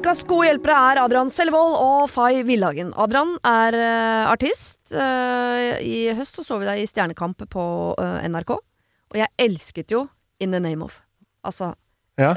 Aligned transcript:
Ukas 0.00 0.22
gode 0.24 0.46
hjelpere 0.48 0.72
er 0.94 0.98
Adrian 1.02 1.28
Selvold 1.28 1.74
og 1.76 2.06
Fay 2.08 2.38
Villhagen. 2.48 2.88
Adrian 2.96 3.34
er 3.44 3.74
uh, 3.76 4.30
artist. 4.30 4.94
Uh, 4.94 5.76
I 5.84 6.14
høst 6.16 6.38
så, 6.38 6.44
så 6.46 6.56
vi 6.62 6.64
deg 6.64 6.80
i 6.80 6.86
Stjernekamp 6.88 7.44
på 7.52 7.64
uh, 8.00 8.22
NRK, 8.24 8.54
og 8.56 9.18
jeg 9.20 9.28
elsket 9.44 9.92
jo 9.92 10.06
In 10.40 10.56
the 10.56 10.60
Name 10.64 10.86
of. 10.88 11.02
Altså, 11.44 11.74
Ja. 12.20 12.32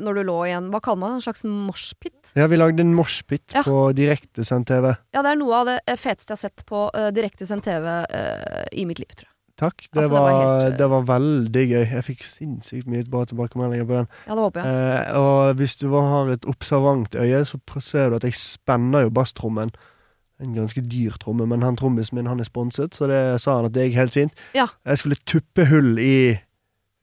når 0.00 0.20
du 0.20 0.22
lå 0.24 0.36
i 0.48 0.52
en 0.56 0.68
Hva 0.72 0.78
kaller 0.84 1.00
man 1.00 1.10
det? 1.14 1.16
En 1.18 1.24
slags 1.26 1.42
moshpit? 1.48 2.30
ja, 2.36 2.46
vi 2.48 2.56
lagde 2.60 2.80
en 2.84 2.92
moshpit 2.96 3.56
Ja. 3.56 3.62
på 3.64 3.88
direktesendt 3.96 4.68
TV. 4.68 4.92
Ja, 5.16 5.24
det 5.24 5.32
er 5.32 5.40
noe 5.40 5.56
av 5.62 5.66
det 5.72 5.80
feteste 6.00 6.32
jeg 6.32 6.36
har 6.36 6.44
sett 6.44 6.64
på 6.68 6.84
direktesendt 7.16 7.64
TV 7.64 7.88
i 8.72 8.84
mitt 8.88 9.00
liv, 9.00 9.08
tror 9.16 9.28
jeg. 9.30 9.37
Takk. 9.58 9.82
Det, 9.82 9.98
Altså, 9.98 10.08
det 10.08 10.12
var 10.14 10.22
var, 10.30 10.60
helt, 10.62 10.78
det 10.78 10.86
var 10.90 11.06
veldig 11.08 11.62
gøy. 11.68 11.84
Jeg 11.90 12.04
fikk 12.06 12.24
sinnssykt 12.24 12.86
mye 12.86 13.04
bra 13.10 13.24
tilbakemeldinger 13.26 13.86
på 13.88 13.96
den. 13.96 14.08
Ja, 14.28 14.34
det 14.38 14.44
håper 14.44 14.64
jeg. 14.64 14.74
Eh, 15.02 15.18
og 15.18 15.54
hvis 15.58 15.74
du 15.80 15.88
har 15.94 16.30
et 16.30 16.46
observant 16.46 17.14
øye, 17.18 17.40
så 17.44 17.58
ser 17.82 18.10
du 18.10 18.16
at 18.20 18.26
jeg 18.28 18.38
spenner 18.38 19.08
jo 19.08 19.10
basstrommen. 19.10 19.72
En 20.38 20.54
ganske 20.54 20.80
dyr 20.86 21.16
tromme, 21.18 21.48
men 21.50 21.64
han 21.66 21.76
trommisen 21.76 22.14
min 22.14 22.30
han 22.30 22.38
er 22.38 22.46
sponset, 22.46 22.94
så 22.94 23.08
det 23.10 23.40
sa 23.42 23.56
han 23.56 23.66
at 23.66 23.74
det 23.74 23.88
gikk 23.88 23.98
helt 23.98 24.14
fint. 24.14 24.44
Ja. 24.54 24.68
Jeg 24.86 24.98
skulle 25.02 25.18
tuppe 25.26 25.66
hull 25.66 25.98
i, 25.98 26.38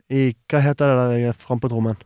i 0.07 0.29
Hva 0.47 0.63
heter 0.63 0.87
det 0.87 0.95
der 1.01 1.11
jeg 1.17 1.33
er 1.33 1.39
frampå 1.43 1.67
trommen? 1.67 1.99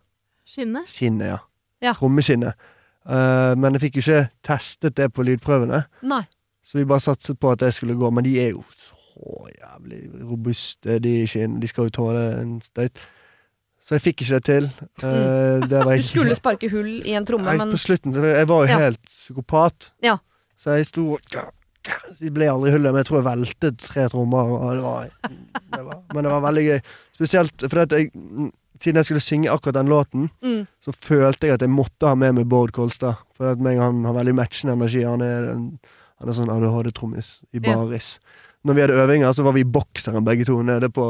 Skinnet? 0.50 0.90
Skinnet, 0.90 1.28
ja. 1.30 1.38
Ja. 1.86 1.94
Trommeskinnet. 1.94 2.58
Uh, 3.06 3.54
men 3.58 3.78
jeg 3.78 3.86
fikk 3.86 4.00
jo 4.00 4.02
ikke 4.08 4.24
testet 4.44 4.98
det 4.98 5.12
på 5.14 5.24
lydprøvene, 5.24 5.84
Nei. 6.10 6.24
så 6.66 6.82
vi 6.82 6.90
bare 6.90 7.06
satset 7.06 7.38
på 7.40 7.54
at 7.54 7.62
det 7.62 7.70
skulle 7.78 7.94
gå. 7.98 8.10
Men 8.10 8.26
de 8.26 8.34
er 8.42 8.50
jo 8.58 8.64
så 9.20 9.50
jævlig 9.52 10.02
robuste, 10.30 11.00
de. 11.04 11.14
De 11.60 11.68
skal 11.68 11.90
jo 11.90 11.90
tåle 12.00 12.22
en 12.40 12.62
støyt. 12.64 13.00
Så 13.84 13.98
jeg 13.98 14.02
fikk 14.06 14.22
ikke 14.22 14.38
det 14.38 14.44
til. 14.46 14.68
Eh, 15.04 15.68
det 15.68 15.80
var 15.84 15.96
Du 16.00 16.04
skulle 16.06 16.36
sparke 16.38 16.70
hull 16.72 16.90
i 17.04 17.16
en 17.18 17.26
tromme, 17.26 17.50
jeg, 17.50 17.58
men 17.58 17.72
På 17.74 17.80
slutten 17.82 18.14
Jeg 18.14 18.48
var 18.48 18.66
jo 18.68 18.70
Ja. 18.72 18.78
helt 18.86 19.02
psykopat. 19.10 19.92
Ja. 20.06 20.18
Så 20.60 20.76
jeg 20.78 20.86
sto 20.92 21.08
og 21.18 21.20
De 22.20 22.30
ble 22.36 22.46
aldri 22.52 22.72
hullet, 22.76 22.92
men 22.92 23.00
jeg 23.02 23.08
tror 23.08 23.18
jeg 23.22 23.26
veltet 23.26 23.78
tre 23.82 24.06
trommer. 24.12 24.52
Det 24.76 24.84
var, 24.84 25.10
det 25.74 25.84
var, 25.88 26.02
men 26.14 26.24
det 26.28 26.32
var 26.36 26.42
veldig 26.44 26.66
gøy. 26.68 26.80
Spesielt 27.18 27.66
fordi 27.72 27.96
jeg 28.04 28.52
Siden 28.80 28.96
jeg 28.96 29.06
skulle 29.10 29.20
synge 29.20 29.50
akkurat 29.52 29.76
den 29.76 29.90
låten, 29.92 30.30
mm, 30.40 30.62
så 30.86 30.94
følte 30.96 31.48
jeg 31.50 31.58
at 31.58 31.62
jeg 31.66 31.70
måtte 31.70 32.08
ha 32.08 32.14
med 32.16 32.38
meg 32.38 32.46
Bård 32.48 32.72
Kolstad. 32.72 33.18
For 33.36 33.50
at 33.52 33.60
meg 33.60 33.76
han 33.78 34.06
har 34.08 34.14
veldig 34.16 34.32
matchende 34.38 34.72
energi. 34.78 35.02
Han 35.04 35.20
er, 35.20 35.50
en, 35.52 35.66
han 36.22 36.30
er 36.32 36.38
sånn 36.38 36.48
ADHD-trommis 36.54 37.42
i 37.52 37.60
Ja. 37.60 37.76
Når 38.68 38.76
vi 38.76 38.82
hadde 38.84 38.98
øvinger, 39.00 39.32
så 39.32 39.44
var 39.44 39.56
vi 39.56 39.64
i 39.64 39.72
bokseren 39.78 40.26
begge 40.28 40.46
to 40.48 40.58
nede 40.66 40.90
på 40.92 41.06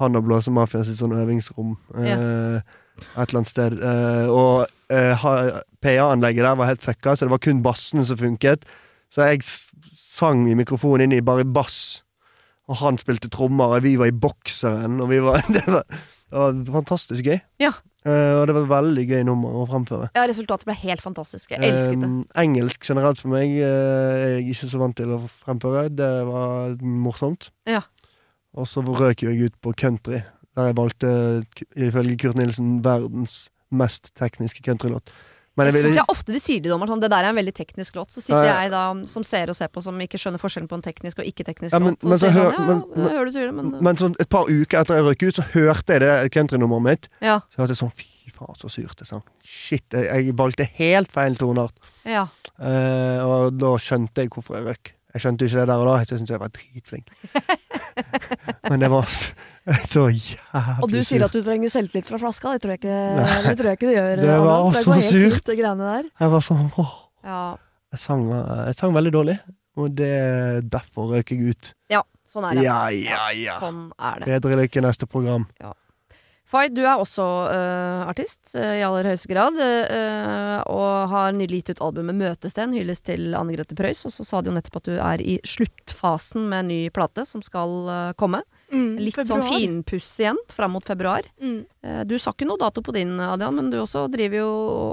han 0.00 0.18
og 0.18 0.24
Blåsemafiaen 0.26 0.86
sitt 0.88 0.98
sånn 0.98 1.14
øvingsrom. 1.14 1.76
Eh, 2.00 2.56
et 3.14 3.28
eller 3.28 3.40
annet 3.40 3.50
sted. 3.50 3.76
Eh, 3.78 4.30
og 4.30 4.66
eh, 4.90 5.26
PA-anlegget 5.84 6.46
der 6.46 6.58
var 6.58 6.70
helt 6.72 6.82
fucka, 6.82 7.14
så 7.14 7.26
det 7.26 7.34
var 7.34 7.42
kun 7.44 7.62
bassene 7.62 8.06
som 8.06 8.18
funket. 8.18 8.66
Så 9.14 9.28
jeg 9.28 9.44
sang 9.46 10.48
i 10.50 10.56
mikrofonen 10.58 11.08
inn 11.08 11.18
i 11.20 11.24
bare 11.24 11.46
bass, 11.46 12.02
og 12.70 12.80
han 12.80 12.98
spilte 12.98 13.30
trommer, 13.30 13.76
og 13.76 13.86
vi 13.86 13.94
var 14.00 14.10
i 14.10 14.16
bokseren, 14.16 14.98
og 15.04 15.10
vi 15.12 15.22
var 15.22 15.44
Det 15.54 15.66
var, 15.68 15.86
det 15.86 16.40
var 16.40 16.62
fantastisk 16.80 17.30
gøy. 17.30 17.38
Ja. 17.62 17.70
Eh, 18.04 18.34
og 18.36 18.46
det 18.46 18.52
var 18.52 18.66
et 18.66 18.68
veldig 18.68 19.04
gøy 19.08 19.22
nummer 19.24 19.54
å 19.62 19.64
framføre. 19.70 20.10
ja, 20.16 20.26
resultatet 20.28 20.68
ble 20.68 20.74
helt 20.76 21.00
fantastisk. 21.00 21.54
Jeg 21.54 21.64
elsket 21.64 22.02
det. 22.02 22.10
Eh, 22.10 22.42
engelsk 22.42 22.84
generelt 22.84 23.20
for 23.20 23.32
meg 23.32 23.48
Jeg 23.56 23.64
er 23.64 24.42
ikke 24.44 24.68
så 24.68 24.78
vant 24.82 24.96
til 24.96 25.14
å 25.16 25.22
fremføre. 25.24 25.88
Det 25.88 26.10
var 26.28 26.76
morsomt. 26.82 27.48
Ja. 27.66 27.80
Og 28.54 28.68
så 28.68 28.84
røk 28.84 29.24
jeg 29.24 29.40
ut 29.40 29.56
på 29.62 29.72
country, 29.72 30.20
der 30.54 30.68
jeg 30.70 30.76
valgte, 30.76 31.08
ifølge 31.74 32.18
Kurt 32.20 32.36
Nilsen, 32.38 32.84
verdens 32.84 33.48
mest 33.74 34.12
tekniske 34.14 34.62
countrylåt. 34.62 35.10
Men 35.56 35.66
Jeg 35.68 35.74
jeg 35.74 35.84
syns 35.84 35.96
jeg 36.00 36.04
ofte 36.08 36.32
de 36.34 36.40
sier 36.42 36.60
det, 36.64 36.70
dommer, 36.72 36.86
sånn, 36.90 37.00
det 37.00 37.10
der 37.12 37.24
er 37.24 37.28
en 37.30 37.36
veldig 37.38 37.52
teknisk 37.54 37.94
låt. 37.94 38.10
Så 38.10 38.20
sitter 38.20 38.42
Ja, 38.42 38.54
ja. 38.54 38.62
jeg 38.64 38.70
da 38.72 38.84
som 39.06 39.22
ser 39.22 39.48
og 39.52 39.54
ser 39.56 39.68
på, 39.68 39.82
som 39.82 39.94
ikke 40.02 40.18
skjønner 40.18 40.40
forskjellen 40.42 40.66
på 40.68 40.74
en 40.74 40.82
teknisk 40.82 41.18
og 41.22 41.24
ikke-teknisk 41.30 41.72
Ja, 41.72 41.78
låt. 41.78 42.00
Så 42.02 42.08
men 42.08 42.18
så 42.18 42.30
hør- 42.34 42.54
sånn, 42.54 42.66
men- 42.66 43.32
sier 43.32 43.46
det, 43.46 43.54
men, 43.54 43.70
Men 43.82 43.96
sånn 43.96 44.16
et 44.18 44.28
par 44.28 44.44
uker 44.50 44.80
etter 44.80 44.96
jeg 44.98 45.04
røk 45.04 45.22
ut, 45.28 45.34
så 45.36 45.44
hørte 45.54 45.86
jeg 45.94 46.00
det 46.00 46.32
countrynummeret 46.32 46.82
mitt. 46.82 47.08
ja, 47.22 47.40
Så 47.54 47.62
hørte 47.62 47.68
jeg 47.76 47.78
sånn 47.84 47.92
Fy 47.94 48.30
faen, 48.32 48.56
så 48.56 48.70
surt 48.70 48.96
det 48.96 49.06
sang. 49.06 49.22
Shit, 49.44 49.84
jeg, 49.92 50.08
jeg 50.26 50.34
valgte 50.34 50.64
helt 50.66 51.12
feil 51.12 51.36
toneart. 51.36 51.74
ja. 52.04 52.26
Eh, 52.58 53.18
og 53.20 53.58
da 53.58 53.66
skjønte 53.76 54.14
jeg 54.22 54.30
hvorfor 54.30 54.56
jeg 54.56 54.64
røk. 54.66 54.92
Jeg 55.14 55.22
skjønte 55.22 55.46
jo 55.46 55.50
ikke 55.50 55.60
det 55.62 55.68
der 55.70 55.82
og 55.82 55.86
da. 55.86 55.96
Jeg 56.02 56.08
syntes 56.10 56.32
jeg 56.34 56.40
var 56.42 56.50
dritflink. 56.50 57.12
Men 58.70 58.82
det 58.82 58.88
var 58.90 59.04
så 59.92 60.08
jævlig 60.10 60.82
Og 60.82 60.90
du 60.90 60.98
sier 61.06 61.24
at 61.24 61.36
du 61.36 61.38
trenger 61.44 61.70
selvtillit 61.72 62.10
fra 62.10 62.18
flaska. 62.18 62.56
Det 62.56 62.64
tror 62.64 62.74
jeg 62.74 62.82
ikke, 62.82 62.96
det 63.46 63.54
tror 63.60 63.68
jeg 63.70 63.78
ikke 63.78 63.86
du 63.86 63.94
gjør. 63.94 64.24
Det 64.24 64.40
var 64.42 64.56
Adrian. 64.56 64.82
så 64.82 64.96
surt. 65.06 65.36
fint, 65.38 65.52
det. 65.84 66.10
Jeg 66.24 66.34
var 66.34 66.44
sånn 66.48 66.66
åh. 66.82 66.96
Ja. 67.24 67.44
Jeg 67.94 68.02
sang, 68.02 68.26
jeg 68.26 68.74
sang 68.80 68.96
veldig 68.96 69.12
dårlig, 69.14 69.38
og 69.78 69.94
det 69.94 70.10
derfor 70.72 71.14
røk 71.14 71.30
jeg 71.30 71.54
ut. 71.54 71.70
ja, 71.94 72.02
sånn 72.26 72.48
er 72.50 72.58
det. 72.58 72.64
Ja, 72.66 72.80
ja, 72.90 73.22
ja. 73.38 73.54
Sånn 73.62 73.84
er 73.94 74.18
det. 74.18 74.32
Bedre 74.34 74.58
lykke 74.64 74.82
neste 74.82 75.06
program. 75.06 75.46
Fay, 76.54 76.68
du 76.70 76.84
er 76.86 77.00
også 77.02 77.24
uh, 77.50 78.04
artist 78.06 78.52
uh, 78.54 78.76
i 78.78 78.82
aller 78.86 79.08
høyeste 79.10 79.26
grad, 79.32 79.56
Uh, 79.58 80.60
og 80.70 81.08
har 81.10 81.32
nylig 81.34 81.58
gitt 81.64 81.72
ut 81.74 81.80
albumet 81.88 82.14
'Møtesten', 82.14 82.72
hyllest 82.78 83.04
til 83.08 83.34
Anne 83.34 83.52
Grete 83.56 83.74
Preus. 83.74 84.04
Og 84.06 84.12
så 84.14 84.22
sa 84.24 84.40
du 84.40 84.50
jo 84.50 84.54
nettopp 84.54 84.76
at 84.78 84.86
du 84.86 84.94
er 85.02 85.18
i 85.24 85.34
sluttfasen 85.44 86.46
med 86.48 86.58
en 86.62 86.68
ny 86.70 86.78
plate 86.94 87.24
som 87.26 87.42
skal 87.42 88.14
komme. 88.16 88.40
Mm, 88.70 88.96
Litt 89.02 89.14
februar. 89.18 89.42
sånn 89.42 89.50
finpuss 89.50 90.12
igjen 90.22 90.38
fram 90.50 90.72
mot 90.78 90.86
februar. 90.86 91.26
Mm. 91.42 91.66
Du 92.08 92.14
sa 92.18 92.30
ikke 92.32 92.46
noe 92.48 92.58
dato 92.62 92.82
på 92.82 92.94
din, 92.96 93.12
Adrian, 93.20 93.54
men 93.58 93.70
du 93.70 93.78
også 93.82 94.06
driver 94.10 94.40
jo 94.40 94.48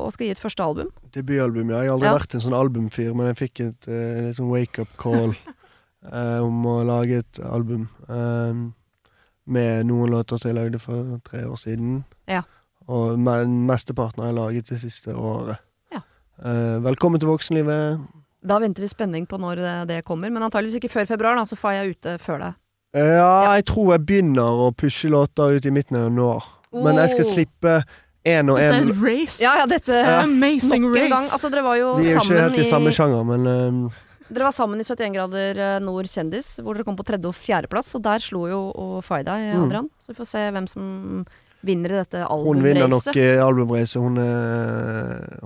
og 0.07 0.11
skal 0.13 0.28
gi 0.28 0.31
et 0.35 0.41
første 0.43 0.66
album. 0.66 0.89
Debutalbum, 1.13 1.69
ja. 1.72 1.81
Jeg 1.85 1.89
har 1.89 1.95
aldri 1.95 2.09
Ja. 2.11 2.17
vært 2.17 2.35
en 2.35 2.41
sånn 2.41 2.57
albumfyr, 2.59 3.13
men 3.16 3.31
jeg 3.33 3.38
fikk 3.41 3.59
et 3.69 3.88
eh, 3.88 4.33
sånn 4.33 4.49
wake-up 4.51 4.91
call 4.97 5.33
om 6.45 6.66
å 6.66 6.83
lage 6.85 7.19
et 7.22 7.39
album. 7.45 7.88
eh, 8.09 8.53
med 9.51 9.85
noen 9.89 10.12
låter 10.13 10.39
som 10.39 10.51
jeg 10.51 10.57
lagde 10.57 10.79
for 10.81 11.19
tre 11.28 11.44
år 11.47 11.59
siden. 11.59 12.01
Ja. 12.31 12.41
Og 12.91 13.19
men 13.19 13.59
mesteparten 13.67 14.23
har 14.23 14.31
jeg 14.31 14.39
laget 14.39 14.72
det 14.72 14.79
siste 14.81 15.13
året. 15.16 15.59
Ja. 15.94 16.01
Eh, 16.44 16.78
velkommen 16.84 17.19
til 17.22 17.29
voksenlivet. 17.29 18.01
Da 18.41 18.57
venter 18.63 18.81
vi 18.81 18.90
spenning 18.90 19.28
på 19.29 19.38
når 19.38 19.59
det, 19.61 19.73
det 19.91 20.00
kommer, 20.07 20.31
men 20.34 20.44
antageligvis 20.47 20.79
ikke 20.81 20.90
før 20.95 21.06
februar, 21.11 21.35
da, 21.38 21.44
så 21.45 21.56
får 21.59 21.75
jeg 21.78 21.95
ute 21.97 22.16
før 22.23 22.40
deg. 22.47 22.57
Eh, 22.97 23.14
ja, 23.20 23.53
jeg 23.55 23.67
tror 23.70 23.91
jeg 23.93 24.05
begynner 24.09 24.64
å 24.66 24.72
pushe 24.76 25.11
låter 25.14 25.58
ut 25.59 25.66
i 25.70 25.72
midten 25.72 25.99
av 25.99 26.08
januar. 26.09 26.47
Men 26.73 26.96
jeg 27.03 27.09
skal 27.14 27.26
Oh. 27.26 27.31
slippe 27.34 27.76
én 28.26 28.49
og 28.49 28.58
Dette 28.58 28.73
er 28.73 28.81
en 28.81 28.90
et 28.90 29.02
race. 29.03 29.41
Ja, 29.43 29.53
ja, 29.59 29.66
dette 29.66 29.91
Amazing 30.23 30.84
noen 30.87 31.09
gang. 31.09 31.26
Altså, 31.35 31.49
dere 31.52 31.64
var 31.66 31.76
jo 31.76 31.96
Vi 31.97 32.08
er 32.09 32.14
jo 32.16 32.20
ikke 32.22 32.41
helt 32.41 32.58
i 32.58 32.64
samme 32.70 32.91
sjanger, 32.96 33.23
men 33.28 33.47
eh, 33.47 33.91
Dere 34.31 34.47
var 34.47 34.55
sammen 34.55 34.79
i 34.79 34.83
71 34.87 35.11
grader 35.13 35.57
eh, 35.59 35.79
nord 35.83 36.07
kjendis, 36.07 36.53
hvor 36.63 36.73
dere 36.78 36.85
kom 36.87 36.95
på 36.95 37.03
tredje- 37.03 37.28
og 37.28 37.35
fjerdeplass. 37.35 37.93
Og 37.95 38.01
der 38.05 38.19
slo 38.23 38.45
jo 38.47 38.61
Faida 39.03 39.35
i 39.37 39.51
deg, 39.51 39.59
Mm. 39.61 39.89
Så 39.99 40.07
vi 40.13 40.19
får 40.22 40.28
se 40.28 40.51
hvem 40.51 40.67
som 40.72 41.25
vinner 41.63 41.91
i 41.91 41.99
dette 42.03 42.23
hun 42.25 42.63
vinner 42.63 42.87
nok 42.89 43.03
albumracet. 43.13 43.13
eh. 43.13 43.99
Hun 44.01 44.17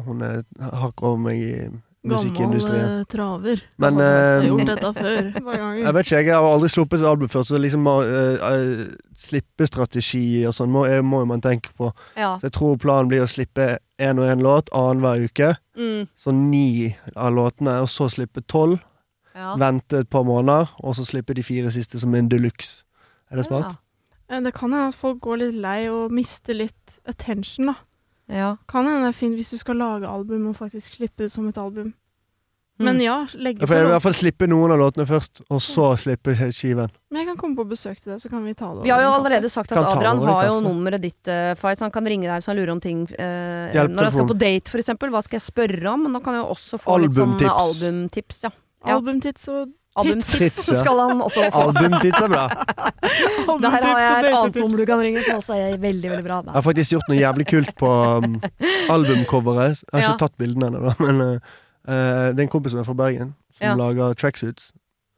hun 0.06 0.22
er 0.22 0.44
hakk 0.60 1.02
over 1.04 1.18
meg 1.18 1.36
i 1.42 1.70
musikkindustrien. 2.10 2.82
Gammel 2.82 3.00
eh, 3.00 3.08
traver. 3.12 3.64
Men 3.82 4.00
Jeg 4.00 4.14
har 4.14 4.42
eh, 4.42 4.48
gjort 4.50 4.72
dette 4.72 4.92
før. 4.98 5.30
Jeg 5.80 5.94
vet 5.98 6.08
ikke, 6.08 6.22
jeg 6.22 6.36
har 6.36 6.48
aldri 6.50 6.70
sluppet 6.70 7.02
et 7.02 7.10
album 7.10 7.32
før, 7.32 7.46
så 7.48 7.60
liksom 7.62 7.88
uh, 7.88 8.02
uh, 8.42 8.84
slippestrategi 9.26 10.26
og 10.48 10.56
sånn 10.56 10.74
må, 10.74 10.86
eh, 10.90 11.02
må 11.06 11.24
jo 11.24 11.30
man 11.30 11.44
tenke 11.44 11.74
på. 11.78 11.92
Ja. 12.18 12.36
Så 12.40 12.50
jeg 12.50 12.58
tror 12.58 12.82
planen 12.82 13.12
blir 13.12 13.26
å 13.26 13.30
slippe 13.30 13.78
én 14.02 14.22
og 14.22 14.30
én 14.30 14.44
låt 14.46 14.72
annenhver 14.76 15.26
uke. 15.26 15.54
Mm. 15.78 16.06
Så 16.20 16.36
ni 16.36 16.68
av 17.16 17.34
låtene, 17.36 17.80
og 17.84 17.90
så 17.92 18.10
slippe 18.12 18.46
tolv. 18.48 18.82
Ja. 19.36 19.58
vente 19.60 19.98
et 20.00 20.08
par 20.08 20.24
måneder, 20.24 20.70
og 20.80 20.94
så 20.96 21.04
slippe 21.04 21.34
de 21.36 21.44
fire 21.44 21.68
siste 21.68 22.00
som 22.00 22.14
en 22.16 22.30
deluxe. 22.32 22.86
Er 23.28 23.36
det 23.36 23.44
smart? 23.50 23.74
Ja. 24.30 24.40
Det 24.40 24.54
kan 24.56 24.72
hende 24.72 24.88
at 24.88 24.96
folk 24.96 25.20
går 25.26 25.42
litt 25.42 25.58
lei 25.60 25.90
og 25.92 26.14
mister 26.16 26.56
litt 26.56 26.96
attention, 27.04 27.74
da. 27.74 27.76
Ja. 28.32 28.56
Kan 28.68 28.88
hende 28.90 29.06
det 29.06 29.14
er 29.14 29.20
fint 29.20 29.38
hvis 29.38 29.52
du 29.54 29.60
skal 29.62 29.78
lage 29.78 30.10
album 30.10 30.48
og 30.50 30.58
faktisk 30.58 30.98
slippe 30.98 31.26
det 31.26 31.32
som 31.32 31.48
et 31.48 31.58
album. 31.62 31.94
Men 32.78 32.98
Mm. 32.98 33.02
ja, 33.06 33.28
legge 33.40 33.62
Jeg 33.64 33.70
på 33.70 33.76
i 33.78 33.88
hvert 33.88 34.04
fall 34.04 34.14
slippe 34.14 34.48
noen 34.52 34.72
av 34.74 34.80
låtene 34.82 35.06
først, 35.08 35.40
og 35.48 35.62
så 35.64 35.96
slippe 35.96 36.34
skiven. 36.52 36.92
Men 37.10 37.22
jeg 37.22 37.28
kan 37.30 37.38
komme 37.38 37.56
på 37.56 37.64
besøk 37.70 38.02
til 38.02 38.12
deg, 38.12 38.20
så 38.20 38.30
kan 38.30 38.44
vi 38.44 38.54
ta 38.54 38.74
det 38.74 38.84
Vi 38.84 38.90
har 38.92 39.00
jo 39.00 39.14
over 39.14 39.30
allerede 39.30 39.50
sagt 39.50 39.72
at 39.72 39.78
Adrian 39.80 40.20
har 40.20 40.48
jo 40.50 40.60
nummeret 40.60 41.00
ditt, 41.02 41.22
uh, 41.32 41.56
Fight, 41.56 41.80
så 41.80 41.86
han 41.88 41.92
kan 41.96 42.04
ringe 42.04 42.28
deg 42.28 42.36
hvis 42.36 42.50
han 42.52 42.58
lurer 42.58 42.74
om 42.76 42.82
ting. 42.84 43.06
Uh, 43.16 43.72
når 43.72 44.04
han 44.10 44.12
skal 44.12 44.28
på 44.28 44.38
date, 44.38 44.70
for 44.70 44.84
eksempel. 44.84 45.10
Hva 45.10 45.24
skal 45.24 45.40
jeg 45.40 45.46
spørre 45.48 45.88
om? 45.94 46.04
Men 46.04 46.14
da 46.14 46.20
kan 46.20 46.34
jeg 46.36 46.44
jo 46.44 46.52
også 46.52 46.82
få 46.84 47.00
litt 47.00 47.16
sånn 47.16 47.38
eh, 47.40 47.48
Albumtips. 47.48 47.84
albumtips. 47.88 48.44
Ja. 48.44 48.52
Ja. 48.86 48.98
Albumtids 48.98 49.48
og 49.48 49.72
Albumtips 49.96 50.66
så 50.66 50.76
skal 50.82 51.00
han 51.00 51.22
også 51.24 51.46
få. 51.54 51.62
Albumtids 51.70 52.22
er 52.22 52.28
bra. 52.32 52.46
Der 53.64 53.70
har 53.70 54.00
jeg 54.02 54.26
et 54.26 54.34
annet 54.36 54.56
nummer 54.60 54.78
du 54.82 54.86
kan 54.90 55.00
ringe, 55.00 55.22
som 55.24 55.38
også 55.40 55.56
er 55.56 55.78
veldig, 55.80 56.10
veldig 56.12 56.26
bra. 56.26 56.40
Jeg 56.46 56.56
har 56.58 56.66
faktisk 56.66 56.92
gjort 56.96 57.08
noe 57.12 57.20
jævlig 57.20 57.46
kult 57.48 57.72
på 57.80 57.92
um, 58.20 58.36
albumcoveret. 58.92 59.80
Jeg 59.84 59.94
har 59.94 60.02
ikke 60.04 60.12
Ja. 60.12 60.18
tatt 60.20 60.38
bildene 60.38 60.68
ennå, 60.72 60.94
men 61.00 61.22
uh, 61.22 61.38
det 62.34 62.40
er 62.40 62.46
en 62.48 62.52
kompis 62.52 62.72
som 62.76 62.82
er 62.82 62.88
fra 62.88 62.94
Bergen, 62.98 63.36
som 63.56 63.68
Ja. 63.68 63.76
lager 63.80 64.14
tracksuits 64.20 64.72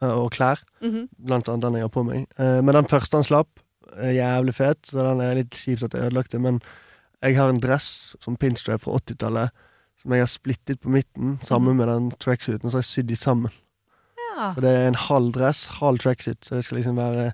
uh, 0.03 0.11
og 0.13 0.31
klær. 0.35 0.61
Mhm. 0.81 1.07
Blant 1.25 1.49
annet 1.49 1.61
den 1.65 1.73
jeg 1.79 1.87
har 1.87 1.93
på 1.93 2.03
meg. 2.05 2.25
Uh, 2.39 2.61
men 2.61 2.75
den 2.75 2.85
første 2.91 3.17
han 3.17 3.23
slapp, 3.27 3.47
er 3.97 4.13
jævlig 4.19 4.53
fet, 4.53 4.77
så 4.91 5.01
den 5.09 5.21
er 5.23 5.35
litt 5.39 5.55
kjipt 5.55 5.83
at 5.87 5.93
jeg 5.95 6.11
ødelagte. 6.11 6.39
Men 6.43 6.61
jeg 7.23 7.35
har 7.37 7.49
en 7.49 7.57
dress 7.63 8.15
som 8.21 8.35
pinstripe 8.37 8.83
fra 8.83 8.99
80-tallet, 8.99 9.49
som 10.01 10.11
jeg 10.13 10.21
har 10.21 10.27
splittet 10.29 10.81
på 10.83 10.89
midten, 10.93 11.39
sammen 11.41 11.73
Mhm. 11.73 11.77
med 11.77 11.87
den 11.87 12.11
tracksuiten, 12.19 12.69
så 12.69 12.77
har 12.77 12.83
jeg 12.85 12.91
sydd 12.93 13.07
de 13.07 13.15
sammen. 13.15 13.51
Ja. 14.37 14.51
Så 14.53 14.61
det 14.61 14.71
er 14.71 14.87
en 14.91 14.99
halv 15.07 15.31
dress, 15.35 15.63
halv 15.79 16.01
tracksuit. 16.03 16.39
Så 16.45 16.57
det 16.57 16.65
skal 16.67 16.79
liksom 16.79 16.99
være 16.99 17.31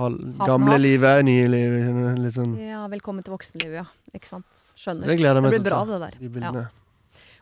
halv, 0.00 0.18
gamle 0.42 0.78
livet, 0.80 1.22
nye 1.28 1.46
liv. 1.50 1.76
Litt 2.18 2.36
sånn 2.36 2.56
ja, 2.58 2.82
velkommen 2.90 3.26
til 3.26 3.36
voksenlivet, 3.36 3.84
ja. 3.84 3.86
Ikke 4.16 4.26
sant. 4.26 4.64
Skjønner. 4.74 5.06
Det 5.06 5.18
Det 5.20 5.54
blir 5.54 5.66
bra, 5.68 5.84
det 5.86 6.02
der. 6.08 6.20
De 6.20 6.44
Ja. 6.46 6.68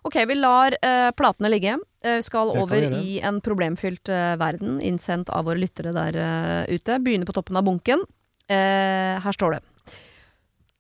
Ok, 0.07 0.15
vi 0.31 0.35
lar 0.39 0.73
uh, 0.79 1.11
platene 1.17 1.51
ligge. 1.51 1.73
Vi 2.05 2.21
skal 2.23 2.53
over 2.55 2.85
i 3.01 3.19
en 3.19 3.41
problemfylt 3.43 4.09
uh, 4.13 4.37
verden, 4.39 4.77
innsendt 4.81 5.29
av 5.35 5.49
våre 5.49 5.59
lyttere 5.59 5.91
der 5.93 6.69
ute. 6.71 7.01
Begynner 7.03 7.27
på 7.27 7.35
toppen 7.35 7.59
av 7.59 7.67
bunken. 7.67 8.05
Her 8.49 9.35
står 9.35 9.59
det. 9.59 9.63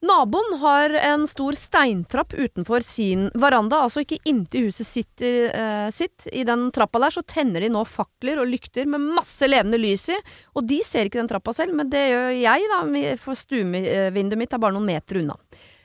Naboen 0.00 0.59
har 0.61 0.91
en 0.91 1.25
stor 1.27 1.56
steintrapp 1.59 2.35
utenfor 2.35 2.85
sin 2.87 3.25
veranda, 3.35 3.81
altså 3.83 4.05
ikke 4.05 4.21
inntil 4.31 4.69
huset 4.69 4.87
sitt, 4.87 5.23
eh, 5.23 5.89
sitt. 5.91 6.29
I 6.31 6.45
den 6.47 6.69
trappa 6.71 7.00
der 7.03 7.17
så 7.17 7.25
tenner 7.27 7.61
de 7.61 7.71
nå 7.75 7.83
fakler 7.83 8.39
og 8.39 8.47
lykter 8.47 8.87
med 8.87 9.03
masse 9.03 9.43
levende 9.49 9.81
lys 9.81 10.09
i. 10.15 10.21
Og 10.55 10.69
de 10.69 10.79
ser 10.87 11.11
ikke 11.11 11.19
den 11.19 11.31
trappa 11.31 11.53
selv, 11.53 11.75
men 11.75 11.91
det 11.91 12.05
gjør 12.12 12.31
jeg, 12.39 12.71
da, 12.71 13.17
for 13.19 13.35
stuevinduet 13.35 14.39
mitt 14.39 14.55
er 14.55 14.62
bare 14.62 14.79
noen 14.79 14.87
meter 14.87 15.19
unna. 15.19 15.35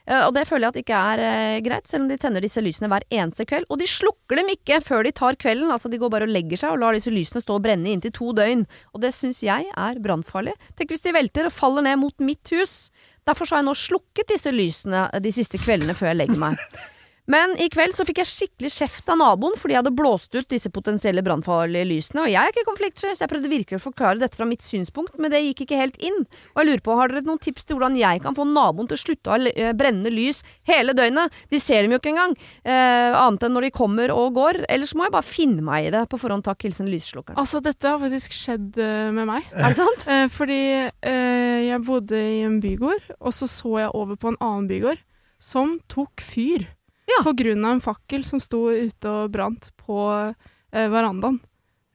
Eh, 0.04 0.20
og 0.20 0.34
det 0.36 0.44
føler 0.48 0.66
jeg 0.66 0.74
at 0.74 0.80
ikke 0.82 1.02
er 1.10 1.22
eh, 1.24 1.60
greit, 1.64 1.88
selv 1.88 2.04
om 2.04 2.10
de 2.10 2.18
tenner 2.20 2.44
disse 2.44 2.62
lysene 2.62 2.90
hver 2.92 3.06
eneste 3.08 3.46
kveld. 3.48 3.66
Og 3.72 3.80
de 3.80 3.88
slukker 3.88 4.38
dem 4.40 4.52
ikke 4.52 4.78
før 4.84 5.06
de 5.06 5.14
tar 5.16 5.38
kvelden, 5.40 5.72
altså 5.72 5.90
de 5.90 6.00
går 6.00 6.12
bare 6.12 6.28
og 6.28 6.34
legger 6.34 6.60
seg 6.60 6.74
og 6.74 6.82
lar 6.82 6.96
disse 6.96 7.12
lysene 7.12 7.42
stå 7.42 7.56
og 7.56 7.64
brenne 7.64 7.88
i 7.88 7.96
inntil 7.96 8.14
to 8.14 8.30
døgn. 8.36 8.66
Og 8.92 9.02
det 9.04 9.14
syns 9.16 9.42
jeg 9.44 9.70
er 9.72 10.02
brannfarlig. 10.04 10.54
Tenk 10.78 10.92
hvis 10.92 11.06
de 11.06 11.16
velter 11.16 11.48
og 11.48 11.56
faller 11.56 11.88
ned 11.88 12.02
mot 12.04 12.24
mitt 12.24 12.52
hus. 12.54 12.92
Derfor 13.24 13.48
har 13.50 13.62
jeg 13.62 13.68
nå 13.70 13.74
slukket 13.78 14.34
disse 14.34 14.52
lysene 14.52 15.06
de 15.24 15.32
siste 15.32 15.60
kveldene 15.60 15.96
før 15.96 16.12
jeg 16.12 16.20
legger 16.22 16.42
meg. 16.42 16.60
Men 17.30 17.54
i 17.56 17.70
kveld 17.72 17.96
så 17.96 18.04
fikk 18.04 18.20
jeg 18.20 18.28
skikkelig 18.28 18.70
kjeft 18.74 19.08
av 19.08 19.16
naboen 19.16 19.54
fordi 19.56 19.72
jeg 19.72 19.80
hadde 19.80 19.94
blåst 19.96 20.34
ut 20.36 20.48
disse 20.50 20.68
potensielle 20.72 21.22
brannfarlige 21.24 21.86
lysene. 21.88 22.26
Og 22.26 22.32
jeg 22.32 22.40
er 22.40 22.52
ikke 22.52 22.66
konfliktsky, 22.68 23.14
så 23.14 23.24
jeg 23.24 23.32
prøvde 23.32 23.52
virkelig 23.52 23.78
å 23.80 23.84
forklare 23.86 24.20
dette 24.20 24.36
fra 24.36 24.48
mitt 24.48 24.64
synspunkt, 24.64 25.16
men 25.16 25.32
det 25.32 25.40
gikk 25.46 25.64
ikke 25.64 25.80
helt 25.80 25.96
inn. 26.04 26.20
Og 26.52 26.60
jeg 26.60 26.68
lurer 26.68 26.84
på, 26.84 26.98
har 26.98 27.12
dere 27.12 27.24
noen 27.24 27.40
tips 27.40 27.64
til 27.64 27.78
hvordan 27.78 27.96
jeg 27.96 28.20
kan 28.24 28.36
få 28.36 28.44
naboen 28.48 28.90
til 28.90 28.98
å 28.98 29.02
slutte 29.04 29.32
å 29.32 29.38
eh, 29.54 30.12
lys 30.12 30.42
hele 30.68 30.92
døgnet? 30.96 31.32
De 31.48 31.62
ser 31.62 31.84
dem 31.84 31.96
jo 31.96 32.00
ikke 32.02 32.12
engang, 32.12 32.36
eh, 32.60 33.16
annet 33.16 33.48
enn 33.48 33.56
når 33.56 33.68
de 33.68 33.72
kommer 33.80 34.12
og 34.12 34.36
går. 34.36 34.60
Ellers 34.68 34.92
må 34.92 35.08
jeg 35.08 35.16
bare 35.16 35.28
finne 35.28 35.64
meg 35.64 35.88
i 35.88 35.94
det. 35.96 36.04
På 36.12 36.20
forhånd 36.20 36.44
takk, 36.44 36.68
hilsen 36.68 36.92
lysslukkeren. 36.92 37.40
Altså, 37.40 37.62
dette 37.64 37.88
har 37.88 38.02
faktisk 38.04 38.36
skjedd 38.36 38.76
eh, 38.76 39.08
med 39.16 39.30
meg. 39.32 39.48
Er 39.56 39.72
det 39.72 39.80
sant? 39.80 40.06
Eh, 40.12 40.28
fordi 40.28 40.62
eh, 40.84 41.58
jeg 41.70 41.82
bodde 41.88 42.20
i 42.20 42.44
en 42.44 42.60
bygård, 42.60 43.14
og 43.16 43.32
så 43.32 43.48
så 43.48 43.78
jeg 43.80 43.92
over 43.96 44.20
på 44.20 44.34
en 44.34 44.40
annen 44.44 44.68
bygård 44.68 45.00
som 45.40 45.78
tok 45.88 46.20
fyr. 46.24 46.68
Ja. 47.10 47.22
På 47.24 47.34
grunn 47.36 47.64
av 47.64 47.76
en 47.76 47.82
fakkel 47.84 48.24
som 48.24 48.40
sto 48.40 48.66
ute 48.72 49.10
og 49.10 49.32
brant 49.34 49.70
på 49.80 49.98
eh, 50.14 50.86
verandaen, 50.88 51.40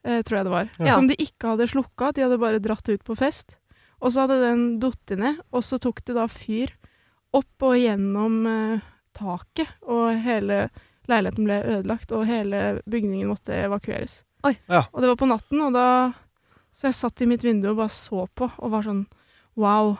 eh, 0.05 0.21
tror 0.21 0.39
jeg 0.39 0.47
det 0.47 0.53
var. 0.53 0.69
Ja. 0.77 0.93
Som 0.95 1.09
de 1.09 1.17
ikke 1.17 1.55
hadde 1.55 1.69
slukka, 1.71 2.11
de 2.13 2.27
hadde 2.27 2.41
bare 2.41 2.61
dratt 2.63 2.89
ut 2.89 3.03
på 3.05 3.17
fest. 3.17 3.57
Og 3.99 4.13
så 4.13 4.23
hadde 4.23 4.39
den 4.43 4.63
datt 4.79 5.15
ned, 5.17 5.41
og 5.51 5.65
så 5.65 5.79
tok 5.81 6.03
det 6.07 6.15
da 6.15 6.27
fyr 6.31 6.71
opp 7.35 7.65
og 7.65 7.75
gjennom 7.77 8.39
eh, 8.49 8.85
taket, 9.17 9.73
og 9.85 10.13
hele 10.23 10.67
leiligheten 11.09 11.47
ble 11.47 11.59
ødelagt, 11.65 12.13
og 12.13 12.27
hele 12.29 12.79
bygningen 12.89 13.29
måtte 13.31 13.57
evakueres. 13.57 14.21
Oi. 14.47 14.53
Ja. 14.71 14.85
Og 14.93 15.01
det 15.01 15.09
var 15.11 15.19
på 15.19 15.29
natten, 15.29 15.61
og 15.65 15.75
da 15.75 15.85
Så 16.71 16.85
jeg 16.85 16.95
satt 16.99 17.21
i 17.21 17.25
mitt 17.25 17.41
vindu 17.43 17.71
og 17.71 17.79
bare 17.79 17.89
så 17.89 18.27
på, 18.37 18.45
og 18.45 18.71
var 18.71 18.85
sånn 18.85 19.07
Wow, 19.57 19.95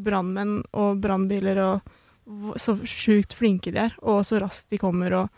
brannmenn 0.00 0.60
og 0.72 1.00
brannbiler 1.02 1.58
og 1.60 1.93
så 2.56 2.76
sjukt 2.88 3.34
flinke 3.36 3.72
de 3.74 3.82
er, 3.86 3.96
og 4.02 4.22
så 4.26 4.40
raskt 4.42 4.70
de 4.72 4.80
kommer, 4.80 5.12
og 5.12 5.28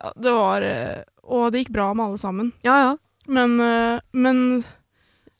ja, 0.00 0.12
Det 0.16 0.32
var 0.32 0.62
eh, 0.64 1.02
Og 1.28 1.50
det 1.52 1.64
gikk 1.64 1.72
bra 1.74 1.90
med 1.94 2.06
alle 2.06 2.18
sammen. 2.18 2.52
Ja, 2.64 2.76
ja. 2.80 2.92
Men, 3.28 3.60
eh, 3.60 4.00
men 4.12 4.64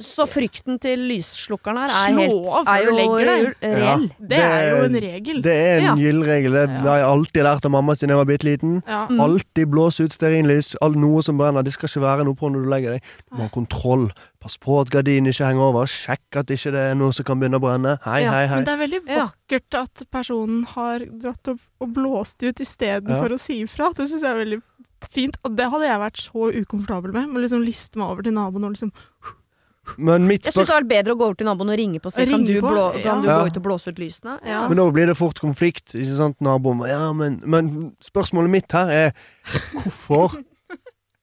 Så 0.00 0.25
frykten 0.25 0.79
til 0.81 0.99
lysslukkeren 1.11 1.76
her 1.76 1.91
er 1.93 2.14
Slå 2.14 2.23
helt 2.25 2.47
av 2.56 2.69
er 2.73 2.87
du 2.87 3.00
jo 3.00 3.17
reell. 3.20 3.49
Ja. 3.61 3.97
det 4.31 4.38
er 4.41 4.62
jo 4.70 4.85
en 4.87 4.94
regel. 5.05 5.43
Det 5.44 5.52
er 5.55 5.76
en 5.76 5.85
Ja. 5.85 5.94
gyllen 6.00 6.25
regel. 6.25 6.52
Det 6.56 6.81
har 6.88 6.97
jeg 7.02 7.06
alltid 7.11 7.43
lært 7.44 7.64
av 7.69 7.70
mamma 7.75 7.93
siden 7.93 8.08
jeg 8.14 8.17
var 8.17 8.25
bitte 8.31 8.47
liten. 8.49 8.82
Ja. 8.88 9.06
Mm. 9.11 9.20
Alltid 9.20 9.69
blås 9.69 10.00
ut 10.00 10.12
stearinlys. 10.17 10.75
Noe 10.97 11.23
som 11.23 11.37
brenner. 11.37 11.62
Det 11.62 11.75
skal 11.75 11.88
ikke 11.88 12.00
være 12.00 12.25
noe 12.25 12.35
på 12.35 12.49
når 12.50 12.64
du 12.64 12.69
legger 12.73 12.93
deg. 12.97 13.02
Du 13.29 13.37
må 13.37 13.43
ha 13.43 13.49
kontroll. 13.52 14.08
Pass 14.41 14.56
på 14.56 14.81
at 14.81 14.88
gardinen 14.88 15.29
ikke 15.29 15.44
henger 15.50 15.61
over. 15.69 15.85
Sjekk 15.85 16.37
at 16.41 16.47
ikke 16.49 16.73
det 16.73 16.81
er 16.81 16.94
noe 16.94 17.12
som 17.12 17.25
kan 17.29 17.38
begynne 17.38 17.61
å 17.61 17.64
brenne. 17.64 17.99
Hei, 18.05 18.23
Ja, 18.23 18.31
hei, 18.31 18.47
hei. 18.47 18.56
Men 18.56 18.64
det 18.64 18.73
er 18.73 18.87
veldig 18.87 19.00
Ja. 19.06 19.26
vakkert 19.29 19.75
at 19.82 20.02
personen 20.11 20.64
har 20.64 20.99
dratt 21.00 21.47
opp 21.49 21.61
og 21.81 21.93
blåst 21.93 22.43
ut 22.43 22.56
istedenfor 22.56 23.29
Ja. 23.29 23.37
å 23.37 23.38
si 23.38 23.62
ifra. 23.64 23.93
Det 23.94 24.08
syns 24.08 24.23
jeg 24.23 24.31
er 24.32 24.44
veldig 24.44 24.62
fint. 25.11 25.37
Og 25.44 25.56
det 25.56 25.69
hadde 25.70 25.85
jeg 25.85 26.00
vært 26.00 26.17
så 26.17 26.52
ukomfortabel 26.64 27.12
med. 27.12 27.29
Må 27.29 27.41
liksom 27.44 27.64
liste 27.64 27.97
meg 27.97 28.08
over 28.08 28.23
til 28.23 28.32
naboen 28.32 28.64
og 28.64 28.73
liksom 28.73 28.93
Men 29.97 30.27
mitt 30.29 30.44
Jeg 30.44 30.53
syns 30.53 30.67
det 30.67 30.67
spørsmål 30.67 30.75
hadde 30.75 30.81
vært 30.85 30.91
bedre 30.93 31.15
å 31.15 31.19
gå 31.19 31.25
over 31.31 31.38
til 31.41 31.47
naboen 31.49 31.71
og 31.73 31.79
ringe 31.81 32.00
på 32.05 32.11
og 32.11 32.15
si 32.15 32.27
kan 32.29 32.44
du, 32.44 32.52
på, 32.61 32.69
blå, 32.69 32.83
ja. 32.95 33.02
kan 33.02 33.23
du 33.23 33.28
Ja. 33.28 33.38
gå 33.40 33.47
ut 33.50 33.57
og 33.57 33.62
blåse 33.64 33.88
ut 33.90 33.99
lysene. 33.99 34.37
Ja. 34.47 34.61
Men 34.69 34.76
nå 34.76 34.85
blir 34.93 35.07
det 35.09 35.16
fort 35.16 35.40
konflikt. 35.40 35.95
Ikke 35.97 36.16
sant, 36.19 36.37
naboen 36.45 36.83
Ja, 36.87 37.12
men, 37.16 37.40
men 37.45 37.71
spørsmålet 38.04 38.50
mitt 38.50 38.73
her 38.76 38.93
er 38.93 39.12
hvorfor 39.73 40.37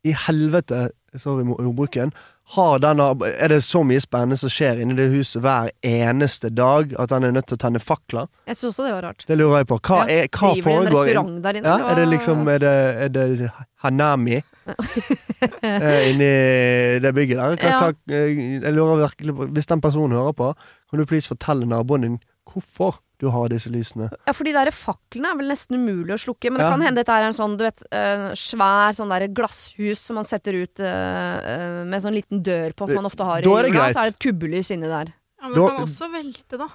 i 0.08 0.12
helvete, 0.26 0.90
sorry 1.16 1.46
ordbruken, 1.46 2.14
denne, 2.56 3.06
er 3.28 3.48
det 3.52 3.64
så 3.64 3.82
mye 3.84 4.00
spennende 4.00 4.38
som 4.40 4.50
skjer 4.50 4.80
inni 4.82 4.96
det 4.96 5.10
huset 5.12 5.42
hver 5.44 5.70
eneste 5.84 6.50
dag 6.56 6.94
at 7.00 7.12
han 7.12 7.24
er 7.28 7.32
nødt 7.36 7.48
til 7.48 7.58
å 7.58 7.60
tenne 7.60 7.80
fakler? 7.84 8.28
Jeg 8.48 8.56
syns 8.56 8.72
også 8.72 8.86
det 8.88 8.94
var 8.94 9.04
rart. 9.04 9.26
Det 9.28 9.38
lurer 9.38 9.58
jeg 9.58 9.68
på. 9.68 9.80
Hva, 9.84 9.98
Ja. 10.08 10.24
er, 10.24 10.28
hva 10.32 10.54
foregår 10.64 11.12
inn- 11.12 11.42
der 11.44 11.54
inne? 11.60 11.68
Ja, 11.68 11.90
er 11.92 11.96
det 11.96 12.08
liksom 12.08 12.48
Er 12.48 12.60
det, 12.60 12.72
er 13.04 13.10
det 13.10 13.52
Hanami 13.84 14.38
eh, 15.64 16.10
inni 16.12 17.00
det 17.04 17.14
bygget 17.16 17.38
der? 17.38 17.56
Hva, 17.58 17.70
Ja. 17.70 17.80
hva, 17.80 17.94
eh, 18.10 18.62
jeg 18.64 18.74
lurer 18.74 19.08
virkelig 19.08 19.36
på 19.36 19.48
Hvis 19.54 19.68
den 19.68 19.82
personen 19.82 20.12
hører 20.18 20.34
på, 20.34 20.54
kan 20.90 21.00
du 21.00 21.06
please 21.06 21.28
fortelle 21.28 21.66
naboen 21.68 22.02
din 22.02 22.20
hvorfor 22.48 23.00
du 23.20 23.28
har 23.34 23.50
disse 23.50 23.70
lysene? 23.74 24.10
Ja, 24.28 24.34
for 24.34 24.44
de 24.46 24.52
der 24.54 24.70
faklene 24.72 25.32
er 25.32 25.38
vel 25.40 25.48
nesten 25.50 25.76
umulig 25.80 26.14
å 26.14 26.20
slukke. 26.22 26.52
Men 26.52 26.60
det 26.60 26.66
Ja. 26.68 26.72
kan 26.72 26.82
hende 26.86 26.96
dette 27.02 27.10
er 27.18 27.24
en 27.28 27.34
sånn, 27.34 27.58
du 27.58 27.64
vet, 27.66 27.82
uh, 27.92 28.32
svær 28.38 28.94
sånn 28.94 29.10
der 29.10 29.28
glasshus 29.28 29.98
som 30.00 30.16
man 30.16 30.24
setter 30.26 30.54
ut 30.54 30.80
uh, 30.80 31.84
med 31.86 32.02
sånn 32.04 32.14
liten 32.14 32.44
dør 32.44 32.74
på, 32.74 32.88
som 32.88 32.96
man 33.02 33.06
ofte 33.10 33.24
har 33.26 33.40
i 33.40 33.44
jula. 33.44 33.70
greit. 33.70 33.94
Så 33.96 34.00
er 34.00 34.12
det 34.12 34.14
et 34.16 34.20
kubbelys 34.20 34.70
inni 34.72 34.88
der. 34.88 35.14
Ja, 35.42 35.50
men 35.50 35.54
Da- 35.56 35.68
det 35.68 35.76
kan 35.78 35.86
også 35.88 36.12
velte, 36.12 36.58
da. 36.58 36.70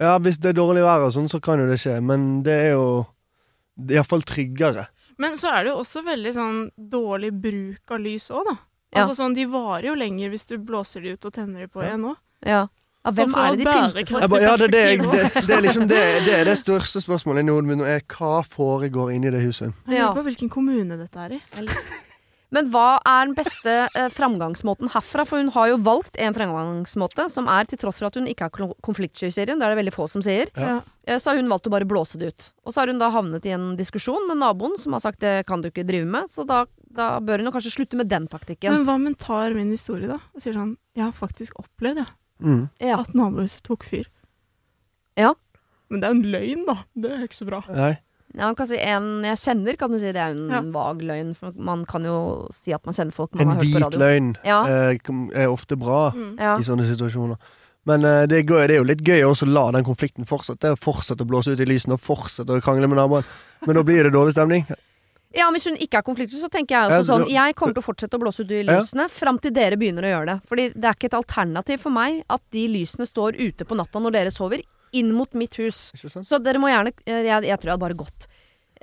Ja, 0.00 0.18
hvis 0.18 0.38
det 0.38 0.50
er 0.56 0.60
dårlig 0.62 0.82
vær 0.82 1.06
og 1.06 1.12
sånn, 1.12 1.28
så 1.28 1.40
kan 1.42 1.58
jo 1.58 1.66
det 1.66 1.78
skje, 1.80 2.00
men 2.02 2.42
det 2.42 2.52
er 2.52 2.70
jo 2.72 3.06
iallfall 3.90 4.22
tryggere. 4.22 4.86
Men 5.18 5.32
så 5.38 5.50
er 5.52 5.64
det 5.64 5.70
jo 5.72 5.78
også 5.82 6.02
veldig 6.04 6.32
sånn 6.34 6.70
dårlig 6.78 7.30
bruk 7.40 7.90
av 7.90 8.00
lys 8.00 8.30
òg, 8.30 8.44
da. 8.46 8.56
Ja. 8.94 9.02
Altså 9.06 9.14
sånn, 9.18 9.34
De 9.34 9.44
varer 9.46 9.86
jo 9.90 9.94
lenger 9.94 10.30
hvis 10.30 10.46
du 10.46 10.58
blåser 10.58 11.02
de 11.02 11.12
ut 11.14 11.24
og 11.24 11.32
tenner 11.32 11.60
de 11.60 11.66
på 11.68 11.82
Ja. 11.82 11.88
igjen 11.90 12.04
òg. 12.10 12.16
Ja. 12.46 12.66
Ja 13.04 13.10
hvem 13.12 13.34
er 13.36 13.56
det 13.56 13.58
de 13.58 13.64
pynter 13.68 14.28
for? 14.28 14.38
Ja, 14.40 14.56
det, 14.56 14.70
det, 14.72 14.84
det, 15.04 15.46
det 15.48 15.56
er 15.58 15.62
liksom 15.66 15.88
det, 15.90 16.00
det 16.24 16.34
er 16.40 16.44
det 16.48 16.56
største 16.58 17.02
spørsmålet 17.04 17.44
i 17.44 17.48
Norden 17.50 17.80
er 17.84 18.00
hva 18.16 18.38
foregår 18.46 19.12
inni 19.14 19.30
det 19.34 19.42
huset? 19.44 19.74
Jeg 19.86 19.98
Ja. 20.00 20.08
lurer 20.08 20.22
på 20.22 20.26
hvilken 20.30 20.48
kommune 20.50 20.96
dette 20.96 21.18
er 21.28 21.36
i. 21.36 21.40
Men 22.54 22.68
hva 22.70 23.00
er 23.02 23.24
den 23.26 23.32
beste 23.34 23.72
eh, 23.98 24.08
framgangsmåten 24.14 24.86
herfra? 24.94 25.24
For 25.26 25.40
hun 25.42 25.48
har 25.56 25.72
jo 25.72 25.78
valgt 25.82 26.14
en 26.22 26.36
framgangsmåte 26.36 27.24
som 27.32 27.48
er, 27.50 27.66
til 27.66 27.80
tross 27.82 27.98
for 27.98 28.06
at 28.06 28.14
hun 28.20 28.28
ikke 28.30 28.46
er 28.46 28.52
klo- 28.54 28.76
konfliktsky 28.84 29.26
i 29.26 29.34
serien, 29.34 29.58
det 29.58 29.66
er 29.66 29.74
det 29.74 29.80
veldig 29.80 29.94
få 29.96 30.06
som 30.12 30.22
sier, 30.22 30.52
Ja. 30.54 30.76
Eh, 31.04 31.18
så 31.18 31.32
har 31.32 31.40
hun 31.40 31.50
valgt 31.50 31.66
å 31.66 31.72
bare 31.74 31.88
blåse 31.88 32.16
det 32.20 32.28
ut. 32.30 32.46
Og 32.64 32.72
så 32.72 32.80
har 32.84 32.92
hun 32.92 33.00
da 33.02 33.10
havnet 33.10 33.44
i 33.50 33.54
en 33.56 33.72
diskusjon 33.76 34.28
med 34.30 34.38
naboen 34.38 34.78
som 34.78 34.94
har 34.94 35.02
sagt 35.02 35.18
det 35.24 35.42
kan 35.48 35.60
du 35.64 35.68
ikke 35.72 35.84
drive 35.88 36.06
med, 36.06 36.30
så 36.30 36.46
da 36.46 36.62
da 36.94 37.18
bør 37.18 37.42
hun 37.42 37.50
kanskje 37.50 37.72
slutte 37.74 37.98
med 37.98 38.06
den 38.06 38.28
taktikken. 38.30 38.70
Men 38.70 38.84
hva 38.86 38.94
om 38.94 39.08
hun 39.08 39.16
tar 39.18 39.50
min 39.56 39.72
historie, 39.74 40.06
da? 40.06 40.20
Og 40.30 40.38
sier 40.44 40.54
sånn 40.54 40.76
Jeg 40.94 41.02
har 41.08 41.16
faktisk 41.16 41.56
opplevd 41.58 42.04
ja, 42.04 42.06
Mm. 42.44 42.68
ja. 42.80 43.00
at 43.00 43.14
nabohuset 43.16 43.62
tok 43.64 43.84
fyr. 43.88 44.04
Ja. 45.16 45.34
Men 45.90 46.00
det 46.00 46.08
er 46.08 46.14
jo 46.14 46.20
en 46.20 46.32
løgn, 46.34 46.66
da. 46.68 46.74
Det 46.94 47.10
er 47.12 47.18
jo 47.22 47.28
ikke 47.30 47.38
så 47.42 47.46
bra. 47.48 47.62
Nei. 47.72 47.92
Ja, 48.34 48.48
man 48.48 48.56
kan 48.58 48.66
si 48.66 48.74
En 48.82 49.04
jeg 49.22 49.38
kjenner, 49.38 49.76
kan 49.78 49.92
du 49.92 49.98
si 50.00 50.10
det 50.10 50.16
er 50.18 50.32
en 50.34 50.48
Ja. 50.50 50.60
vag 50.74 51.02
løgn. 51.06 51.34
For 51.38 51.52
man 51.56 51.84
kan 51.86 52.02
jo 52.04 52.48
si 52.52 52.72
at 52.74 52.84
man 52.84 52.94
kjenner 52.96 53.12
folk 53.14 53.32
man 53.34 53.42
En 53.42 53.48
har 53.48 53.56
hørt 53.62 53.64
på 53.72 53.90
hvit 53.90 53.98
løgn 54.00 54.36
Ja. 54.44 54.64
eh, 54.66 54.98
er 55.38 55.48
ofte 55.52 55.76
bra 55.78 56.10
Mm. 56.10 56.36
Ja. 56.40 56.56
i 56.58 56.62
sånne 56.66 56.84
situasjoner. 56.84 57.36
Men 57.86 58.04
eh, 58.04 58.26
det, 58.26 58.38
er 58.40 58.42
gøy, 58.48 58.66
det 58.66 58.74
er 58.74 58.80
jo 58.82 58.88
litt 58.88 59.04
gøy 59.04 59.22
også 59.22 59.46
å 59.46 59.52
la 59.52 59.70
den 59.70 59.84
konflikten 59.84 60.24
fortsette. 60.26 60.74
Fortsette 60.80 61.20
å 61.22 61.26
blåse 61.28 61.52
ut 61.52 61.60
i 61.60 61.64
lysene 61.68 61.92
og 61.94 62.00
fortsette 62.00 62.48
å 62.50 62.60
krangle 62.62 62.88
med 62.88 62.96
naboen. 62.98 63.24
Men 63.66 63.76
da 63.76 63.82
blir 63.82 64.02
det 64.02 64.12
dårlig 64.14 64.32
stemning. 64.32 64.66
Ja, 65.34 65.50
Hvis 65.50 65.64
hun 65.66 65.76
ikke 65.76 65.98
er 65.98 66.06
konfliktsky, 66.06 66.38
så 66.40 66.50
tenker 66.52 66.76
jeg 66.76 66.90
også 66.90 67.00
Ja, 67.02 67.08
sånn 67.10 67.28
Jeg 67.30 67.54
kommer 67.58 67.74
til 67.74 67.82
å 67.82 67.88
fortsette 67.88 68.18
å 68.18 68.22
blåse 68.22 68.40
ut 68.44 68.48
de 68.48 68.62
Ja. 68.62 68.78
lysene 68.80 69.08
fram 69.10 69.38
til 69.40 69.50
dere 69.52 69.76
begynner 69.76 70.02
å 70.06 70.12
gjøre 70.14 70.26
det. 70.26 70.36
Fordi 70.48 70.68
det 70.74 70.84
er 70.84 70.94
ikke 70.94 71.10
et 71.10 71.18
alternativ 71.18 71.80
for 71.80 71.90
meg 71.90 72.22
at 72.30 72.42
de 72.52 72.68
lysene 72.68 73.06
står 73.06 73.34
ute 73.40 73.64
på 73.66 73.76
natta 73.76 73.98
når 74.00 74.12
dere 74.12 74.30
sover, 74.30 74.62
inn 74.92 75.10
mot 75.12 75.32
mitt 75.34 75.54
hus. 75.56 75.90
Så 75.94 76.38
dere 76.42 76.58
må 76.62 76.70
gjerne 76.70 76.92
Jeg, 77.04 77.24
jeg 77.26 77.58
tror 77.58 77.66
jeg 77.66 77.74
hadde 77.74 77.80
bare 77.80 77.98
gått. 77.98 78.28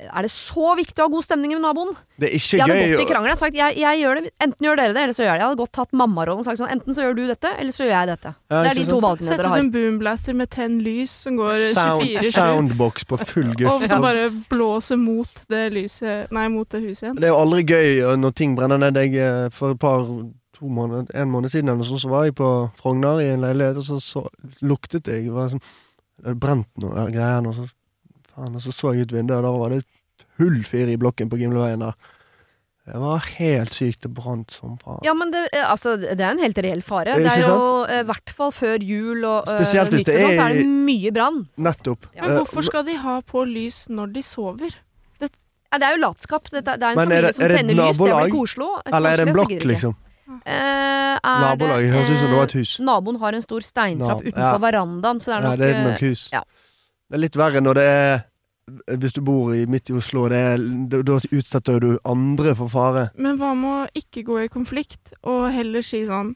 Er 0.02 0.26
det 0.26 0.32
så 0.34 0.72
viktig 0.80 0.98
å 0.98 1.06
ha 1.06 1.12
god 1.14 1.24
stemning 1.26 1.52
med 1.54 1.62
naboen? 1.62 1.92
Det 2.18 2.30
er 2.30 2.34
ikke 2.38 2.58
Jeg 2.58 2.62
hadde 2.64 2.74
gøy 2.74 2.82
gått 2.82 2.88
i 2.90 3.06
krangel. 3.06 3.12
krangelen 3.12 3.36
og 3.38 3.42
sagt 3.42 3.58
jeg, 3.58 3.76
jeg 3.78 4.00
gjør 4.02 4.18
det, 4.18 4.32
enten 4.42 4.66
gjør 4.66 4.80
dere 4.82 4.96
det, 4.96 5.02
eller 5.04 5.14
så 5.14 5.22
gjør 5.22 5.30
jeg 5.30 5.38
det. 5.38 5.42
Jeg 5.44 5.50
hadde 5.52 5.60
godt 5.62 5.74
tatt 5.78 5.94
mammarollen 6.02 6.42
og 6.42 6.48
sagt 6.48 6.62
sånn 6.62 6.72
enten 6.74 6.98
så 6.98 7.06
gjør 7.06 7.16
du 7.20 7.22
dette, 7.30 7.52
eller 7.62 7.76
så 7.76 7.84
gjør 7.86 7.94
jeg 7.94 8.10
dette. 8.12 8.34
Ja, 8.50 8.62
det 8.66 8.72
er 8.72 8.80
de 8.80 8.86
to 8.86 8.96
sant? 8.98 9.06
valgene 9.06 9.30
Sett 9.30 9.42
dere 9.44 9.52
ut 9.52 9.62
en 9.62 9.72
boomblaster 9.76 10.38
med 10.42 10.50
tenn 10.58 10.80
lys 10.86 11.14
som 11.28 11.38
går 11.38 11.54
24-7. 11.60 12.32
soundbox 12.36 13.08
på 13.12 13.20
full 13.22 13.52
guff. 13.60 13.72
Og 13.76 13.88
som 13.92 14.02
bare 14.02 14.28
blåser 14.50 14.98
mot 15.02 15.44
det 15.54 15.64
lyset 15.78 16.32
Nei, 16.34 16.48
mot 16.54 16.70
det 16.70 16.82
huset 16.86 17.04
igjen. 17.10 17.20
Det 17.22 17.30
er 17.30 17.34
jo 17.36 17.42
aldri 17.42 17.64
gøy 17.66 18.18
når 18.22 18.32
ting 18.42 18.56
brenner 18.58 18.82
ned. 18.82 18.98
Jeg, 19.02 19.16
eh, 19.22 19.50
for 19.54 19.76
et 19.76 19.80
par 19.82 20.06
to 20.06 20.68
måneder, 20.70 21.08
en 21.18 21.30
måned 21.32 21.50
siden 21.50 21.70
eller 21.70 21.82
noe 21.82 21.90
sånt, 21.90 22.04
så 22.04 22.10
var 22.12 22.26
jeg 22.28 22.36
på 22.38 22.50
Frogner 22.78 23.22
i 23.24 23.30
en 23.34 23.42
leilighet, 23.42 23.78
og 23.82 23.86
så, 23.88 23.98
så 24.02 24.26
luktet 24.62 25.08
jeg 25.08 25.26
Det 25.30 25.34
var 25.34 25.50
sånn, 25.54 25.64
det 26.26 26.36
brent 26.42 26.68
noe 26.84 27.06
greier. 27.14 27.46
Og 27.48 27.56
så, 27.56 27.66
og 28.42 28.62
så 28.62 28.72
så 28.74 28.94
jeg 28.96 29.08
ut 29.08 29.12
vinduet, 29.14 29.38
og 29.40 29.44
da 29.44 29.52
var 29.58 29.70
det 29.70 29.84
full 30.38 30.64
fyr 30.64 30.90
i 30.90 30.98
blokken 30.98 31.30
på 31.30 31.38
Gimleveien 31.40 31.80
der. 31.80 31.94
Det 32.92 32.98
var 33.00 33.20
helt 33.38 33.72
sykt. 33.78 34.02
Det 34.02 34.10
brant 34.18 34.50
som 34.52 34.74
faen. 34.82 35.00
Ja, 35.06 35.14
men 35.14 35.30
det, 35.32 35.44
eh, 35.54 35.64
altså, 35.70 35.94
det 36.02 36.20
er 36.20 36.32
en 36.32 36.40
helt 36.42 36.58
reell 36.58 36.82
fare. 36.82 37.14
Eh, 37.14 37.22
Det 37.22 37.32
er 37.32 37.44
jo 37.46 37.86
i 37.86 38.04
hvert 38.10 38.30
fall 38.34 38.52
før 38.52 38.82
jul 38.82 39.24
og 39.24 39.48
eh, 39.48 39.54
Spesielt 39.62 39.92
hvis 39.94 40.04
det 40.04 40.16
nyttår 40.18 40.34
så 40.34 40.42
er- 40.42 40.50
er 40.50 40.54
det 40.64 40.66
mye 40.68 41.12
brann. 41.14 41.48
Nettopp. 41.58 42.08
Ja. 42.16 42.22
Men 42.24 42.32
Eh, 42.32 42.38
hvorfor 42.42 42.64
skal 42.66 42.84
de 42.84 42.96
ha 42.98 43.22
på 43.22 43.46
lys 43.46 43.86
når 43.90 44.12
de 44.14 44.22
sover? 44.24 44.72
Ja, 45.22 45.78
det 45.80 45.84
er 45.88 45.94
jo 45.96 46.02
latskap. 46.02 46.50
Det, 46.52 46.66
det 46.66 46.84
er 46.84 46.90
en 46.90 46.96
Men 46.98 47.12
er 47.12 47.16
familie 47.16 47.22
det- 47.22 47.36
som 47.36 47.46
er 47.46 47.48
det 47.48 47.58
tenner 47.62 47.74
lys. 47.80 47.98
Det 47.98 48.12
blir 48.12 48.32
koselig. 48.34 48.82
Eller 48.92 49.10
er 49.10 49.16
det 49.18 49.28
en 49.28 49.34
blokk, 49.38 49.64
liksom? 49.72 49.96
Eh, 50.46 51.16
er 51.24 51.40
Nabolag. 51.46 51.80
Det 51.86 51.94
høres 51.94 52.10
ut 52.12 52.18
som 52.18 52.28
det 52.28 52.36
var 52.38 52.44
et 52.44 52.56
eh, 52.56 52.60
hus. 52.60 52.80
Naboen 52.80 53.20
har 53.20 53.34
en 53.34 53.42
stor 53.42 53.60
steintrapp 53.62 54.20
Nab- 54.20 54.28
utenfor 54.28 54.58
ja. 54.58 54.58
verandaen, 54.58 55.20
så 55.22 55.26
det 55.26 55.38
er 55.38 55.42
Ja, 55.42 55.48
nok, 55.50 55.58
det 55.60 55.70
er 55.70 55.80
eh, 55.80 55.92
nok 55.92 56.00
hus. 56.02 56.30
ja. 56.34 56.42
Det 57.12 57.16
er 57.16 57.20
litt 57.20 57.36
verre 57.36 57.62
når 57.62 57.74
det 57.76 57.84
er 57.88 58.24
Hvis 59.02 59.14
du 59.18 59.22
bor 59.26 59.54
i, 59.56 59.66
midt 59.70 59.90
i 59.90 59.96
Oslo, 59.98 60.28
det 60.32 60.44
da, 61.08 61.18
utsetter 61.32 61.80
du 61.84 61.90
andre 62.08 62.56
for 62.56 62.72
fare. 62.72 63.10
Men 63.18 63.38
hva 63.42 63.54
med 63.58 63.72
å 63.72 63.90
ikke 64.02 64.24
gå 64.28 64.40
i 64.44 64.52
konflikt, 64.52 65.14
og 65.24 65.52
heller 65.56 65.86
si 65.86 66.04
sånn 66.10 66.36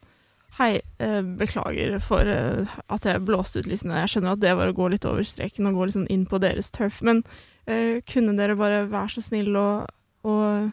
Hei, 0.55 0.79
eh, 1.03 1.19
beklager 1.35 1.97
for 1.99 2.23
eh, 2.31 2.75
at 2.87 3.03
jeg 3.03 3.25
blåste 3.27 3.59
ut 3.59 3.67
lysene. 3.67 3.97
Jeg 4.05 4.13
skjønner 4.13 4.37
at 4.37 4.39
det 4.39 4.53
var 4.55 4.69
å 4.71 4.75
gå 4.77 4.85
litt 4.93 5.03
over 5.03 5.27
streken 5.27 5.67
og 5.67 5.75
gå 5.75 5.89
sånn 5.91 6.05
inn 6.07 6.23
på 6.31 6.39
deres 6.39 6.71
turf, 6.71 7.01
men 7.03 7.25
eh, 7.67 7.99
kunne 8.07 8.37
dere 8.37 8.55
bare 8.55 8.85
være 8.87 9.17
så 9.17 9.23
snill 9.25 9.51
og, 9.59 9.89
og 10.23 10.69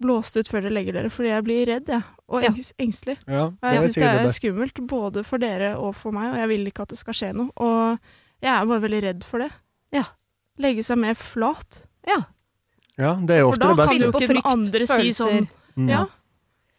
blåste 0.00 0.40
ut 0.40 0.48
før 0.48 0.64
dere 0.64 0.78
legger 0.78 0.96
dere? 0.96 1.12
Fordi 1.12 1.28
jeg 1.34 1.44
blir 1.44 1.68
redd, 1.68 1.92
jeg. 1.92 2.06
Og 2.28 2.46
Ja. 2.46 2.54
engstelig. 2.80 3.18
Ja, 3.26 3.44
Og 3.52 3.68
jeg 3.68 3.84
syns 3.84 3.94
det 4.00 4.08
er 4.08 4.32
skummelt, 4.32 4.80
både 4.88 5.24
for 5.24 5.38
dere 5.38 5.74
og 5.76 5.94
for 5.96 6.12
meg, 6.12 6.32
og 6.32 6.38
jeg 6.38 6.48
vil 6.48 6.66
ikke 6.72 6.82
at 6.82 6.88
det 6.88 6.98
skal 6.98 7.14
skje 7.20 7.32
noe. 7.36 7.50
Og 7.56 7.98
jeg 8.40 8.52
er 8.54 8.64
bare 8.64 8.80
veldig 8.80 9.02
redd 9.02 9.24
for 9.24 9.44
det. 9.44 9.50
Ja. 9.92 10.04
Legge 10.58 10.84
seg 10.84 10.98
mer 10.98 11.14
flat. 11.14 11.84
Ja. 12.06 12.22
Ja, 12.98 13.14
det 13.14 13.36
er 13.36 13.40
jo 13.44 13.50
For 13.52 13.58
da 13.62 13.68
kan 13.74 13.76
beste. 13.76 13.98
jo 14.02 14.12
ikke 14.12 14.28
den 14.34 14.42
andre 14.44 14.86
si 14.86 15.10
sånn 15.14 15.48
Mm. 15.78 15.88
Ja. 15.88 16.06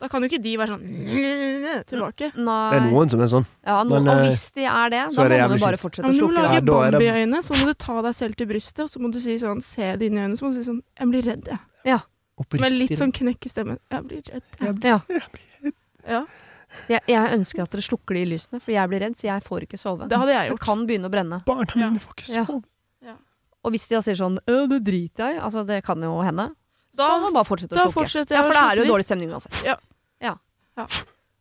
Da 0.01 0.07
kan 0.09 0.21
jo 0.21 0.27
ikke 0.27 0.41
de 0.43 0.57
være 0.59 0.67
sånn 0.75 1.83
tilbake. 1.87 2.31
Nei. 2.35 2.71
Det 2.71 2.79
er 2.81 2.85
noen 2.91 3.09
som 3.09 3.21
er 3.23 3.29
sånn. 3.31 3.45
Ja, 3.65 3.83
no, 3.83 3.99
Men, 3.99 4.07
og 4.11 4.25
hvis 4.27 4.51
de 4.55 4.65
er 4.67 4.89
det, 4.91 5.01
da 5.15 5.23
er 5.23 5.29
det 5.29 5.39
må 5.47 5.53
du 5.57 5.63
bare 5.63 5.77
fortsette 5.79 6.03
Ja, 6.03 6.09
å 6.09 6.11
men 6.11 6.17
du 6.19 6.23
må 6.25 6.27
slukke 6.29 6.43
lage 6.43 6.91
det. 6.99 7.01
i 7.07 7.11
øynene, 7.23 7.35
det- 7.39 7.45
så 7.47 7.53
må 7.55 7.65
du 7.67 7.73
ta 7.73 8.01
deg 8.01 8.13
selv 8.15 8.35
til 8.35 8.47
brystet, 8.47 8.79
og 8.83 8.89
så 8.89 8.99
må 8.99 9.11
du 9.11 9.19
si 9.19 9.35
sånn 9.37 9.61
Se 9.63 9.95
det 9.95 10.01
inn 10.11 10.17
i 10.17 10.21
øynene, 10.21 10.37
så 10.37 10.43
må 10.43 10.53
du 10.53 10.63
si 10.63 10.69
sånn 10.69 10.81
Jeg 10.99 11.07
blir 11.07 11.23
redd, 11.23 11.45
jeg. 11.85 12.01
Med 12.59 12.71
litt 12.71 12.91
sånn 12.99 13.11
knekk 13.11 13.45
i 13.45 13.49
stemmen. 13.49 13.79
Jeg 13.91 14.03
blir 14.07 14.21
redd. 14.23 14.43
Jeg. 14.59 14.83
Ja. 14.83 15.01
Ja, 16.07 16.25
Jeg, 16.87 17.01
jeg 17.07 17.31
ønsker 17.39 17.63
at 17.63 17.69
dere 17.71 17.81
slukker 17.81 18.13
de 18.15 18.25
lysene, 18.25 18.61
for 18.61 18.71
jeg 18.71 18.89
blir 18.89 18.99
redd, 19.01 19.15
så 19.17 19.23
jeg 19.27 19.43
får 19.43 19.61
ikke 19.67 19.77
sove. 19.79 20.07
det 20.07 20.17
hadde 20.17 20.31
jeg 20.31 20.49
Det 20.51 20.51
gjort. 20.51 20.59
kan 20.61 20.87
begynne 20.87 21.07
å 21.07 21.11
brenne. 21.11 21.43
Barna 21.45 21.65
Ja. 21.75 21.89
mine 21.89 21.99
får 21.99 22.13
ikke 22.15 22.35
Ja. 22.35 22.45
Og 23.69 23.75
hvis 23.75 23.85
de 23.91 23.99
da 23.99 24.01
sier 24.07 24.17
sånn 24.17 24.39
«Øh, 24.49 24.65
det 24.73 24.81
driter 24.87 25.29
jeg 25.29 25.37
i, 25.37 25.43
altså 25.45 25.61
det 25.69 25.83
kan 25.85 26.01
jo 26.01 26.15
hende, 26.25 26.49
Da- 26.97 27.05
så 27.05 27.11
må 27.21 27.29
man 27.29 27.37
bare 27.37 27.45
fortsette 27.51 27.77
å 27.77 27.85
slukke. 27.85 27.97
fortsetter 28.01 28.33
jeg 28.33 28.41
ja, 28.41 28.47
for 28.49 28.57
da 28.57 28.65
er 28.71 28.75
det 28.79 28.85
jo 28.87 28.93
dårlig 28.95 29.05
stemning 29.05 29.29
uansett. 29.35 29.59
Ja. 29.67 29.75
ja. 30.25 30.35
Ja. 30.79 30.87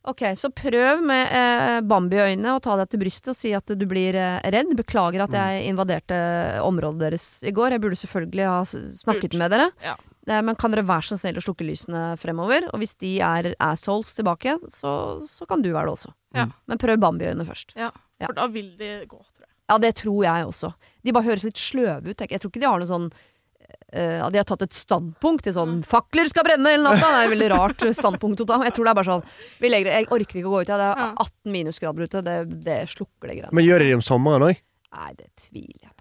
Ok, 0.09 0.23
så 0.41 0.49
prøv 0.55 1.03
med 1.05 1.33
eh, 1.37 1.79
Bambi-øyne 1.85 2.53
og 2.55 2.63
ta 2.65 2.77
deg 2.81 2.89
til 2.93 3.01
brystet 3.03 3.29
og 3.33 3.37
si 3.37 3.51
at 3.57 3.67
du 3.67 3.85
blir 3.89 4.17
eh, 4.17 4.39
redd. 4.55 4.71
Beklager 4.79 5.25
at 5.27 5.35
jeg 5.37 5.67
invaderte 5.69 6.17
området 6.65 7.01
deres 7.03 7.27
i 7.45 7.53
går. 7.53 7.75
Jeg 7.77 7.83
burde 7.83 7.99
selvfølgelig 8.01 8.47
ha 8.49 8.63
snakket 8.65 9.35
Lurt. 9.35 9.39
med 9.43 9.51
dere. 9.53 9.67
Ja. 9.85 9.97
Eh, 10.29 10.41
men 10.45 10.57
kan 10.61 10.73
dere 10.73 10.87
være 10.89 11.09
så 11.11 11.19
snill 11.21 11.37
å 11.41 11.45
slukke 11.45 11.67
lysene 11.67 12.17
fremover? 12.21 12.69
Og 12.73 12.81
hvis 12.81 12.97
de 13.01 13.19
er 13.21 13.51
assholes 13.61 14.15
tilbake, 14.17 14.57
så, 14.73 14.95
så 15.29 15.49
kan 15.49 15.61
du 15.65 15.73
være 15.75 15.91
det 15.91 15.97
også. 15.99 16.13
Ja. 16.37 16.47
Men 16.69 16.81
prøv 16.81 16.97
Bambi-øyne 17.05 17.45
først. 17.49 17.77
Ja, 17.77 17.91
for 18.25 18.33
da 18.37 18.47
vil 18.53 18.73
de 18.81 18.93
gå, 19.09 19.21
jeg. 19.37 19.38
Ja, 19.69 19.79
det 19.79 19.95
tror 20.01 20.23
jeg 20.25 20.47
også. 20.49 20.73
De 21.05 21.13
bare 21.13 21.29
høres 21.29 21.45
litt 21.45 21.61
sløve 21.61 22.09
ut. 22.11 22.21
Jeg 22.21 22.31
jeg 22.33 22.41
tror 22.41 22.51
ikke 22.53 22.63
de 22.63 22.69
har 22.71 22.81
noe 22.81 22.89
sånn 22.89 23.11
uh, 23.13 24.21
At 24.27 24.33
de 24.33 24.41
har 24.41 24.47
tatt 24.49 24.63
et 24.65 24.77
standpunkt 24.77 25.45
til 25.45 25.55
sånn 25.57 25.83
'fakler 25.85 26.29
skal 26.31 26.45
brenne' 26.47 26.73
hele 26.73 26.87
natta. 26.87 27.05
Det 27.05 27.19
er 27.19 27.27
et 27.27 27.35
veldig 27.37 27.51
rart 27.53 27.85
standpunkt 28.01 28.41
å 28.45 28.49
ta. 28.49 28.63
Jeg 28.65 28.75
tror 28.77 28.85
det 28.89 28.91
er 28.91 29.01
bare 29.01 29.11
sånn 29.13 29.25
vi 29.61 29.69
legger, 29.69 29.93
Jeg 29.93 30.09
orker 30.09 30.41
ikke 30.41 30.49
å 30.49 30.55
gå 30.57 30.63
ut. 30.63 30.69
jeg. 30.69 30.79
det 30.79 30.89
er 30.89 31.13
18 31.17 31.53
minusgrader 31.53 32.03
ute. 32.09 32.23
Det, 32.25 32.39
det 32.65 32.79
slukker 32.89 33.29
det 33.29 33.37
greiene. 33.39 33.53
Men 33.53 33.65
gjør 33.65 33.79
de 33.85 33.91
det 33.93 33.95
om 34.01 34.05
sommeren 34.05 34.49
òg? 34.49 34.57
Nei, 34.99 35.13
det 35.19 35.29
tviler 35.37 35.83
jeg 35.85 35.93
på. 35.97 35.98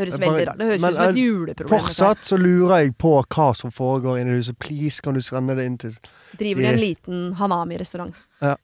Høres 0.00 0.16
Det 0.16 0.20
bare- 0.22 0.32
veldig 0.32 0.48
rart 0.48 0.58
Det 0.62 0.66
høres 0.70 0.80
men, 0.80 0.90
ut 0.90 0.96
som 0.96 1.10
et 1.10 1.20
juleproblem. 1.20 1.74
Fortsatt 1.84 2.24
så 2.30 2.38
lurer 2.40 2.82
jeg 2.86 2.96
på 2.98 3.12
hva 3.36 3.50
som 3.56 3.70
foregår 3.74 4.20
inne 4.22 4.32
i 4.34 4.40
huset. 4.40 4.58
Please, 4.58 5.00
kan 5.04 5.14
du 5.14 5.20
sende 5.24 5.54
det 5.58 5.66
inn 5.68 5.78
til 5.82 5.94
Driver 6.40 6.62
de 6.62 6.68
en 6.72 6.78
liten 6.80 7.22
Hanami-restaurant. 7.36 8.14
Er 8.40 8.56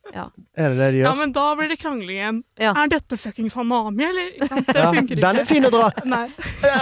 det 0.56 0.76
det 0.78 0.86
de 0.94 1.00
Ja, 1.02 1.10
men 1.18 1.32
da 1.36 1.50
blir 1.58 1.68
det 1.68 1.76
krangling 1.82 2.16
igjen. 2.16 2.38
Ja. 2.58 2.70
Er 2.72 2.88
dette 2.88 3.18
fuckings 3.20 3.52
Hanami, 3.58 4.06
eller? 4.06 4.30
Det 4.40 4.76
Ja, 4.78 4.86
funker 4.94 5.16
ikke. 5.16 5.20
Den 5.20 5.40
er 5.42 5.44
fin 5.44 5.64
å 5.68 5.70
dra. 5.74 5.90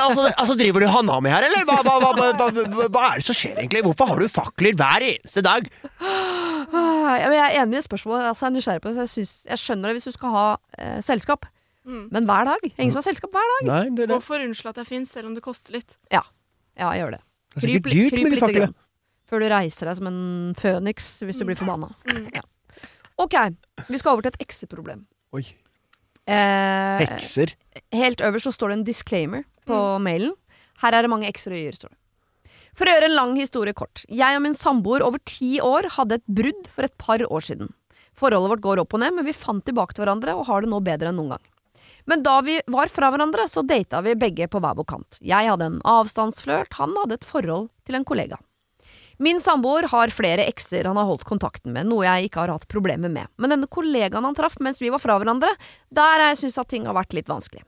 Altså, 0.04 0.28
altså, 0.38 0.54
driver 0.56 0.80
du 0.84 0.86
Hanami 0.92 1.32
her, 1.32 1.42
eller? 1.48 1.64
Hva, 1.66 1.80
hva, 1.82 1.96
hva, 1.98 2.12
hva, 2.14 2.50
hva, 2.52 2.88
hva 2.92 3.02
er 3.14 3.18
det 3.18 3.26
som 3.26 3.34
skjer 3.34 3.58
egentlig? 3.58 3.82
Hvorfor 3.88 4.12
har 4.12 4.20
du 4.22 4.28
fakler 4.30 4.76
hver 4.78 5.02
eneste 5.08 5.42
dag? 5.42 5.66
Ah, 6.00 7.16
ja, 7.18 7.26
men 7.28 7.36
jeg 7.38 7.44
er 7.48 7.62
enig 7.64 7.80
i 7.80 7.86
spørsmålet. 7.88 8.28
Altså, 8.30 8.46
jeg 8.46 8.52
er 8.52 8.56
nysgjerrig 8.58 8.82
på 8.84 8.88
det. 8.92 8.94
Så 8.94 9.02
jeg, 9.04 9.12
synes, 9.16 9.34
jeg 9.50 9.58
skjønner 9.64 9.90
det 9.90 9.96
hvis 9.98 10.08
du 10.10 10.14
skal 10.16 10.34
ha 10.36 10.46
eh, 10.78 11.00
selskap. 11.04 11.46
Mm. 11.86 12.08
Men 12.10 12.24
hver 12.26 12.44
dag? 12.48 12.62
Ingen 12.78 12.92
som 12.94 13.00
har 13.02 13.06
selskap 13.10 13.30
hver 13.36 13.50
dag? 13.54 13.66
Nei, 13.68 13.82
det, 13.90 14.06
det. 14.08 14.14
Hvorfor 14.14 14.38
for 14.38 14.44
unnskyld 14.46 14.70
at 14.72 14.76
jeg 14.82 14.86
fins, 14.88 15.10
selv 15.12 15.28
om 15.28 15.34
det 15.36 15.42
koster 15.44 15.72
litt. 15.76 15.96
Ja, 16.12 16.22
jeg 16.80 17.02
gjør 17.02 17.10
det. 17.18 17.20
det 17.20 17.56
er 17.56 17.60
Kryp, 17.60 17.68
sikkert 17.68 17.92
li- 17.92 17.98
dyrt 18.00 18.14
kryp 18.14 18.22
med 18.24 18.32
de 18.32 18.40
faklene. 18.40 18.74
Før 19.28 19.40
du 19.40 19.48
reiser 19.48 19.88
deg 19.90 19.96
som 20.00 20.06
en 20.10 20.54
føniks 20.60 21.06
hvis 21.24 21.38
du 21.40 21.44
blir 21.48 21.56
forbanna. 21.60 21.90
Mm. 22.08 22.26
Ja. 22.34 22.42
Ok, 23.20 23.34
vi 23.88 23.98
skal 24.00 24.12
over 24.16 24.22
til 24.26 24.32
et 24.34 24.40
ekseproblem. 24.46 25.04
Oi. 25.36 25.44
Eh, 26.26 27.04
Hekser. 27.04 27.52
helt 27.92 28.20
øverst 28.24 28.48
så 28.48 28.52
står 28.56 28.72
det 28.72 28.78
en 28.78 28.84
disclaimer 28.88 29.44
på 29.68 29.76
Mm. 29.76 30.02
mailen. 30.02 30.32
Her 30.80 30.92
er 30.94 31.02
det 31.02 31.10
mange 31.10 31.28
x-er 31.32 31.52
og 31.52 31.58
y-er, 31.58 31.72
står 31.76 31.90
det. 31.90 31.98
For 32.74 32.86
å 32.86 32.94
gjøre 32.96 33.04
en 33.10 33.14
lang 33.14 33.36
historie 33.36 33.72
kort. 33.72 34.04
Jeg 34.08 34.34
og 34.36 34.42
min 34.42 34.54
samboer 34.54 35.00
over 35.04 35.18
ti 35.24 35.60
år 35.60 35.86
hadde 35.94 36.12
et 36.16 36.26
brudd 36.26 36.66
for 36.66 36.82
et 36.84 36.96
par 36.98 37.18
år 37.18 37.40
siden. 37.44 37.72
Forholdet 38.14 38.50
vårt 38.50 38.60
går 38.62 38.78
opp 38.80 38.94
og 38.94 39.00
ned, 39.00 39.14
men 39.14 39.24
vi 39.24 39.32
fant 39.32 39.64
tilbake 39.64 39.94
til 39.94 40.04
hverandre 40.04 40.34
og 40.34 40.46
har 40.46 40.60
det 40.62 40.70
nå 40.70 40.80
bedre 40.82 41.08
enn 41.12 41.16
noen 41.16 41.30
gang. 41.36 41.44
Men 42.04 42.22
da 42.22 42.40
vi 42.44 42.58
var 42.66 42.90
fra 42.92 43.10
hverandre, 43.12 43.46
så 43.48 43.62
data 43.64 44.02
vi 44.04 44.16
begge 44.18 44.48
på 44.48 44.60
hver 44.60 44.76
vår 44.76 44.88
kant. 44.88 45.20
Jeg 45.24 45.48
hadde 45.48 45.70
en 45.70 45.78
avstandsflørt, 45.88 46.76
han 46.80 46.92
hadde 47.00 47.20
et 47.20 47.28
forhold 47.28 47.70
til 47.88 47.98
en 47.98 48.04
kollega. 48.04 48.40
Min 49.22 49.38
samboer 49.40 49.86
har 49.92 50.10
flere 50.10 50.44
ekser 50.50 50.88
han 50.88 50.98
har 50.98 51.06
holdt 51.06 51.26
kontakten 51.28 51.72
med, 51.72 51.86
noe 51.86 52.02
jeg 52.02 52.28
ikke 52.28 52.42
har 52.42 52.52
hatt 52.56 52.66
problemer 52.68 53.12
med. 53.12 53.30
Men 53.38 53.54
denne 53.54 53.70
kollegaen 53.70 54.26
han 54.26 54.34
traff 54.36 54.58
mens 54.60 54.82
vi 54.82 54.90
var 54.92 55.02
fra 55.02 55.20
hverandre, 55.20 55.52
der 55.94 56.18
har 56.18 56.32
jeg 56.32 56.42
syntes 56.42 56.58
at 56.64 56.72
ting 56.72 56.88
har 56.90 56.98
vært 56.98 57.14
litt 57.16 57.30
vanskelig. 57.30 57.62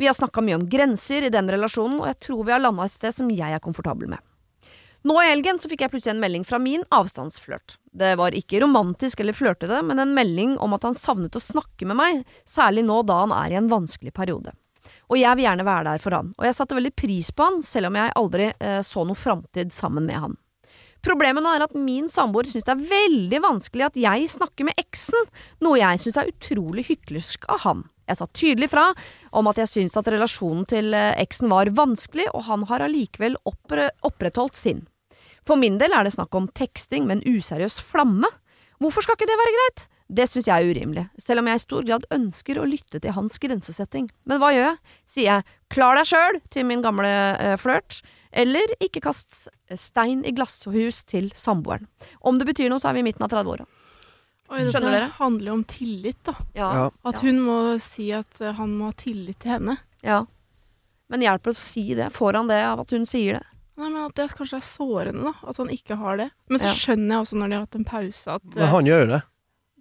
Vi 0.00 0.08
har 0.08 0.16
snakka 0.16 0.42
mye 0.44 0.56
om 0.58 0.64
grenser 0.68 1.28
i 1.28 1.32
den 1.32 1.48
relasjonen, 1.52 2.00
og 2.00 2.08
jeg 2.10 2.20
tror 2.26 2.46
vi 2.48 2.54
har 2.54 2.64
landa 2.64 2.88
et 2.88 2.96
sted 2.96 3.14
som 3.16 3.28
jeg 3.32 3.52
er 3.52 3.62
komfortabel 3.64 4.08
med. 4.12 4.24
Nå 5.06 5.14
i 5.22 5.26
helgen 5.28 5.58
så 5.62 5.68
fikk 5.70 5.84
jeg 5.84 5.92
plutselig 5.92 6.16
en 6.16 6.22
melding 6.22 6.44
fra 6.46 6.58
min 6.58 6.82
avstandsflørt. 6.90 7.76
Det 7.94 8.16
var 8.18 8.34
ikke 8.34 8.58
romantisk 8.64 9.20
eller 9.22 9.36
flørtete, 9.36 9.78
men 9.86 10.02
en 10.02 10.14
melding 10.16 10.56
om 10.58 10.74
at 10.74 10.82
han 10.88 10.96
savnet 10.98 11.36
å 11.38 11.42
snakke 11.42 11.86
med 11.86 11.98
meg, 12.00 12.24
særlig 12.42 12.82
nå 12.88 13.02
da 13.06 13.20
han 13.20 13.34
er 13.36 13.54
i 13.54 13.58
en 13.60 13.68
vanskelig 13.70 14.10
periode. 14.16 14.50
Og 15.06 15.20
jeg 15.20 15.38
vil 15.38 15.46
gjerne 15.46 15.66
være 15.66 15.92
der 15.92 16.02
for 16.02 16.16
han, 16.16 16.32
og 16.34 16.48
jeg 16.48 16.56
satte 16.58 16.78
veldig 16.78 16.92
pris 16.98 17.30
på 17.30 17.46
han, 17.46 17.62
selv 17.62 17.92
om 17.92 18.00
jeg 18.00 18.16
aldri 18.18 18.48
eh, 18.50 18.80
så 18.86 19.04
noe 19.06 19.18
framtid 19.18 19.70
sammen 19.74 20.08
med 20.10 20.18
han. 20.24 20.34
Problemet 21.06 21.44
nå 21.44 21.52
er 21.54 21.62
at 21.68 21.78
min 21.78 22.08
samboer 22.10 22.48
syns 22.50 22.66
det 22.66 22.74
er 22.74 22.86
veldig 22.90 23.40
vanskelig 23.44 23.86
at 23.86 24.00
jeg 24.00 24.26
snakker 24.32 24.66
med 24.66 24.80
eksen, 24.80 25.30
noe 25.62 25.78
jeg 25.78 26.02
syns 26.02 26.18
er 26.18 26.32
utrolig 26.32 26.88
hyklersk 26.88 27.46
av 27.52 27.62
han. 27.62 27.86
Jeg 28.10 28.18
sa 28.18 28.26
tydelig 28.34 28.72
fra 28.74 28.88
om 29.38 29.46
at 29.50 29.62
jeg 29.62 29.70
syns 29.70 29.96
at 29.98 30.10
relasjonen 30.10 30.66
til 30.66 30.90
eh, 30.98 31.14
eksen 31.22 31.52
var 31.52 31.70
vanskelig, 31.78 32.26
og 32.34 32.48
han 32.50 32.66
har 32.72 32.88
allikevel 32.88 33.38
oppre 33.46 33.92
opprettholdt 34.06 34.58
sin. 34.58 34.82
For 35.46 35.58
min 35.60 35.78
del 35.78 35.94
er 35.94 36.06
det 36.06 36.14
snakk 36.16 36.34
om 36.34 36.48
teksting 36.58 37.06
med 37.06 37.20
en 37.20 37.36
useriøs 37.38 37.78
flamme. 37.86 38.28
Hvorfor 38.82 39.04
skal 39.06 39.16
ikke 39.16 39.28
det 39.30 39.38
være 39.40 39.54
greit? 39.56 39.84
Det 40.06 40.26
syns 40.30 40.46
jeg 40.46 40.62
er 40.62 40.70
urimelig, 40.70 41.02
selv 41.18 41.40
om 41.42 41.48
jeg 41.50 41.58
i 41.58 41.62
stor 41.64 41.86
grad 41.86 42.04
ønsker 42.14 42.60
å 42.62 42.66
lytte 42.68 43.00
til 43.02 43.14
hans 43.16 43.40
grensesetting. 43.42 44.04
Men 44.28 44.38
hva 44.38 44.52
gjør 44.54 44.66
jeg? 44.68 44.76
Sier 45.10 45.26
jeg 45.30 45.56
klar 45.74 45.98
deg 45.98 46.06
sjøl 46.06 46.38
til 46.54 46.66
min 46.68 46.84
gamle 46.84 47.08
eh, 47.10 47.56
flørt, 47.58 48.02
eller 48.30 48.70
ikke 48.84 49.02
kast 49.02 49.48
stein 49.74 50.22
i 50.28 50.34
glasshus 50.36 51.00
til 51.10 51.32
samboeren. 51.34 51.88
Om 52.22 52.38
det 52.38 52.46
betyr 52.52 52.70
noe, 52.70 52.78
så 52.82 52.92
er 52.92 52.98
vi 52.98 53.02
i 53.02 53.08
midten 53.08 53.26
av 53.26 53.32
30-åra. 53.34 53.66
Oi, 54.46 54.60
dette 54.60 54.76
Skjønner 54.76 54.94
dere? 54.94 55.10
handler 55.16 55.50
jo 55.50 55.56
om 55.58 55.66
tillit, 55.74 56.20
da. 56.28 56.36
Ja. 56.54 56.70
Ja. 56.78 56.86
At 57.10 57.18
hun 57.26 57.42
må 57.42 57.58
si 57.82 58.12
at 58.14 58.38
eh, 58.44 58.54
han 58.60 58.76
må 58.78 58.92
ha 58.92 58.94
tillit 58.98 59.40
til 59.42 59.56
henne. 59.56 59.78
ja. 60.06 60.22
Men 61.06 61.22
hjelper 61.22 61.52
det 61.54 61.60
å 61.60 61.62
si 61.62 61.82
det? 61.94 62.06
Får 62.10 62.34
han 62.34 62.48
det 62.50 62.56
av 62.66 62.80
at 62.82 62.90
hun 62.90 63.04
sier 63.06 63.36
det? 63.38 63.44
Nei, 63.76 63.88
men 63.90 63.98
At 64.06 64.14
det 64.16 64.30
kanskje 64.38 64.56
er 64.56 64.64
sårende, 64.64 65.22
da. 65.28 65.32
At 65.50 65.56
han 65.60 65.68
ikke 65.68 65.96
har 66.00 66.16
det. 66.16 66.30
Men 66.48 66.58
så 66.62 66.70
Ja. 66.70 66.76
skjønner 66.80 67.12
jeg 67.12 67.20
også 67.26 67.36
når 67.36 67.48
de 67.48 67.54
har 67.58 67.64
hatt 67.66 67.74
en 67.76 67.84
pause, 67.84 68.26
at 68.32 68.44
Men 68.54 68.62
eh, 68.64 68.70
han 68.72 68.84
gjør 68.86 69.00
jo 69.04 69.10
det. 69.12 69.22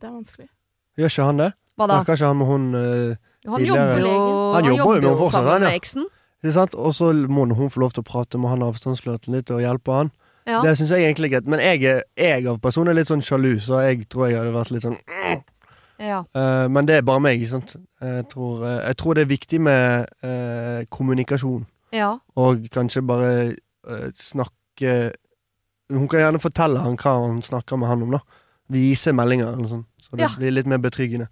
det 0.01 0.07
er 0.09 0.11
vanskelig. 0.11 0.49
Gjør 0.97 1.09
ikke 1.13 1.25
han 1.25 1.37
det? 1.37 1.53
Hva 1.77 1.87
da? 1.87 1.93
Snakker 2.03 2.13
ikke 2.19 2.27
han 2.27 2.37
med 2.37 2.47
hun 2.47 2.65
uh, 2.75 3.15
Han 3.45 3.61
tidligere- 3.61 3.67
jobber 3.67 3.99
jo, 3.99 4.53
Han 4.53 4.63
jobber 4.65 4.83
jo 4.83 5.01
med 5.01 5.09
henne 5.09 5.17
fortsatt, 5.17 5.43
sammen 5.43 5.61
med 5.61 5.73
eksen. 5.79 6.05
Ikke 6.43 6.53
sant? 6.53 6.75
Og 6.75 6.93
så 6.93 7.11
må 7.27 7.47
hun 7.55 7.69
få 7.69 7.79
lov 7.79 7.91
til 7.93 8.03
å 8.03 8.05
prate 8.05 8.37
med 8.37 8.49
han 8.49 8.61
avstandsflørten 8.67 9.33
litt 9.33 9.49
og 9.51 9.59
hjelpe 9.63 9.91
han. 9.91 10.11
Ja. 10.45 10.61
Det 10.61 10.75
syns 10.77 10.91
jeg 10.91 11.01
egentlig 11.07 11.31
er 11.31 11.39
greit. 11.39 11.47
Men 11.47 11.59
jeg, 11.59 12.03
jeg 12.15 12.47
av 12.47 12.59
person 12.61 12.87
er 12.87 12.93
litt 12.93 13.07
sånn 13.09 13.23
sjalu, 13.25 13.57
så 13.59 13.81
jeg 13.81 14.07
tror 14.09 14.27
jeg 14.29 14.37
hadde 14.37 14.53
vært 14.53 14.71
litt 14.71 14.83
sånn 14.85 14.97
ja. 15.99 16.19
uh, 16.35 16.67
Men 16.69 16.85
det 16.85 16.97
er 16.99 17.01
bare 17.07 17.19
meg, 17.23 17.39
ikke 17.41 17.49
sant. 17.55 17.75
Jeg 18.01 18.27
tror, 18.29 18.63
eh, 18.67 18.81
jeg 18.89 18.97
tror 18.97 19.15
det 19.15 19.23
er 19.23 19.31
viktig 19.31 19.59
med 19.61 20.05
uh, 20.23 20.83
kommunikasjon, 20.91 21.65
ja. 21.95 22.11
og 22.35 22.67
kanskje 22.75 23.01
bare 23.07 23.29
eh, 23.47 23.53
snakke 24.13 25.13
Hun 25.89 26.07
kan 26.09 26.19
gjerne 26.19 26.41
fortelle 26.41 26.79
han 26.81 26.95
hva 26.97 27.11
hun 27.27 27.41
snakker 27.45 27.77
med 27.77 27.87
han 27.91 28.01
om, 28.01 28.11
da. 28.15 28.19
Vise 28.73 29.11
meldinger 29.13 29.51
eller 29.51 29.61
noe 29.61 29.69
sånt. 29.69 29.85
Så 30.01 30.17
det 30.17 30.21
Ja. 30.25 30.29
blir 30.37 30.51
litt 30.51 30.65
mer 30.65 30.79
betryggende. 30.81 31.27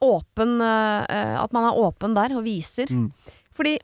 Åpen 0.00 0.60
eh, 0.62 1.36
At 1.42 1.52
man 1.52 1.64
er 1.68 1.76
åpen 1.76 2.14
der 2.14 2.32
og 2.38 2.44
viser. 2.44 2.86
Mm. 2.88 3.10
Fordi 3.52 3.78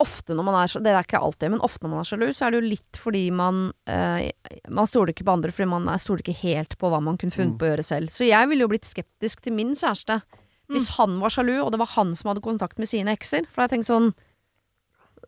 ofte 0.00 0.34
når 0.34 0.44
man 0.44 0.54
er 0.54 0.66
så- 0.66 0.82
Det 0.82 0.90
er 0.90 1.02
ikke 1.04 1.22
alltid, 1.22 1.50
men 1.50 1.60
ofte 1.60 1.82
når 1.84 1.90
man 1.90 2.00
er 2.00 2.04
sjalu, 2.04 2.28
så 2.34 2.46
er 2.46 2.50
det 2.50 2.62
jo 2.62 2.68
litt 2.68 2.92
fordi 2.98 3.30
man 3.32 3.72
eh, 3.86 4.30
Man 4.68 4.86
stoler 4.86 5.12
ikke 5.12 5.24
på 5.24 5.32
andre 5.32 5.50
fordi 5.52 5.68
man 5.68 5.88
er- 5.88 5.98
stoler 5.98 6.22
ikke 6.22 6.36
helt 6.42 6.76
på 6.78 6.90
hva 6.90 7.00
man 7.02 7.16
kunne 7.16 7.30
funnet 7.32 7.54
Mm. 7.54 7.58
på 7.58 7.66
å 7.66 7.76
gjøre 7.76 7.84
selv. 7.84 8.08
Så 8.10 8.26
jeg 8.26 8.48
ville 8.48 8.60
jo 8.62 8.68
blitt 8.68 8.82
skeptisk 8.86 9.40
til 9.42 9.52
min 9.52 9.74
kjæreste 9.74 10.22
hvis 10.70 10.88
han 10.98 11.18
var 11.20 11.30
sjalu, 11.30 11.62
og 11.64 11.70
det 11.70 11.78
var 11.78 11.86
han 11.94 12.14
som 12.16 12.28
hadde 12.34 12.42
kontakt 12.42 12.76
med 12.78 12.88
sine 12.88 13.08
ekser. 13.16 13.46
For 13.48 13.62
jeg 13.62 13.70
tenkte 13.70 13.86
sånn 13.94 14.14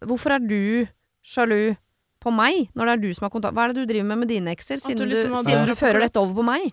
Hvorfor 0.03 0.31
er 0.35 0.39
du 0.41 0.89
sjalu 1.23 1.77
på 2.21 2.33
meg, 2.35 2.67
når 2.77 2.87
det 2.89 2.93
er 2.93 3.03
du 3.03 3.11
som 3.17 3.27
har 3.27 3.33
kontakt 3.33 3.57
Hva 3.57 3.65
er 3.67 3.73
det 3.73 3.83
du 3.85 3.93
driver 3.93 4.09
med 4.13 4.23
med 4.23 4.31
dine 4.33 4.53
ekser, 4.55 4.81
siden 4.83 4.99
du 4.99 5.05
du, 5.07 5.13
liksom 5.15 5.37
du, 5.39 5.49
siden 5.49 5.71
du 5.71 5.75
fører 5.79 6.05
dette 6.05 6.21
over 6.21 6.37
på 6.41 6.45
meg? 6.47 6.67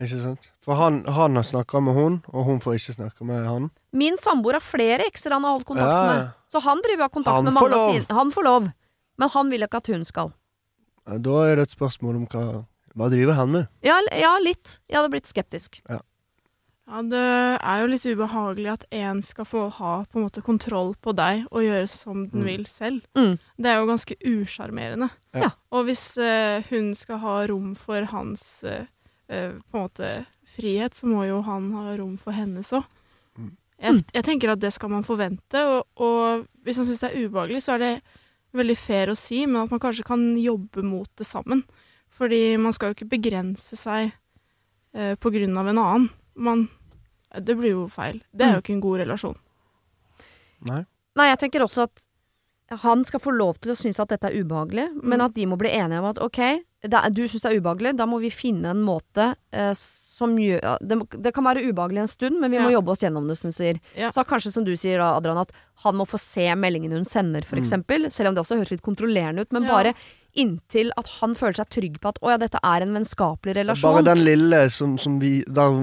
Ikke 0.00 0.18
sant? 0.22 0.50
For 0.64 0.78
han, 0.80 1.02
han 1.04 1.36
har 1.36 1.44
snakka 1.44 1.80
med 1.84 1.96
hun, 1.96 2.18
og 2.32 2.44
hun 2.48 2.60
får 2.64 2.78
ikke 2.78 2.96
snakke 2.96 3.26
med 3.28 3.44
han. 3.44 3.70
Min 3.92 4.16
samboer 4.20 4.56
har 4.60 4.64
flere 4.64 5.06
ekser 5.08 5.34
han 5.36 5.44
har 5.44 5.56
holdt 5.58 5.68
kontakt 5.68 5.92
Ja, 5.92 6.02
ja. 6.04 6.12
med. 6.12 6.36
Så 6.52 6.62
han 6.64 6.80
driver 6.84 7.06
har 7.06 7.12
kontakt 7.12 7.36
Han 7.36 7.48
med 7.48 7.56
mange 7.56 7.76
av 7.76 7.92
sine 7.92 8.16
Han 8.20 8.32
får 8.32 8.46
lov. 8.46 8.70
Men 9.20 9.32
han 9.36 9.50
vil 9.52 9.66
ikke 9.66 9.80
at 9.82 9.90
hun 9.92 10.04
skal. 10.08 10.32
Da 11.10 11.36
er 11.48 11.58
det 11.58 11.68
et 11.68 11.74
spørsmål 11.76 12.22
om 12.22 12.28
hva 12.30 12.44
Hva 12.96 13.06
driver 13.12 13.36
han 13.38 13.52
med? 13.54 13.68
Ja, 13.86 14.00
ja 14.18 14.32
litt. 14.42 14.80
Jeg 14.90 14.98
hadde 14.98 15.12
blitt 15.12 15.28
skeptisk. 15.30 15.78
Ja, 15.88 16.00
det 17.06 17.20
er 17.62 17.80
jo 17.82 17.88
litt 17.92 18.04
ubehagelig 18.08 18.70
at 18.72 18.84
én 18.90 19.20
skal 19.22 19.46
få 19.46 19.66
ha 19.76 19.92
på 20.10 20.18
en 20.18 20.24
måte 20.26 20.42
kontroll 20.42 20.94
på 20.98 21.12
deg 21.14 21.44
og 21.50 21.62
gjøre 21.62 21.86
som 21.88 22.24
den 22.28 22.40
Mm. 22.42 22.46
vil 22.48 22.64
selv. 22.66 23.02
Mm. 23.14 23.36
Det 23.58 23.70
er 23.70 23.76
jo 23.78 23.86
ganske 23.86 24.16
usjarmerende. 24.26 25.10
Ja. 25.34 25.50
Og 25.70 25.84
hvis 25.86 26.02
uh, 26.18 26.62
hun 26.70 26.94
skal 26.98 27.18
ha 27.22 27.34
rom 27.46 27.74
for 27.78 28.02
hans 28.10 28.64
uh, 28.64 28.86
på 29.28 29.74
en 29.78 29.84
måte 29.84 30.26
frihet, 30.50 30.94
så 30.98 31.06
må 31.06 31.22
jo 31.28 31.42
han 31.46 31.70
ha 31.76 31.96
rom 32.00 32.16
for 32.18 32.32
hennes 32.34 32.72
òg. 32.74 32.82
Mm. 33.38 33.52
Jeg, 33.80 34.02
jeg 34.12 34.24
tenker 34.26 34.50
at 34.50 34.60
det 34.60 34.72
skal 34.74 34.90
man 34.90 35.04
forvente, 35.06 35.62
og, 35.62 35.86
og 36.02 36.48
hvis 36.64 36.76
han 36.82 36.88
syns 36.88 37.00
det 37.06 37.12
er 37.12 37.28
ubehagelig, 37.28 37.62
så 37.62 37.76
er 37.76 37.78
det 37.84 37.92
veldig 38.52 38.76
fair 38.76 39.12
å 39.12 39.14
si, 39.16 39.44
men 39.46 39.62
at 39.62 39.70
man 39.70 39.78
kanskje 39.80 40.02
kan 40.04 40.24
jobbe 40.36 40.82
mot 40.82 41.08
det 41.16 41.24
sammen. 41.28 41.62
Fordi 42.10 42.56
man 42.58 42.74
skal 42.74 42.90
jo 42.90 42.96
ikke 42.98 43.12
begrense 43.14 43.78
seg 43.78 44.10
eh, 44.92 45.14
på 45.14 45.30
grunn 45.32 45.54
av 45.56 45.70
en 45.70 45.78
annen. 45.78 46.08
Man, 46.34 46.66
det 47.38 47.56
blir 47.58 47.70
jo 47.70 47.88
feil. 47.88 48.22
Det 48.34 48.46
er 48.46 48.52
jo 48.56 48.62
ikke 48.64 48.74
en 48.74 48.80
god 48.84 48.98
relasjon. 49.04 49.36
Nei? 50.66 50.82
Nei, 51.18 51.26
jeg 51.32 51.38
tenker 51.44 51.64
også 51.64 51.86
at 51.88 52.06
han 52.84 53.02
skal 53.04 53.18
få 53.22 53.32
lov 53.34 53.56
til 53.58 53.72
å 53.72 53.78
synes 53.78 53.98
at 53.98 54.12
dette 54.12 54.28
er 54.30 54.36
ubehagelig, 54.44 54.88
men 55.02 55.18
Mm. 55.18 55.24
at 55.24 55.34
de 55.34 55.46
må 55.46 55.56
bli 55.58 55.70
enige 55.74 55.98
om 55.98 56.04
at 56.12 56.18
ok, 56.22 56.38
det 56.82 56.94
er, 56.94 57.10
du 57.10 57.24
syns 57.26 57.42
det 57.42 57.50
er 57.52 57.60
ubehagelig, 57.60 57.96
da 57.96 58.06
må 58.06 58.20
vi 58.20 58.30
finne 58.30 58.70
en 58.70 58.82
måte 58.86 59.34
eh, 59.52 59.72
som 59.74 60.36
gjør 60.38 60.62
ja, 60.62 60.76
det, 60.80 61.00
det 61.20 61.32
kan 61.34 61.44
være 61.44 61.64
ubehagelig 61.66 61.98
en 62.04 62.08
stund, 62.08 62.38
men 62.40 62.50
vi 62.52 62.58
må 62.62 62.70
jobbe 62.70 62.92
oss 62.92 63.02
gjennom 63.02 63.26
det, 63.26 63.36
som 63.40 63.50
du 63.50 63.56
sier. 63.56 63.80
Ja. 63.96 64.12
Så 64.12 64.22
kanskje 64.24 64.52
som 64.52 64.64
du 64.64 64.72
sier, 64.76 65.00
Adrian, 65.02 65.38
at 65.42 65.50
han 65.82 65.96
må 65.96 66.06
få 66.06 66.18
se 66.20 66.46
meldingen 66.54 66.92
hun 66.92 67.04
sender, 67.04 67.42
for 67.42 67.56
Mm. 67.56 67.62
eksempel. 67.64 68.10
Selv 68.12 68.28
om 68.28 68.34
det 68.36 68.44
også 68.44 68.56
høres 68.60 68.70
litt 68.70 68.82
kontrollerende 68.86 69.40
ut, 69.42 69.52
men 69.52 69.64
Ja. 69.64 69.68
bare 69.68 69.94
inntil 70.38 70.90
at 71.00 71.06
han 71.20 71.34
føler 71.34 71.56
seg 71.60 71.68
trygg 71.74 71.98
på 72.00 72.08
at 72.12 72.18
å 72.22 72.30
ja, 72.32 72.36
dette 72.40 72.60
er 72.62 72.84
en 72.84 72.94
vennskapelig 72.94 73.54
relasjon. 73.56 73.92
Bare 73.96 74.04
den 74.14 74.22
lille 74.24 74.60
som, 74.70 74.96
som 75.00 75.18
vi, 75.20 75.44
der 75.46 75.74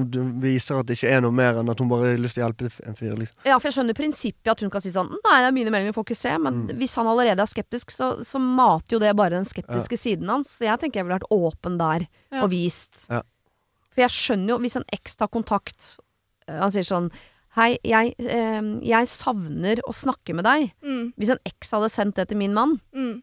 viser 0.44 0.80
at 0.80 0.88
det 0.88 0.98
ikke 0.98 1.12
er 1.18 1.22
noe 1.26 1.36
mer 1.36 1.60
enn 1.62 1.70
at 1.74 1.80
hun 1.84 1.90
bare 1.92 2.12
har 2.14 2.18
lyst 2.22 2.38
til 2.38 2.44
å 2.44 2.48
hjelpe 2.48 2.72
en 2.88 2.96
fyr. 2.98 3.16
Liksom. 3.20 3.36
Ja, 3.46 3.58
for 3.60 3.68
jeg 3.70 3.78
skjønner 3.78 3.98
prinsippet 3.98 4.52
at 4.54 4.64
hun 4.66 4.72
kan 4.74 4.82
si 4.86 4.92
sånn 4.96 5.10
Nei, 5.12 5.38
det 5.44 5.48
er 5.52 5.56
mine 5.58 5.74
meldinger, 5.74 5.96
får 5.98 6.08
ikke 6.10 6.20
se. 6.24 6.36
Men 6.38 6.58
Mm. 6.58 6.76
hvis 6.80 6.96
han 6.98 7.08
allerede 7.08 7.44
er 7.44 7.50
skeptisk, 7.52 7.92
så, 7.92 8.24
så 8.26 8.40
mater 8.42 8.96
jo 8.98 9.00
det 9.04 9.16
bare 9.16 9.36
den 9.38 9.46
skeptiske 9.46 9.98
siden 10.00 10.30
hans. 10.30 10.50
Så 10.58 10.66
jeg 10.66 10.80
tenker 10.80 11.00
jeg 11.02 11.06
ville 11.08 11.20
vært 11.20 11.32
åpen 11.34 11.78
der 11.78 12.08
Ja. 12.32 12.44
og 12.44 12.50
vist. 12.52 13.08
Ja. 13.10 13.22
For 13.94 14.02
jeg 14.06 14.14
skjønner 14.14 14.56
jo, 14.56 14.60
hvis 14.64 14.76
en 14.78 14.86
eks 14.94 15.16
tar 15.18 15.28
kontakt 15.34 15.98
eh, 16.48 16.60
Han 16.60 16.72
sier 16.72 16.86
sånn 16.86 17.12
Hei, 17.58 17.80
jeg, 17.82 18.12
eh, 18.22 18.62
jeg 18.86 19.08
savner 19.10 19.80
å 19.90 19.94
snakke 19.96 20.36
med 20.38 20.46
deg. 20.46 20.68
Mm, 20.86 21.08
Hvis 21.18 21.32
en 21.34 21.40
eks 21.44 21.72
hadde 21.74 21.88
sendt 21.90 22.14
det 22.20 22.28
til 22.30 22.38
min 22.38 22.54
mann 22.54 22.76
mm. 22.94 23.16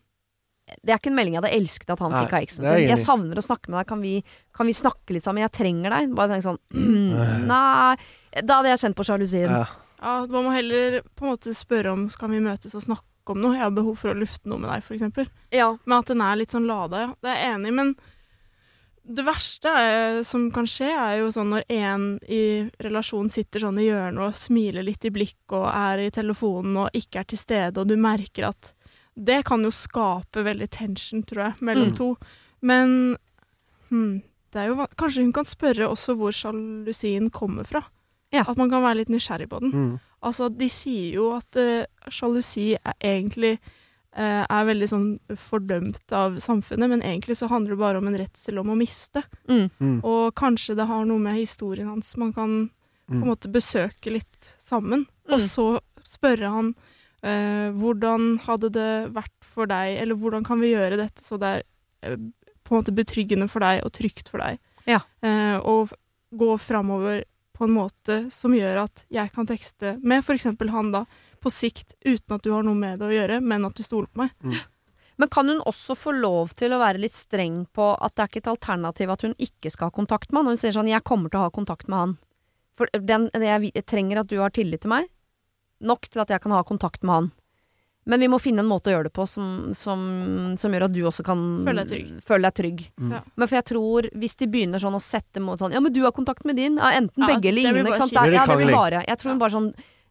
Det 0.65 0.95
er 0.95 0.97
ikke 0.97 1.11
en 1.13 1.17
melding 1.19 1.35
jeg 1.37 1.43
hadde 1.43 1.57
elsket 1.59 1.91
at 1.93 2.01
han 2.01 2.13
Nei, 2.15 2.21
fikk 2.25 2.33
av 2.33 2.45
eksen 2.47 2.65
sin. 2.65 2.89
jeg 2.89 3.01
savner 3.03 3.41
å 3.41 3.45
snakke 3.45 3.69
med 3.69 3.79
deg, 3.83 3.89
kan 3.91 4.01
vi, 4.01 4.13
kan 4.57 4.69
vi 4.71 4.73
snakke 4.77 5.13
litt 5.17 5.25
sammen? 5.27 5.43
Jeg 5.45 5.53
trenger 5.53 5.93
deg. 5.93 6.15
Bare 6.17 6.33
tenk 6.39 6.47
sånn 6.47 6.61
Nei 7.51 7.97
Da 8.41 8.57
hadde 8.61 8.71
jeg 8.73 8.81
kjent 8.87 8.97
på 8.99 9.05
sjalusien. 9.07 9.51
Ja. 9.53 9.67
Ja, 10.05 10.15
man 10.29 10.45
må 10.49 10.53
heller 10.53 10.99
på 11.17 11.25
en 11.25 11.35
måte 11.35 11.53
spørre 11.57 11.93
om 11.95 12.09
skal 12.13 12.33
vi 12.33 12.41
møtes 12.45 12.75
og 12.77 12.83
snakke 12.85 13.33
om 13.33 13.39
noe. 13.41 13.55
Jeg 13.57 13.63
har 13.65 13.77
behov 13.77 13.95
for 14.01 14.13
å 14.13 14.19
lufte 14.19 14.51
noe 14.51 14.61
med 14.61 14.69
deg, 14.69 14.83
f.eks. 14.85 15.31
Ja. 15.55 15.71
Men 15.87 15.97
at 16.01 16.11
den 16.13 16.21
er 16.25 16.37
litt 16.37 16.53
sånn 16.53 16.67
lada, 16.69 17.07
ja. 17.07 17.13
Det 17.25 17.31
er 17.33 17.39
jeg 17.41 17.55
enig 17.55 17.71
i. 17.71 17.77
Men 17.79 17.95
det 19.05 19.25
verste 19.25 19.69
er, 19.69 20.19
som 20.29 20.47
kan 20.53 20.69
skje, 20.69 20.89
er 20.93 21.19
jo 21.23 21.31
sånn 21.33 21.51
når 21.53 21.65
en 21.77 22.05
i 22.29 22.43
relasjonen 22.85 23.33
sitter 23.33 23.65
sånn 23.65 23.81
i 23.81 23.87
hjørnet 23.91 24.27
og 24.31 24.37
smiler 24.41 24.85
litt 24.85 25.05
i 25.05 25.13
blikk 25.13 25.57
og 25.57 25.67
er 25.71 26.07
i 26.07 26.13
telefonen 26.13 26.79
og 26.87 26.97
ikke 26.97 27.21
er 27.21 27.29
til 27.33 27.41
stede, 27.41 27.81
og 27.81 27.89
du 27.89 27.97
merker 28.01 28.49
at 28.49 28.73
Det 29.17 29.45
kan 29.47 29.63
jo 29.63 29.71
skape 29.71 30.43
veldig 30.45 30.69
tension, 30.71 31.23
tror 31.23 31.45
jeg, 31.49 31.55
mellom 31.63 31.91
Mm. 31.93 31.97
to. 31.97 32.17
Men 32.63 33.17
hmm, 33.91 34.23
det 34.53 34.61
er 34.63 34.67
jo 34.73 34.87
Kanskje 34.97 35.23
hun 35.23 35.33
kan 35.33 35.45
spørre 35.45 35.89
også 35.89 36.17
hvor 36.19 36.33
sjalusien 36.35 37.31
kommer 37.31 37.65
fra. 37.65 37.85
Ja. 38.33 38.43
At 38.49 38.57
man 38.59 38.71
kan 38.71 38.83
være 38.83 38.97
litt 39.05 39.09
nysgjerrig 39.15 39.49
på 39.49 39.61
den. 39.61 39.71
Mm. 39.73 40.01
Altså, 40.25 40.49
de 40.49 40.67
sier 40.69 41.15
jo 41.15 41.29
at 41.37 41.55
eh, 41.61 41.85
sjalusi 42.11 42.73
er 42.75 42.95
egentlig 43.03 43.59
uh, 44.17 44.47
er 44.49 44.65
veldig 44.67 44.89
sånn 44.89 45.07
fordømt 45.37 46.11
av 46.15 46.39
samfunnet, 46.43 46.89
men 46.89 47.03
egentlig 47.03 47.37
så 47.37 47.49
handler 47.51 47.75
det 47.75 47.79
bare 47.83 47.99
om 47.99 48.07
en 48.09 48.17
redsel 48.19 48.59
om 48.59 48.71
å 48.73 48.77
miste. 48.79 49.23
Mm. 49.51 49.69
Mm. 49.79 50.01
Og 50.07 50.35
kanskje 50.35 50.75
det 50.79 50.87
har 50.87 51.05
noe 51.05 51.19
med 51.23 51.37
historien 51.39 51.89
hans 51.91 52.17
man 52.17 52.33
kan 52.33 52.71
på 53.07 53.13
en 53.13 53.21
Mm. 53.21 53.29
måte 53.29 53.51
besøke 53.53 54.11
litt 54.11 54.55
sammen. 54.59 55.05
Mm. 55.29 55.35
Og 55.35 55.41
så 55.41 55.67
spørre 56.05 56.49
han 56.51 56.75
hvordan 57.73 58.39
hadde 58.45 58.71
det 58.75 58.93
vært 59.15 59.35
for 59.49 59.71
deg, 59.71 59.99
eller 60.03 60.19
hvordan 60.21 60.45
kan 60.45 60.61
vi 60.61 60.75
gjøre 60.75 61.01
dette 61.01 61.25
så 61.25 61.39
det 61.41 61.51
er 61.51 61.63
eh, 62.05 62.19
på 62.65 62.73
en 62.73 62.81
måte 62.81 62.97
betryggende 62.97 63.49
for 63.53 63.65
deg 63.65 63.83
og 63.85 63.93
trygt 63.97 64.31
for 64.33 64.41
deg. 64.45 64.61
Ja. 64.89 65.03
Eh, 65.25 65.57
og 65.61 65.93
gå 66.35 66.51
framover 66.59 67.25
på 67.55 67.69
en 67.69 67.75
måte 67.77 68.19
som 68.35 68.55
gjør 68.57 68.85
at 68.87 69.05
jeg 69.13 69.31
kan 69.35 69.47
tekste 69.47 69.95
med 70.03 70.25
f.eks. 70.25 70.49
han 70.73 70.93
da, 70.95 71.05
på 71.41 71.53
sikt, 71.53 71.95
uten 72.05 72.37
at 72.37 72.45
du 72.45 72.51
har 72.55 72.65
noe 72.67 72.77
med 72.77 72.99
det 72.99 73.11
å 73.11 73.15
gjøre, 73.15 73.41
men 73.45 73.69
at 73.69 73.77
du 73.77 73.85
stoler 73.87 74.09
på 74.11 74.25
meg. 74.25 74.33
Men 75.21 75.31
kan 75.31 75.47
hun 75.47 75.61
også 75.63 75.95
få 75.95 76.17
lov 76.17 76.57
til 76.59 76.75
å 76.75 76.81
være 76.83 76.99
litt 77.05 77.15
streng 77.15 77.61
på 77.71 77.93
at 77.95 78.17
det 78.17 78.25
er 78.25 78.31
ikke 78.33 78.41
et 78.43 78.51
alternativ 78.51 79.13
at 79.15 79.23
hun 79.23 79.37
ikke 79.39 79.71
skal 79.71 79.93
ha 79.93 79.95
kontakt 79.95 80.33
med 80.33 80.43
han? 80.43 80.55
Hun 80.55 80.59
sier 80.59 80.75
sånn 80.75 80.91
'jeg 80.91 81.07
kommer 81.07 81.31
til 81.31 81.39
å 81.39 81.47
ha 81.47 81.51
kontakt 81.55 81.87
med 81.87 81.99
han'. 81.99 82.17
For 82.75 82.91
den, 82.91 83.31
jeg, 83.31 83.71
jeg 83.71 83.87
trenger 83.87 84.19
at 84.19 84.27
du 84.27 84.41
har 84.43 84.51
tillit 84.51 84.83
til 84.83 84.91
meg. 84.91 85.07
Nok 85.85 86.09
til 86.11 86.23
at 86.25 86.31
jeg 86.33 86.41
kan 86.45 86.55
ha 86.57 86.63
kontakt 86.67 87.03
med 87.05 87.15
han. 87.15 87.33
Men 88.05 88.21
vi 88.21 88.27
må 88.29 88.37
finne 88.43 88.61
en 88.61 88.69
måte 88.69 88.91
å 88.91 88.93
gjøre 88.99 89.09
det 89.09 89.15
på 89.17 89.25
som, 89.25 89.71
som, 89.73 90.01
som 90.61 90.75
gjør 90.77 90.85
at 90.91 90.93
du 90.93 90.99
også 91.09 91.25
kan 91.25 91.41
Føle 91.65 91.85
deg 91.87 91.89
trygg. 91.95 92.09
føle 92.29 92.51
deg 92.51 92.57
trygg. 92.59 92.83
Mm. 93.01 93.13
Ja. 93.17 93.21
Men 93.41 93.49
for 93.49 93.57
jeg 93.57 93.67
tror, 93.71 94.09
hvis 94.21 94.37
de 94.43 94.49
begynner 94.53 94.83
sånn 94.83 94.99
å 94.99 95.01
sette 95.01 95.41
mot 95.41 95.57
sånn 95.61 95.73
Ja, 95.73 95.81
men 95.81 95.95
du 95.95 96.03
har 96.05 96.13
kontakt 96.13 96.45
med 96.45 96.61
din. 96.61 96.77
Ja, 96.77 96.91
enten 96.99 97.25
Ja, 97.25 97.31
begge 97.33 97.49
eller 97.49 97.65
ingen. 97.71 97.89
Ikke 97.89 98.03
sant? 98.03 98.13
det 98.13 98.37
ja, 98.37 98.45
det 98.51 98.59
blir 98.61 98.77
bare 98.77 99.01
Jeg 99.09 99.17
tror 99.23 99.33
hun 99.33 99.41
bare 99.41 99.57
sånn 99.57 99.71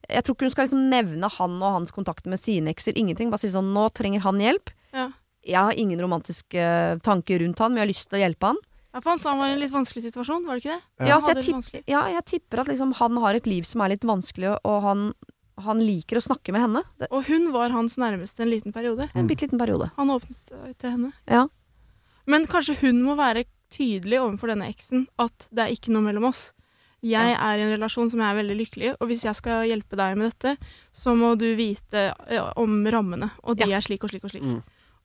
Jeg 0.10 0.26
tror 0.26 0.36
ikke 0.40 0.48
hun 0.50 0.56
skal 0.56 0.68
liksom 0.68 0.88
nevne 0.90 1.30
han 1.38 1.60
og 1.62 1.76
hans 1.78 1.94
kontakter 1.94 2.34
med 2.34 2.42
sine 2.42 2.74
ekser. 2.74 2.98
Ingenting. 2.98 3.30
Bare 3.30 3.46
si 3.46 3.54
sånn 3.54 3.70
Nå 3.78 3.86
trenger 3.94 4.26
han 4.26 4.42
hjelp. 4.42 4.74
Ja. 4.94 5.12
Jeg 5.46 5.60
har 5.60 5.78
ingen 5.78 6.02
romantiske 6.02 6.66
tanker 7.06 7.44
rundt 7.46 7.60
han, 7.62 7.74
men 7.76 7.84
jeg 7.84 7.86
har 7.86 7.92
lyst 7.94 8.10
til 8.10 8.18
å 8.18 8.24
hjelpe 8.24 8.50
han. 8.54 8.60
Ja, 8.94 9.02
for 9.02 9.10
han 9.14 9.22
sa 9.22 9.32
han 9.34 9.40
var 9.42 9.50
i 9.50 9.56
en 9.56 9.62
litt 9.62 9.74
vanskelig 9.74 10.04
situasjon, 10.06 10.46
var 10.48 10.58
det 10.58 10.64
ikke 10.64 10.76
det? 10.78 10.84
Ja. 11.02 11.08
Ja, 11.10 11.16
så 11.20 11.34
jeg, 11.34 11.46
tipp, 11.48 11.88
ja, 11.90 12.02
jeg 12.14 12.26
tipper 12.30 12.62
at 12.62 12.70
liksom 12.70 12.92
han 13.00 13.18
har 13.24 13.36
et 13.36 13.48
liv 13.50 13.66
som 13.66 13.82
er 13.82 13.90
litt 13.96 14.06
vanskelig, 14.06 14.52
og 14.64 14.78
han, 14.86 15.02
han 15.64 15.80
liker 15.84 16.20
å 16.20 16.24
snakke 16.24 16.54
med 16.56 16.62
henne. 16.66 16.84
Det 17.00 17.08
Og 17.12 17.26
hun 17.28 17.52
var 17.54 17.70
hans 17.76 17.98
nærmeste 17.98 18.44
en 18.46 18.52
liten 18.52 18.74
periode. 18.76 19.10
er 19.14 19.20
en 19.20 19.28
bitte 19.28 19.48
liten 19.48 19.60
periode. 19.60 19.92
Han 19.98 20.10
åpnet 20.14 20.38
seg 20.50 20.78
til 20.78 20.90
henne. 20.96 21.14
Ja. 21.28 21.48
Men 22.28 22.46
kanskje 22.48 22.78
hun 22.82 23.02
må 23.04 23.16
være 23.20 23.46
tydelig 23.74 24.20
overfor 24.22 24.54
denne 24.54 24.70
eksen 24.70 25.08
at 25.20 25.48
det 25.52 25.64
er 25.66 25.74
ikke 25.76 25.92
noe 25.92 26.06
mellom 26.06 26.30
oss. 26.30 26.52
Jeg 27.04 27.34
er 27.36 27.58
i 27.60 27.64
en 27.66 27.74
relasjon 27.74 28.10
som 28.10 28.22
jeg 28.22 28.30
er 28.32 28.38
veldig 28.40 28.56
lykkelig 28.62 28.86
i, 28.88 28.92
og 28.96 29.10
hvis 29.10 29.26
jeg 29.26 29.36
skal 29.36 29.66
hjelpe 29.68 29.98
deg 30.00 30.16
med 30.16 30.32
dette, 30.32 30.54
så 30.96 31.12
må 31.20 31.34
du 31.38 31.50
vite 31.60 32.14
eh, 32.30 32.52
om 32.56 32.78
rammene, 32.88 33.28
og 33.44 33.58
de 33.60 33.68
Ja. 33.68 33.76
er 33.78 33.82
slik 33.84 34.06
og 34.06 34.10
slik 34.14 34.24
og 34.24 34.32
slik. 34.32 34.44
Mm. 34.48 34.62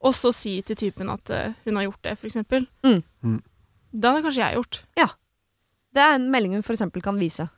Og 0.06 0.14
så 0.14 0.30
si 0.32 0.62
til 0.62 0.76
typen 0.78 1.10
at 1.10 1.28
eh, 1.34 1.54
hun 1.64 1.74
har 1.74 1.88
gjort 1.88 2.02
det, 2.06 2.18
for 2.20 2.28
eksempel. 2.28 2.68
Mm. 2.86 3.02
Mm. 3.24 3.42
Da 3.98 4.12
hadde 4.12 4.22
kanskje 4.28 4.44
jeg 4.46 4.54
gjort. 4.60 4.82
Det 5.94 6.02
er 6.04 6.14
en 6.14 6.30
melding 6.30 6.52
hun 6.54 6.62
for 6.62 6.76
eksempel 6.76 7.02
kan 7.02 7.18
vise. 7.18 7.48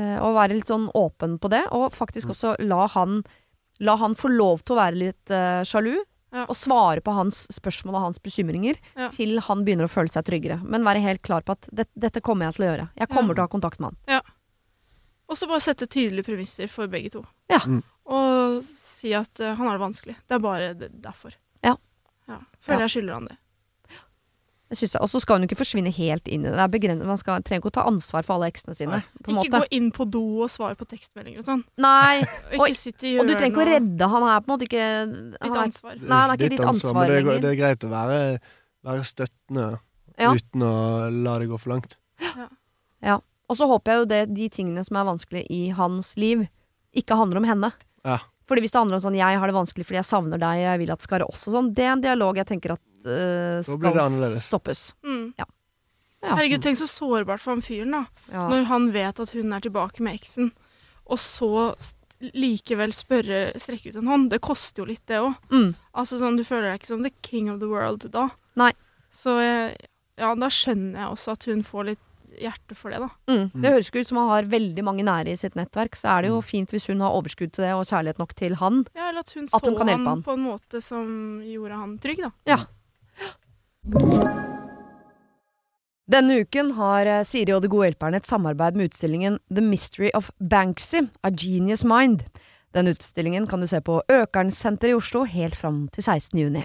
Eh, 0.00 0.16
og 0.24 0.36
være 0.38 0.54
litt 0.56 0.70
sånn 0.70 0.86
åpen 0.96 1.36
på 1.42 1.50
det, 1.52 1.64
og 1.76 1.90
faktisk 1.92 2.30
Mm. 2.30 2.34
også 2.36 2.54
la 2.70 2.86
han, 2.94 3.22
la 3.80 3.96
han 4.00 4.14
få 4.16 4.30
lov 4.32 4.62
til 4.64 4.76
å 4.76 4.80
være 4.80 4.96
litt 4.96 5.30
eh, 5.34 5.60
sjalu. 5.68 5.98
Ja. 6.32 6.44
Og 6.46 6.54
svare 6.54 7.00
på 7.02 7.10
hans 7.12 7.48
spørsmål 7.50 7.96
og 7.98 8.02
hans 8.04 8.18
bekymringer 8.22 8.76
Ja. 8.96 9.08
til 9.10 9.40
han 9.40 9.64
begynner 9.66 9.88
å 9.88 9.90
føle 9.90 10.08
seg 10.12 10.24
tryggere. 10.24 10.60
Men 10.62 10.84
være 10.86 11.02
helt 11.02 11.22
klar 11.26 11.42
på 11.42 11.52
at 11.56 11.68
det, 11.74 11.88
dette 11.98 12.20
kommer 12.22 12.46
jeg 12.46 12.54
til 12.54 12.64
å 12.64 12.68
gjøre. 12.70 12.88
Jeg 12.96 13.08
kommer 13.10 13.34
Ja. 13.34 13.34
til 13.34 13.42
å 13.42 13.48
ha 13.48 13.54
kontakt 13.58 13.80
med 13.80 13.96
han. 14.06 14.22
Og 15.28 15.36
så 15.36 15.46
bare 15.46 15.60
sette 15.62 15.86
tydelige 15.86 16.24
premisser 16.26 16.68
for 16.68 16.86
begge 16.90 17.10
to. 17.10 17.24
Ja. 17.50 17.58
Mm. 17.66 17.82
Og 18.06 18.64
si 18.82 19.12
at 19.14 19.38
uh, 19.40 19.54
han 19.54 19.66
har 19.66 19.78
det 19.78 19.84
vanskelig. 19.84 20.16
Det 20.28 20.34
er 20.34 20.38
bare 20.42 20.74
derfor. 20.74 21.34
Ja. 21.62 21.76
ja. 22.28 22.38
Føler 22.60 22.80
Ja. 22.80 22.86
jeg 22.86 22.94
skylder 22.96 23.14
han 23.14 23.28
det. 23.30 23.36
Og 24.70 25.08
så 25.10 25.18
skal 25.18 25.36
hun 25.36 25.42
jo 25.44 25.48
ikke 25.50 25.58
forsvinne 25.58 25.90
helt 25.90 26.28
inn 26.30 26.44
i 26.46 26.50
det. 26.52 26.66
det 26.70 26.90
er 26.92 27.00
man 27.02 27.18
skal, 27.18 27.42
trenger 27.42 27.58
ikke 27.64 27.72
å 27.72 27.76
ta 27.80 27.86
ansvar 27.90 28.22
for 28.26 28.36
alle 28.36 28.50
eksene 28.52 28.76
sine. 28.78 29.00
På 29.18 29.32
Ikke 29.32 29.40
måte. 29.40 29.60
gå 29.64 29.68
inn 29.74 29.88
på 29.90 30.06
do 30.06 30.22
og 30.44 30.50
svare 30.52 30.78
på 30.78 30.86
tekstmeldinger 30.86 31.42
og 31.42 31.48
sånn. 31.48 31.64
Nei, 31.82 32.20
Og 32.60 32.68
ikke 32.68 32.78
sitte 32.78 33.08
i 33.10 33.16
og 33.18 33.26
du 33.26 33.34
trenger 33.34 33.50
ikke 33.50 33.64
å 33.64 33.68
redde. 33.70 34.10
Han 34.14 34.26
her, 34.28 34.44
på 34.44 34.46
en 34.46 34.54
måte 34.54 34.68
ikke 34.68 34.84
han 34.86 35.16
Ditt 35.34 35.50
er, 35.50 35.58
ansvar. 35.64 35.96
Det 35.98 36.06
Nei, 36.12 36.20
det 36.22 36.30
er 36.30 36.38
ikke 36.38 36.54
ditt 36.54 36.70
ansvar 36.70 36.94
men 36.94 37.02
det, 37.02 37.10
er, 37.10 37.18
lenger. 37.24 37.42
det 37.42 37.50
er 37.50 37.58
greit 37.58 37.86
å 37.88 37.90
være, 37.90 38.20
være 38.90 39.08
støttende 39.10 39.66
Ja. 40.20 40.30
uten 40.36 40.62
å 40.62 40.72
la 41.24 41.38
det 41.40 41.50
gå 41.50 41.58
for 41.58 41.74
langt. 41.74 41.98
Ja 43.02 43.18
Og 43.50 43.56
så 43.58 43.66
håper 43.66 43.90
jeg 43.90 43.98
jo 43.98 44.08
det, 44.12 44.18
de 44.36 44.48
tingene 44.54 44.84
som 44.86 45.00
er 45.00 45.08
vanskelig 45.08 45.40
i 45.50 45.70
hans 45.74 46.12
liv, 46.20 46.44
ikke 46.94 47.16
handler 47.18 47.40
om 47.40 47.48
henne. 47.48 47.72
Ja. 48.06 48.20
Fordi 48.50 48.64
hvis 48.64 48.74
det 48.74 48.80
handler 48.80 48.98
om 48.98 49.04
sånn 49.04 49.14
'jeg 49.14 49.38
har 49.38 49.46
det 49.46 49.54
vanskelig 49.54 49.86
fordi 49.86 50.00
jeg 50.00 50.10
savner 50.10 50.38
deg, 50.42 50.58
jeg 50.58 50.78
vil 50.82 50.90
at 50.90 50.98
det 50.98 51.06
skal 51.06 51.18
være 51.20 51.30
oss' 51.30 51.46
og 51.46 51.54
sånn, 51.54 51.72
det 51.74 51.84
er 51.86 51.92
en 51.94 52.02
dialog 52.02 52.36
jeg 52.36 52.46
tenker 52.50 52.72
at 52.74 52.82
det 53.04 53.64
skal 53.64 54.40
stoppes. 54.42 54.92
Mm. 55.06 55.34
Ja. 55.38 55.46
Herregud, 56.20 56.60
tenk 56.60 56.76
så 56.76 56.88
sårbart 56.90 57.40
for 57.40 57.54
han 57.54 57.62
fyren, 57.62 57.94
da. 57.94 58.04
Ja. 58.32 58.48
Når 58.50 58.66
han 58.66 58.90
vet 58.92 59.20
at 59.22 59.30
hun 59.30 59.54
er 59.54 59.60
tilbake 59.60 60.02
med 60.02 60.18
eksen, 60.18 60.50
og 61.06 61.18
så 61.22 61.72
likevel 62.20 62.92
spørre, 62.92 63.54
strekke 63.56 63.90
ut 63.90 63.96
en 63.96 64.10
hånd. 64.10 64.28
Det 64.30 64.42
koster 64.44 64.82
jo 64.82 64.90
litt, 64.90 65.06
det 65.08 65.22
òg. 65.22 65.38
Mm. 65.50 65.72
Altså 65.96 66.20
sånn, 66.20 66.36
du 66.36 66.44
føler 66.44 66.68
deg 66.68 66.82
ikke 66.82 66.92
som 66.92 67.06
the 67.06 67.14
king 67.24 67.48
of 67.52 67.62
the 67.62 67.70
world 67.70 68.04
da. 68.12 68.28
Nei. 68.60 68.72
Så 69.10 69.38
eh, 69.40 69.72
ja, 70.20 70.34
da 70.36 70.50
skjønner 70.52 71.00
jeg 71.00 71.14
også 71.14 71.34
at 71.38 71.48
hun 71.48 71.64
får 71.66 71.88
litt 71.92 72.04
hjerte 72.38 72.76
for 72.78 72.90
det, 72.94 73.00
da. 73.02 73.08
Mm. 73.30 73.46
Det 73.54 73.72
høres 73.74 73.88
ikke 73.90 74.02
ut 74.04 74.10
som 74.10 74.20
han 74.22 74.28
har 74.30 74.48
veldig 74.52 74.84
mange 74.86 75.04
nære 75.06 75.32
i 75.32 75.36
sitt 75.40 75.56
nettverk, 75.58 75.96
så 75.98 76.12
er 76.14 76.22
det 76.22 76.30
jo 76.32 76.40
fint 76.44 76.70
hvis 76.70 76.86
hun 76.92 77.00
har 77.04 77.16
overskudd 77.16 77.52
til 77.56 77.64
det 77.66 77.72
og 77.74 77.86
kjærlighet 77.88 78.18
nok 78.22 78.34
til 78.38 78.54
han. 78.60 78.84
Ja, 78.94 79.08
eller 79.10 79.24
at 79.26 79.32
hun 79.34 79.48
At 79.48 79.64
hun 79.66 79.74
så 79.74 79.78
kan 79.78 79.88
han 79.88 80.06
han. 80.06 80.22
på 80.22 80.36
en 80.36 80.44
måte 80.46 80.82
som 80.84 81.06
gjorde 81.44 81.80
han 81.80 81.98
trygg, 81.98 82.22
da. 82.26 82.30
Ja. 82.46 82.60
Denne 86.10 86.40
uken 86.42 86.72
har 86.74 87.06
eh, 87.06 87.22
Siri 87.26 87.52
og 87.54 87.62
De 87.62 87.70
gode 87.70 87.86
hjelperne 87.90 88.18
et 88.18 88.26
samarbeid 88.26 88.74
med 88.78 88.90
utstillingen 88.90 89.38
The 89.48 89.62
Mystery 89.62 90.10
of 90.18 90.30
Banksy, 90.42 91.04
A 91.22 91.30
Genius 91.30 91.84
Mind. 91.86 92.24
Den 92.74 92.90
utstillingen 92.90 93.46
kan 93.50 93.62
du 93.62 93.66
se 93.70 93.80
på 93.82 94.00
Økernsenteret 94.10 94.90
i 94.92 94.98
Oslo 94.98 95.24
helt 95.26 95.54
fram 95.58 95.84
til 95.94 96.02
16. 96.06 96.38
juni. 96.38 96.64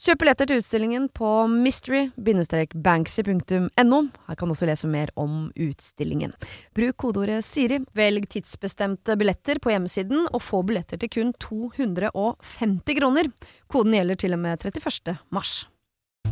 Kjøp 0.00 0.22
billetter 0.22 0.48
til 0.48 0.62
utstillingen 0.62 1.10
på 1.12 1.28
mystery-banksy.no. 1.52 3.98
Her 4.30 4.38
kan 4.40 4.48
du 4.48 4.54
også 4.54 4.68
lese 4.70 4.88
mer 4.88 5.10
om 5.20 5.50
utstillingen. 5.60 6.32
Bruk 6.72 6.96
kodeordet 7.02 7.44
Siri, 7.44 7.76
velg 7.92 8.24
tidsbestemte 8.32 9.12
billetter 9.20 9.60
på 9.60 9.68
hjemmesiden, 9.74 10.24
og 10.32 10.40
få 10.40 10.64
billetter 10.64 10.96
til 11.02 11.12
kun 11.12 11.36
250 11.36 12.96
kroner. 12.96 13.28
Koden 13.68 13.92
gjelder 13.98 14.16
til 14.24 14.32
og 14.38 14.40
med 14.40 14.64
31. 14.64 15.20
mars. 15.36 15.68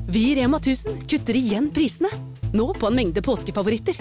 Vi 0.08 0.30
i 0.30 0.34
Rema 0.40 0.56
1000 0.62 1.04
kutter 1.04 1.36
igjen 1.36 1.68
prisene. 1.68 2.08
Nå 2.56 2.72
på 2.72 2.88
en 2.88 2.96
mengde 2.96 3.20
påskefavoritter. 3.20 4.00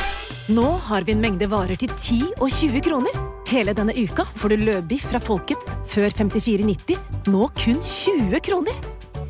Nå 0.51 0.67
har 0.83 1.05
vi 1.07 1.13
en 1.13 1.21
mengde 1.23 1.47
varer 1.47 1.77
til 1.79 1.91
10 1.93 2.15
og 2.41 2.49
20 2.51 2.81
kroner. 2.83 3.19
Hele 3.47 3.75
denne 3.77 3.93
uka 3.95 4.25
får 4.25 4.51
du 4.51 4.63
løbiff 4.65 5.05
fra 5.11 5.21
Folkets 5.23 5.69
før 5.87 6.11
54,90, 6.11 6.97
nå 7.31 7.45
kun 7.61 7.79
20 7.79 8.41
kroner. 8.43 8.81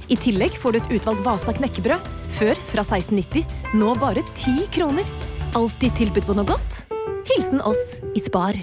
I 0.09 0.17
tillegg 0.17 0.57
får 0.57 0.73
du 0.73 0.79
et 0.79 0.89
utvalgt 0.97 1.21
Vasa 1.27 1.53
knekkebrød, 1.59 2.09
før 2.39 2.63
fra 2.71 2.87
16,90, 2.87 3.45
nå 3.77 3.93
bare 4.01 4.25
10 4.31 4.65
kroner. 4.73 5.13
Alltid 5.59 5.93
tilbud 5.99 6.25
på 6.25 6.39
noe 6.39 6.47
godt. 6.55 6.81
Hilsen 7.29 7.61
oss 7.69 7.99
i 8.17 8.23
Spar. 8.23 8.57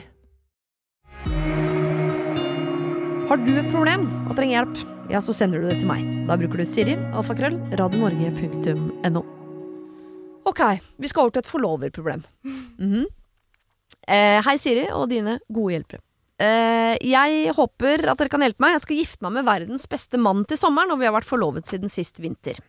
Har 3.28 3.42
du 3.44 3.54
et 3.54 3.70
problem 3.70 4.08
og 4.24 4.34
trenger 4.34 4.56
hjelp, 4.56 4.86
ja, 5.12 5.22
så 5.22 5.36
sender 5.36 5.62
du 5.62 5.70
det 5.70 5.82
til 5.84 5.90
meg. 5.92 6.06
Da 6.26 6.40
bruker 6.40 6.64
du 6.64 6.66
Siri, 6.66 6.98
alfakrøll, 7.12 7.60
radionorge.no. 7.78 9.37
Ok, 10.48 10.62
vi 10.96 11.08
skal 11.10 11.26
over 11.26 11.34
til 11.36 11.44
et 11.44 11.50
forloverproblem. 11.50 12.22
Mhm. 12.44 13.06
eh, 14.08 14.40
hei, 14.42 14.56
Siri 14.56 14.86
og 14.90 15.08
dine 15.10 15.38
gode 15.52 15.74
hjelpere. 15.74 16.00
Eh, 16.38 16.94
jeg 17.02 17.52
håper 17.52 18.06
at 18.08 18.18
dere 18.20 18.30
kan 18.30 18.40
hjelpe 18.40 18.62
meg. 18.62 18.76
Jeg 18.76 18.84
skal 18.84 18.96
gifte 19.00 19.22
meg 19.26 19.32
med 19.36 19.48
verdens 19.48 19.86
beste 19.90 20.20
mann 20.22 20.44
til 20.46 20.56
sommeren, 20.56 20.92
og 20.94 21.00
vi 21.00 21.08
har 21.08 21.12
vært 21.16 21.28
forlovet 21.28 21.66
siden 21.66 21.90
sist 21.90 22.20
vinter. 22.22 22.60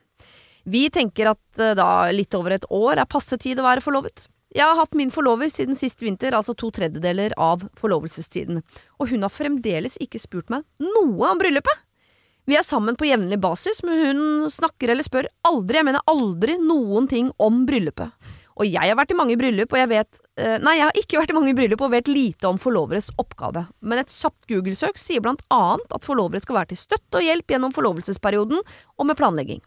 Vi 0.65 0.89
tenker 0.89 1.31
at 1.31 1.61
eh, 1.61 1.75
da 1.77 2.09
litt 2.11 2.33
over 2.35 2.57
et 2.57 2.65
år 2.69 2.99
er 2.99 3.09
passe 3.09 3.37
tid 3.37 3.61
å 3.61 3.67
være 3.67 3.85
forlovet. 3.85 4.27
Jeg 4.55 4.65
har 4.65 4.75
hatt 4.79 4.97
min 4.97 5.11
forlover 5.13 5.51
siden 5.53 5.77
sist 5.77 6.01
vinter, 6.01 6.33
altså 6.33 6.55
to 6.57 6.71
tredjedeler 6.73 7.35
av 7.37 7.61
forlovelsestiden, 7.77 8.63
og 8.97 9.11
hun 9.11 9.21
har 9.21 9.29
fremdeles 9.29 9.99
ikke 10.01 10.19
spurt 10.19 10.49
meg 10.49 10.65
noe 10.81 11.29
om 11.29 11.37
bryllupet. 11.37 11.85
Vi 12.49 12.55
er 12.57 12.65
sammen 12.65 12.95
på 12.97 13.05
jevnlig 13.05 13.37
basis, 13.37 13.83
men 13.85 13.99
hun 14.01 14.49
snakker 14.49 14.89
eller 14.89 15.05
spør 15.05 15.27
aldri, 15.45 15.77
jeg 15.77 15.85
mener 15.85 16.01
aldri, 16.09 16.55
noen 16.57 17.05
ting 17.09 17.27
om 17.37 17.59
bryllupet. 17.69 18.15
Og 18.59 18.65
jeg 18.65 18.89
har 18.89 18.97
vært 18.97 19.13
i 19.13 19.17
mange 19.19 19.35
bryllup, 19.39 19.69
og 19.71 19.79
jeg 19.79 19.89
vet 19.91 20.17
eh, 20.41 20.55
Nei, 20.59 20.73
jeg 20.79 20.87
har 20.87 20.97
ikke 20.97 21.19
vært 21.21 21.31
i 21.31 21.35
mange 21.37 21.53
bryllup 21.55 21.83
og 21.85 21.93
vet 21.93 22.09
lite 22.09 22.49
om 22.49 22.57
forloveres 22.59 23.11
oppgave, 23.21 23.67
men 23.85 24.01
et 24.01 24.09
kjapt 24.11 24.49
Google-søk 24.49 24.97
sier 24.99 25.21
blant 25.23 25.43
annet 25.53 25.93
at 25.93 26.07
forlovere 26.07 26.41
skal 26.41 26.57
være 26.57 26.71
til 26.73 26.81
støtte 26.81 27.21
og 27.21 27.27
hjelp 27.27 27.53
gjennom 27.53 27.75
forlovelsesperioden 27.75 28.59
og 28.65 29.07
med 29.07 29.19
planlegging. 29.19 29.61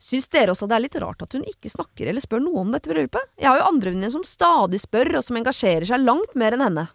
Syns 0.00 0.30
dere 0.32 0.54
også 0.54 0.70
det 0.70 0.78
er 0.78 0.84
litt 0.86 1.00
rart 1.02 1.26
at 1.26 1.34
hun 1.34 1.42
ikke 1.50 1.72
snakker 1.74 2.08
eller 2.08 2.22
spør 2.22 2.46
noe 2.46 2.62
om 2.62 2.70
dette 2.72 2.88
bryllupet? 2.94 3.34
Jeg 3.42 3.50
har 3.50 3.58
jo 3.58 3.66
andre 3.74 3.90
venninner 3.90 4.14
som 4.14 4.24
stadig 4.24 4.80
spør, 4.86 5.16
og 5.18 5.26
som 5.26 5.42
engasjerer 5.42 5.90
seg 5.90 6.06
langt 6.06 6.38
mer 6.38 6.54
enn 6.54 6.64
henne. 6.68 6.86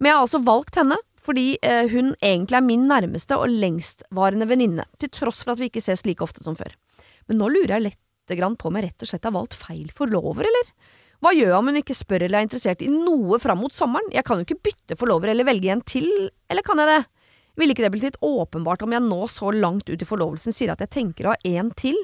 Men 0.00 0.10
jeg 0.10 0.16
har 0.16 0.24
altså 0.24 0.42
valgt 0.48 0.80
henne 0.80 0.96
fordi 1.28 1.58
eh, 1.60 1.86
hun 1.92 2.14
egentlig 2.24 2.56
er 2.56 2.64
min 2.64 2.86
nærmeste 2.88 3.36
og 3.36 3.52
lengstvarende 3.52 4.48
venninne, 4.48 4.86
til 4.96 5.12
tross 5.12 5.42
for 5.44 5.52
at 5.54 5.60
vi 5.60 5.68
ikke 5.68 5.84
ses 5.84 6.06
like 6.08 6.24
ofte 6.24 6.44
som 6.44 6.56
før. 6.56 6.72
Men 7.28 7.42
nå 7.42 7.50
lurer 7.52 7.76
jeg 7.76 7.90
litt 7.90 8.04
på 8.28 8.68
om 8.68 8.76
jeg 8.76 8.84
rett 8.84 9.04
og 9.04 9.08
slett 9.08 9.24
har 9.24 9.32
valgt 9.32 9.54
feil 9.56 9.86
forlover, 9.96 10.44
eller? 10.48 10.72
Hva 11.24 11.32
gjør 11.34 11.48
jeg 11.48 11.58
om 11.58 11.70
hun 11.70 11.78
ikke 11.80 11.96
spør 11.96 12.24
eller 12.26 12.38
er 12.38 12.46
interessert 12.46 12.82
i 12.84 12.90
noe 12.92 13.38
fram 13.42 13.58
mot 13.62 13.74
sommeren? 13.74 14.10
Jeg 14.14 14.22
kan 14.28 14.38
jo 14.38 14.46
ikke 14.46 14.68
bytte 14.68 14.98
forlover 15.00 15.32
eller 15.32 15.48
velge 15.48 15.72
en 15.72 15.80
til, 15.82 16.06
eller 16.48 16.66
kan 16.66 16.78
jeg 16.82 16.90
det? 16.92 17.00
Ville 17.58 17.74
ikke 17.74 17.86
det 17.86 17.90
blitt 17.94 18.06
litt 18.06 18.20
åpenbart 18.22 18.84
om 18.86 18.92
jeg 18.94 19.02
nå 19.02 19.24
så 19.32 19.50
langt 19.50 19.88
ut 19.90 20.04
i 20.04 20.06
forlovelsen 20.06 20.54
sier 20.54 20.70
at 20.74 20.84
jeg 20.84 20.92
tenker 20.94 21.26
å 21.26 21.34
ha 21.34 21.56
en 21.58 21.72
til? 21.74 21.96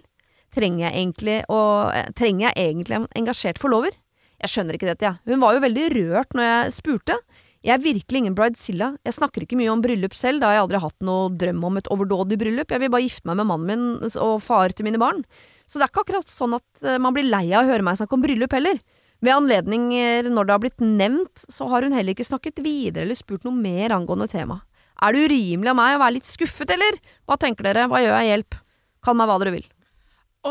Trenger 0.55 0.89
jeg 0.89 0.97
egentlig, 1.03 1.37
å, 1.51 1.61
eh, 1.95 2.11
trenger 2.19 2.49
jeg 2.49 2.73
egentlig 2.73 2.99
en 2.99 3.07
engasjert 3.21 3.61
forlover? 3.63 3.95
Jeg 4.43 4.51
skjønner 4.51 4.77
ikke 4.77 4.91
dette, 4.91 5.07
jeg. 5.07 5.15
Ja. 5.15 5.31
Hun 5.31 5.41
var 5.45 5.55
jo 5.55 5.63
veldig 5.63 5.87
rørt 5.95 6.35
når 6.35 6.49
jeg 6.49 6.75
spurte. 6.75 7.19
Jeg 7.65 7.79
er 7.79 7.81
virkelig 7.81 8.21
ingen 8.21 8.35
bridezilla. 8.37 8.91
Jeg 9.07 9.17
snakker 9.17 9.45
ikke 9.45 9.57
mye 9.57 9.71
om 9.73 9.81
bryllup 9.81 10.13
selv, 10.19 10.43
da 10.43 10.51
har 10.51 10.59
jeg 10.59 10.65
aldri 10.67 10.81
hatt 10.83 11.07
noe 11.07 11.31
drøm 11.41 11.63
om 11.65 11.79
et 11.81 11.89
overdådig 11.95 12.37
bryllup. 12.43 12.75
Jeg 12.75 12.83
vil 12.83 12.93
bare 12.93 13.07
gifte 13.07 13.31
meg 13.31 13.39
med 13.41 13.49
mannen 13.49 13.71
min 13.71 14.13
og 14.21 14.35
far 14.45 14.75
til 14.77 14.85
mine 14.85 15.01
barn. 15.01 15.23
Så 15.65 15.81
det 15.81 15.87
er 15.87 15.93
ikke 15.93 16.05
akkurat 16.05 16.29
sånn 16.29 16.59
at 16.59 16.85
eh, 16.85 17.01
man 17.01 17.17
blir 17.17 17.25
lei 17.25 17.47
av 17.55 17.65
å 17.65 17.71
høre 17.71 17.87
meg 17.87 17.97
snakke 17.97 18.19
om 18.19 18.25
bryllup 18.27 18.53
heller. 18.53 18.77
Ved 19.25 19.33
anledninger 19.33 20.29
når 20.29 20.45
det 20.45 20.55
har 20.55 20.63
blitt 20.67 20.85
nevnt, 20.85 21.47
så 21.49 21.71
har 21.73 21.87
hun 21.87 21.97
heller 21.97 22.13
ikke 22.13 22.29
snakket 22.29 22.61
videre 22.61 23.07
eller 23.07 23.17
spurt 23.17 23.49
noe 23.49 23.57
mer 23.57 23.97
angående 23.97 24.29
temaet. 24.29 24.67
Er 25.03 25.17
det 25.17 25.25
urimelig 25.27 25.73
av 25.73 25.79
meg 25.79 25.97
å 25.97 26.03
være 26.05 26.17
litt 26.19 26.29
skuffet, 26.29 26.71
eller? 26.71 27.01
Hva 27.27 27.39
tenker 27.41 27.67
dere, 27.67 27.89
hva 27.91 27.99
gjør 28.05 28.15
jeg, 28.21 28.29
hjelp? 28.31 28.59
Kall 29.05 29.17
meg 29.19 29.31
hva 29.31 29.41
dere 29.41 29.55
vil. 29.57 29.65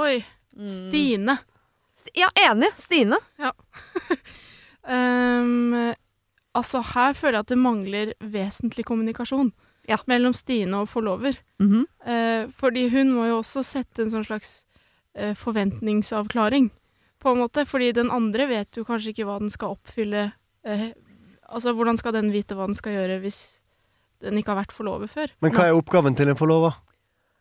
Oi. 0.01 0.15
Mm. 0.57 0.69
Stine. 0.73 1.37
Ja, 2.17 2.27
enig. 2.49 2.73
Stine. 2.77 3.21
Ja. 3.39 3.53
Um, 4.83 5.93
altså, 6.55 6.81
her 6.93 7.13
føler 7.13 7.39
jeg 7.39 7.45
at 7.47 7.53
det 7.53 7.57
mangler 7.57 8.13
vesentlig 8.21 8.85
kommunikasjon 8.85 9.51
Ja. 9.89 9.97
mellom 10.07 10.33
Stine 10.33 10.73
og 10.83 10.87
forlover. 10.89 11.33
Mhm. 11.59 11.85
Eh, 12.05 12.47
fordi 12.51 12.89
hun 12.89 13.11
må 13.13 13.27
jo 13.27 13.39
også 13.41 13.63
sette 13.63 13.99
en 14.05 14.09
sånn 14.13 14.25
slags 14.25 14.65
eh, 15.15 15.33
forventningsavklaring, 15.35 16.71
på 17.21 17.31
en 17.31 17.37
måte. 17.39 17.65
Fordi 17.67 17.91
den 17.93 18.09
andre 18.11 18.47
vet 18.47 18.71
jo 18.77 18.83
kanskje 18.83 19.13
ikke 19.13 19.25
hva 19.27 19.39
den 19.39 19.49
skal 19.49 19.75
oppfylle. 19.75 20.31
Eh, 20.65 20.93
altså, 21.49 21.73
hvordan 21.75 21.97
skal 21.97 22.13
den 22.13 22.31
vite 22.31 22.55
hva 22.55 22.65
den 22.65 22.75
skal 22.75 22.93
gjøre 22.93 23.19
hvis 23.21 23.59
den 24.21 24.37
ikke 24.39 24.53
har 24.55 24.63
vært 24.63 24.71
forlover 24.75 25.07
før? 25.11 25.27
Men 25.41 25.51
hva 25.51 25.67
er 25.67 25.77
oppgaven 25.77 26.15
til 26.15 26.29
en 26.29 26.35
forlover? 26.39 26.73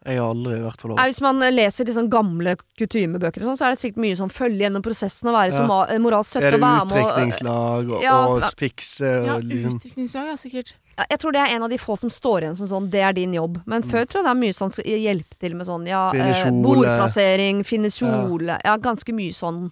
Jeg 0.02 0.18
har 0.18 0.32
aldri 0.32 0.56
vært 0.64 0.80
forlovet. 0.82 1.10
hvis 1.12 1.20
man 1.22 1.38
leser 1.54 1.86
de 1.86 1.92
sånn 1.94 2.08
gamle 2.10 2.56
kutymebøker, 2.78 3.44
og 3.44 3.52
sånn, 3.52 3.58
så 3.60 3.66
er 3.68 3.74
det 3.76 3.82
sikkert 3.82 4.02
mye 4.02 4.16
sånn 4.18 4.32
følge 4.34 4.64
gjennom 4.64 4.82
prosessen 4.82 5.28
og 5.30 5.36
være 5.36 5.52
Ja. 5.54 5.84
eh, 5.94 5.98
moralsk 6.02 6.30
støtte 6.34 6.46
Er 6.48 6.50
det 6.50 6.58
og 6.58 6.66
være 6.66 6.86
med 6.86 6.96
og 6.96 7.10
utdrikningslag 7.12 7.92
og, 7.92 8.02
Ja, 8.02 8.16
og 8.26 8.42
fikse 8.58 9.10
og 9.20 9.26
Ja, 9.26 9.36
liksom 9.38 9.78
utdrikningslag, 9.78 10.26
ja, 10.26 10.34
sikkert. 10.34 10.72
Ja, 10.98 11.04
Jeg 11.08 11.18
tror 11.20 11.32
det 11.32 11.40
er 11.40 11.54
en 11.54 11.62
av 11.62 11.70
de 11.70 11.78
få 11.78 11.96
som 11.98 12.10
står 12.10 12.42
igjen 12.42 12.56
som 12.56 12.66
sånn, 12.66 12.90
det 12.90 13.00
er 13.00 13.12
din 13.12 13.32
jobb. 13.32 13.62
Men 13.64 13.82
før 13.82 14.04
tror 14.04 14.22
jeg 14.22 14.26
det 14.26 14.34
er 14.34 14.42
mye 14.42 14.56
sånn 14.58 14.72
hjelpe 14.84 15.38
til 15.38 15.54
med 15.54 15.66
sånn, 15.66 15.86
ja, 15.86 16.10
Finne 16.10 16.30
eh, 16.30 16.44
kjole. 16.44 16.62
bordplassering, 16.66 17.64
finne 17.64 17.88
kjole, 17.88 18.58
ja. 18.64 18.76
ganske 18.76 19.12
mye 19.14 19.32
sånn. 19.32 19.70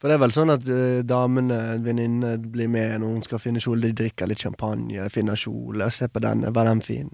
For 0.00 0.08
det 0.08 0.14
er 0.14 0.18
vel 0.18 0.30
sånn 0.32 0.50
at 0.50 0.64
uh, 0.68 1.02
damene, 1.02 1.82
venninnene, 1.84 2.38
blir 2.40 2.68
med 2.68 3.00
når 3.00 3.06
hun 3.06 3.22
skal 3.22 3.38
finne 3.38 3.60
kjole. 3.60 3.82
De 3.82 3.92
drikker 3.92 4.28
litt 4.28 4.38
champagne, 4.40 5.08
finner 5.12 5.36
kjole, 5.36 5.90
se 5.92 6.08
på 6.08 6.20
denne, 6.20 6.52
var 6.54 6.64
den 6.64 6.80
fin? 6.80 7.10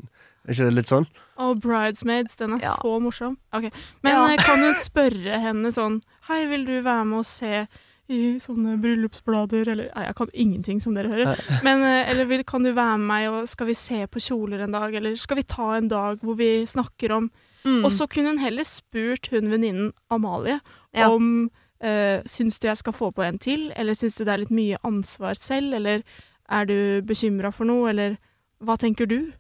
Er 0.47 0.55
ikke 0.55 0.69
det 0.69 0.75
litt 0.75 0.93
sånn? 0.93 1.07
Og 1.39 1.61
Bridesmaids, 1.61 2.37
den 2.37 2.53
er 2.55 2.59
Ja. 2.63 2.75
så 2.81 2.99
morsom. 3.01 3.37
Okay. 3.53 3.71
Men 4.03 4.13
Ja. 4.15 4.27
eh, 4.33 4.37
kan 4.39 4.59
hun 4.59 4.75
spørre 4.75 5.39
henne 5.41 5.69
sånn 5.73 6.03
Hei, 6.29 6.47
vil 6.47 6.65
du 6.65 6.83
være 6.83 7.05
med 7.07 7.19
og 7.19 7.27
se 7.27 7.67
i 8.09 8.39
sånne 8.39 8.81
bryllupsblader, 8.81 9.67
eller 9.69 9.91
Nei, 9.95 10.05
jeg 10.07 10.15
kan 10.17 10.29
ingenting, 10.33 10.81
som 10.81 10.95
dere 10.95 11.09
hører. 11.09 11.63
Men, 11.65 11.83
eh, 11.83 12.09
eller 12.11 12.25
vil, 12.25 12.45
kan 12.45 12.63
du 12.63 12.73
være 12.73 12.99
med 12.99 13.07
meg, 13.07 13.29
og 13.29 13.49
skal 13.49 13.67
vi 13.67 13.75
se 13.75 14.07
på 14.07 14.21
kjoler 14.23 14.61
en 14.63 14.73
dag, 14.73 14.95
eller 14.95 15.17
skal 15.17 15.37
vi 15.37 15.43
ta 15.43 15.73
en 15.77 15.89
dag 15.89 16.19
hvor 16.21 16.37
vi 16.37 16.65
snakker 16.67 17.11
om 17.17 17.31
Mm. 17.65 17.85
Og 17.85 17.91
så 17.91 18.07
kunne 18.09 18.29
hun 18.29 18.39
heller 18.39 18.63
spurt 18.63 19.27
hun 19.33 19.51
venninnen 19.51 19.93
Amalie 20.09 20.61
Ja. 20.95 21.11
om 21.11 21.51
eh, 21.81 22.23
Syns 22.25 22.61
du 22.61 22.69
jeg 22.69 22.77
skal 22.77 22.93
få 22.93 23.13
på 23.13 23.25
en 23.27 23.39
til, 23.39 23.73
eller 23.75 23.93
syns 23.93 24.17
du 24.19 24.25
det 24.25 24.33
er 24.33 24.39
litt 24.39 24.51
mye 24.51 24.77
ansvar 24.85 25.35
selv, 25.37 25.75
eller 25.75 26.03
er 26.49 26.65
du 26.65 27.03
bekymra 27.03 27.53
for 27.53 27.65
noe, 27.65 27.89
eller 27.91 28.19
hva 28.63 28.77
tenker 28.79 29.07
du? 29.09 29.33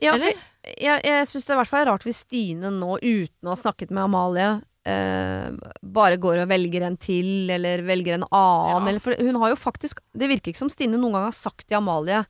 Ja, 0.00 0.14
Eller? 0.14 0.32
for 0.32 0.38
jeg, 0.66 1.02
jeg 1.06 1.28
syns 1.30 1.44
det 1.44 1.52
er 1.52 1.58
i 1.58 1.60
hvert 1.62 1.72
fall 1.72 1.86
rart 1.90 2.06
hvis 2.06 2.24
Stine 2.26 2.72
nå, 2.74 2.96
uten 3.02 3.48
å 3.48 3.54
ha 3.54 3.60
snakket 3.60 3.92
med 3.94 4.06
Amalie, 4.06 4.48
eh, 4.88 5.76
bare 5.82 6.18
går 6.22 6.42
og 6.42 6.50
velger 6.50 6.86
en 6.88 6.98
til, 7.00 7.50
eller 7.54 7.84
velger 7.86 8.18
en 8.18 8.26
annen. 8.30 8.72
Ja. 8.72 8.80
Eller, 8.82 9.04
for 9.04 9.22
hun 9.22 9.38
har 9.42 9.52
jo 9.52 9.60
faktisk 9.60 10.02
Det 10.16 10.28
virker 10.30 10.52
ikke 10.52 10.64
som 10.64 10.72
Stine 10.72 10.98
noen 10.98 11.16
gang 11.16 11.28
har 11.28 11.36
sagt 11.36 11.68
til 11.68 11.78
Amalie 11.78 12.24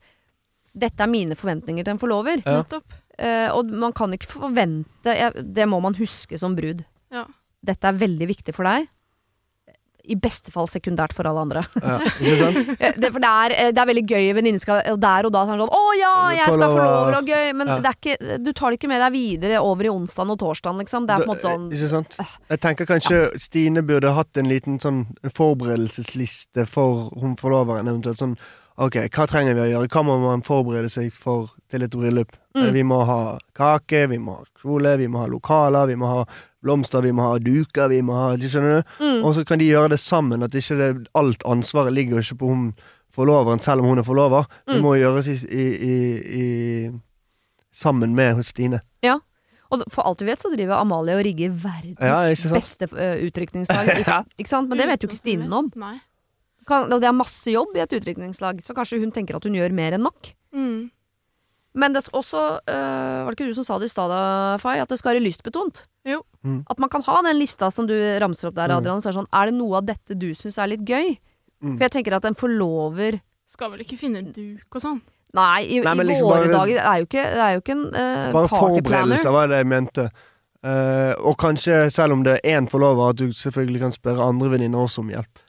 dette 0.77 1.01
er 1.01 1.09
mine 1.11 1.37
forventninger 1.39 1.87
til 1.87 1.95
en 1.95 2.01
forlover. 2.01 2.43
Ja. 2.45 2.61
Eh, 3.17 3.49
og 3.49 3.71
man 3.73 3.95
kan 3.97 4.13
ikke 4.13 4.29
forvente 4.29 5.15
jeg, 5.17 5.33
Det 5.57 5.65
må 5.69 5.81
man 5.81 5.97
huske 5.97 6.37
som 6.37 6.57
brud. 6.57 6.83
Ja. 7.15 7.25
Dette 7.65 7.89
er 7.89 7.97
veldig 7.97 8.29
viktig 8.29 8.55
for 8.55 8.69
deg. 8.69 8.91
I 10.07 10.15
beste 10.23 10.53
fall 10.55 10.69
sekundært 10.71 11.13
for 11.17 11.27
alle 11.27 11.43
andre. 11.43 11.63
Ja, 11.83 11.97
ikke 12.21 12.37
sant? 12.41 12.73
Eh, 12.87 12.93
det, 13.01 13.09
for 13.15 13.19
det 13.25 13.31
er, 13.31 13.55
eh, 13.57 13.71
det 13.75 13.81
er 13.83 13.89
veldig 13.91 14.05
gøy 14.07 14.27
venninne 14.37 14.61
skal 14.63 14.83
der 15.03 15.27
og 15.27 15.33
da 15.35 15.43
sånn 15.49 15.63
Å 15.65 15.81
ja, 15.99 16.13
jeg 16.37 16.53
skal 16.55 16.63
få 16.63 16.77
lov 16.79 17.15
og 17.19 17.31
gøy. 17.33 17.53
Men 17.59 17.73
Ja. 17.73 17.79
det 17.83 17.91
er 17.93 17.99
ikke, 17.99 18.39
du 18.45 18.53
tar 18.53 18.71
det 18.71 18.79
ikke 18.81 18.91
med 18.93 19.01
deg 19.03 19.13
videre 19.17 19.63
over 19.65 19.89
i 19.89 19.91
onsdagen 19.91 20.31
og 20.35 20.39
torsdagen, 20.43 20.79
liksom. 20.85 21.07
Det 21.09 21.17
er 21.17 21.25
på 21.25 21.27
en 21.27 21.33
måte 21.35 21.47
sånn 21.49 21.67
Ikke 21.75 21.91
sant? 21.91 22.19
Jeg 22.53 22.61
tenker 22.63 22.87
kanskje 22.93 23.23
Stine 23.43 23.83
burde 23.87 24.13
hatt 24.15 24.37
en 24.39 24.49
liten 24.51 24.79
sånn 24.83 25.03
forberedelsesliste 25.71 26.67
for 26.71 27.11
hun 27.21 27.37
forloveren. 27.41 27.89
Eventuelt 27.91 28.21
sånn 28.23 28.37
OK, 28.77 28.99
hva 29.09 29.25
trenger 29.25 29.55
vi 29.57 29.63
å 29.65 29.69
gjøre? 29.71 29.89
Hva 29.89 30.03
må 30.05 30.19
man 30.21 30.43
forberede 30.45 30.91
seg 30.93 31.09
for 31.17 31.49
til 31.73 31.87
et 31.87 31.95
bryllup? 31.97 32.35
Mm. 32.57 32.67
Eh, 32.67 32.73
Vi 32.77 32.83
må 32.85 32.99
ha 33.09 33.39
kake, 33.57 34.03
vi 34.13 34.19
må 34.21 34.35
ha 34.37 34.45
kjole, 34.61 34.97
vi 35.01 35.09
må 35.09 35.23
ha 35.23 35.31
lokaler, 35.33 35.87
vi 35.89 35.97
må 35.97 36.11
ha 36.11 36.25
blomster, 36.67 37.03
vi 37.07 37.15
må 37.17 37.31
ha 37.31 37.39
duker, 37.43 37.89
vi 37.95 38.03
må 38.05 38.19
ha 38.19 38.29
Skjønner 38.43 38.81
du? 38.83 38.93
mm, 39.01 39.23
Og 39.25 39.35
så 39.39 39.47
kan 39.49 39.63
de 39.63 39.71
gjøre 39.71 39.95
det 39.95 40.01
sammen, 40.03 40.43
at 40.45 40.55
ikke 40.59 40.77
det, 40.83 40.91
alt 41.17 41.47
ansvaret 41.47 41.95
ligger 41.97 42.21
ikke 42.21 42.39
på 42.43 42.51
hun 42.53 42.67
forloveren, 43.17 43.63
selv 43.65 43.81
om 43.81 43.89
hun 43.95 44.03
er 44.03 44.05
forlover. 44.05 44.45
Det 44.69 44.77
Mm. 44.77 44.83
må 44.85 44.97
gjøres 45.01 45.29
i, 45.33 45.37
i, 45.49 45.67
i, 45.89 45.95
i 46.43 46.91
sammen 47.73 48.15
med 48.15 48.35
hos 48.37 48.51
Stine. 48.53 48.81
Ja. 49.05 49.19
Og 49.73 49.83
for 49.91 50.07
alt 50.07 50.21
vi 50.23 50.29
vet, 50.29 50.39
så 50.43 50.51
driver 50.53 50.79
Amalie 50.79 51.17
og 51.19 51.25
rigger 51.27 51.51
verdens 51.51 51.99
Ja, 51.99 52.21
ikke 52.31 52.53
beste 52.55 52.87
uh. 52.93 54.03
Ja. 54.07 54.21
Ikke 54.39 54.49
sant? 54.53 54.69
Men 54.71 54.79
det 54.79 54.87
vet 54.93 55.03
jo 55.03 55.09
ikke 55.11 55.19
Stine 55.19 55.49
noe 55.49 55.65
om. 55.65 55.71
Nei. 55.81 55.97
Kan, 56.67 56.91
og 56.93 57.01
det 57.03 57.07
er 57.09 57.15
masse 57.15 57.51
jobb 57.51 57.75
i 57.77 57.83
et 57.83 57.93
utrykningslag, 57.95 58.61
så 58.67 58.75
kanskje 58.75 58.99
hun 59.03 59.13
tenker 59.15 59.37
at 59.39 59.45
hun 59.47 59.55
gjør 59.59 59.75
mer 59.75 59.95
enn 59.99 60.03
nok. 60.07 60.33
Mm. 60.55 60.89
Men 61.77 61.93
det 61.93 62.01
er 62.07 62.15
også 62.17 62.41
øh, 62.57 63.25
Var 63.27 63.31
det 63.31 63.37
ikke 63.37 63.51
du 63.51 63.57
som 63.59 63.67
sa 63.69 63.77
det 63.79 63.91
i 63.91 63.93
stad, 63.93 64.13
Fay? 64.63 64.79
At 64.81 64.89
det 64.89 64.97
skal 64.99 65.13
være 65.15 65.23
lystbetont? 65.27 65.83
Jo. 66.09 66.23
Mm. 66.47 66.63
At 66.71 66.79
man 66.81 66.89
kan 66.93 67.03
ha 67.05 67.19
den 67.27 67.37
lista 67.39 67.69
som 67.71 67.87
du 67.89 67.95
ramser 68.23 68.49
opp 68.49 68.55
der, 68.57 68.69
Mm. 68.73 68.77
Adrian. 68.79 69.01
Så 69.05 69.11
er, 69.11 69.13
det 69.13 69.19
sånn, 69.21 69.29
er 69.35 69.51
det 69.51 69.55
noe 69.59 69.77
av 69.81 69.85
dette 69.91 70.17
du 70.17 70.31
syns 70.35 70.57
er 70.59 70.71
litt 70.73 70.85
gøy? 70.89 71.17
Mm. 71.63 71.75
For 71.77 71.85
jeg 71.87 71.93
tenker 71.99 72.17
at 72.17 72.25
en 72.29 72.35
forlover 72.39 73.21
Skal 73.47 73.71
vel 73.71 73.81
ikke 73.85 73.99
finne 74.01 74.23
duk 74.33 74.75
og 74.75 74.83
sånn? 74.83 75.01
Nei, 75.37 75.67
i, 75.69 75.81
Nei, 75.85 75.93
i 75.93 76.05
liksom 76.09 76.27
våre 76.31 76.47
bare- 76.49 76.55
dager 76.55 76.79
er 76.81 76.99
jo 77.03 77.07
ikke, 77.07 77.25
det 77.35 77.43
er 77.45 77.53
jo 77.57 77.61
ikke 77.61 77.75
en 77.77 77.85
uh, 77.93 78.33
Bare 78.33 78.49
forberedelser 78.49 78.83
forberedelse 78.83 79.33
var 79.37 79.49
det 79.53 79.57
jeg 79.61 79.67
mente. 79.71 80.05
Uh, 80.67 81.13
og 81.29 81.37
kanskje, 81.39 81.91
selv 81.95 82.13
om 82.17 82.23
det 82.25 82.39
er 82.43 82.57
én 82.59 82.67
forlover, 82.71 83.11
at 83.13 83.19
du 83.21 83.29
selvfølgelig 83.37 83.81
kan 83.85 83.93
spørre 83.93 84.25
andre 84.25 84.49
venninner 84.51 84.79
også 84.87 85.03
om 85.05 85.11
hjelp. 85.13 85.43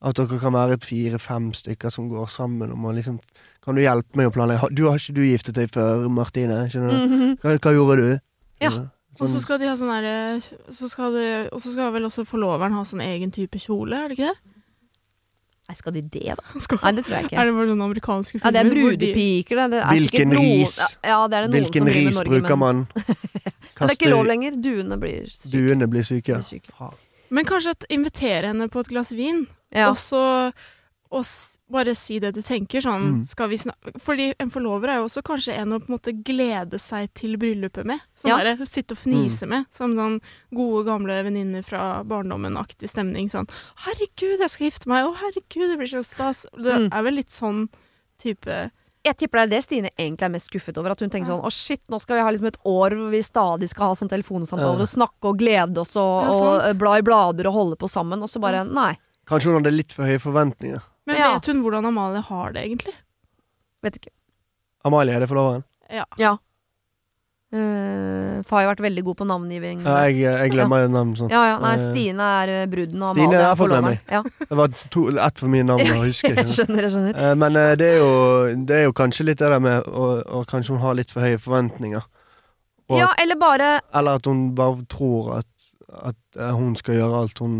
Ja. 0.00 0.08
At 0.08 0.16
dere 0.16 0.38
kan 0.40 0.54
være 0.56 0.78
fire-fem 0.80 1.50
stykker 1.52 1.92
som 1.92 2.08
går 2.08 2.30
sammen 2.32 2.72
om 2.72 2.86
å 2.88 2.94
liksom 2.96 3.18
Kan 3.60 3.76
du 3.76 3.82
hjelpe 3.82 4.16
meg 4.16 4.30
å 4.30 4.32
planlegge? 4.32 4.70
Du 4.72 4.86
Har 4.88 4.96
ikke 4.96 5.16
du 5.18 5.24
giftet 5.26 5.58
deg 5.58 5.68
før, 5.74 6.06
Martine? 6.08 6.62
Skjønner 6.72 6.94
du? 6.94 7.02
Mhm. 7.04 7.34
Hva, 7.42 7.58
hva 7.58 7.74
gjorde 7.76 7.96
du? 8.00 8.14
Ja. 8.64 8.70
Sånn. 8.70 8.88
Og 9.20 9.28
så 9.28 9.40
skal 9.42 9.58
de 9.60 9.68
ha 9.68 9.74
sånn 9.76 9.90
derre 9.92 10.40
så 10.72 10.88
skal 10.88 11.18
Og 11.52 11.60
så 11.60 11.74
skal 11.74 11.92
vel 11.92 12.08
også 12.08 12.24
forloveren 12.24 12.72
ha 12.72 12.84
sånn 12.88 13.04
egen 13.04 13.30
type 13.34 13.60
kjole, 13.60 13.92
er 13.98 14.08
det 14.08 14.18
ikke 14.18 14.32
det? 14.32 14.38
Nei, 15.70 15.76
skal 15.78 15.94
de 15.94 16.00
det, 16.02 16.34
da? 16.34 16.60
Skal, 16.64 16.80
Nei, 16.82 16.90
det 16.96 17.04
tror 17.06 17.14
jeg 17.14 17.28
ikke. 17.28 17.36
Er 17.38 17.46
det 17.46 17.54
bare 17.54 17.70
sånne 17.70 17.86
amerikanske 17.86 18.40
Ja, 18.40 18.50
det 18.50 18.58
er 18.58 18.70
filmer 18.70 18.96
brudepiker, 18.96 19.60
da. 19.60 19.66
det 19.70 19.82
er 19.84 19.92
Hvilken 20.00 20.32
noen, 20.32 20.48
ris? 20.48 20.78
Ja, 21.06 21.20
det 21.30 21.36
er 21.38 21.44
det 21.44 21.50
noen 21.52 21.58
Hvilken 21.60 21.84
som 21.84 21.90
driver 21.90 22.00
med 22.00 22.08
ris 22.08 22.18
Norge, 22.18 22.32
bruker 22.32 22.56
men, 22.56 22.64
man? 22.64 22.80
men 23.44 23.84
det 23.84 23.86
er 23.86 23.94
ikke 23.94 24.10
lov 24.10 24.26
lenger. 24.26 24.56
Duene 24.64 24.98
blir 25.04 25.30
syke. 25.30 25.52
Duene 25.52 25.88
blir 25.92 26.08
syke. 26.08 26.40
Blir 26.40 26.48
syke. 26.48 26.90
Men 27.30 27.44
kanskje 27.44 27.70
at 27.70 27.84
invitere 27.90 28.46
henne 28.50 28.68
på 28.68 28.80
et 28.80 28.88
glass 28.88 29.12
vin, 29.12 29.46
Ja. 29.72 29.90
og 29.90 29.96
så 29.96 30.52
og 31.12 31.24
s- 31.24 31.58
bare 31.68 31.92
si 31.92 32.20
det 32.20 32.34
du 32.34 32.40
tenker. 32.40 32.80
Sånn, 32.80 33.02
Mm. 33.22 33.26
skal 33.26 33.48
vi 33.48 33.56
Fordi 33.98 34.32
en 34.38 34.48
forlover 34.48 34.88
er 34.88 34.96
jo 34.98 35.06
også 35.06 35.22
kanskje 35.22 35.54
en 35.58 35.70
å 35.72 35.80
på 35.80 35.88
en 35.90 35.98
måte 35.98 36.22
glede 36.22 36.78
seg 36.78 37.12
til 37.14 37.36
bryllupet 37.36 37.84
med. 37.84 37.98
Sånn 38.16 38.28
Ja. 38.28 38.36
der, 38.44 38.64
sitte 38.64 38.92
og 38.92 38.98
Mm. 39.42 39.48
med. 39.48 39.66
Som 39.70 39.94
sånn 39.96 40.20
gode, 40.54 40.84
gamle 40.86 41.24
venninner 41.24 41.64
fra 41.64 42.04
barndommen-aktig 42.04 42.88
stemning. 42.88 43.28
Sånn 43.28 43.48
'Herregud, 43.78 44.38
jeg 44.38 44.50
skal 44.50 44.70
gifte 44.70 44.86
meg!' 44.86 45.04
'Å, 45.04 45.16
herregud, 45.16 45.68
det 45.70 45.78
blir 45.78 45.88
så 45.88 46.04
stas'. 46.04 46.46
Det 46.56 46.74
Mm. 46.78 46.88
er 46.92 47.02
vel 47.02 47.14
litt 47.14 47.30
sånn 47.30 47.68
type 48.20 48.70
Jeg 49.04 49.16
tipper 49.16 49.40
det 49.40 49.44
er 49.46 49.50
det 49.56 49.60
Stine 49.64 49.90
egentlig 49.96 50.26
er 50.26 50.32
mest 50.34 50.50
skuffet 50.50 50.76
over. 50.76 50.90
At 50.92 51.00
hun 51.00 51.08
tenker 51.08 51.30
sånn 51.30 51.40
å 51.46 51.50
shit, 51.50 51.80
nå 51.88 51.98
skal 52.02 52.18
vi 52.18 52.24
ha 52.26 52.30
liksom 52.34 52.50
et 52.50 52.58
år 52.68 52.90
hvor 52.98 53.10
vi 53.14 53.20
stadig 53.24 53.68
skal 53.72 53.88
ha 53.88 53.94
sånn 53.96 54.10
telefonsamtaler 54.12 54.76
Ja. 54.76 54.84
og 54.84 54.90
snakke 54.92 55.30
og 55.30 55.38
glede 55.40 55.78
oss 55.80 55.96
og, 55.96 56.24
Ja, 56.24 56.68
og 56.70 56.76
bla 56.78 56.98
i 56.98 57.02
blader 57.06 57.46
og 57.48 57.54
holde 57.54 57.76
på 57.80 57.88
sammen. 57.88 58.20
Og 58.22 58.28
så 58.28 58.40
bare 58.40 58.64
nei. 58.68 58.98
Kanskje 59.26 59.52
hun 59.54 59.62
hadde 59.62 59.72
litt 59.76 59.92
for 59.92 60.04
høye 60.04 60.18
forventninger. 60.20 60.82
Men 61.06 61.16
Ja. 61.16 61.32
vet 61.34 61.46
hun 61.46 61.62
hvordan 61.64 61.86
Amalie 61.86 62.20
har 62.22 62.52
det, 62.52 62.66
egentlig? 62.68 62.94
Vet 63.82 63.96
ikke. 63.96 64.10
Amalie, 64.84 65.14
er 65.16 65.20
det 65.20 65.28
forloveren? 65.30 65.64
Ja. 65.90 66.04
Ja. 66.18 66.36
Uh, 67.50 68.42
Far 68.46 68.60
har 68.60 68.64
jo 68.64 68.70
vært 68.70 68.82
veldig 68.84 69.02
god 69.08 69.16
på 69.18 69.26
navngiving. 69.26 69.80
Ja, 69.82 69.94
jeg, 70.06 70.20
jeg 70.22 70.52
glemmer 70.52 70.84
jo 70.84 70.90
navn 70.94 71.16
sånn. 71.18 71.32
Ja, 71.34 71.40
ja, 71.48 71.56
nei, 71.58 71.72
Eh, 71.74 71.82
Stine 71.88 72.28
er 72.42 72.52
eh, 72.54 72.66
bruden, 72.70 73.02
og 73.02 73.10
Stine 73.16 73.26
Amalie 73.26 73.40
har 73.42 73.50
er 73.50 73.58
fått 73.58 73.72
med 73.72 73.80
forloveren. 73.80 73.98
Ja, 74.14 74.46
Det 74.52 74.58
var 74.60 74.76
to, 74.94 75.02
ett 75.26 75.42
for 75.42 75.52
mye 75.56 75.66
navn 75.66 75.90
å 75.96 75.98
huske. 76.08 76.30
jeg 76.36 76.54
skjønner 76.54 76.86
jeg 76.86 76.92
skjønner. 76.94 77.18
Uh, 77.18 77.34
Men 77.42 77.58
uh, 77.58 77.72
det 77.80 77.88
er, 77.88 77.98
jo, 77.98 78.12
det 78.70 78.78
er 78.78 78.86
jo 78.86 78.94
kanskje 79.02 79.26
litt 79.26 79.42
det 79.42 79.50
der 79.50 79.64
med 79.66 79.90
å, 79.90 80.06
å 80.40 80.44
kanskje 80.50 80.76
hun 80.76 80.82
har 80.84 80.94
litt 81.00 81.10
for 81.10 81.26
høye 81.26 81.42
forventninger. 81.42 82.06
Og 82.90 82.98
Ja, 82.98 83.10
eller 83.22 83.38
bare 83.38 83.72
Eller 83.94 84.18
at 84.18 84.26
hun 84.30 84.48
bare 84.58 84.86
tror 84.90 85.36
at, 85.40 85.70
at 86.10 86.40
hun 86.58 86.72
skal 86.78 86.96
gjøre 87.00 87.20
alt 87.24 87.38
hun 87.42 87.58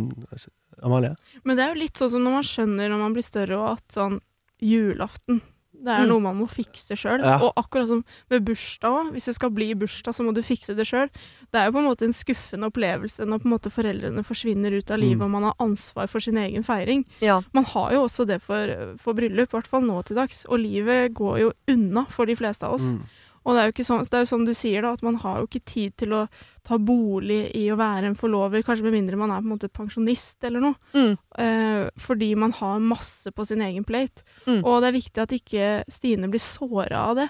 Amalie? 0.83 1.13
Men 1.45 1.59
det 1.59 1.67
er 1.67 1.75
jo 1.75 1.83
litt 1.83 1.99
sånn 2.01 2.11
som 2.15 2.23
når 2.25 2.39
man 2.39 2.47
skjønner 2.47 2.89
når 2.95 3.03
man 3.03 3.15
blir 3.19 3.27
større, 3.27 3.59
og 3.59 3.75
at 3.77 3.95
sånn 3.99 4.21
julaften 4.63 5.43
det 5.83 5.89
er 5.89 6.03
Mm. 6.05 6.09
noe 6.09 6.21
man 6.21 6.37
må 6.39 6.47
fikse 6.49 6.93
sjøl. 6.97 7.21
Ja. 7.25 7.39
Og 7.43 7.53
akkurat 7.57 7.87
som 7.89 8.05
med 8.31 8.45
bursdag 8.45 8.91
òg. 8.91 9.13
Hvis 9.13 9.25
det 9.27 9.35
skal 9.35 9.51
bli 9.51 9.75
bursdag, 9.75 10.13
så 10.15 10.23
må 10.25 10.35
du 10.35 10.43
fikse 10.43 10.75
det 10.77 10.87
sjøl. 10.87 11.09
Det 11.53 11.57
er 11.61 11.67
jo 11.67 11.73
på 11.73 11.79
en 11.81 11.89
måte 11.89 12.03
en 12.05 12.13
skuffende 12.13 12.69
opplevelse 12.71 13.25
når 13.27 13.41
på 13.41 13.47
en 13.49 13.55
måte 13.59 13.71
foreldrene 13.73 14.23
forsvinner 14.25 14.77
ut 14.77 14.91
av 14.91 14.99
livet, 14.99 15.19
Mm. 15.19 15.23
og 15.25 15.31
man 15.31 15.43
har 15.45 15.55
ansvar 15.59 16.09
for 16.09 16.21
sin 16.21 16.37
egen 16.37 16.63
feiring. 16.63 17.05
Ja. 17.21 17.41
Man 17.53 17.65
har 17.65 17.93
jo 17.93 18.05
også 18.05 18.27
det 18.27 18.43
for, 18.43 18.97
for 18.99 19.15
bryllup, 19.15 19.49
i 19.55 19.57
hvert 19.57 19.67
fall 19.67 19.83
nå 19.83 20.05
til 20.05 20.17
dags. 20.17 20.45
Og 20.49 20.59
livet 20.61 21.15
går 21.15 21.39
jo 21.41 21.53
unna 21.69 22.05
for 22.11 22.27
de 22.27 22.37
fleste 22.37 22.63
av 22.65 22.75
oss. 22.75 22.93
Mm. 22.93 23.03
Og 23.45 23.55
det 23.57 23.61
er 23.61 23.69
jo 23.69 23.73
ikke 23.73 23.87
sånn, 23.89 24.03
det 24.05 24.17
er 24.19 24.25
jo 24.25 24.29
sånn 24.29 24.45
du 24.45 24.53
sier, 24.57 24.83
da, 24.85 24.93
at 24.93 25.03
man 25.07 25.17
har 25.23 25.39
jo 25.41 25.47
ikke 25.49 25.63
tid 25.65 25.95
til 26.03 26.13
å 26.13 26.25
ta 26.67 26.77
bolig 26.77 27.47
i 27.57 27.63
å 27.73 27.79
være 27.81 28.11
en 28.11 28.17
forlover, 28.19 28.63
kanskje 28.67 28.85
med 28.85 28.99
mindre 28.99 29.17
man 29.17 29.33
er 29.33 29.41
på 29.41 29.49
en 29.49 29.55
måte 29.55 29.71
pensjonist 29.73 30.45
eller 30.45 30.61
noe. 30.61 30.77
Mm. 30.93 31.15
Eh, 31.41 31.85
fordi 31.97 32.35
man 32.37 32.53
har 32.59 32.83
masse 32.85 33.33
på 33.33 33.47
sin 33.49 33.63
egen 33.65 33.87
plate. 33.89 34.27
Mm. 34.45 34.61
Og 34.61 34.83
det 34.83 34.91
er 34.91 34.99
viktig 34.99 35.23
at 35.25 35.33
ikke 35.33 35.71
Stine 35.89 36.29
blir 36.29 36.43
såra 36.45 37.07
av 37.11 37.23
det, 37.23 37.29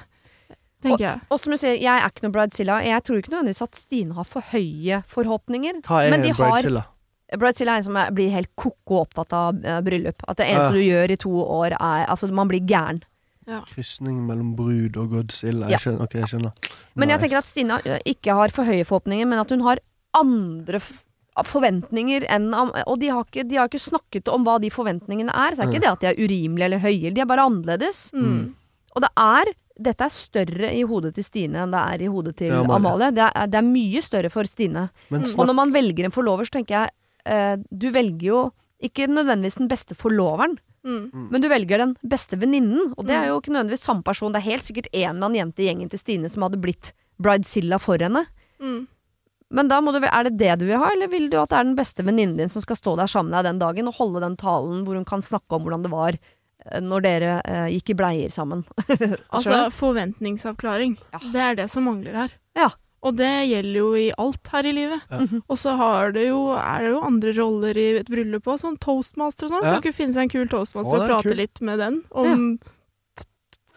tenker 0.83 1.05
jeg. 1.07 1.21
Og 1.31 1.43
som 1.43 1.55
du 1.55 1.61
sier, 1.61 1.77
jeg 1.79 1.93
er 1.93 2.09
ikke 2.09 2.27
noe 2.27 2.35
Bridezilla. 2.35 2.81
Jeg 2.87 3.05
tror 3.07 3.21
ikke 3.21 3.35
nødvendigvis 3.35 3.67
at 3.69 3.79
Stine 3.79 4.17
har 4.19 4.27
for 4.27 4.51
høye 4.51 5.03
forhåpninger. 5.11 5.83
Hva 5.87 6.07
er 6.07 6.17
Men 6.17 6.27
de 6.27 6.35
bridezilla? 6.35 6.87
Bridezilla 7.39 7.77
er 7.77 7.85
en 7.85 7.87
som 7.87 7.99
blir 8.17 8.33
helt 8.35 8.51
ko-ko 8.59 9.05
opptatt 9.05 9.33
av 9.37 9.63
eh, 9.63 9.79
bryllup. 9.87 10.25
At 10.27 10.41
det 10.43 10.49
eneste 10.51 10.73
Ja. 10.73 10.75
du 10.75 10.83
gjør 10.83 11.15
i 11.15 11.21
to 11.23 11.35
år, 11.45 11.77
er 11.79 12.07
Altså, 12.11 12.33
man 12.35 12.49
blir 12.51 12.67
gæren. 12.67 13.05
Krysning 13.71 14.23
mellom 14.29 14.55
brud 14.59 14.97
og 15.01 15.15
Godzilla. 15.15 15.69
Ja. 15.69 15.77
Jeg 15.77 15.85
skjønner. 15.85 16.07
Ok, 16.07 16.17
jeg 16.21 16.33
skjønner. 16.33 16.73
Men 17.01 17.13
jeg 17.15 17.23
tenker 17.23 17.41
at 17.41 17.49
Stina 17.49 17.79
ikke 18.09 18.37
har 18.39 18.55
for 18.55 18.69
høye 18.69 18.87
forhåpninger, 18.89 19.29
men 19.31 19.43
at 19.43 19.55
hun 19.55 19.65
har 19.67 19.83
andre 20.17 20.81
forventninger 21.47 22.27
enn 22.29 22.51
Og 22.53 22.97
de 23.01 23.09
har, 23.09 23.25
ikke, 23.25 23.47
de 23.49 23.57
har 23.57 23.71
ikke 23.71 23.81
snakket 23.81 24.29
om 24.29 24.45
hva 24.45 24.59
de 24.63 24.71
forventningene 24.73 25.33
er. 25.33 25.55
Så 25.55 25.63
det 25.63 25.67
er 25.67 25.73
ikke 25.73 25.85
det 25.87 25.93
at 25.93 26.05
de 26.05 26.11
er 26.11 26.23
urimelige 26.23 26.69
eller 26.69 26.83
høye, 26.83 27.13
de 27.15 27.23
er 27.23 27.31
bare 27.31 27.47
annerledes. 27.49 28.11
Mm. 28.15 28.55
Og 28.95 29.05
det 29.05 29.13
er 29.17 29.53
dette 29.81 30.05
er 30.05 30.13
større 30.13 30.71
i 30.77 30.83
hodet 30.85 31.15
til 31.17 31.25
Stine 31.25 31.63
enn 31.63 31.73
det 31.73 31.81
er 31.81 32.03
i 32.05 32.09
hodet 32.13 32.35
til 32.41 32.53
Amalie. 32.53 32.77
Amalie. 32.77 33.11
Det 33.17 33.27
er, 33.27 33.51
det 33.51 33.61
er 33.61 33.67
mye 33.67 34.03
større 34.05 34.31
for 34.33 34.49
Stine. 34.49 34.89
Og 35.11 35.45
når 35.49 35.57
man 35.57 35.73
velger 35.73 36.09
en 36.09 36.15
forlover, 36.15 36.49
så 36.49 36.59
tenker 36.59 36.77
jeg 36.77 36.93
eh, 37.25 37.55
Du 37.71 37.89
velger 37.95 38.27
jo 38.27 38.43
ikke 38.85 39.09
nødvendigvis 39.11 39.59
den 39.61 39.71
beste 39.71 39.97
forloveren, 39.97 40.59
Mm. 40.87 41.29
men 41.29 41.43
du 41.43 41.49
velger 41.53 41.83
den 41.83 41.91
beste 42.01 42.39
venninnen. 42.41 42.95
Og 42.97 43.05
det 43.09 43.17
er 43.17 43.29
jo 43.29 43.41
ikke 43.41 43.53
nødvendigvis 43.53 43.85
samme 43.85 44.05
person. 44.07 44.33
Det 44.33 44.41
er 44.41 44.51
helt 44.51 44.65
sikkert 44.65 44.89
en 44.93 45.11
eller 45.11 45.27
annen 45.27 45.41
jente 45.41 45.63
i 45.65 45.69
gjengen 45.69 45.91
til 45.93 46.01
Stine 46.01 46.31
som 46.33 46.47
hadde 46.47 46.61
blitt 46.63 46.95
bridezilla 47.21 47.79
for 47.83 48.01
henne. 48.01 48.25
Mm. 48.61 48.87
Men 49.51 49.71
da 49.71 49.81
må 49.83 49.93
du, 49.93 49.99
er 50.07 50.29
det 50.29 50.37
det 50.39 50.61
du 50.61 50.69
vil 50.69 50.79
ha, 50.79 50.93
eller 50.95 51.11
vil 51.11 51.27
du 51.31 51.39
at 51.41 51.51
det 51.51 51.59
er 51.59 51.67
den 51.67 51.79
beste 51.79 52.05
venninnen 52.07 52.39
din 52.39 52.53
som 52.53 52.63
skal 52.63 52.79
stå 52.79 52.95
der 53.01 53.11
sammen 53.11 53.33
med 53.33 53.43
deg 53.43 53.51
den 53.51 53.63
dagen 53.65 53.91
og 53.91 53.97
holde 53.99 54.23
den 54.23 54.37
talen 54.39 54.85
hvor 54.87 54.99
hun 54.99 55.09
kan 55.09 55.25
snakke 55.27 55.57
om 55.57 55.67
hvordan 55.67 55.83
det 55.87 55.91
var 55.91 56.19
eh, 56.19 56.79
når 56.85 57.03
dere 57.07 57.33
eh, 57.43 57.67
gikk 57.75 57.91
i 57.91 57.99
bleier 57.99 58.31
sammen? 58.35 58.63
Altså 59.35 59.65
forventningsavklaring. 59.75 60.95
Ja. 61.11 61.23
Det 61.35 61.43
er 61.49 61.59
det 61.65 61.67
som 61.73 61.89
mangler 61.91 62.23
her. 62.25 62.37
Ja. 62.59 62.71
Og 63.01 63.17
det 63.17 63.31
gjelder 63.49 63.79
jo 63.79 63.89
i 63.97 64.11
alt 64.21 64.51
her 64.53 64.67
i 64.69 64.75
livet. 64.77 65.01
Ja. 65.09 65.23
Mhm. 65.23 65.43
Og 65.49 65.59
så 65.59 65.73
har 65.79 66.13
det 66.13 66.27
jo, 66.27 66.41
er 66.53 66.85
det 66.85 66.91
jo 66.93 67.01
andre 67.07 67.33
roller 67.39 67.79
i 67.81 67.87
et 68.03 68.11
bryllup 68.13 68.45
òg, 68.51 68.61
sånn 68.61 68.77
toastmaster 68.83 69.49
og 69.49 69.55
sånn. 69.55 69.65
Ja. 69.65 69.79
Kan 69.79 69.83
ikke 69.85 69.97
finne 69.97 70.17
seg 70.17 70.29
en 70.29 70.35
kul 70.35 70.51
toastmaster 70.53 70.99
Å, 70.99 71.01
og 71.01 71.09
prate 71.09 71.33
kul. 71.33 71.41
litt 71.41 71.61
med 71.65 71.81
den 71.81 72.03
om 72.11 72.59
ja. 72.61 73.25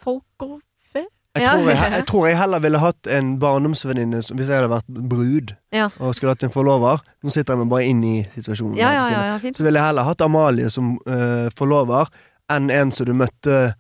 folk 0.04 0.44
og 0.44 0.58
fe? 0.92 1.06
Jeg 1.40 1.48
tror 1.48 1.70
jeg, 1.72 1.92
jeg 1.96 2.06
tror 2.12 2.28
jeg 2.28 2.38
heller 2.38 2.60
ville 2.62 2.82
hatt 2.84 3.08
en 3.10 3.30
barndomsvenninne 3.42 4.20
hvis 4.22 4.52
jeg 4.52 4.60
hadde 4.60 4.70
vært 4.70 4.92
brud 5.14 5.56
Ja. 5.74 5.88
og 5.98 6.14
skulle 6.18 6.36
hatt 6.36 6.44
en 6.44 6.54
forlover. 6.54 7.00
Nå 7.24 7.32
sitter 7.34 7.56
jeg 7.56 7.64
meg 7.64 7.72
bare 7.72 7.88
inn 7.90 8.04
i 8.04 8.18
situasjonen. 8.36 8.76
Ja, 8.78 8.92
ja, 8.92 9.08
ja, 9.10 9.24
ja 9.32 9.40
fint. 9.42 9.58
Så 9.58 9.64
ville 9.64 9.80
jeg 9.80 9.88
heller 9.88 10.04
hatt 10.04 10.22
Amalie 10.22 10.70
som 10.70 10.98
uh, 11.08 11.48
forlover 11.58 12.12
enn 12.52 12.70
en 12.70 12.92
som 12.92 13.08
du 13.08 13.16
møtte 13.18 13.74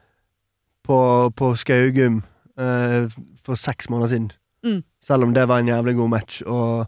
på, 0.88 0.97
på 1.36 1.51
Skaugum 1.60 2.23
uh, 2.60 3.12
for 3.43 3.60
seks 3.60 3.91
måneder 3.91 4.15
siden. 4.15 4.32
Mm. 4.63 4.82
Selv 5.03 5.25
om 5.27 5.33
det 5.35 5.43
var 5.51 5.59
en 5.63 5.67
jævlig 5.71 5.95
god 5.99 6.09
match. 6.13 6.41
Og, 6.47 6.85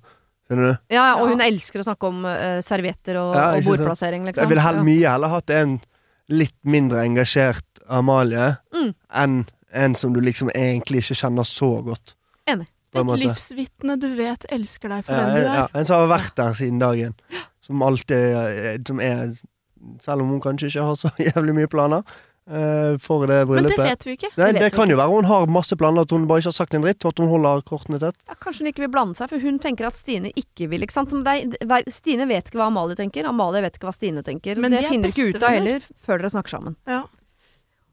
skjønner 0.48 0.70
du? 0.72 0.78
Ja, 0.96 1.08
og 1.20 1.26
Ja. 1.28 1.32
hun 1.34 1.42
elsker 1.44 1.82
å 1.82 1.88
snakke 1.90 2.08
om 2.08 2.22
uh, 2.26 2.62
servietter 2.64 3.18
og, 3.20 3.34
Ja, 3.36 3.48
og 3.58 3.64
sant? 3.64 3.68
bordplassering, 3.74 4.24
liksom. 4.30 4.46
Jeg 4.46 4.50
ville 4.54 4.64
heller 4.64 4.86
mye 4.88 5.10
heller 5.12 5.34
hatt 5.34 5.50
en 5.52 5.76
litt 6.32 6.56
mindre 6.64 7.04
engasjert 7.06 7.84
Amalie 7.90 8.58
Mm. 8.74 8.94
enn 9.14 9.46
en 9.76 9.96
som 9.96 10.14
du 10.16 10.22
liksom 10.24 10.50
egentlig 10.56 11.04
ikke 11.04 11.18
kjenner 11.20 11.44
så 11.46 11.84
godt. 11.84 12.16
Enig. 12.48 12.68
Et 12.96 13.04
måte. 13.04 13.20
livsvitne 13.26 13.98
du 14.00 14.08
vet 14.16 14.46
elsker 14.50 14.88
deg 14.88 15.04
for 15.04 15.14
Ja, 15.14 15.26
den 15.26 15.36
du 15.36 15.42
er. 15.42 15.56
ja, 15.60 15.68
en 15.76 15.86
som 15.86 16.00
har 16.00 16.18
vært 16.18 16.36
der 16.40 16.54
siden 16.56 16.80
dagen. 16.80 17.14
Som 17.62 17.82
alltid 17.84 18.14
eh, 18.16 18.78
Som 18.88 19.00
er 19.02 19.34
Selv 20.00 20.22
om 20.24 20.30
hun 20.30 20.40
kanskje 20.42 20.70
ikke 20.72 20.86
har 20.86 20.96
så 20.96 21.10
jævlig 21.36 21.54
mye 21.58 21.68
planer 21.68 22.04
for 23.02 23.26
det 23.26 23.40
Men 23.50 23.64
det 23.66 23.78
vet 23.80 24.04
vi 24.06 24.14
ikke. 24.14 24.30
Nei, 24.38 24.52
Det 24.54 24.62
det 24.62 24.74
kan 24.76 24.90
jo 24.90 24.96
være 25.00 25.10
hun 25.16 25.26
har 25.26 25.48
masse 25.50 25.74
planer, 25.76 26.02
at 26.06 26.12
hun 26.14 26.28
bare 26.30 26.44
ikke 26.44 26.52
har 26.52 26.58
sagt 26.60 26.76
en 26.78 26.84
dritt, 26.86 27.02
og 27.06 27.14
at 27.16 27.18
hun 27.24 27.30
holder 27.32 27.64
kortene 27.66 28.00
tett. 28.00 28.16
Ja, 28.30 28.36
kanskje 28.38 28.62
hun 28.66 28.70
ikke 28.72 28.84
vil 28.86 28.92
blande 28.94 29.18
seg, 29.18 29.30
for 29.34 29.40
hun 29.42 29.58
tenker 29.60 29.88
at 29.90 29.98
Stine 29.98 30.30
ikke 30.38 30.70
vil. 30.70 30.82
Ikke 30.86 30.94
sant? 30.94 31.10
Det 31.10 31.58
er- 31.66 31.90
Stine 31.92 32.28
vet 32.30 32.46
ikke 32.52 32.62
hva 32.62 32.68
Amalie 32.70 32.96
tenker, 32.96 33.26
Amalie 33.26 33.62
vet 33.66 33.78
ikke 33.80 33.90
hva 33.90 33.94
Stine 33.98 34.22
tenker. 34.24 34.56
Men 34.62 34.72
det 34.72 34.82
de 34.82 34.86
er 34.86 34.90
finner 34.94 35.10
ikke 35.10 35.36
ut 35.36 35.44
av 35.44 35.50
heller 35.58 35.80
før 36.06 36.18
dere 36.22 36.30
snakker 36.30 36.50
sammen. 36.54 36.76
Ja. 36.86 37.04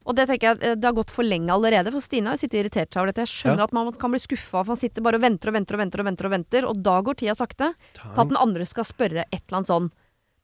Og 0.04 0.16
det 0.16 0.26
tenker 0.28 0.48
jeg 0.50 0.62
eh, 0.62 0.74
det 0.74 0.84
har 0.84 0.92
gått 0.98 1.10
for 1.14 1.22
lenge 1.22 1.48
allerede, 1.48 1.92
for 1.94 2.00
Stine 2.02 2.26
har 2.28 2.36
sittet 2.36 2.60
irritert 2.64 2.90
seg 2.92 3.00
over 3.00 3.12
dette. 3.12 3.22
Jeg 3.24 3.32
skjønner 3.32 3.58
Ja. 3.58 3.64
at 3.64 3.72
man 3.72 3.92
kan 3.92 4.10
bli 4.10 4.18
skuffa, 4.18 4.64
for 4.64 4.74
han 4.74 4.76
sitter 4.76 5.00
bare 5.00 5.14
og 5.14 5.22
venter 5.22 5.48
og 5.48 5.54
venter 5.54 5.74
og 5.74 5.80
venter, 5.80 6.00
og 6.00 6.06
venter, 6.10 6.26
og 6.26 6.32
venter, 6.36 6.64
og 6.68 6.82
da 6.82 7.00
går 7.00 7.14
tida 7.22 7.34
sakte 7.38 7.72
på 7.94 8.18
at 8.20 8.28
den 8.28 8.36
andre 8.36 8.66
skal 8.66 8.84
spørre 8.84 9.24
et 9.32 9.42
eller 9.48 9.62
annet 9.62 9.72
sånn 9.72 9.90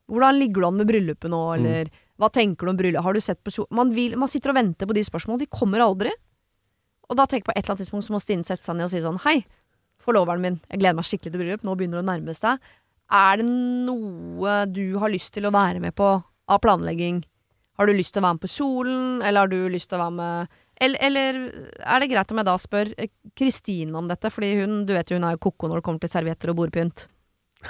Hvordan 0.08 0.38
ligger 0.40 0.62
du 0.62 0.66
an 0.68 0.76
med 0.78 0.86
bryllupet 0.88 1.28
nå, 1.28 1.40
eller 1.58 1.90
hva 2.18 2.30
tenker 2.34 2.66
du 2.66 2.72
om 2.72 2.78
bryllup, 2.78 3.04
har 3.04 3.14
du 3.14 3.22
sett 3.22 3.40
på 3.46 3.54
kjole 3.54 3.78
man, 3.78 3.92
man 4.18 4.30
sitter 4.30 4.52
og 4.52 4.58
venter 4.58 4.88
på 4.90 4.96
de 4.96 5.04
spørsmålene, 5.06 5.44
de 5.46 5.54
kommer 5.54 5.84
aldri. 5.84 6.12
Og 7.08 7.16
da 7.16 7.24
tenker 7.24 7.46
jeg 7.46 7.48
på 7.48 7.54
et 7.54 7.62
eller 7.62 7.74
annet 7.76 7.84
tidspunkt 7.86 8.08
så 8.08 8.14
må 8.14 8.20
Stine 8.22 8.44
sette 8.46 8.66
seg 8.66 8.76
ned 8.76 8.88
og 8.88 8.92
si 8.92 9.00
sånn 9.04 9.22
Hei, 9.24 9.38
forloveren 10.02 10.42
min, 10.44 10.60
jeg 10.68 10.82
gleder 10.82 10.98
meg 10.98 11.08
skikkelig 11.08 11.32
til 11.32 11.42
bryllup, 11.42 11.64
nå 11.64 11.76
begynner 11.78 12.00
det 12.00 12.04
å 12.04 12.10
nærme 12.10 12.36
seg. 12.36 12.70
Er 13.08 13.40
det 13.40 13.48
noe 13.48 14.60
du 14.68 14.98
har 15.00 15.12
lyst 15.12 15.32
til 15.36 15.48
å 15.48 15.54
være 15.54 15.80
med 15.84 15.96
på 15.96 16.10
av 16.18 16.62
planlegging? 16.64 17.22
Har 17.78 17.88
du 17.88 17.94
lyst 17.94 18.16
til 18.16 18.20
å 18.20 18.26
være 18.26 18.36
med 18.36 18.44
på 18.44 18.50
kjolen, 18.52 19.04
eller 19.22 19.46
har 19.46 19.52
du 19.52 19.60
lyst 19.72 19.88
til 19.92 20.00
å 20.00 20.04
være 20.08 20.18
med 20.18 20.56
eller, 20.78 20.98
eller 21.02 21.38
er 21.82 22.02
det 22.02 22.08
greit 22.12 22.32
om 22.32 22.38
jeg 22.38 22.46
da 22.46 22.54
spør 22.62 22.90
eh, 23.02 23.10
Kristine 23.38 23.98
om 23.98 24.08
dette, 24.10 24.30
fordi 24.30 24.52
hun, 24.60 24.82
du 24.86 24.92
vet 24.94 25.10
jo 25.10 25.18
hun 25.18 25.26
er 25.26 25.34
jo 25.34 25.42
ko-ko 25.48 25.70
når 25.70 25.80
det 25.80 25.86
kommer 25.88 26.02
til 26.04 26.12
servietter 26.12 26.52
og 26.52 26.60
bordpynt. 26.60 27.08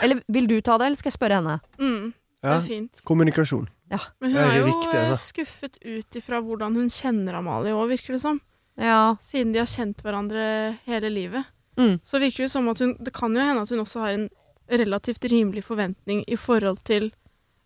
Eller 0.04 0.20
vil 0.28 0.48
du 0.50 0.58
ta 0.60 0.76
det, 0.76 0.90
eller 0.90 1.00
skal 1.00 1.08
jeg 1.08 1.16
spørre 1.16 1.38
henne? 1.40 1.54
Mm, 1.80 2.10
det 2.42 2.54
er 2.54 2.64
fint. 2.66 3.00
Kommunikasjon. 3.08 3.68
Men 3.88 4.34
hun 4.34 4.36
er 4.36 4.50
er 4.52 4.58
jo 4.60 4.66
viktig, 4.68 4.94
eh, 4.94 5.10
altså. 5.10 5.30
skuffet 5.32 5.78
ut 5.82 6.18
ifra 6.20 6.40
hvordan 6.44 6.76
hun 6.76 6.90
kjenner 6.92 7.38
Amalie 7.38 7.72
òg, 7.74 7.88
virker 7.94 8.14
det 8.14 8.20
som. 8.22 8.40
Ja. 8.78 9.16
Siden 9.24 9.54
de 9.54 9.62
har 9.62 9.70
kjent 9.70 10.02
hverandre 10.04 10.78
hele 10.86 11.10
livet. 11.10 11.48
Mm. 11.78 12.00
så 12.02 12.18
virker 12.18 12.42
det 12.42 12.50
som 12.50 12.66
at 12.68 12.80
hun 12.82 12.96
Det 12.98 13.12
kan 13.14 13.30
jo 13.30 13.38
hende 13.38 13.62
at 13.62 13.70
hun 13.70 13.84
også 13.84 14.00
har 14.02 14.10
en 14.16 14.28
relativt 14.68 15.22
rimelig 15.30 15.62
forventning 15.62 16.24
i 16.26 16.34
forhold 16.34 16.82
til 16.82 17.12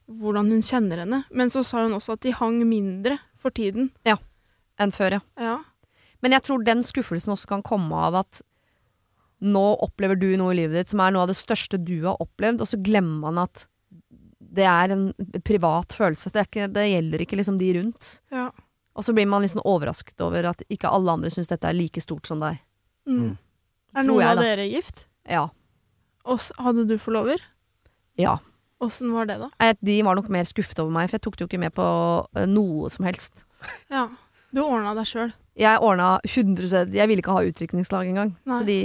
hvordan 0.07 0.51
hun 0.53 0.61
kjenner 0.63 1.01
henne. 1.01 1.25
Men 1.31 1.51
så 1.51 1.65
sa 1.65 1.83
hun 1.83 1.97
også 1.97 2.13
at 2.13 2.21
de 2.21 2.35
hang 2.37 2.61
mindre 2.69 3.19
for 3.35 3.51
tiden. 3.51 3.91
Ja. 4.05 4.19
Enn 4.79 4.93
før, 4.93 5.19
ja. 5.19 5.21
Ja. 5.41 5.57
Men 6.23 6.33
jeg 6.33 6.43
tror 6.43 6.63
den 6.63 6.83
skuffelsen 6.83 7.33
også 7.33 7.49
kan 7.49 7.63
komme 7.63 7.97
av 7.97 8.21
at 8.21 8.43
nå 9.43 9.65
opplever 9.83 10.15
du 10.15 10.37
noe 10.39 10.53
i 10.53 10.61
livet 10.61 10.77
ditt 10.77 10.93
som 10.93 11.01
er 11.03 11.11
noe 11.11 11.25
av 11.25 11.33
det 11.33 11.41
største 11.41 11.81
du 11.83 12.05
har 12.05 12.21
opplevd, 12.23 12.61
og 12.63 12.69
så 12.69 12.79
glemmer 12.79 13.33
man 13.33 13.41
at 13.43 13.67
det 14.53 14.67
er 14.69 14.93
en 14.95 15.07
privat 15.47 15.95
følelse. 15.97 16.31
Det, 16.33 16.43
er 16.43 16.49
ikke, 16.51 16.69
det 16.75 16.85
gjelder 16.91 17.25
ikke 17.25 17.39
liksom 17.41 17.59
de 17.61 17.73
rundt. 17.79 18.13
ja. 18.35 18.51
Og 18.93 19.07
så 19.07 19.15
blir 19.17 19.25
man 19.25 19.41
liksom 19.41 19.63
overrasket 19.65 20.21
over 20.21 20.51
at 20.51 20.61
ikke 20.69 20.91
alle 20.93 21.09
andre 21.15 21.31
syns 21.33 21.49
dette 21.49 21.65
er 21.65 21.73
like 21.73 22.01
stort 22.05 22.29
som 22.29 22.43
deg. 22.43 22.59
Mm. 23.09 23.39
Er 23.97 24.05
noen 24.05 24.21
jeg, 24.21 24.35
av 24.37 24.43
dere 24.45 24.67
gift? 24.69 25.07
Ja. 25.25 25.47
Og 26.29 26.43
hadde 26.61 26.85
du 26.91 26.99
forlover? 27.01 27.41
Ja. 28.21 28.35
Åssen 28.85 29.15
var 29.15 29.31
det, 29.31 29.39
da? 29.41 29.73
De 29.81 29.97
var 30.05 30.19
nok 30.19 30.29
mer 30.29 30.45
skuffet 30.45 30.81
over 30.83 30.93
meg, 30.93 31.09
for 31.09 31.17
jeg 31.17 31.25
tok 31.25 31.39
det 31.39 31.47
jo 31.47 31.49
ikke 31.49 31.63
med 31.63 31.75
på 31.77 31.87
eh, 32.37 32.45
noe 32.51 32.91
som 32.93 33.09
helst. 33.09 33.47
Ja. 33.89 34.09
Du 34.53 34.61
ordna 34.67 34.93
deg 34.99 35.09
sjøl. 35.09 35.33
Jeg 35.57 35.81
ordna 35.85 36.15
100 36.25 36.93
Jeg 36.97 37.09
ville 37.09 37.21
ikke 37.21 37.35
ha 37.37 37.43
utdrikningslag 37.49 38.09
engang. 38.09 38.33
Nei. 38.49 38.59
Så 38.61 38.69
de, 38.69 38.79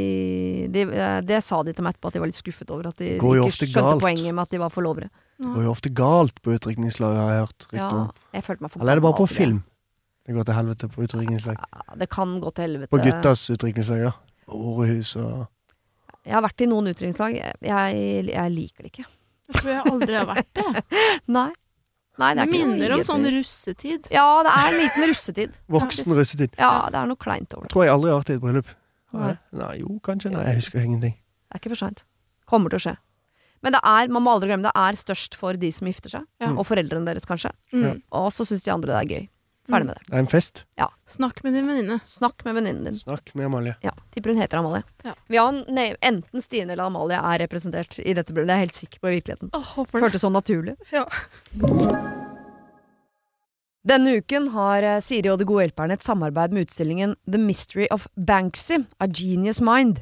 de, 0.71 0.83
eh, 0.95 1.19
det 1.27 1.39
sa 1.43 1.59
de 1.67 1.73
til 1.75 1.83
meg 1.83 1.95
etterpå, 1.95 2.11
at 2.11 2.15
de 2.15 2.23
var 2.23 2.31
litt 2.31 2.39
skuffet 2.39 2.71
over 2.71 2.91
at 2.91 2.99
de 3.01 3.15
Går 3.19 3.41
ikke 3.43 3.67
skjønte 3.67 3.83
galt. 3.89 4.03
poenget 4.03 4.31
med 4.31 4.43
at 4.45 4.55
de 4.55 4.61
var 4.63 4.71
forlovere. 4.71 5.11
Det 5.37 5.53
går 5.53 5.65
jo 5.67 5.71
ofte 5.71 5.89
galt 5.93 6.39
på 6.41 6.55
utdrikningslag, 6.55 7.13
har 7.13 7.33
jeg 7.33 7.41
hørt 7.45 7.65
Ja, 7.77 7.89
jeg 8.33 8.45
følte 8.47 8.65
meg 8.65 8.71
for 8.73 8.81
Eller 8.81 8.91
er 8.95 9.01
det 9.01 9.03
bare 9.05 9.17
på 9.19 9.27
film? 9.29 9.59
Det 10.27 10.33
går 10.35 10.47
til 10.47 10.57
helvete 10.57 10.87
på 10.91 11.03
utdrikningslag. 11.05 11.59
Ja, 11.61 11.93
det 11.95 12.09
kan 12.11 12.39
gå 12.43 12.51
til 12.51 12.65
helvete. 12.65 12.89
På 12.91 12.99
guttas 12.99 13.45
utdrikningslag, 13.53 14.01
ja. 14.01 14.11
Orehus 14.47 15.13
og 15.15 15.45
Jeg 16.25 16.35
har 16.35 16.43
vært 16.43 16.63
i 16.65 16.67
noen 16.67 16.89
utdrikningslag. 16.91 17.37
Jeg, 17.37 18.25
jeg, 18.27 18.51
liker 18.51 18.83
det 18.83 18.91
ikke. 18.91 19.05
Jeg 19.47 19.61
tror 19.61 19.71
jeg 19.71 19.93
aldri 19.93 20.17
har 20.17 20.27
vært 20.27 20.49
det. 20.57 20.83
Nei. 21.37 21.47
Nei, 22.17 22.33
det 22.33 22.41
Det 22.41 22.47
er 22.47 22.51
minner 22.51 22.97
om 22.97 23.05
sånn 23.05 23.29
russetid. 23.37 24.09
Ja, 24.11 24.25
det 24.43 24.51
er 24.51 24.67
en 24.73 24.77
liten 24.81 25.07
russetid. 25.13 25.57
voksen 25.77 26.17
russetid. 26.17 26.59
Ja, 26.59 26.73
det 26.91 26.99
er 26.99 27.07
noe 27.13 27.21
kleint 27.21 27.53
over 27.53 27.69
det. 27.69 27.71
Tror 27.71 27.85
jeg 27.85 27.93
aldri 27.93 28.11
har 28.11 28.19
vært 28.19 28.33
i 28.33 28.37
et 28.39 28.43
bryllup. 28.43 28.75
Nei. 29.15 29.33
Nei, 29.55 29.73
jo, 29.79 29.95
kanskje. 30.03 30.33
Nei, 30.33 30.47
jeg 30.49 30.63
husker 30.63 30.83
ingenting. 30.83 31.15
Det 31.15 31.55
er 31.55 31.61
ikke 31.61 31.71
for 31.77 31.85
seint. 31.85 32.03
Kommer 32.49 32.73
til 32.73 32.81
å 32.81 32.85
skje. 32.89 32.97
Men 33.63 33.73
det 33.73 33.81
er, 33.83 34.07
man 34.13 34.23
må 34.23 34.33
aldri 34.35 34.49
glemme, 34.51 34.67
det 34.67 34.75
er 34.75 34.99
størst 34.99 35.35
for 35.39 35.53
de 35.57 35.71
som 35.73 35.87
gifter 35.89 36.09
seg. 36.17 36.27
Ja. 36.43 36.51
Og 36.53 36.65
foreldrene 36.69 37.05
deres, 37.09 37.25
kanskje. 37.25 37.51
Mm. 37.73 38.01
Og 38.11 38.29
så 38.35 38.45
syns 38.47 38.63
de 38.67 38.71
andre 38.73 38.93
det 38.93 38.99
er 39.01 39.11
gøy. 39.15 39.25
Ferdig 39.67 39.87
med 39.89 39.97
det. 39.97 40.05
Det 40.07 40.13
er 40.15 40.21
en 40.23 40.29
fest. 40.31 40.61
Ja. 40.79 40.85
Snakk 41.11 41.41
med 41.43 41.51
din 41.57 41.65
venninne. 41.67 41.97
Snakk 42.07 42.45
med 42.47 42.55
venninnen 42.55 42.85
din. 42.87 42.95
Snakk 43.01 43.33
med 43.35 43.49
Amalie. 43.49 43.73
Ja, 43.83 43.91
Tipper 44.15 44.31
hun 44.31 44.39
heter 44.39 44.61
Amalie. 44.61 44.83
Ja. 45.03 45.11
Vi 45.27 45.35
har 45.41 45.49
en- 45.51 45.65
nei, 45.75 45.89
enten 46.01 46.39
Stine 46.41 46.71
eller 46.71 46.85
Amalie 46.87 47.17
er 47.19 47.41
representert 47.43 47.97
i 47.99 48.13
dette 48.15 48.31
brylluppet. 48.31 48.47
Det 48.47 48.55
er 48.55 48.61
jeg 48.61 48.67
helt 48.69 48.79
sikker 48.79 48.99
på 49.03 49.09
i 49.11 49.17
virkeligheten. 49.19 49.49
Åh, 49.53 49.65
håper 49.75 49.99
det. 49.99 50.03
Føltes 50.05 50.23
sånn 50.23 50.37
naturlig. 50.37 50.77
Ja. 50.95 51.03
Denne 53.87 54.17
uken 54.19 54.49
har 54.51 54.83
eh, 54.83 54.99
Siri 55.03 55.29
og 55.31 55.39
De 55.39 55.45
gode 55.47 55.67
hjelperne 55.67 55.95
et 55.95 56.03
samarbeid 56.03 56.51
med 56.55 56.65
utstillingen 56.67 57.15
The 57.29 57.39
Mystery 57.39 57.87
of 57.91 58.07
Banksy, 58.17 58.81
A 58.99 59.07
Genius 59.07 59.61
Mind. 59.63 60.01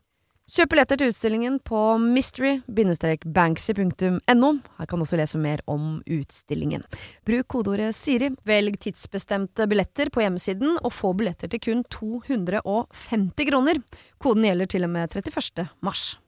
Kjøp 0.51 0.73
billetter 0.73 0.99
til 0.99 1.13
utstillingen 1.13 1.61
på 1.63 1.79
mystery-banksy.no. 2.03 4.49
Her 4.81 4.87
kan 4.89 4.99
du 4.99 5.03
også 5.05 5.15
lese 5.15 5.39
mer 5.39 5.63
om 5.71 6.03
utstillingen. 6.03 6.83
Bruk 7.23 7.47
kodeordet 7.53 7.95
Siri, 7.95 8.27
velg 8.43 8.75
tidsbestemte 8.83 9.63
billetter 9.71 10.11
på 10.11 10.19
hjemmesiden, 10.25 10.75
og 10.83 10.91
få 10.91 11.15
billetter 11.15 11.47
til 11.53 11.63
kun 11.63 11.87
250 11.87 13.47
kroner. 13.47 13.79
Koden 14.19 14.43
gjelder 14.49 14.67
til 14.75 14.83
og 14.83 14.91
med 14.91 15.07
31. 15.15 15.71
mars. 15.79 16.19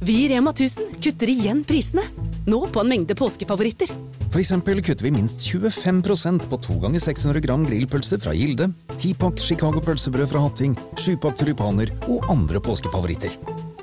Vi 0.00 0.24
i 0.24 0.32
Rema 0.32 0.56
1000 0.56 0.96
kutter 0.96 1.28
igjen 1.28 1.68
prisene. 1.68 2.00
Nå 2.48 2.64
på 2.72 2.80
en 2.80 2.88
mengde 2.94 3.12
påskefavoritter. 3.18 3.92
For 4.36 4.42
eksempel 4.42 4.82
kutter 4.84 5.06
vi 5.06 5.10
minst 5.14 5.46
25% 5.48 6.44
på 6.50 6.56
2 6.60 6.74
ganger 6.82 7.00
600 7.00 7.40
gram 7.40 7.62
grillpølse 7.64 8.18
fra 8.20 8.34
Gilde, 8.36 8.66
10-pakk 8.92 9.40
Chicago 9.40 9.80
pølsebrød 9.80 10.28
fra 10.28 10.42
Hatting, 10.44 10.74
7-pakk 11.00 11.38
tulipaner 11.40 11.88
og 12.04 12.26
andre 12.28 12.60
påskefavoritter. 12.60 13.32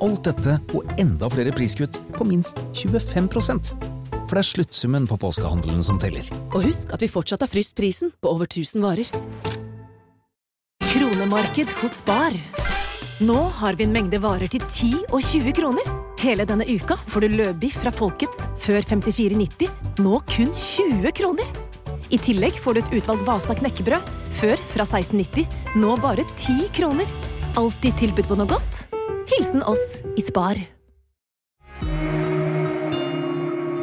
Alt 0.05 0.21
dette 0.29 0.59
og 0.77 0.93
enda 1.01 1.31
flere 1.33 1.55
priskutt 1.57 1.97
på 2.13 2.27
minst 2.29 2.61
25 2.77 3.31
For 3.33 4.29
det 4.29 4.43
er 4.43 4.49
sluttsummen 4.51 5.09
på 5.09 5.17
påskehandelen 5.25 5.81
som 5.81 5.97
teller. 5.97 6.29
Og 6.53 6.67
husk 6.69 6.93
at 6.93 7.01
vi 7.01 7.09
fortsatt 7.09 7.41
har 7.41 7.49
fryst 7.49 7.73
prisen 7.73 8.13
på 8.21 8.29
over 8.29 8.45
1000 8.45 8.85
varer. 8.85 9.09
Kronemarked 10.85 11.73
hos 11.81 11.97
Bar. 12.05 12.37
Nå 13.23 13.35
har 13.55 13.73
vi 13.77 13.85
en 13.85 13.93
mengde 13.93 14.17
varer 14.19 14.49
til 14.51 14.63
10 14.65 14.87
og 15.13 15.21
20 15.23 15.53
kroner. 15.55 15.89
Hele 16.19 16.43
denne 16.49 16.65
uka 16.67 16.95
får 17.07 17.23
du 17.23 17.35
løbiff 17.37 17.75
fra 17.79 17.91
Folkets 17.93 18.41
før 18.59 18.81
54,90, 18.83 19.69
nå 20.03 20.17
kun 20.33 20.49
20 20.51 21.11
kroner. 21.15 21.51
I 22.11 22.17
tillegg 22.19 22.57
får 22.59 22.75
du 22.75 22.79
et 22.81 22.95
utvalgt 22.97 23.23
Vasa 23.27 23.55
knekkebrød, 23.55 24.09
før 24.39 24.63
fra 24.73 24.85
16,90, 24.89 25.45
nå 25.79 25.93
bare 26.03 26.25
10 26.33 26.67
kroner. 26.75 27.13
Alltid 27.59 27.95
tilbud 28.01 28.27
på 28.27 28.37
noe 28.39 28.49
godt. 28.49 28.81
Hilsen 29.31 29.63
oss 29.71 30.01
i 30.19 30.25
Spar. 30.25 30.59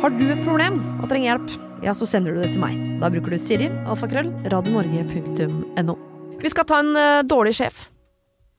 Har 0.02 0.16
du 0.18 0.26
et 0.26 0.42
problem 0.42 0.82
og 0.98 1.06
trenger 1.06 1.30
hjelp, 1.30 1.54
ja, 1.86 1.94
så 1.96 2.08
sender 2.10 2.34
du 2.34 2.42
det 2.42 2.50
til 2.58 2.60
meg. 2.66 2.76
Da 3.00 3.08
bruker 3.14 3.32
du 3.32 3.40
Siri, 3.40 3.70
alfakrøll, 3.86 4.34
radionorge.no. 4.52 5.96
Vi 6.44 6.52
skal 6.52 6.68
ta 6.68 6.82
en 6.84 6.92
uh, 6.98 7.22
dårlig 7.24 7.56
sjef. 7.62 7.86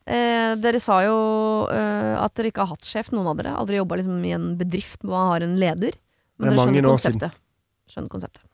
Eh, 0.10 0.54
dere 0.58 0.80
sa 0.82 1.02
jo 1.06 1.18
eh, 1.70 2.16
at 2.18 2.34
dere 2.38 2.50
ikke 2.50 2.64
har 2.64 2.74
hatt 2.74 2.88
sjef, 2.88 3.12
noen 3.14 3.30
av 3.32 3.42
dere. 3.42 3.58
Aldri 3.58 3.78
jobba 3.78 4.00
liksom, 4.00 4.22
i 4.26 4.34
en 4.38 4.54
bedrift 4.60 5.04
hvor 5.04 5.14
man 5.14 5.34
har 5.36 5.46
en 5.46 5.60
leder. 5.62 6.00
Er 6.42 6.50
dere 6.50 6.64
skjønner 6.64 6.90
konseptet. 6.90 7.38
Skjønner 7.92 8.14
konseptet. 8.14 8.46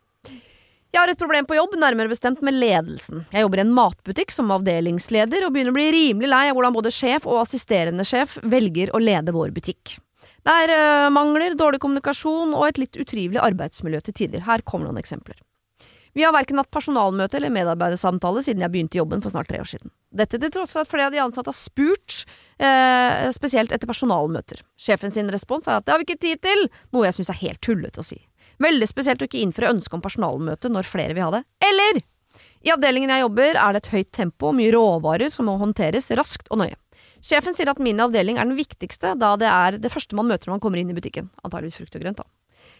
Jeg 0.95 1.03
har 1.03 1.11
et 1.11 1.19
problem 1.19 1.45
på 1.45 1.55
jobb, 1.57 1.75
nærmere 1.77 2.09
bestemt 2.09 2.39
med 2.41 2.55
ledelsen. 2.55 3.25
Jeg 3.29 3.43
jobber 3.43 3.59
i 3.59 3.63
en 3.65 3.73
matbutikk 3.75 4.31
som 4.33 4.51
avdelingsleder, 4.55 5.45
og 5.45 5.53
begynner 5.53 5.73
å 5.73 5.77
bli 5.77 5.87
rimelig 5.93 6.29
lei 6.31 6.43
av 6.49 6.57
hvordan 6.57 6.75
både 6.77 6.93
sjef 6.95 7.27
og 7.27 7.41
assisterende 7.43 8.05
sjef 8.07 8.37
velger 8.41 8.93
å 8.95 9.01
lede 9.03 9.35
vår 9.35 9.51
butikk. 9.55 9.97
Det 10.47 10.55
er 10.63 10.71
eh, 10.73 11.09
mangler, 11.11 11.57
dårlig 11.59 11.81
kommunikasjon 11.83 12.55
og 12.55 12.69
et 12.69 12.79
litt 12.79 12.97
utrivelig 12.99 13.43
arbeidsmiljø 13.43 13.99
til 14.07 14.15
tider. 14.23 14.45
Her 14.47 14.63
kommer 14.63 14.87
noen 14.87 15.01
eksempler. 15.01 15.35
Vi 16.17 16.23
har 16.25 16.33
verken 16.33 16.57
hatt 16.57 16.71
personalmøte 16.73 17.37
eller 17.37 17.51
medarbeidersamtale 17.53 18.41
siden 18.41 18.63
jeg 18.63 18.73
begynte 18.73 18.97
i 18.97 19.01
jobben 19.03 19.21
for 19.21 19.29
snart 19.29 19.51
tre 19.51 19.59
år 19.61 19.67
siden. 19.69 19.91
Dette 20.17 20.39
til 20.41 20.49
tross 20.55 20.71
for 20.73 20.81
at 20.81 20.89
flere 20.89 21.11
av 21.11 21.13
de 21.13 21.19
ansatte 21.21 21.51
har 21.51 21.57
spurt, 21.57 22.23
eh, 22.57 23.27
spesielt 23.35 23.69
etter 23.75 23.85
personalmøter. 23.85 24.63
Sjefen 24.81 25.13
sin 25.13 25.29
respons 25.29 25.67
er 25.67 25.77
at 25.77 25.85
det 25.85 25.93
har 25.93 26.01
vi 26.01 26.07
ikke 26.07 26.23
tid 26.25 26.41
til, 26.41 26.63
noe 26.89 27.05
jeg 27.05 27.19
syns 27.19 27.29
er 27.29 27.37
helt 27.43 27.61
tullete 27.61 28.01
å 28.01 28.07
si. 28.07 28.17
Veldig 28.57 28.87
spesielt 28.89 29.21
å 29.21 29.27
ikke 29.29 29.43
innføre 29.43 29.69
ønske 29.75 29.93
om 29.93 30.01
personalmøte 30.01 30.71
når 30.73 30.89
flere 30.89 31.13
vil 31.13 31.27
ha 31.27 31.35
det. 31.37 31.43
Eller 31.61 32.01
I 32.65 32.73
avdelingen 32.73 33.13
jeg 33.13 33.21
jobber 33.21 33.53
er 33.53 33.77
det 33.77 33.83
et 33.83 33.93
høyt 33.93 34.11
tempo 34.11 34.49
og 34.49 34.57
mye 34.57 34.73
råvarer 34.73 35.29
som 35.29 35.45
må 35.45 35.59
håndteres 35.61 36.09
raskt 36.17 36.49
og 36.49 36.63
nøye. 36.63 36.81
Sjefen 37.21 37.53
sier 37.53 37.69
at 37.69 37.77
min 37.77 38.01
avdeling 38.01 38.41
er 38.41 38.49
den 38.49 38.57
viktigste, 38.57 39.13
da 39.21 39.35
det 39.37 39.53
er 39.53 39.77
det 39.77 39.93
første 39.93 40.17
man 40.17 40.25
møter 40.33 40.49
når 40.49 40.57
man 40.57 40.65
kommer 40.65 40.81
inn 40.81 40.89
i 40.89 40.97
butikken. 40.97 41.29
Antageligvis 41.45 41.77
frukt 41.77 41.93
og 41.93 42.01
grønt, 42.01 42.25
da. 42.25 42.25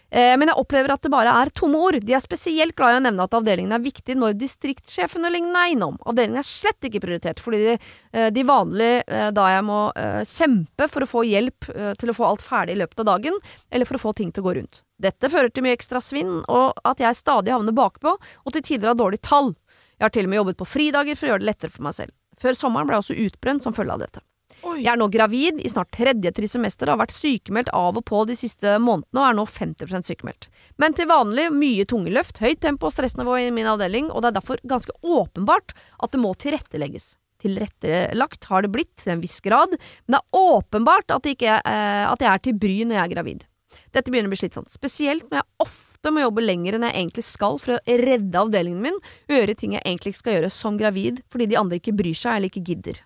Eh, 0.10 0.34
men 0.40 0.48
jeg 0.48 0.60
opplever 0.62 0.94
at 0.94 1.04
det 1.04 1.12
bare 1.12 1.34
er 1.42 1.52
tomme 1.56 1.80
ord. 1.84 2.00
De 2.04 2.16
er 2.16 2.24
spesielt 2.24 2.76
glad 2.78 2.96
i 2.96 3.00
å 3.02 3.04
nevne 3.04 3.26
at 3.28 3.36
avdelingen 3.36 3.76
er 3.76 3.84
viktig 3.84 4.16
når 4.16 4.38
distriktssjefen 4.40 5.28
og 5.28 5.34
lignende 5.34 5.64
er 5.64 5.74
innom. 5.74 5.98
Avdelingen 6.08 6.40
er 6.42 6.48
slett 6.48 6.88
ikke 6.88 7.02
prioritert, 7.04 7.42
fordi 7.44 7.64
de, 7.66 7.76
eh, 8.14 8.30
de 8.34 8.46
vanlige 8.48 9.04
eh, 9.08 9.30
da 9.36 9.48
jeg 9.52 9.66
må 9.68 9.80
kjempe 10.28 10.88
for 10.92 11.04
å 11.04 11.10
få 11.10 11.24
hjelp 11.28 11.68
til 12.00 12.12
å 12.12 12.16
få 12.16 12.26
alt 12.28 12.44
ferdig 12.44 12.76
i 12.76 12.80
løpet 12.80 13.02
av 13.02 13.08
dagen, 13.10 13.36
eller 13.72 13.88
for 13.88 13.98
å 13.98 14.02
få 14.02 14.14
ting 14.18 14.32
til 14.32 14.44
å 14.44 14.48
gå 14.48 14.54
rundt. 14.58 14.82
Dette 15.02 15.30
fører 15.32 15.52
til 15.54 15.66
mye 15.66 15.76
ekstra 15.78 16.02
svinn, 16.04 16.40
og 16.50 16.80
at 16.88 17.02
jeg 17.02 17.18
stadig 17.18 17.54
havner 17.54 17.76
bakpå, 17.76 18.16
og 18.18 18.56
til 18.56 18.66
tider 18.66 18.92
har 18.92 19.00
dårlig 19.00 19.22
tall. 19.26 19.54
Jeg 19.98 20.06
har 20.06 20.14
til 20.14 20.28
og 20.28 20.34
med 20.34 20.42
jobbet 20.42 20.60
på 20.60 20.70
fridager 20.70 21.18
for 21.18 21.28
å 21.28 21.34
gjøre 21.34 21.44
det 21.44 21.50
lettere 21.52 21.74
for 21.74 21.88
meg 21.88 21.98
selv. 21.98 22.14
Før 22.42 22.58
sommeren 22.58 22.90
ble 22.90 22.98
jeg 22.98 23.06
også 23.06 23.20
utbrent 23.28 23.66
som 23.66 23.76
følge 23.78 23.98
av 23.98 24.04
dette. 24.06 24.24
Oi. 24.66 24.80
Jeg 24.82 24.90
er 24.90 24.98
nå 24.98 25.08
gravid 25.14 25.60
i 25.62 25.70
snart 25.70 25.92
tredje 25.94 26.32
trisemester 26.34 26.90
og 26.90 26.96
har 26.96 27.04
vært 27.04 27.14
sykemeldt 27.14 27.70
av 27.78 28.00
og 28.00 28.06
på 28.08 28.24
de 28.30 28.38
siste 28.38 28.78
månedene 28.82 29.22
og 29.22 29.28
er 29.28 29.38
nå 29.38 29.46
50% 29.46 30.10
sykemeldt. 30.10 30.50
Men 30.82 30.98
til 30.98 31.10
vanlig 31.12 31.52
mye 31.54 31.86
tunge 31.90 32.14
løft, 32.14 32.42
høyt 32.42 32.64
tempo 32.66 32.90
og 32.90 32.96
stressnivå 32.96 33.38
i 33.44 33.52
min 33.54 33.70
avdeling, 33.70 34.10
og 34.10 34.24
det 34.24 34.32
er 34.32 34.40
derfor 34.40 34.62
ganske 34.68 34.96
åpenbart 35.06 35.76
at 35.76 36.14
det 36.14 36.22
må 36.24 36.34
tilrettelegges. 36.42 37.16
Tilrettelagt 37.44 38.50
har 38.50 38.66
det 38.66 38.74
blitt 38.74 38.96
til 38.98 39.14
en 39.14 39.22
viss 39.22 39.38
grad, 39.46 39.76
men 39.78 40.18
det 40.18 40.22
er 40.24 40.42
åpenbart 40.58 41.14
at, 41.14 41.30
ikke, 41.30 41.60
eh, 41.62 42.06
at 42.10 42.24
jeg 42.24 42.32
er 42.32 42.44
til 42.48 42.58
bry 42.58 42.80
når 42.82 42.98
jeg 42.98 43.04
er 43.04 43.14
gravid. 43.14 43.46
Dette 43.94 44.10
begynner 44.10 44.32
å 44.32 44.34
bli 44.34 44.42
slitsomt, 44.42 44.72
spesielt 44.74 45.28
når 45.30 45.44
jeg 45.44 45.68
ofte 45.68 46.14
må 46.14 46.24
jobbe 46.24 46.44
lenger 46.44 46.78
enn 46.78 46.88
jeg 46.88 46.98
egentlig 46.98 47.26
skal 47.28 47.60
for 47.62 47.76
å 47.78 47.98
redde 48.02 48.42
avdelingen 48.42 48.82
min 48.84 48.98
og 48.98 49.36
gjøre 49.36 49.58
ting 49.60 49.76
jeg 49.76 49.86
egentlig 49.86 50.14
ikke 50.14 50.24
skal 50.24 50.38
gjøre 50.38 50.52
som 50.54 50.80
gravid 50.80 51.22
fordi 51.34 51.50
de 51.52 51.60
andre 51.60 51.80
ikke 51.82 51.96
bryr 51.98 52.18
seg 52.18 52.38
eller 52.38 52.52
ikke 52.52 52.66
gidder. 52.72 53.02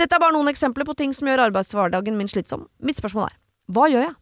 Dette 0.00 0.16
er 0.16 0.22
bare 0.22 0.34
noen 0.34 0.50
eksempler 0.50 0.86
på 0.88 0.96
ting 0.98 1.12
som 1.14 1.28
gjør 1.30 1.46
arbeidshverdagen 1.46 2.16
min 2.18 2.30
slitsom. 2.30 2.66
Mitt 2.82 2.98
spørsmål 2.98 3.28
er, 3.28 3.36
hva 3.70 3.86
gjør 3.92 4.08
jeg? 4.08 4.14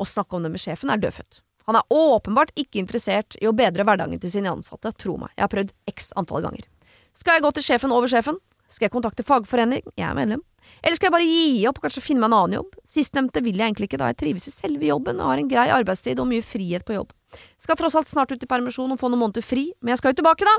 Å 0.00 0.08
snakke 0.08 0.38
om 0.38 0.46
det 0.46 0.50
med 0.54 0.62
sjefen 0.62 0.90
er 0.92 1.00
dødfødt. 1.02 1.42
Han 1.68 1.76
er 1.76 1.92
åpenbart 1.92 2.54
ikke 2.56 2.80
interessert 2.80 3.36
i 3.42 3.48
å 3.48 3.52
bedre 3.52 3.84
hverdagen 3.84 4.20
til 4.22 4.32
sine 4.32 4.48
ansatte, 4.48 4.94
tro 4.96 5.18
meg, 5.20 5.34
jeg 5.36 5.44
har 5.44 5.52
prøvd 5.52 5.74
x 5.92 6.14
antall 6.16 6.46
ganger. 6.46 6.64
Skal 7.12 7.36
jeg 7.36 7.44
gå 7.44 7.50
til 7.56 7.66
sjefen 7.66 7.92
over 7.92 8.08
sjefen? 8.08 8.38
Skal 8.72 8.88
jeg 8.88 8.94
kontakte 8.94 9.24
fagforening? 9.24 9.84
Jeg 9.96 10.06
er 10.08 10.16
medlem. 10.16 10.40
Eller 10.82 10.96
skal 10.96 11.08
jeg 11.08 11.14
bare 11.14 11.28
gi 11.28 11.66
opp 11.68 11.78
og 11.80 11.86
kanskje 11.86 12.04
finne 12.04 12.20
meg 12.20 12.30
en 12.30 12.38
annen 12.38 12.56
jobb? 12.58 12.74
Sistnevnte 12.88 13.42
vil 13.44 13.56
jeg 13.56 13.68
egentlig 13.68 13.88
ikke, 13.88 14.00
da 14.00 14.10
jeg 14.10 14.18
trives 14.20 14.48
i 14.48 14.52
selve 14.52 14.88
jobben 14.88 15.20
og 15.20 15.32
har 15.32 15.42
en 15.42 15.48
grei 15.50 15.68
arbeidstid 15.72 16.20
og 16.20 16.28
mye 16.28 16.44
frihet 16.44 16.84
på 16.88 16.96
jobb. 16.96 17.14
Skal 17.60 17.78
tross 17.80 17.96
alt 18.00 18.10
snart 18.10 18.32
ut 18.32 18.44
i 18.44 18.48
permisjon 18.48 18.92
og 18.92 19.00
få 19.00 19.12
noen 19.12 19.24
måneder 19.24 19.44
fri, 19.44 19.70
men 19.80 19.94
jeg 19.94 20.02
skal 20.02 20.12
jo 20.12 20.20
tilbake, 20.20 20.48
da! 20.48 20.56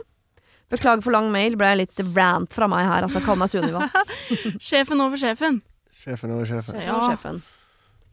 Beklager 0.69 1.01
for 1.01 1.11
lang 1.15 1.31
mail, 1.33 1.55
ble 1.57 1.71
litt 1.81 1.99
rant 2.15 2.51
fra 2.53 2.67
meg 2.69 2.85
her, 2.85 3.07
altså 3.07 3.21
kall 3.25 3.37
meg 3.41 3.49
Sunniva. 3.49 3.87
Sjefen 4.69 5.01
over 5.01 5.17
sjefen. 5.17 5.61
Sjefen 5.99 6.31
over 6.35 6.45
sjefen. 6.45 6.75
Sjefen 6.77 6.93
over 6.95 7.09
sjefen. 7.09 7.41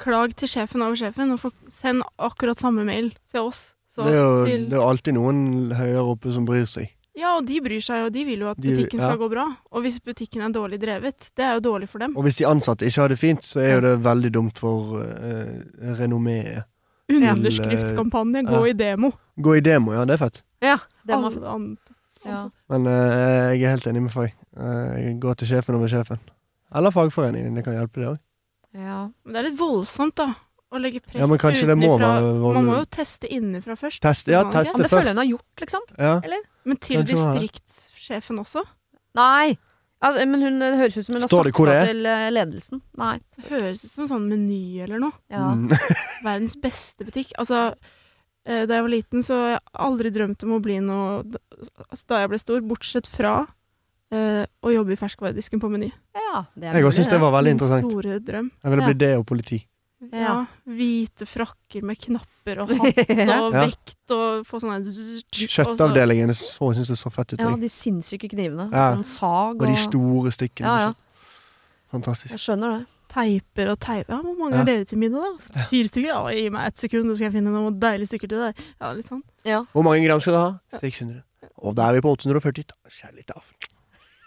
Klag 0.00 0.32
til 0.36 0.48
sjefen 0.48 0.82
over 0.84 0.96
sjefen, 1.00 1.30
og 1.36 1.52
send 1.72 2.02
akkurat 2.20 2.60
samme 2.60 2.84
mail 2.88 3.12
til 3.32 3.46
oss. 3.48 3.74
Så 3.88 4.04
Det 4.04 4.12
er, 4.12 4.18
jo, 4.20 4.44
til, 4.44 4.64
det 4.68 4.76
er 4.76 4.80
jo 4.82 4.88
alltid 4.90 5.14
noen 5.16 5.38
høyere 5.76 6.02
oppe 6.12 6.32
som 6.34 6.44
bryr 6.48 6.66
seg. 6.68 6.90
ja, 7.16 7.30
og 7.38 7.46
de 7.48 7.60
bryr 7.64 7.80
seg, 7.80 8.02
og 8.04 8.10
de 8.12 8.24
vil 8.28 8.42
jo 8.44 8.50
at 8.50 8.58
De- 8.60 8.68
butikken 8.74 9.00
ja. 9.00 9.06
skal 9.06 9.16
gå 9.22 9.28
bra. 9.32 9.46
Og 9.72 9.84
hvis 9.86 9.96
butikken 10.04 10.42
er 10.44 10.52
dårlig 10.52 10.80
drevet, 10.82 11.30
det 11.36 11.44
er 11.46 11.54
jo 11.56 11.62
dårlig 11.64 11.88
for 11.88 11.98
dem. 12.04 12.12
Og 12.16 12.26
hvis 12.26 12.36
de 12.42 12.44
ansatte 12.48 12.84
ikke 12.88 13.00
har 13.06 13.08
det 13.14 13.18
fint, 13.22 13.44
så 13.46 13.60
er 13.64 13.74
jo 13.78 13.80
det 13.86 13.94
veldig 14.04 14.32
dumt 14.36 14.58
for 14.60 14.98
uh, 15.00 15.94
renommeet. 16.00 16.64
Underskriftskampanje, 17.08 18.42
gå 18.42 18.60
Ja. 18.60 18.66
i 18.66 18.72
demo. 18.76 19.12
Gå 19.40 19.56
i 19.56 19.60
demo, 19.64 19.92
ja, 19.94 20.04
det 20.04 20.14
er 20.18 20.24
fett. 20.26 20.42
Ja, 20.60 20.76
det 21.06 21.14
må 21.20 21.30
Alle 21.32 21.76
Ja. 22.26 22.40
Men 22.72 22.88
uh, 22.90 23.52
jeg 23.54 23.62
er 23.62 23.76
helt 23.76 23.86
enig 23.90 24.06
med 24.06 24.14
Fay. 24.14 24.32
Uh, 24.56 24.94
jeg 24.98 25.18
går 25.22 25.38
til 25.40 25.52
sjefen 25.52 25.78
over 25.78 25.90
sjefen. 25.90 26.22
Eller 26.76 26.94
fagforeningen. 26.94 27.54
Det 27.56 27.64
kan 27.66 27.76
hjelpe, 27.78 28.02
det 28.02 28.10
òg. 28.14 28.18
Ja. 28.76 28.98
Men 29.24 29.36
det 29.36 29.42
er 29.42 29.48
litt 29.50 29.60
voldsomt, 29.60 30.16
da. 30.18 30.32
Å 30.66 30.80
legge 30.82 30.98
press 31.04 31.20
Ja, 31.22 31.28
men 31.30 31.38
kanskje 31.38 31.68
det 31.70 31.76
må 31.78 31.92
utenfra. 31.94 32.32
Man 32.58 32.66
må 32.66 32.80
jo 32.80 32.88
teste 32.90 33.30
innenfra 33.30 33.76
først. 33.78 34.02
Test, 34.02 34.32
ja, 34.32 34.42
teste? 34.50 34.80
Men 34.80 34.88
det 34.88 34.90
føler 34.90 35.08
jeg 35.08 35.14
hun 35.14 35.22
har 35.22 35.30
gjort, 35.30 35.62
liksom. 35.62 35.86
Ja. 35.96 36.14
Men 36.66 36.80
til 36.82 37.06
distriktssjefen 37.06 38.42
også? 38.42 38.64
Nei. 39.16 39.54
Ja, 40.04 40.10
men 40.28 40.42
hun 40.44 40.58
det 40.60 40.74
høres 40.76 40.98
ut 40.98 41.06
som 41.06 41.16
hun 41.16 41.24
har 41.24 41.30
sagt 41.32 41.60
det 41.70 41.76
til 41.88 42.08
eh, 42.10 42.26
ledelsen. 42.34 42.82
Nei. 43.00 43.14
Det 43.38 43.46
høres 43.48 43.84
ut 43.86 43.92
som 43.94 44.04
en 44.04 44.10
sånn 44.10 44.26
meny 44.28 44.82
eller 44.84 45.00
noe. 45.00 45.16
Ja. 45.32 45.46
Mm. 45.56 45.70
Verdens 46.26 46.56
beste 46.60 47.06
butikk. 47.06 47.32
Altså, 47.40 47.70
eh, 47.72 47.94
da 48.46 48.74
jeg 48.78 48.82
var 48.86 48.92
liten, 48.92 49.22
så 49.26 49.34
har 49.34 49.48
jeg 49.56 49.60
aldri 49.74 50.10
drømt 50.14 50.42
om 50.46 50.52
å 50.56 50.62
bli 50.62 50.78
noe 50.80 51.24
altså, 51.90 52.04
da 52.08 52.20
jeg 52.22 52.28
ble 52.30 52.38
stor, 52.38 52.60
bortsett 52.62 53.06
fra 53.10 53.46
eh, 54.14 54.44
å 54.62 54.70
jobbe 54.70 54.92
i 54.94 54.96
ferskvaredisken 55.00 55.58
på 55.62 55.70
Meny. 55.72 55.88
ja 56.14 56.44
det 56.54 56.68
er 56.68 56.76
Jeg 56.78 56.84
mulig, 56.84 56.90
òg 56.92 56.94
syns 57.00 57.10
det 57.10 57.18
var 57.20 57.32
veldig 57.34 57.50
Min 57.52 57.58
interessant. 57.58 57.90
store 57.90 58.20
drøm. 58.20 58.50
Jeg 58.62 58.70
ville 58.70 58.82
Ja. 58.82 58.86
bli 58.92 58.98
det 59.06 59.16
og 59.18 59.26
politi. 59.26 59.66
Ja. 60.12 60.18
Ja. 60.20 60.34
Hvite 60.68 61.24
frakker 61.26 61.82
med 61.82 61.96
knapper 61.98 62.58
og 62.62 62.68
hatt 62.68 62.98
og 63.40 63.52
Ja. 63.56 63.62
vekt 63.64 64.10
og 64.14 64.44
få 64.46 64.60
sånne 64.60 64.76
og 64.78 64.84
så- 64.92 65.22
Kjøttavdelingen 65.32 66.30
så, 66.36 66.68
jeg 66.70 66.76
synes 66.84 66.88
det 66.92 66.98
så 67.00 67.10
fett 67.10 67.32
ut. 67.32 67.40
Ja, 67.40 67.56
de 67.56 67.66
sinnssyke 67.68 68.28
knivene. 68.30 68.68
Ja. 68.70 68.92
Sånn 68.94 69.04
sag 69.08 69.56
Og 69.62 69.66
de 69.66 69.74
store 69.74 70.30
stykkene. 70.30 70.66
Ja, 70.68 70.78
ja. 70.78 70.92
Fantastisk. 71.90 72.30
Jeg 72.36 72.42
skjønner 72.44 72.78
det. 72.78 72.86
Teiper 73.16 73.70
og 73.72 73.78
teiper. 73.80 74.12
Ja, 74.12 74.20
hvor 74.22 74.36
mange 74.38 74.52
Ja. 74.52 74.62
har 74.62 74.68
dere 74.68 74.84
til 74.90 74.98
middag, 75.00 75.38
da? 75.54 75.64
Fire 75.70 75.88
stykker? 75.88 76.10
Ja, 76.12 76.18
gi 76.36 76.50
meg 76.52 76.66
ett 76.68 76.76
sekund, 76.82 77.08
så 77.08 77.16
skal 77.16 77.30
jeg 77.30 77.36
finne 77.38 77.54
noen 77.54 77.78
deilige 77.80 78.10
stykker 78.12 78.28
til 78.28 78.42
deg. 78.44 78.60
Ja, 78.80 78.92
litt 78.92 79.08
sånn. 79.08 79.22
Ja. 79.48 79.62
Hvor 79.72 79.82
mange 79.88 80.04
gram 80.04 80.20
skal 80.20 80.36
du 80.36 80.38
ha? 80.42 80.80
600. 80.82 81.22
Og 81.64 81.74
der 81.78 81.88
er 81.88 81.96
vi 81.96 82.04
på 82.04 82.12
840. 82.12 82.66
Ta- 82.68 82.92
Skjær 82.92 83.16
av. 83.34 83.42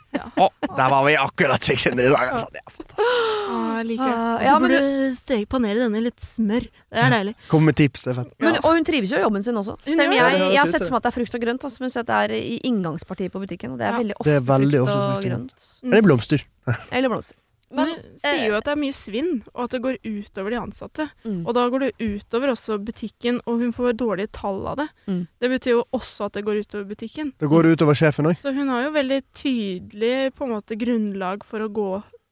Ja. 0.10 0.24
Å, 0.42 0.48
der 0.74 0.90
var 0.90 1.04
vi 1.06 1.14
akkurat 1.22 1.62
600 1.62 2.02
i 2.02 2.10
dag, 2.10 2.32
altså. 2.34 2.48
Det 2.50 2.62
er 2.66 2.72
fantastisk. 2.74 3.28
Ja, 3.50 3.78
jeg 3.78 3.86
liker. 3.92 4.10
Ah, 4.10 4.40
ja, 4.42 4.54
du 4.58 4.64
men 4.64 4.72
burde 4.74 5.16
steke 5.20 5.46
panere 5.52 5.84
denne 5.84 6.02
litt 6.02 6.18
smør. 6.26 6.66
Det 6.90 7.04
er 7.04 7.14
deilig. 7.14 7.36
Kom 7.52 7.64
med 7.70 7.76
tips, 7.78 8.08
er 8.10 8.18
fett. 8.18 8.32
Men, 8.42 8.58
og 8.64 8.74
hun 8.74 8.84
trives 8.90 9.12
jo 9.14 9.20
i 9.20 9.22
jobben 9.22 9.44
sin 9.46 9.54
også. 9.62 9.76
Selv 9.86 10.02
om 10.08 10.16
jeg, 10.18 10.40
jeg 10.40 10.58
har 10.58 10.72
sett 10.72 10.82
for 10.88 10.96
meg 10.96 11.04
at 11.04 11.06
det 11.06 11.12
er 11.12 11.18
frukt 11.20 11.38
og 11.38 11.42
grønt, 11.46 11.68
altså, 11.70 11.84
men 11.86 11.94
det 11.94 12.16
er 12.18 12.34
i 12.40 12.58
inngangspartiet 12.72 13.32
på 13.36 13.44
butikken. 13.46 13.76
Og 13.76 13.78
det 13.78 13.86
er 13.86 14.00
veldig 14.00 14.18
ofte 14.18 14.34
er 14.34 14.42
veldig 14.50 14.82
frukt 14.82 14.90
ofte 14.90 14.98
frukt 14.98 15.14
og 15.14 15.30
grønt. 15.30 15.68
Eller 15.94 16.02
blomster. 16.10 16.46
Eller 16.92 17.14
blomster. 17.14 17.38
Men 17.72 17.86
Men, 17.86 18.00
hun 18.02 18.20
sier 18.24 18.48
jo 18.50 18.56
at 18.58 18.66
det 18.66 18.72
er 18.74 18.80
mye 18.82 18.96
svinn, 18.98 19.44
og 19.54 19.64
at 19.68 19.74
det 19.76 19.82
går 19.84 19.98
utover 20.02 20.50
de 20.50 20.58
ansatte. 20.58 21.06
Mm. 21.24 21.42
Og 21.46 21.54
da 21.54 21.66
går 21.70 21.80
det 21.86 21.92
utover 22.02 22.50
også 22.56 22.80
butikken, 22.82 23.38
og 23.46 23.60
hun 23.62 23.74
får 23.76 23.94
dårlige 24.00 24.32
tall 24.34 24.64
av 24.72 24.80
det. 24.82 24.88
Mm. 25.06 25.20
Det 25.40 25.50
betyr 25.54 25.76
jo 25.76 25.84
også 25.94 26.26
at 26.26 26.34
det 26.40 26.46
går 26.48 26.64
utover 26.64 26.88
butikken. 26.90 27.34
Det 27.38 27.50
går 27.52 27.70
utover 27.76 27.94
sjefen 28.00 28.26
òg. 28.32 28.40
Så 28.42 28.54
hun 28.58 28.72
har 28.74 28.88
jo 28.88 28.96
veldig 28.98 29.22
tydelig 29.38 30.34
på 30.34 30.48
en 30.48 30.56
måte 30.56 30.80
grunnlag 30.82 31.46
for 31.46 31.62
å 31.62 31.70
gå 31.70 31.90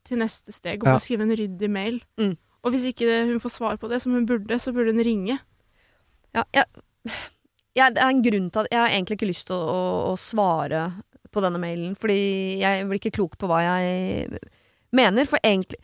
til 0.08 0.18
neste 0.24 0.54
steg 0.56 0.82
og 0.84 0.88
Ja. 0.94 0.98
skrive 1.04 1.28
en 1.28 1.36
ryddig 1.38 1.70
mail. 1.70 2.02
Mm. 2.18 2.38
Og 2.64 2.72
hvis 2.74 2.88
ikke 2.90 3.06
det, 3.06 3.28
hun 3.30 3.40
får 3.40 3.54
svar 3.60 3.78
på 3.78 3.90
det, 3.90 4.02
som 4.02 4.14
hun 4.14 4.26
burde, 4.26 4.58
så 4.60 4.74
burde 4.74 4.92
hun 4.96 5.04
ringe. 5.06 5.38
Ja, 6.34 6.44
jeg, 6.54 6.66
jeg, 7.78 7.94
det 7.94 8.02
er 8.02 8.10
en 8.10 8.24
grunn 8.26 8.50
til 8.50 8.62
at 8.66 8.72
jeg 8.72 8.80
har 8.80 8.90
egentlig 8.90 9.18
ikke 9.20 9.30
lyst 9.30 9.48
til 9.48 9.56
å, 9.56 9.68
å, 9.70 10.14
å 10.14 10.18
svare 10.18 10.88
på 11.32 11.44
denne 11.44 11.60
mailen, 11.62 11.94
fordi 12.00 12.58
jeg 12.64 12.88
blir 12.88 12.98
ikke 13.00 13.14
klok 13.20 13.38
på 13.38 13.48
hva 13.52 13.62
jeg 13.62 14.40
mener. 14.96 15.26
For 15.26 15.40
egentlig 15.44 15.80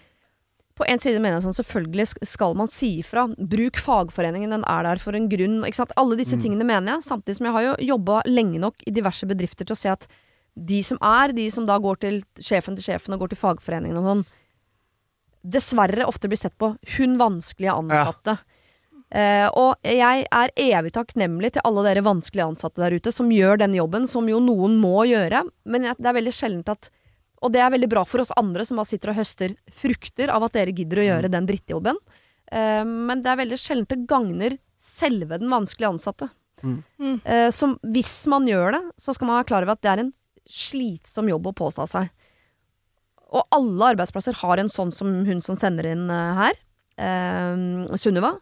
På 0.73 0.87
en 0.89 0.97
side 0.97 1.19
mener 1.21 1.37
jeg 1.37 1.43
sånn, 1.45 1.53
selvfølgelig 1.59 2.25
skal 2.25 2.55
man 2.57 2.67
si 2.67 2.95
ifra. 3.03 3.27
Bruk 3.37 3.77
fagforeningen, 3.77 4.49
den 4.49 4.63
er 4.65 4.81
der 4.81 4.97
for 4.97 5.13
en 5.13 5.27
grunn. 5.29 5.59
Ikke 5.67 5.75
sant? 5.75 5.91
Alle 5.95 6.17
disse 6.17 6.33
Mm. 6.35 6.41
tingene 6.41 6.65
mener 6.65 6.95
jeg, 6.95 7.03
samtidig 7.05 7.35
som 7.37 7.45
jeg 7.45 7.53
har 7.53 7.61
jo 7.67 7.85
jobba 7.93 8.23
lenge 8.25 8.57
nok 8.59 8.73
i 8.87 8.89
diverse 8.91 9.21
bedrifter 9.29 9.65
til 9.67 9.75
å 9.75 9.77
se 9.77 9.89
at 9.89 10.07
de 10.57 10.81
som 10.81 10.97
er, 10.99 11.31
de 11.31 11.45
som 11.51 11.67
da 11.67 11.77
går 11.77 11.99
til 11.99 12.23
sjefen 12.41 12.75
til 12.75 12.81
sjefen 12.89 13.13
og 13.13 13.19
går 13.19 13.29
til 13.29 13.37
fagforeningen 13.37 13.97
og 13.97 14.03
sånn, 14.03 14.25
dessverre 15.45 16.07
ofte 16.07 16.27
blir 16.27 16.39
sett 16.39 16.57
på 16.57 16.71
hun 16.97 17.17
vanskelige 17.19 17.73
ansatte. 17.77 18.37
Eh, 19.13 19.47
og 19.53 19.75
jeg 19.85 20.25
er 20.25 20.49
evig 20.57 20.91
takknemlig 20.95 21.53
til 21.53 21.61
alle 21.67 21.83
dere 21.85 22.01
vanskelige 22.01 22.47
ansatte 22.49 22.81
der 22.81 22.95
ute 22.97 23.11
som 23.13 23.29
gjør 23.29 23.59
den 23.61 23.75
jobben, 23.77 24.07
som 24.09 24.25
jo 24.27 24.39
noen 24.41 24.79
må 24.81 25.03
gjøre. 25.05 25.43
Men 25.65 25.83
det 25.83 26.07
er 26.07 26.17
veldig 26.17 26.33
sjeldent 26.33 26.69
at 26.73 26.89
Og 27.43 27.51
det 27.53 27.61
er 27.63 27.73
veldig 27.73 27.89
bra 27.91 28.05
for 28.07 28.23
oss 28.23 28.31
andre 28.39 28.65
som 28.67 28.79
bare 28.79 28.89
sitter 28.89 29.11
og 29.11 29.19
høster 29.19 29.55
frukter 29.75 30.31
av 30.31 30.45
at 30.47 30.55
dere 30.55 30.75
gidder 30.75 31.01
å 31.01 31.07
gjøre 31.09 31.31
den 31.33 31.49
drittjobben. 31.49 31.99
Uh, 32.53 32.83
men 32.87 33.23
det 33.23 33.31
er 33.31 33.41
veldig 33.43 33.59
sjelden 33.59 33.89
det 33.91 34.07
gagner 34.09 34.57
selve 34.79 35.39
den 35.39 35.51
vanskelige 35.51 35.93
ansatte. 35.93 36.29
Mm. 36.63 36.79
Mm. 36.99 37.15
Eh, 37.27 37.49
som 37.51 37.75
hvis 37.93 38.23
man 38.31 38.47
gjør 38.47 38.77
det, 38.77 38.83
så 38.99 39.15
skal 39.15 39.27
man 39.29 39.39
være 39.39 39.49
klar 39.51 39.65
over 39.65 39.75
at 39.75 39.83
det 39.83 39.91
er 39.91 40.01
en 40.05 40.13
slitsom 40.49 41.29
jobb 41.31 41.49
å 41.51 41.55
påstå 41.59 41.87
seg. 41.91 42.11
Og 43.33 43.55
alle 43.55 43.93
arbeidsplasser 43.93 44.37
har 44.43 44.61
en 44.61 44.71
sånn 44.71 44.91
som 44.93 45.09
hun 45.27 45.41
som 45.43 45.57
sender 45.59 45.89
inn 45.93 46.05
eh, 46.11 46.39
her. 46.39 46.59
Uh, 46.93 47.95
Sunniva. 47.97 48.35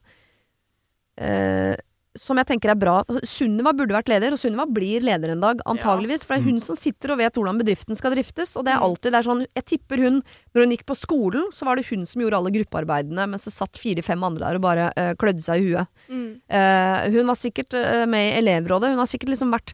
Eh, 1.22 1.74
som 2.18 2.36
jeg 2.38 2.46
tenker 2.50 2.70
er 2.74 2.76
bra. 2.76 3.04
Sunniva 3.24 3.72
burde 3.74 3.96
vært 3.96 4.10
leder, 4.12 4.34
og 4.36 4.40
Sunniva 4.42 4.66
blir 4.68 5.00
leder 5.02 5.32
en 5.32 5.40
dag, 5.40 5.62
antageligvis. 5.66 6.26
For 6.26 6.36
det 6.36 6.42
er 6.42 6.50
hun 6.52 6.60
som 6.60 6.76
sitter 6.76 7.14
og 7.14 7.20
vet 7.22 7.34
hvordan 7.40 7.60
bedriften 7.62 7.96
skal 7.96 8.12
driftes. 8.12 8.58
Og 8.58 8.66
det 8.66 8.74
er 8.74 8.80
Mm. 8.82 8.84
alltid 8.90 9.12
det 9.12 9.20
er 9.22 9.28
sånn 9.30 9.46
Jeg 9.56 9.66
tipper 9.66 9.98
hun, 10.04 10.24
når 10.54 10.64
hun 10.66 10.72
gikk 10.76 10.86
på 10.86 10.98
skolen, 10.98 11.46
så 11.52 11.64
var 11.66 11.76
det 11.78 11.88
hun 11.88 12.06
som 12.06 12.22
gjorde 12.22 12.36
alle 12.36 12.52
gruppearbeidene, 12.52 13.30
mens 13.30 13.46
det 13.46 13.54
satt 13.54 13.74
fire-fem 13.80 14.22
andre 14.24 14.44
der 14.50 14.56
og 14.56 14.62
bare 14.62 14.92
eh, 14.98 15.14
klødde 15.16 15.42
seg 15.42 15.62
i 15.62 15.72
huet. 15.72 15.88
Mm. 16.10 16.42
Uh, 16.52 17.10
hun 17.16 17.28
var 17.28 17.36
sikkert 17.36 17.74
eh, 17.74 18.06
med 18.06 18.34
i 18.34 18.38
elevrådet. 18.42 18.90
Hun 18.92 18.98
har 19.00 19.06
sikkert 19.08 19.30
liksom 19.32 19.52
vært 19.52 19.74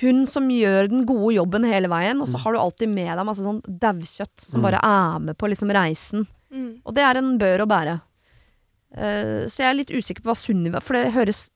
hun 0.00 0.26
som 0.26 0.48
gjør 0.48 0.88
den 0.88 1.04
gode 1.06 1.34
jobben 1.36 1.64
hele 1.64 1.86
veien, 1.86 2.20
og 2.20 2.26
så 2.26 2.38
Mm. 2.38 2.42
har 2.42 2.52
du 2.52 2.58
alltid 2.58 2.88
med 2.88 3.16
deg 3.18 3.26
masse 3.26 3.42
sånn 3.44 3.62
daukjøtt 3.62 4.40
som 4.40 4.60
Mm. 4.60 4.62
bare 4.70 4.80
er 4.82 5.18
med 5.20 5.38
på 5.38 5.48
liksom 5.48 5.70
reisen. 5.70 6.26
Mm. 6.52 6.80
Og 6.84 6.94
det 6.94 7.02
er 7.04 7.16
en 7.18 7.38
bør 7.38 7.60
å 7.60 7.68
bære. 7.68 8.00
Eh, 8.92 9.44
så 9.48 9.64
jeg 9.64 9.68
er 9.70 9.78
litt 9.78 9.92
usikker 9.92 10.24
på 10.24 10.28
hva 10.28 10.36
Sunniva 10.36 10.80
For 10.84 10.92
det 10.92 11.14
høres 11.14 11.46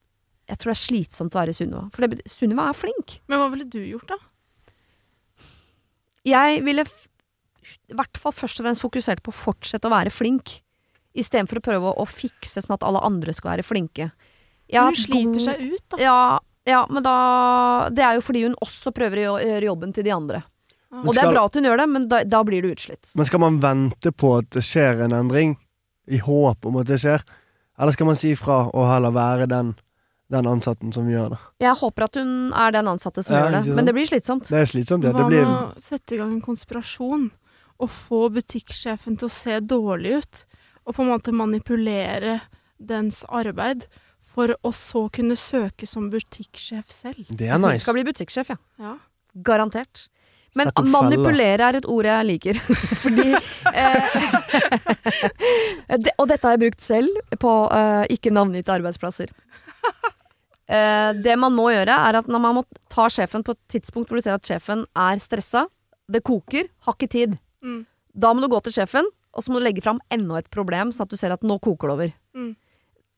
Jeg 0.49 0.57
tror 0.57 0.71
det 0.71 0.73
er 0.73 0.79
slitsomt 0.81 1.35
å 1.35 1.41
være 1.41 1.53
Sunniva. 1.53 1.83
For 1.93 2.07
det, 2.07 2.23
Sunniva 2.31 2.69
er 2.71 2.77
flink. 2.77 3.19
Men 3.29 3.43
hva 3.43 3.51
ville 3.53 3.67
du 3.69 3.81
gjort, 3.83 4.09
da? 4.09 4.17
Jeg 6.27 6.63
ville 6.65 6.87
f 6.87 7.05
i 7.91 7.95
hvert 7.99 8.19
fall 8.19 8.31
først 8.31 8.61
og 8.61 8.67
fremst 8.67 8.83
fokusert 8.83 9.19
på 9.23 9.31
å 9.33 9.35
fortsette 9.35 9.89
å 9.89 9.91
være 9.91 10.11
flink. 10.13 10.53
Istedenfor 11.17 11.59
å 11.59 11.63
prøve 11.65 11.89
å, 11.89 11.95
å 11.99 12.05
fikse 12.07 12.63
sånn 12.63 12.77
at 12.77 12.85
alle 12.87 13.01
andre 13.03 13.33
skal 13.35 13.53
være 13.55 13.65
flinke. 13.67 14.09
Jeg 14.71 14.83
Hun 14.83 14.99
sliter 14.99 15.43
seg 15.43 15.63
ut, 15.73 15.83
da. 15.91 15.99
Ja, 15.99 16.19
ja, 16.67 16.81
men 16.91 17.03
da 17.03 17.89
Det 17.91 18.03
er 18.03 18.17
jo 18.17 18.23
fordi 18.23 18.43
hun 18.43 18.55
også 18.63 18.91
prøver 18.95 19.23
å 19.31 19.37
gjøre 19.39 19.69
jobben 19.69 19.93
til 19.95 20.07
de 20.07 20.15
andre. 20.15 20.43
Ah. 20.91 21.03
Og 21.03 21.13
det 21.15 21.23
er 21.23 21.31
bra 21.31 21.45
at 21.47 21.55
hun 21.59 21.67
gjør 21.67 21.81
det, 21.81 21.87
men 21.91 22.07
da, 22.11 22.23
da 22.23 22.43
blir 22.47 22.63
du 22.63 22.71
utslitt. 22.71 23.11
Men 23.19 23.27
skal 23.27 23.43
man 23.43 23.59
vente 23.63 24.11
på 24.15 24.37
at 24.39 24.51
det 24.55 24.63
skjer 24.63 25.03
en 25.07 25.15
endring, 25.15 25.57
i 26.07 26.17
håp 26.23 26.65
om 26.69 26.77
at 26.81 26.87
det 26.89 26.99
skjer? 27.03 27.23
Eller 27.77 27.93
skal 27.93 28.07
man 28.09 28.15
si 28.17 28.31
ifra 28.33 28.63
og 28.73 28.87
heller 28.89 29.11
være 29.13 29.47
den, 29.51 29.73
den 30.33 30.47
ansatten 30.49 30.93
som 30.95 31.07
gjør 31.09 31.35
det? 31.35 31.39
Jeg 31.61 31.75
håper 31.81 32.07
at 32.07 32.15
hun 32.19 32.53
er 32.53 32.71
den 32.73 32.87
ansatte 32.87 33.23
som 33.23 33.35
Ja, 33.35 33.43
gjør 33.51 33.57
det, 33.67 33.75
men 33.75 33.85
det 33.85 33.93
blir 33.97 34.07
slitsomt. 34.09 34.47
Det 34.49 34.57
er 34.63 34.65
slitsomt, 34.71 35.05
ja. 35.05 35.13
Hva 35.13 35.27
blir, 35.29 35.45
med 35.45 35.77
å 35.77 35.83
sette 35.83 36.15
i 36.15 36.21
gang 36.21 36.31
en 36.33 36.41
konspirasjon 36.45 37.29
og 37.77 37.89
få 37.93 38.23
butikksjefen 38.33 39.19
til 39.21 39.29
å 39.29 39.33
se 39.33 39.59
dårlig 39.61 40.17
ut? 40.23 40.43
Og 40.87 40.95
på 40.95 41.03
en 41.03 41.11
måte 41.11 41.33
manipulere 41.35 42.39
dens 42.79 43.23
arbeid 43.29 43.85
for 44.23 44.53
å 44.65 44.71
så 44.75 45.05
kunne 45.13 45.35
søke 45.39 45.87
som 45.89 46.09
butikksjef 46.13 46.89
selv. 46.93 47.25
det 47.29 47.47
er 47.49 47.57
Hun 47.59 47.67
nice. 47.67 47.83
skal 47.85 47.97
bli 47.97 48.05
butikksjef, 48.07 48.49
ja. 48.53 48.57
Ja. 48.79 48.95
Garantert. 49.43 50.07
Men 50.57 50.71
manipulere 50.91 51.69
er 51.69 51.79
et 51.79 51.87
ord 51.89 52.07
jeg 52.09 52.27
liker. 52.27 52.59
Fordi 53.03 53.27
eh, 53.31 54.15
det, 56.03 56.13
Og 56.17 56.27
dette 56.29 56.43
har 56.43 56.55
jeg 56.55 56.63
brukt 56.65 56.83
selv 56.83 57.37
på 57.41 57.53
eh, 57.73 58.05
ikke 58.17 58.33
navngitte 58.33 58.75
arbeidsplasser. 58.75 59.33
Eh, 60.67 61.11
det 61.23 61.35
man 61.39 61.55
må 61.55 61.69
gjøre, 61.71 61.95
er 62.09 62.19
at 62.19 62.27
når 62.27 62.41
man 62.43 62.57
må 62.59 62.63
ta 62.91 63.07
sjefen 63.13 63.45
på 63.47 63.55
et 63.55 63.61
tidspunkt 63.77 64.09
hvor 64.11 64.19
du 64.19 64.25
ser 64.25 64.35
at 64.35 64.47
sjefen 64.47 64.83
er 64.99 65.21
stressa, 65.23 65.67
det 66.11 66.23
koker, 66.27 66.67
har 66.83 66.97
ikke 66.97 67.11
tid. 67.11 67.37
Mm. 67.63 67.85
Da 68.17 68.33
må 68.33 68.43
du 68.43 68.49
gå 68.51 68.59
til 68.65 68.75
sjefen, 68.75 69.07
og 69.31 69.43
så 69.43 69.53
må 69.53 69.61
du 69.61 69.67
legge 69.67 69.83
fram 69.85 70.01
enda 70.13 70.41
et 70.41 70.49
problem, 70.51 70.91
sånn 70.91 71.07
at 71.07 71.13
du 71.13 71.19
ser 71.19 71.35
at 71.35 71.45
nå 71.45 71.59
koker 71.63 71.87
det 71.91 71.95
over. 71.95 72.13
Mm. 72.35 72.51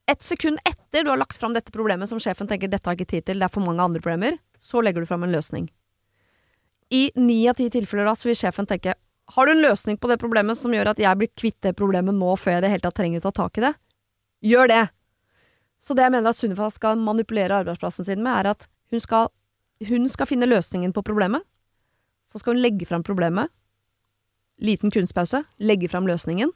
Et 0.10 0.26
sekund 0.26 0.62
etter 0.66 1.06
du 1.06 1.12
har 1.12 1.20
lagt 1.22 1.38
fram 1.42 1.54
dette 1.54 1.74
problemet 1.74 2.10
som 2.10 2.22
sjefen 2.22 2.50
tenker 2.50 2.70
dette 2.70 2.90
har 2.90 2.98
ikke 2.98 3.12
tid 3.14 3.28
til, 3.28 3.42
det 3.42 3.46
er 3.46 3.54
for 3.54 3.66
mange 3.66 3.84
andre 3.84 4.02
problemer, 4.02 4.40
så 4.58 4.82
legger 4.84 5.06
du 5.06 5.10
fram 5.10 5.26
en 5.26 5.34
løsning. 5.34 5.70
I 6.90 7.12
ni 7.22 7.44
av 7.50 7.58
ti 7.60 7.68
tilfeller 7.70 8.08
da, 8.10 8.16
så 8.18 8.30
vil 8.30 8.38
sjefen 8.40 8.66
tenke 8.70 8.96
Har 9.36 9.46
du 9.46 9.52
en 9.54 9.62
løsning 9.62 10.00
på 10.02 10.10
det 10.10 10.18
problemet 10.22 10.58
som 10.58 10.74
gjør 10.74 10.90
at 10.94 11.02
jeg 11.02 11.20
blir 11.20 11.30
kvitt 11.38 11.60
det 11.62 11.76
problemet 11.78 12.18
nå 12.18 12.34
før 12.40 12.56
jeg 12.56 12.64
i 12.64 12.66
det 12.66 12.72
hele 12.74 12.86
tatt 12.88 12.98
trenger 12.98 13.22
å 13.22 13.28
ta 13.28 13.36
tak 13.44 13.60
i 13.60 13.66
det? 13.68 13.74
Gjør 14.50 14.72
det! 14.72 14.86
Så 15.80 15.96
det 15.96 16.08
jeg 16.08 16.14
mener 16.16 16.32
at 16.32 16.40
Sunniva 16.40 16.68
skal 16.74 17.00
manipulere 17.00 17.62
arbeidsplassen 17.62 18.08
sin 18.08 18.24
med, 18.26 18.34
er 18.42 18.56
at 18.56 18.66
hun 18.92 19.04
skal, 19.04 19.30
hun 19.86 20.10
skal 20.12 20.28
finne 20.28 20.50
løsningen 20.50 20.92
på 20.96 21.04
problemet. 21.06 21.46
Så 22.26 22.42
skal 22.42 22.58
hun 22.58 22.64
legge 22.64 22.88
fram 22.90 23.06
problemet. 23.06 23.54
Liten 24.60 24.92
kunstpause. 24.92 25.46
Legge 25.62 25.88
fram 25.92 26.10
løsningen. 26.10 26.52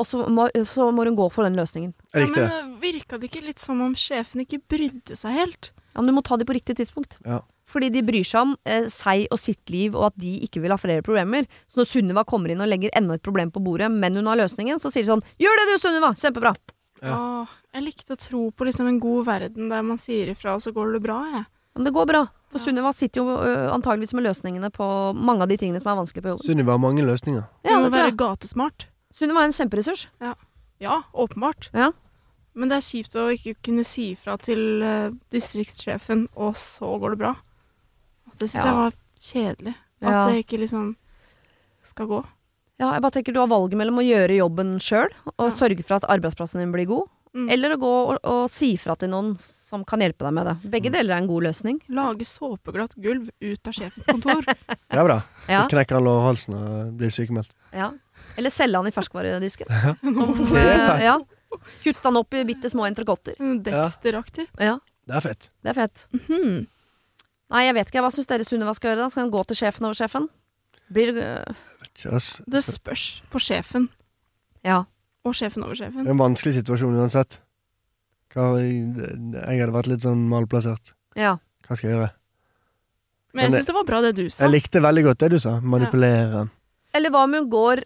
Og 0.00 0.06
så 0.08 0.22
må, 0.32 0.46
så 0.64 0.88
må 0.94 1.04
hun 1.04 1.18
gå 1.18 1.26
for 1.34 1.44
den 1.44 1.58
løsningen. 1.58 1.92
Ja, 2.14 2.24
men 2.24 2.32
det. 2.38 2.48
virka 2.80 3.18
det 3.20 3.28
ikke 3.28 3.44
litt 3.44 3.60
som 3.60 3.82
om 3.84 3.96
sjefen 3.98 4.46
ikke 4.46 4.62
brydde 4.70 5.18
seg 5.18 5.36
helt? 5.36 5.72
Ja, 5.90 6.00
men 6.00 6.08
du 6.08 6.16
må 6.16 6.24
ta 6.24 6.38
det 6.40 6.46
på 6.48 6.56
riktig 6.56 6.78
tidspunkt. 6.78 7.18
Ja. 7.26 7.42
Fordi 7.70 7.88
de 7.94 8.02
bryr 8.02 8.26
seg 8.26 8.40
om 8.42 8.56
eh, 8.66 8.88
seg 8.90 9.28
og 9.30 9.38
sitt 9.38 9.70
liv, 9.70 9.94
og 9.94 10.08
at 10.10 10.16
de 10.18 10.32
ikke 10.46 10.58
vil 10.64 10.74
ha 10.74 10.78
flere 10.80 11.04
problemer. 11.06 11.46
Så 11.70 11.78
når 11.78 11.86
Sunniva 11.86 12.24
kommer 12.26 12.50
inn 12.50 12.60
og 12.64 12.66
legger 12.70 12.90
enda 12.98 13.14
et 13.14 13.22
problem 13.22 13.52
på 13.54 13.62
bordet, 13.62 13.86
men 13.94 14.18
hun 14.18 14.26
har 14.26 14.40
løsningen, 14.40 14.80
så 14.82 14.90
sier 14.90 15.06
de 15.06 15.12
sånn 15.12 15.22
Gjør 15.38 15.60
det 15.60 15.68
du, 15.70 15.76
Sunniva! 15.78 16.10
Kjempebra! 16.18 16.54
Ja. 17.00 17.14
Åh, 17.16 17.52
jeg 17.78 17.84
likte 17.86 18.12
å 18.16 18.18
tro 18.20 18.42
på 18.50 18.66
liksom 18.68 18.90
en 18.90 18.98
god 19.00 19.24
verden 19.30 19.70
der 19.70 19.86
man 19.86 19.96
sier 20.02 20.28
ifra, 20.34 20.56
og 20.58 20.64
så 20.66 20.74
går 20.74 20.96
det 20.98 21.02
bra, 21.06 21.20
jeg. 21.32 21.46
Men 21.78 21.86
det 21.86 21.92
går 21.94 22.08
bra. 22.10 22.24
For 22.50 22.58
Ja. 22.58 22.64
Sunniva 22.66 22.90
sitter 22.92 23.22
jo 23.22 23.36
antageligvis 23.72 24.12
med 24.18 24.26
løsningene 24.26 24.72
på 24.74 24.86
mange 25.14 25.46
av 25.46 25.48
de 25.48 25.56
tingene 25.62 25.78
som 25.80 25.92
er 25.92 26.00
vanskelig 26.02 26.24
på 26.26 26.32
jobben. 26.34 26.44
Sunniva 26.44 26.74
har 26.74 26.82
mange 26.82 27.06
løsninger. 27.06 27.44
Ja, 27.64 27.76
må 27.78 27.86
det 27.86 27.92
tror 27.94 28.00
være 28.00 28.10
jeg. 28.10 28.18
gatesmart. 28.20 28.86
Sunniva 29.14 29.44
er 29.44 29.52
en 29.52 29.54
kjemperessurs. 29.54 30.02
Ja, 30.82 30.96
åpenbart. 31.14 31.70
Ja. 31.72 31.92
Men 32.58 32.68
det 32.72 32.80
er 32.80 32.88
kjipt 32.90 33.14
å 33.14 33.28
ikke 33.30 33.54
kunne 33.62 33.84
si 33.86 34.10
ifra 34.16 34.34
til 34.42 34.82
distriktssjefen, 35.30 36.26
og 36.36 36.56
så 36.58 36.90
går 37.00 37.14
det 37.14 37.20
bra. 37.22 37.32
Det 38.40 38.48
syns 38.48 38.64
Ja. 38.64 38.70
jeg 38.70 38.74
var 38.80 38.92
kjedelig. 39.20 39.74
At 40.00 40.10
Ja. 40.10 40.26
det 40.30 40.42
ikke 40.46 40.58
liksom 40.64 40.96
skal 41.84 42.06
gå. 42.08 42.24
Ja, 42.80 42.92
jeg 42.94 43.02
bare 43.04 43.12
tenker 43.12 43.32
Du 43.36 43.40
har 43.40 43.46
valget 43.50 43.76
mellom 43.76 43.98
å 44.00 44.04
gjøre 44.04 44.36
jobben 44.40 44.78
sjøl 44.80 45.10
og 45.38 45.50
Ja. 45.50 45.54
sørge 45.54 45.84
for 45.84 45.94
at 46.00 46.08
arbeidsplassen 46.08 46.60
din 46.60 46.72
blir 46.72 46.86
god, 46.88 47.08
Mm. 47.34 47.48
eller 47.52 47.76
å 47.76 47.78
gå 47.78 47.90
og, 48.10 48.18
og 48.24 48.50
si 48.50 48.76
fra 48.76 48.96
til 48.96 49.08
noen 49.10 49.36
som 49.38 49.84
kan 49.84 50.00
hjelpe 50.00 50.24
deg 50.24 50.32
med 50.32 50.46
det. 50.46 50.70
Begge 50.70 50.90
deler 50.90 51.14
er 51.14 51.18
en 51.18 51.28
god 51.28 51.44
løsning. 51.44 51.80
Lage 51.88 52.24
såpeglatt 52.26 52.96
gulv 52.96 53.28
ut 53.40 53.66
av 53.68 53.72
sjefens 53.72 54.04
kontor. 54.06 54.42
Det 54.90 54.98
er 54.98 55.04
bra. 55.04 55.22
Ja, 55.48 55.68
Så 55.68 55.76
knekker 55.76 55.94
han 56.00 56.04
lårhalsen 56.04 56.54
og 56.54 56.96
blir 56.98 57.10
sykemeldt. 57.10 57.50
ja. 57.72 57.92
Eller 58.36 58.50
selge 58.50 58.74
han 58.76 58.86
i 58.86 58.90
ferskvaredisken. 58.90 59.66
Som, 60.14 60.30
er 60.56 60.96
fett. 60.96 61.02
ja. 61.02 61.18
Kutte 61.84 62.02
han 62.02 62.16
opp 62.16 62.32
i 62.34 62.44
bitte 62.44 62.70
små 62.70 62.86
entrecôter. 62.88 63.34
Dexter-aktig. 63.62 64.46
Ja, 64.58 64.78
Det 65.06 65.14
er 65.16 65.20
fett. 65.20 65.48
det 65.62 65.70
er 65.76 65.86
fett. 65.86 66.06
Mhm. 66.12 66.66
Nei, 67.50 67.64
jeg 67.66 67.74
vet 67.74 67.90
ikke. 67.90 68.02
Hva 68.04 68.10
syns 68.14 68.28
dere 68.30 68.44
Sunniva 68.46 68.74
skal 68.76 68.92
gjøre? 68.92 69.02
da? 69.04 69.10
Skal 69.10 69.26
hun 69.26 69.32
gå 69.34 69.42
til 69.50 69.56
sjefen 69.58 69.86
over 69.88 69.98
sjefen? 69.98 70.28
Blir 70.90 71.12
det 71.14 71.28
Det 72.50 72.62
spørs 72.64 73.22
på 73.30 73.38
sjefen. 73.42 73.88
Ja. 74.66 74.84
Og 75.24 75.34
sjefen 75.34 75.64
over 75.66 75.74
sjefen. 75.74 76.04
Det 76.04 76.10
er 76.10 76.16
en 76.16 76.22
vanskelig 76.22 76.54
situasjon 76.60 76.96
uansett. 76.98 77.40
Hva, 78.30 78.54
jeg 78.62 79.60
hadde 79.60 79.74
vært 79.74 79.90
litt 79.90 80.06
sånn 80.06 80.26
malplassert. 80.30 80.92
ja. 81.18 81.38
Hva 81.66 81.76
skal 81.78 81.90
jeg 81.90 81.96
gjøre? 81.98 82.10
Men 83.34 83.44
jeg 83.44 83.60
syns 83.60 83.66
det 83.70 83.74
var 83.76 83.84
bra 83.86 84.00
det 84.02 84.14
du 84.16 84.24
sa. 84.28 84.42
Jeg 84.44 84.50
likte 84.56 84.80
veldig 84.82 85.04
godt 85.06 85.18
det 85.22 85.28
du 85.30 85.38
sa. 85.38 85.60
Manipulere 85.62 86.32
Ja. 86.34 86.46
Eller 86.98 87.10
hva 87.10 87.22
om 87.24 87.32
hun 87.34 87.50
går 87.50 87.84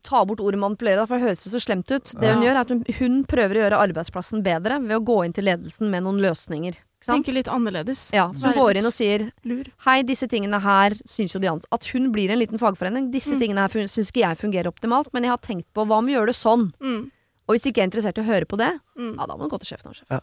Ta 0.00 0.24
bort 0.24 0.40
ordet 0.40 0.56
manipulere, 0.58 1.06
for 1.06 1.18
det 1.18 1.26
høres 1.28 1.44
så 1.44 1.60
slemt 1.60 1.90
ut. 1.92 2.14
Det 2.16 2.32
hun 2.32 2.40
Ja. 2.42 2.48
gjør, 2.48 2.56
er 2.56 2.60
at 2.60 2.68
hun, 2.70 2.84
hun 2.98 3.24
prøver 3.28 3.58
å 3.58 3.60
gjøre 3.68 3.80
arbeidsplassen 3.92 4.42
bedre 4.42 4.80
ved 4.80 4.96
å 4.96 5.04
gå 5.04 5.18
inn 5.26 5.34
til 5.34 5.44
ledelsen 5.44 5.90
med 5.90 6.02
noen 6.04 6.16
løsninger. 6.18 6.74
Ikke 7.02 7.08
sant? 7.10 7.24
Tenke 7.26 7.34
litt 7.34 7.48
annerledes. 7.50 8.12
Ja, 8.14 8.28
så 8.30 8.52
hun 8.52 8.54
går 8.62 8.78
inn 8.78 8.86
og 8.86 8.92
sier 8.94 9.24
Lur. 9.44 9.64
Hei, 9.84 10.02
disse 10.06 10.28
tingene 10.30 10.60
her 10.62 10.94
syns 11.02 11.34
jo 11.34 11.40
de 11.42 11.48
ansatte 11.50 11.74
At 11.74 11.88
hun 11.90 12.12
blir 12.14 12.30
en 12.30 12.38
liten 12.38 12.60
fagforening. 12.62 13.10
Disse 13.10 13.34
Mm. 13.34 13.40
tingene 13.40 13.64
her 13.66 13.88
syns 13.90 14.12
ikke 14.12 14.22
jeg 14.22 14.38
fungerer 14.38 14.70
optimalt, 14.70 15.10
men 15.12 15.24
jeg 15.26 15.30
har 15.34 15.38
tenkt 15.42 15.66
på 15.74 15.82
hva 15.84 15.98
om 15.98 16.06
vi 16.06 16.14
gjør 16.14 16.26
det 16.30 16.36
sånn? 16.38 16.70
Mm. 16.80 17.10
Og 17.48 17.56
hvis 17.56 17.66
ikke 17.66 17.82
jeg 17.82 17.82
er 17.82 17.90
interessert 17.90 18.18
i 18.18 18.22
å 18.22 18.30
høre 18.30 18.46
på 18.46 18.56
det, 18.56 18.78
Mm. 18.96 19.16
ja, 19.18 19.26
da 19.26 19.34
må 19.36 19.48
du 19.48 19.48
gå 19.50 19.58
til 19.60 19.74
sjefen. 19.76 19.92
Sjef. 19.98 20.06
Ja. 20.10 20.20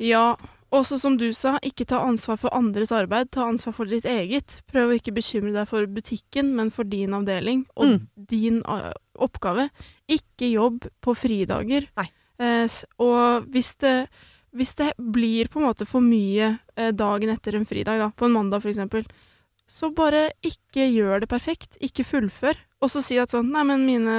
Ja, 0.00 0.36
også 0.72 0.98
som 0.98 1.16
du 1.16 1.32
sa, 1.32 1.58
ikke 1.62 1.86
ta 1.86 1.98
ansvar 2.06 2.38
for 2.38 2.50
andres 2.54 2.90
arbeid, 2.92 3.30
ta 3.30 3.46
ansvar 3.48 3.72
for 3.74 3.84
ditt 3.84 4.04
eget. 4.04 4.60
Prøv 4.70 4.90
å 4.92 4.98
ikke 5.00 5.14
bekymre 5.14 5.52
deg 5.52 5.66
for 5.68 5.86
butikken, 5.86 6.54
men 6.54 6.70
for 6.70 6.84
din 6.84 7.10
avdeling 7.10 7.66
og 7.76 7.86
Mm. 7.86 8.08
din 8.26 8.62
oppgave. 9.18 9.70
Ikke 10.08 10.50
jobb 10.52 10.88
på 11.02 11.14
fridager. 11.16 11.88
Nei. 11.96 12.10
Eh, 12.38 12.68
og 13.00 13.46
hvis 13.50 13.76
det, 13.78 14.08
hvis 14.56 14.74
det 14.78 14.92
blir 14.98 15.48
på 15.52 15.60
en 15.60 15.66
måte 15.68 15.86
for 15.88 16.00
mye 16.04 16.58
eh, 16.76 16.92
dagen 16.96 17.30
etter 17.34 17.54
en 17.58 17.66
fridag, 17.68 17.98
da, 18.00 18.10
på 18.10 18.26
en 18.28 18.32
mandag 18.36 18.64
f.eks., 18.64 19.08
så 19.68 19.90
bare 19.92 20.30
ikke 20.40 20.86
gjør 20.88 21.20
det 21.20 21.28
perfekt. 21.28 21.76
Ikke 21.84 22.04
fullfør. 22.08 22.56
Og 22.80 22.88
så 22.88 23.02
si 23.04 23.18
at 23.20 23.34
sånn 23.34 23.50
Nei, 23.52 23.66
men 23.68 23.82
mine 23.84 24.14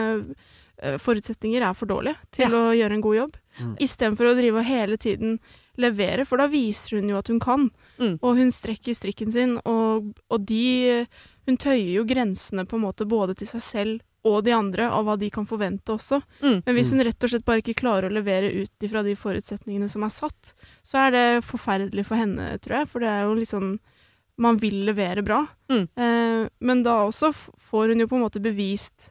eh, 0.77 0.99
forutsetninger 1.01 1.63
er 1.65 1.73
for 1.73 1.89
dårlige 1.89 2.19
til 2.35 2.45
Ja. 2.45 2.59
å 2.69 2.75
gjøre 2.77 2.93
en 2.99 3.01
god 3.01 3.15
jobb. 3.17 3.39
Mm. 3.59 3.71
Istedenfor 3.81 4.29
å 4.29 4.35
drive 4.37 4.61
og 4.61 4.65
hele 4.69 4.97
tiden 5.01 5.39
levere, 5.79 6.25
for 6.27 6.37
da 6.37 6.45
viser 6.51 6.99
hun 6.99 7.09
jo 7.09 7.17
at 7.17 7.31
hun 7.31 7.39
kan. 7.41 7.65
Mm. 7.97 8.19
Og 8.21 8.37
hun 8.37 8.51
strekker 8.53 8.93
strikken 8.93 9.31
sin, 9.33 9.57
og, 9.65 10.13
og 10.29 10.45
de 10.45 11.07
Hun 11.49 11.57
tøyer 11.57 11.95
jo 11.95 12.03
grensene 12.05 12.61
på 12.69 12.77
en 12.77 12.83
måte 12.83 13.07
både 13.09 13.33
til 13.33 13.47
seg 13.49 13.61
selv 13.65 14.01
og 14.27 14.43
de 14.43 14.51
andre 14.51 14.89
av 14.91 15.05
hva 15.07 15.15
de 15.19 15.29
kan 15.31 15.45
forvente 15.47 15.93
også. 15.95 16.21
Mm. 16.43 16.57
Men 16.65 16.75
hvis 16.75 16.91
hun 16.91 17.03
rett 17.07 17.23
og 17.23 17.29
slett 17.31 17.45
bare 17.47 17.61
ikke 17.63 17.77
klarer 17.79 18.09
å 18.09 18.13
levere 18.13 18.51
ut 18.51 18.83
ifra 18.83 19.03
de 19.05 19.15
forutsetningene 19.15 19.87
som 19.89 20.03
er 20.03 20.09
satt, 20.11 20.53
så 20.83 21.05
er 21.07 21.11
det 21.15 21.43
forferdelig 21.47 22.05
for 22.05 22.19
henne, 22.19 22.57
tror 22.59 22.81
jeg. 22.81 22.89
For 22.91 22.99
det 22.99 23.07
er 23.13 23.23
jo 23.29 23.37
liksom 23.39 23.79
Man 24.39 24.55
vil 24.55 24.85
levere 24.87 25.19
bra. 25.21 25.41
Mm. 25.69 25.87
Eh, 25.99 26.49
men 26.63 26.83
da 26.83 26.93
også 27.09 27.33
får 27.35 27.89
hun 27.91 27.99
jo 27.99 28.07
på 28.07 28.15
en 28.15 28.21
måte 28.23 28.39
bevist 28.39 29.09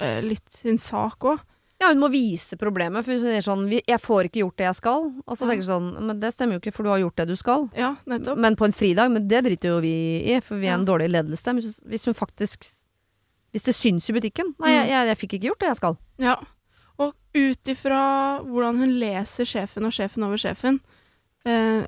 eh, 0.00 0.22
litt 0.24 0.48
sin 0.48 0.78
sak 0.80 1.20
òg. 1.28 1.42
Ja, 1.82 1.90
hun 1.90 2.00
må 2.00 2.08
vise 2.08 2.56
problemet, 2.56 3.04
for 3.04 3.12
hun 3.12 3.20
sier 3.20 3.42
sånn 3.44 3.66
'Jeg 3.68 4.00
får 4.00 4.30
ikke 4.30 4.40
gjort 4.40 4.56
det 4.56 4.64
jeg 4.70 4.78
skal'. 4.80 5.12
Og 5.26 5.36
så 5.36 5.44
tenker 5.44 5.60
jeg 5.60 5.68
sånn 5.68 6.06
Men 6.06 6.20
det 6.20 6.32
stemmer 6.32 6.54
jo 6.56 6.60
ikke, 6.60 6.72
for 6.72 6.84
du 6.84 6.88
har 6.88 7.00
gjort 7.04 7.16
det 7.16 7.26
du 7.28 7.36
skal. 7.36 7.68
Ja, 7.76 7.96
nettopp. 8.06 8.38
Men 8.38 8.56
på 8.56 8.64
en 8.64 8.72
fridag, 8.72 9.10
men 9.12 9.28
det 9.28 9.44
driter 9.44 9.68
jo 9.76 9.80
vi 9.80 10.22
i, 10.24 10.40
for 10.40 10.56
vi 10.56 10.68
er 10.68 10.74
en 10.78 10.86
Ja. 10.86 10.92
dårlig 10.96 11.10
ledelse. 11.10 11.52
Men 11.52 11.62
hvis 11.90 12.04
hun 12.06 12.14
faktisk 12.14 12.64
Hvis 13.52 13.66
det 13.68 13.74
syns 13.76 14.08
i 14.08 14.14
butikken 14.16 14.54
Nei, 14.58 14.70
jeg, 14.72 14.88
jeg, 14.88 15.06
jeg 15.10 15.18
fikk 15.20 15.32
ikke 15.36 15.48
gjort 15.50 15.60
det 15.60 15.68
jeg 15.72 15.80
skal. 15.82 15.96
Ja, 16.22 16.36
og 17.02 17.14
ut 17.34 17.68
ifra 17.72 18.02
hvordan 18.44 18.78
hun 18.80 18.92
leser 19.00 19.48
sjefen 19.48 19.84
og 19.88 19.92
sjefen 19.96 20.24
over 20.24 20.40
sjefen, 20.40 20.78
eh, 21.48 21.82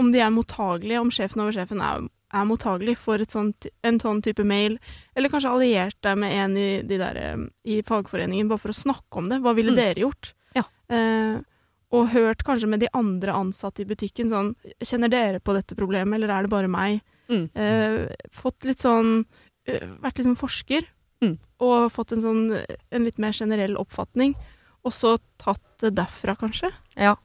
om 0.00 0.12
de 0.12 0.20
er 0.24 0.30
mottagelige, 0.34 1.00
om 1.00 1.10
sjefen 1.14 1.42
over 1.44 1.52
sjefen 1.56 1.80
er, 1.84 2.06
er 2.34 2.46
mottagelig 2.48 2.96
for 3.00 3.20
et 3.22 3.32
sånt, 3.34 3.68
en 3.86 4.00
sånn 4.02 4.20
type 4.24 4.44
mail, 4.46 4.78
eller 5.16 5.32
kanskje 5.32 5.52
alliert 5.52 5.96
deg 6.04 6.18
med 6.18 6.34
en 6.44 6.56
i, 6.60 6.66
de 6.88 6.98
der, 7.00 7.20
eh, 7.20 7.44
i 7.64 7.80
fagforeningen 7.86 8.48
bare 8.50 8.62
for 8.64 8.74
å 8.74 8.78
snakke 8.80 9.20
om 9.22 9.28
det. 9.32 9.40
Hva 9.44 9.54
ville 9.56 9.72
Mm. 9.72 9.76
dere 9.80 10.02
gjort? 10.06 10.32
Ja. 10.56 10.64
Eh, 10.90 11.38
og 11.92 12.10
hørt 12.12 12.42
kanskje 12.44 12.68
med 12.68 12.80
de 12.80 12.88
andre 12.92 13.32
ansatte 13.32 13.80
i 13.80 13.86
butikken 13.88 14.28
sånn 14.28 14.50
Kjenner 14.84 15.08
dere 15.08 15.40
på 15.40 15.54
dette 15.56 15.74
problemet, 15.76 16.14
eller 16.18 16.28
er 16.28 16.42
det 16.44 16.50
bare 16.52 16.68
meg? 16.68 17.00
Mm. 17.30 17.48
Eh, 17.56 18.08
fått 18.32 18.64
litt 18.68 18.80
sånn 18.84 19.24
Vært 20.02 20.20
liksom 20.22 20.36
forsker, 20.40 20.86
Mm. 21.20 21.36
og 21.60 21.90
fått 21.90 22.12
en 22.14 22.20
sånn 22.22 22.42
en 22.92 23.04
litt 23.04 23.18
mer 23.18 23.32
generell 23.34 23.74
oppfatning. 23.76 24.36
Og 24.86 24.92
så 24.94 25.16
tatt 25.36 25.60
det 25.82 25.94
derfra, 25.96 26.36
kanskje. 26.38 26.70
Ja. 26.96 27.16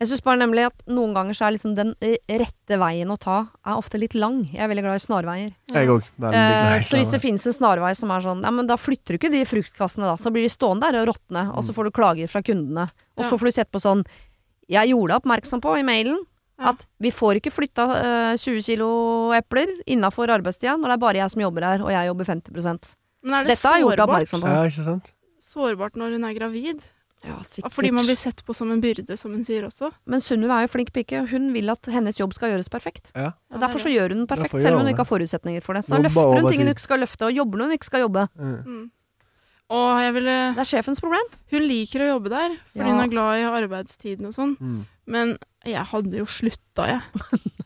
Jeg 0.00 0.08
syns 0.08 0.22
bare 0.24 0.38
nemlig 0.40 0.64
at 0.64 0.86
noen 0.88 1.12
ganger 1.12 1.36
så 1.36 1.44
er 1.44 1.52
liksom 1.58 1.74
den 1.76 1.90
eh, 2.00 2.16
rette 2.40 2.78
veien 2.80 3.10
å 3.12 3.18
ta 3.20 3.50
er 3.66 3.76
ofte 3.76 3.98
litt 4.00 4.14
lang. 4.16 4.46
Jeg 4.48 4.62
er 4.64 4.70
veldig 4.72 4.84
glad 4.86 4.96
i 4.96 5.04
snarveier. 5.04 5.50
Jeg 5.68 5.88
òg. 5.92 6.06
Eh, 6.32 6.78
så 6.80 6.96
hvis 6.96 7.10
det 7.12 7.20
finnes 7.20 7.44
en 7.46 7.52
snarvei 7.52 7.92
som 7.94 8.10
er 8.10 8.24
sånn, 8.24 8.40
ja, 8.42 8.50
men 8.50 8.66
da 8.66 8.78
flytter 8.80 9.12
du 9.12 9.18
ikke 9.20 9.30
de 9.30 9.44
fruktkassene 9.44 10.08
da, 10.08 10.16
så 10.16 10.32
blir 10.32 10.48
de 10.48 10.54
stående 10.56 10.88
der 10.88 11.02
og 11.02 11.12
råtne, 11.12 11.44
og 11.52 11.60
så 11.62 11.76
får 11.76 11.84
du 11.84 11.90
klager 12.00 12.32
fra 12.32 12.40
kundene. 12.40 12.88
Og 13.18 13.24
Ja. 13.26 13.28
så 13.28 13.36
får 13.36 13.44
du 13.44 13.52
sett 13.52 13.70
på 13.70 13.78
sånn, 13.84 14.06
jeg 14.72 14.88
gjorde 14.88 15.12
deg 15.12 15.20
oppmerksom 15.20 15.60
på 15.60 15.76
i 15.78 15.82
mailen. 15.84 16.24
At 16.60 16.86
vi 17.00 17.10
får 17.14 17.40
ikke 17.40 17.52
flytta 17.54 17.86
uh, 17.88 18.36
20 18.36 18.62
kilo 18.66 18.90
epler 19.36 19.72
innafor 19.88 20.28
arbeidstida 20.32 20.76
når 20.76 20.92
det 20.92 20.96
er 20.98 21.04
bare 21.06 21.22
jeg 21.22 21.34
som 21.34 21.42
jobber 21.46 21.66
her, 21.66 21.84
og 21.86 21.92
jeg 21.94 22.10
jobber 22.10 22.30
50 22.34 22.96
Men 23.24 23.34
er 23.34 23.44
det 23.44 23.56
Dette 23.56 23.62
sårbart? 23.64 24.32
Ja, 24.44 24.64
ikke 24.68 24.84
sant? 24.84 25.12
sårbart 25.40 25.96
når 25.96 26.16
hun 26.16 26.24
er 26.28 26.34
gravid? 26.36 26.84
Ja, 27.20 27.36
sikkert. 27.44 27.74
Fordi 27.74 27.90
man 27.92 28.06
blir 28.08 28.16
sett 28.16 28.40
på 28.46 28.54
som 28.56 28.70
en 28.72 28.80
byrde, 28.80 29.16
som 29.20 29.32
hun 29.36 29.42
sier 29.44 29.66
også. 29.66 29.90
Men 30.08 30.22
Sunniva 30.24 30.56
er 30.56 30.64
jo 30.64 30.70
flink 30.72 30.92
pike, 30.96 31.26
hun 31.28 31.50
vil 31.52 31.68
at 31.72 31.90
hennes 31.92 32.16
jobb 32.16 32.32
skal 32.36 32.54
gjøres 32.54 32.70
perfekt. 32.72 33.10
Ja. 33.12 33.34
Og 33.52 33.60
Derfor 33.60 33.82
så 33.82 33.92
gjør 33.92 34.14
hun 34.14 34.22
den 34.22 34.30
perfekt, 34.30 34.56
selv 34.62 34.78
om 34.78 34.84
hun 34.84 34.92
ikke 34.92 35.04
har 35.04 35.10
forutsetninger 35.10 35.64
for 35.64 35.76
det. 35.76 35.84
Så 35.84 35.98
da 35.98 36.00
løfter 36.06 36.40
hun 36.40 36.48
ting 36.48 36.64
hun 36.64 36.72
ikke 36.72 36.86
skal 36.86 37.02
løfte, 37.04 37.28
og 37.28 37.36
jobber 37.36 37.60
når 37.60 37.68
hun 37.70 37.76
ikke 37.76 37.90
skal 37.90 38.06
jobbe. 38.06 38.24
Mm. 38.40 38.56
Mm. 38.64 38.88
Og 39.70 40.00
jeg 40.02 40.14
ville 40.16 40.36
Det 40.56 40.62
er 40.64 40.70
sjefens 40.72 41.02
problem. 41.04 41.28
Hun 41.52 41.66
liker 41.68 42.02
å 42.06 42.08
jobbe 42.16 42.32
der, 42.32 42.56
fordi 42.72 42.88
Ja. 42.88 42.94
hun 42.94 43.04
er 43.04 43.12
glad 43.12 43.38
i 43.38 43.44
arbeidstiden 43.60 44.26
og 44.26 44.32
sånn. 44.34 44.56
Mm. 44.58 44.80
Men 45.10 45.36
jeg 45.66 45.82
hadde 45.90 46.20
jo 46.22 46.26
slutta, 46.30 46.86
jeg. 46.86 47.00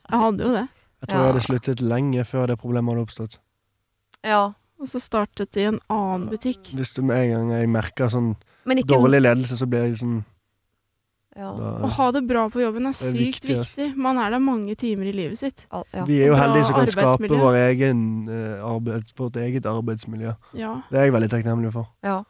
Jeg 0.09 0.19
hadde 0.25 0.43
jo 0.47 0.51
det. 0.55 0.67
Jeg 1.01 1.09
tror 1.09 1.17
Ja. 1.19 1.23
jeg 1.25 1.33
hadde 1.33 1.45
sluttet 1.45 1.81
lenge 1.85 2.23
før 2.25 2.47
det 2.49 2.59
problemet 2.61 2.95
hadde 2.95 3.05
oppstått. 3.05 3.37
Ja. 4.25 4.43
Og 4.79 4.87
så 4.91 4.99
startet 4.99 5.51
det 5.55 5.61
i 5.63 5.67
en 5.69 5.79
annen 5.89 6.25
butikk. 6.29 6.73
Hvis 6.75 6.95
du 6.97 7.01
med 7.05 7.21
en 7.23 7.31
gang 7.49 7.51
jeg 7.61 7.69
merker 7.71 8.09
sånn 8.11 8.33
ikke 8.67 8.89
dårlig 8.89 9.21
ledelse, 9.23 9.55
så 9.61 9.67
blir 9.69 9.85
jeg 9.87 9.99
sånn 10.01 10.23
Ja. 11.35 11.49
Å 11.51 11.89
ha 11.97 12.11
det 12.15 12.21
bra 12.29 12.45
på 12.49 12.61
jobben 12.63 12.85
er 12.87 12.93
sykt 12.95 13.11
er 13.11 13.19
viktig, 13.19 13.55
viktig. 13.59 13.87
Man 13.99 14.17
er 14.17 14.29
der 14.31 14.39
mange 14.39 14.73
timer 14.79 15.09
i 15.09 15.11
livet 15.11 15.37
sitt. 15.37 15.65
Al- 15.69 15.83
ja. 15.93 16.05
Vi 16.07 16.21
er 16.23 16.27
jo 16.31 16.35
heldige 16.39 16.65
som 16.69 16.75
kan 16.79 16.87
skape 16.87 17.27
vår 17.27 17.57
egen, 17.73 18.03
arbeids, 18.63 19.11
vårt 19.19 19.35
eget 19.43 19.65
arbeidsmiljø. 19.67 20.31
Ja. 20.55 20.81
Det 20.89 20.97
er 20.97 21.03
jeg 21.09 21.13
veldig 21.13 21.29
takknemlig 21.33 21.73
for. 21.75 21.89
ja. 22.03 22.23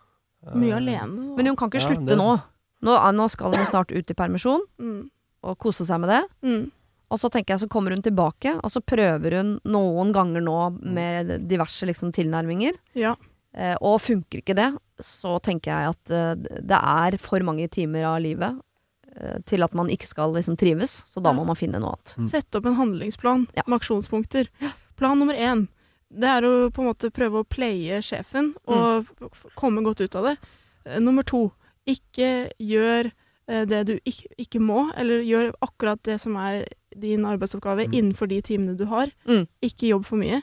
Mye 0.53 0.75
alene. 0.77 1.15
da. 1.15 1.35
Men 1.37 1.45
hun 1.47 1.55
kan 1.55 1.69
ikke 1.71 1.81
Ja, 1.81 1.87
slutte 1.87 2.15
nå, 2.17 2.25
nå. 2.37 2.41
Nå. 2.83 2.95
Nå 3.15 3.27
skal 3.31 3.55
hun 3.55 3.67
snart 3.69 3.91
ut 3.91 4.11
i 4.11 4.17
permisjon 4.17 4.63
mm. 4.81 4.97
og 5.45 5.57
kose 5.61 5.85
seg 5.87 6.01
med 6.03 6.11
det. 6.11 6.23
Mm. 6.43 6.65
Og 7.13 7.21
så 7.21 7.29
tenker 7.29 7.53
jeg 7.53 7.63
så 7.63 7.69
kommer 7.71 7.93
hun 7.93 8.01
tilbake, 8.03 8.55
og 8.59 8.71
så 8.73 8.81
prøver 8.81 9.37
hun 9.39 9.55
noen 9.69 10.11
ganger 10.15 10.43
nå 10.43 10.57
med 10.81 11.35
diverse 11.47 11.85
liksom, 11.85 12.11
tilnærminger. 12.15 12.77
Ja. 12.97 13.13
Eh, 13.55 13.75
og 13.79 14.01
funker 14.03 14.41
ikke 14.41 14.55
det, 14.57 14.71
så 14.99 15.37
tenker 15.39 15.71
jeg 15.71 15.93
at 15.93 16.11
eh, 16.11 16.61
det 16.65 16.79
er 16.79 17.17
for 17.21 17.45
mange 17.45 17.69
timer 17.71 18.07
av 18.09 18.17
livet 18.25 18.57
eh, 19.15 19.37
til 19.47 19.63
at 19.63 19.77
man 19.77 19.91
ikke 19.93 20.09
skal 20.09 20.33
liksom, 20.35 20.57
trives. 20.59 21.03
Så 21.07 21.21
da 21.23 21.29
Ja. 21.31 21.37
må 21.37 21.45
man 21.47 21.55
finne 21.55 21.79
noe 21.79 21.93
annet. 21.93 22.15
Mm. 22.17 22.27
Sett 22.33 22.57
opp 22.57 22.65
en 22.65 22.75
handlingsplan 22.81 23.47
Ja. 23.55 23.63
med 23.67 23.79
aksjonspunkter. 23.79 24.49
Plan 24.97 25.19
nummer 25.19 25.37
én. 25.37 25.67
Det 26.09 26.27
er 26.27 26.41
å 26.47 26.69
på 26.71 26.81
en 26.83 26.89
måte 26.89 27.11
prøve 27.13 27.41
å 27.41 27.47
playe 27.47 28.01
sjefen 28.03 28.53
og 28.67 29.05
mm. 29.19 29.29
komme 29.55 29.83
godt 29.83 30.01
ut 30.01 30.15
av 30.15 30.31
det. 30.31 30.35
Eh, 30.85 30.99
Nummer 30.99 31.23
to. 31.23 31.51
Ikke 31.87 32.49
gjør 32.59 33.11
eh, 33.47 33.65
det 33.69 33.83
du 33.87 33.93
ikke, 34.05 34.27
ikke 34.41 34.59
må, 34.59 34.87
eller 34.97 35.21
gjør 35.21 35.51
akkurat 35.61 36.01
det 36.03 36.19
som 36.21 36.35
er 36.41 36.65
din 36.97 37.25
arbeidsoppgave 37.25 37.87
Mm. 37.87 37.93
innenfor 37.93 38.27
de 38.31 38.41
timene 38.41 38.77
du 38.77 38.85
har. 38.85 39.11
Mm. 39.27 39.47
Ikke 39.61 39.89
jobb 39.91 40.05
for 40.05 40.17
mye. 40.17 40.41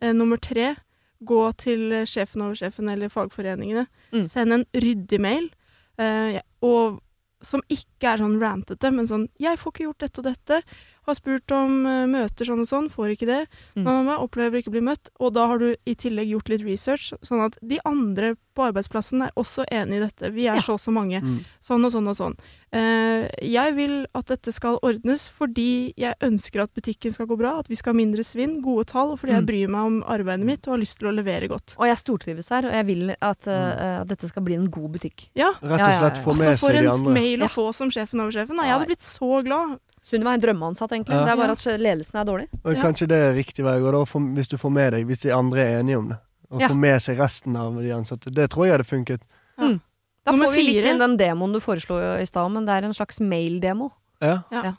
Eh, 0.00 0.12
Nummer 0.12 0.36
tre. 0.38 0.76
Gå 1.24 1.56
til 1.56 1.90
sjefen 2.06 2.42
over 2.42 2.54
sjefen 2.54 2.90
eller 2.92 3.08
fagforeningene. 3.08 3.86
Mm. 4.12 4.24
Send 4.28 4.52
en 4.52 4.64
ryddig 4.74 5.20
mail. 5.20 5.50
eh, 5.98 6.40
og 6.62 7.00
som 7.42 7.60
ikke 7.70 8.02
er 8.14 8.18
sånn 8.18 8.40
rantete, 8.40 8.90
men 8.92 9.06
sånn 9.06 9.28
'Jeg 9.38 9.58
får 9.58 9.72
ikke 9.72 9.84
gjort 9.84 9.98
dette 9.98 10.18
og 10.18 10.24
dette'. 10.24 10.62
Har 11.06 11.14
spurt 11.18 11.52
om 11.52 11.84
eh, 11.86 12.06
møter 12.08 12.48
sånn 12.48 12.62
og 12.64 12.68
sånn, 12.70 12.88
får 12.92 13.12
ikke 13.16 13.26
det. 13.28 13.42
Mm. 13.76 14.08
Opplever 14.18 14.60
ikke 14.62 14.70
å 14.72 14.76
bli 14.78 14.84
møtt. 14.88 15.10
Og 15.20 15.34
da 15.36 15.46
har 15.50 15.58
du 15.60 15.74
i 15.84 15.94
tillegg 15.94 16.30
gjort 16.32 16.48
litt 16.48 16.64
research, 16.64 17.12
sånn 17.22 17.44
at 17.44 17.58
de 17.60 17.78
andre 17.84 18.34
på 18.54 18.62
arbeidsplassen 18.70 19.24
er 19.26 19.32
også 19.36 19.64
enig 19.74 19.96
i 19.98 20.04
dette. 20.04 20.30
Vi 20.32 20.46
er 20.46 20.54
Ja. 20.56 20.60
så 20.62 20.74
og 20.74 20.80
så 20.80 20.92
mange. 20.94 21.20
Mm. 21.20 21.40
Sånn 21.60 21.84
og 21.84 21.90
sånn 21.92 22.06
og 22.08 22.14
sånn. 22.16 22.36
Uh, 22.74 23.26
jeg 23.42 23.74
vil 23.76 24.06
at 24.14 24.26
dette 24.26 24.50
skal 24.54 24.78
ordnes 24.82 25.28
fordi 25.30 25.92
jeg 25.98 26.14
ønsker 26.22 26.62
at 26.62 26.72
butikken 26.74 27.12
skal 27.14 27.26
gå 27.30 27.36
bra, 27.38 27.58
at 27.60 27.68
vi 27.70 27.74
skal 27.78 27.92
ha 27.92 27.98
mindre 27.98 28.22
svinn, 28.26 28.60
gode 28.62 28.86
tall, 28.90 29.12
og 29.12 29.18
fordi 29.20 29.32
Mm. 29.34 29.38
jeg 29.38 29.46
bryr 29.46 29.68
meg 29.68 29.80
om 29.86 30.02
arbeidet 30.02 30.46
mitt 30.46 30.66
og 30.66 30.74
har 30.74 30.82
lyst 30.82 30.98
til 30.98 31.08
å 31.08 31.14
levere 31.14 31.48
godt. 31.48 31.74
Og 31.78 31.86
jeg 31.86 31.96
stortrives 31.98 32.48
her, 32.50 32.66
og 32.66 32.72
jeg 32.72 32.86
vil 32.86 33.10
at, 33.20 33.46
uh, 33.46 34.04
dette 34.04 34.28
skal 34.28 34.42
bli 34.42 34.54
en 34.54 34.70
god 34.70 34.90
butikk. 34.92 35.28
Ja, 35.34 35.52
Rett 35.60 35.72
og 35.72 35.78
ja, 35.78 35.92
slett 35.92 36.16
ja. 36.16 36.22
få 36.22 36.36
med 36.38 36.58
seg 36.58 36.72
de 36.82 36.86
en 36.90 37.12
mail 37.12 37.40
å 37.42 37.50
få 37.50 37.74
som 37.74 37.90
sjefen 37.90 38.20
over 38.20 38.30
sjefen. 38.30 38.56
Nei, 38.56 38.66
Jeg 38.66 38.78
hadde 38.78 38.86
blitt 38.86 39.02
så 39.02 39.44
glad. 39.44 39.78
Sunniva 40.04 40.34
er 40.34 40.38
en 40.38 40.42
drømmeansatt, 40.44 40.92
egentlig. 40.92 41.16
Ja. 41.16 41.24
Det 41.24 41.32
er 41.32 41.40
bare 41.40 41.54
at 41.56 41.80
ledelsen 41.80 42.20
er 42.20 42.26
dårlig. 42.28 42.46
Og 42.60 42.76
Kanskje 42.82 43.08
det 43.08 43.18
er 43.24 43.32
riktig 43.38 43.64
vei 43.64 43.78
å 43.80 43.84
gå, 43.88 44.04
hvis 44.36 44.50
du 44.52 44.58
får 44.60 44.72
med 44.74 44.92
deg 44.92 45.06
Hvis 45.08 45.22
de 45.24 45.32
andre 45.32 45.64
er 45.64 45.78
enige 45.80 45.98
om 45.98 46.08
det. 46.12 46.18
Og 46.50 46.60
Ja. 46.60 46.68
får 46.68 46.76
med 46.76 47.00
seg 47.02 47.18
resten 47.18 47.56
av 47.56 47.74
de 47.80 47.90
ansatte. 47.90 48.30
Det 48.30 48.50
tror 48.50 48.66
jeg 48.66 48.72
hadde 48.76 48.84
funket. 48.84 49.20
Da 49.58 50.32
Nummer 50.32 50.46
får 50.46 50.52
vi 50.54 50.62
litt 50.62 50.86
inn 50.88 50.98
den 50.98 51.16
demoen 51.20 51.52
du 51.52 51.60
foreslo 51.60 51.98
i 52.20 52.24
stad, 52.24 52.50
men 52.52 52.64
det 52.64 52.72
er 52.72 52.86
en 52.86 52.94
slags 52.94 53.18
maildemo. 53.20 53.90
Ja. 54.22 54.42
Ja. 54.52 54.74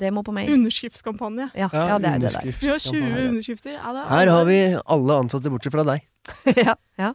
Demo 0.00 0.22
på 0.22 0.32
mail. 0.32 0.48
Underskriftskampanje. 0.54 1.50
Ja, 1.54 1.68
ja, 1.72 1.98
det 1.98 2.08
er 2.08 2.18
det 2.22 2.32
der. 2.32 2.52
Vi 2.60 2.68
har 2.68 2.78
20 2.78 3.28
underskrifter. 3.28 3.74
Ja, 3.76 3.92
det 3.92 4.04
er 4.04 4.08
Her 4.08 4.30
har 4.32 4.44
vi 4.48 4.60
alle 4.86 5.18
ansatte 5.20 5.50
bortsett 5.52 5.72
fra 5.74 5.84
deg. 5.84 6.06
ja, 6.66 6.74
ja. 6.98 7.12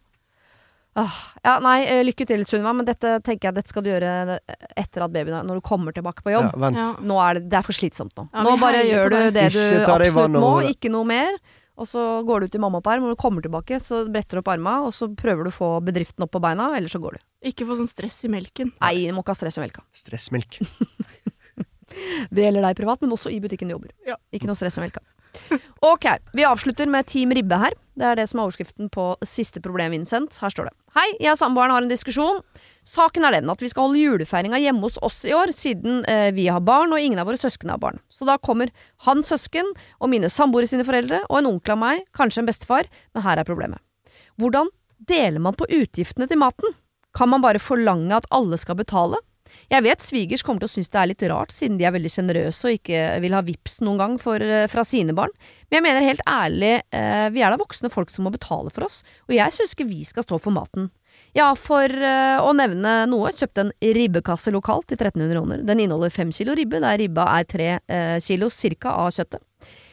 Ah, 0.96 1.12
ja, 1.43 1.58
nei, 1.60 1.82
eh, 1.91 2.02
lykke 2.08 2.24
til, 2.28 2.46
Sunniva, 2.48 2.72
men 2.76 2.88
dette 2.88 3.18
tenker 3.26 3.50
jeg 3.50 3.58
dette 3.58 3.72
skal 3.74 3.84
du 3.84 3.89
gjøre 3.91 4.38
etter 4.80 5.04
at 5.04 5.12
babyen 5.12 5.41
er 5.41 5.43
Når 5.43 5.60
du 5.60 5.66
kommer 5.68 5.91
tilbake 5.91 6.24
på 6.24 6.32
jobb. 6.32 6.48
Ja, 6.54 6.62
vent. 6.64 6.80
Ja. 6.80 6.88
Nå 7.04 7.18
er 7.20 7.39
det, 7.39 7.50
det 7.52 7.60
er 7.60 7.68
for 7.68 7.76
slitsomt 7.76 8.16
nå. 8.16 8.30
Ja, 8.32 8.46
nå 8.48 8.56
bare 8.62 8.86
gjør 8.88 9.12
du 9.12 9.18
det 9.36 9.50
du 9.52 9.60
absolutt 9.60 10.38
må, 10.38 10.46
over 10.54 10.70
ikke 10.72 10.91
noe 10.93 11.08
mer. 11.10 11.36
Og 11.76 11.89
så 11.91 12.00
går 12.24 12.46
du 12.46 12.54
til 12.54 12.62
i 12.62 12.64
mammaperm, 12.64 13.04
og 13.04 13.12
når 13.12 13.18
du 13.18 13.20
kommer 13.20 13.43
tilbake, 13.43 13.82
så 13.84 14.06
bretter 14.08 14.39
du 14.39 14.41
opp 14.46 14.54
arma, 14.54 14.78
og 14.88 14.93
så 14.96 15.10
prøver 15.12 15.43
du 15.43 15.52
å 15.52 15.56
få 15.58 15.72
bedriften 15.84 16.24
opp 16.24 16.32
på 16.32 16.39
beina, 16.39 16.70
eller 16.78 16.88
så 16.91 17.02
går 17.04 17.18
du. 17.18 17.26
Ikke 17.52 17.68
få 17.68 17.76
sånn 17.82 17.91
stress 17.91 18.22
i 18.24 18.32
melken. 18.32 18.72
Nei, 18.80 18.93
du 19.04 19.12
må 19.12 19.26
ikke 19.26 19.36
ha 19.36 19.39
stress 19.41 19.60
i 19.60 19.66
melka. 19.66 19.84
Stressmelk. 19.91 20.62
Det 22.32 22.43
gjelder 22.43 22.64
deg 22.66 22.80
privat, 22.80 23.04
men 23.04 23.14
også 23.16 23.32
i 23.32 23.41
butikken 23.43 23.70
du 23.70 23.76
jobber. 23.76 23.91
Ja. 24.08 24.16
Ikke 24.36 24.48
noe 24.50 24.58
stress 24.60 24.80
i 24.80 24.84
melka. 24.84 25.04
Ok, 25.86 26.06
vi 26.34 26.46
avslutter 26.48 26.90
med 26.90 27.06
Team 27.06 27.34
Ribbe 27.36 27.58
her. 27.62 27.76
Det 27.96 28.06
er 28.10 28.18
det 28.18 28.26
som 28.28 28.40
er 28.40 28.48
overskriften 28.48 28.88
på 28.92 29.04
siste 29.28 29.62
problem 29.64 29.94
innsendt. 29.94 30.36
Her 30.42 30.50
står 30.50 30.70
det. 30.70 30.74
Hei, 30.96 31.06
jeg 31.22 31.30
og 31.34 31.38
samboeren 31.40 31.74
har 31.76 31.84
en 31.84 31.92
diskusjon. 31.92 32.40
Saken 32.88 33.28
er 33.28 33.36
den 33.38 33.52
at 33.52 33.62
vi 33.62 33.70
skal 33.72 33.86
holde 33.86 34.02
julefeiringa 34.02 34.60
hjemme 34.64 34.82
hos 34.88 34.98
oss 35.06 35.22
i 35.28 35.34
år, 35.36 35.54
siden 35.56 36.02
eh, 36.10 36.32
vi 36.36 36.48
har 36.50 36.64
barn 36.66 36.96
og 36.96 37.04
ingen 37.04 37.22
av 37.22 37.30
våre 37.30 37.40
søsken 37.40 37.70
har 37.70 37.82
barn. 37.84 38.02
Så 38.10 38.28
da 38.28 38.40
kommer 38.42 38.74
hans 39.06 39.30
søsken 39.30 39.70
og 40.00 40.12
mine 40.12 40.32
samboere 40.32 40.70
sine 40.72 40.88
foreldre 40.88 41.22
og 41.28 41.38
en 41.40 41.52
onkel 41.54 41.76
av 41.76 41.84
meg, 41.84 42.04
kanskje 42.18 42.44
en 42.44 42.50
bestefar, 42.50 42.90
men 43.14 43.28
her 43.28 43.44
er 43.44 43.48
problemet. 43.48 43.84
Hvordan 44.42 44.72
deler 45.06 45.44
man 45.44 45.60
på 45.60 45.70
utgiftene 45.70 46.28
til 46.32 46.42
maten? 46.42 46.76
Kan 47.16 47.32
man 47.32 47.44
bare 47.46 47.62
forlange 47.64 48.18
at 48.18 48.28
alle 48.34 48.58
skal 48.60 48.80
betale? 48.82 49.22
Jeg 49.72 49.82
vet 49.82 50.03
svigers 50.05 50.43
kommer 50.45 50.61
til 50.61 50.70
å 50.70 50.74
synes 50.76 50.91
det 50.93 50.99
er 51.01 51.09
litt 51.09 51.24
rart, 51.32 51.53
siden 51.53 51.80
de 51.80 51.88
er 51.88 51.93
veldig 51.95 52.11
sjenerøse 52.13 52.68
og 52.70 52.76
ikke 52.78 52.99
vil 53.24 53.34
ha 53.34 53.41
vips 53.45 53.80
noen 53.82 53.97
gang 54.01 54.18
for, 54.22 54.41
eh, 54.41 54.68
fra 54.70 54.84
sine 54.86 55.16
barn. 55.18 55.34
Men 55.72 55.80
jeg 55.80 55.86
mener 55.88 56.05
helt 56.05 56.26
ærlig, 56.30 56.84
eh, 56.91 57.30
vi 57.30 57.41
er 57.41 57.49
da 57.49 57.57
voksne 57.57 57.89
folk 57.89 58.11
som 58.11 58.26
må 58.26 58.32
betale 58.32 58.72
for 58.72 58.86
oss, 58.86 59.01
og 59.28 59.36
jeg 59.36 59.49
synes 59.51 59.74
ikke 59.74 59.89
vi 59.89 60.03
skal 60.03 60.24
stå 60.24 60.39
for 60.39 60.51
maten. 60.51 60.91
Ja, 61.34 61.53
for 61.55 61.86
eh, 61.86 62.38
å 62.38 62.53
nevne 62.53 63.07
noe, 63.09 63.32
kjøpte 63.32 63.66
en 63.66 63.72
ribbekasse 63.82 64.51
lokalt 64.53 64.88
til 64.88 64.97
1300 64.97 65.34
kroner. 65.34 65.66
Den 65.66 65.80
inneholder 65.80 66.11
fem 66.11 66.32
kilo 66.32 66.53
ribbe, 66.53 66.80
der 66.80 66.97
ribba 66.97 67.26
er 67.39 67.43
tre 67.43 67.80
kilo 68.22 68.49
cirka 68.49 68.89
av 68.93 69.11
kjøttet. 69.11 69.41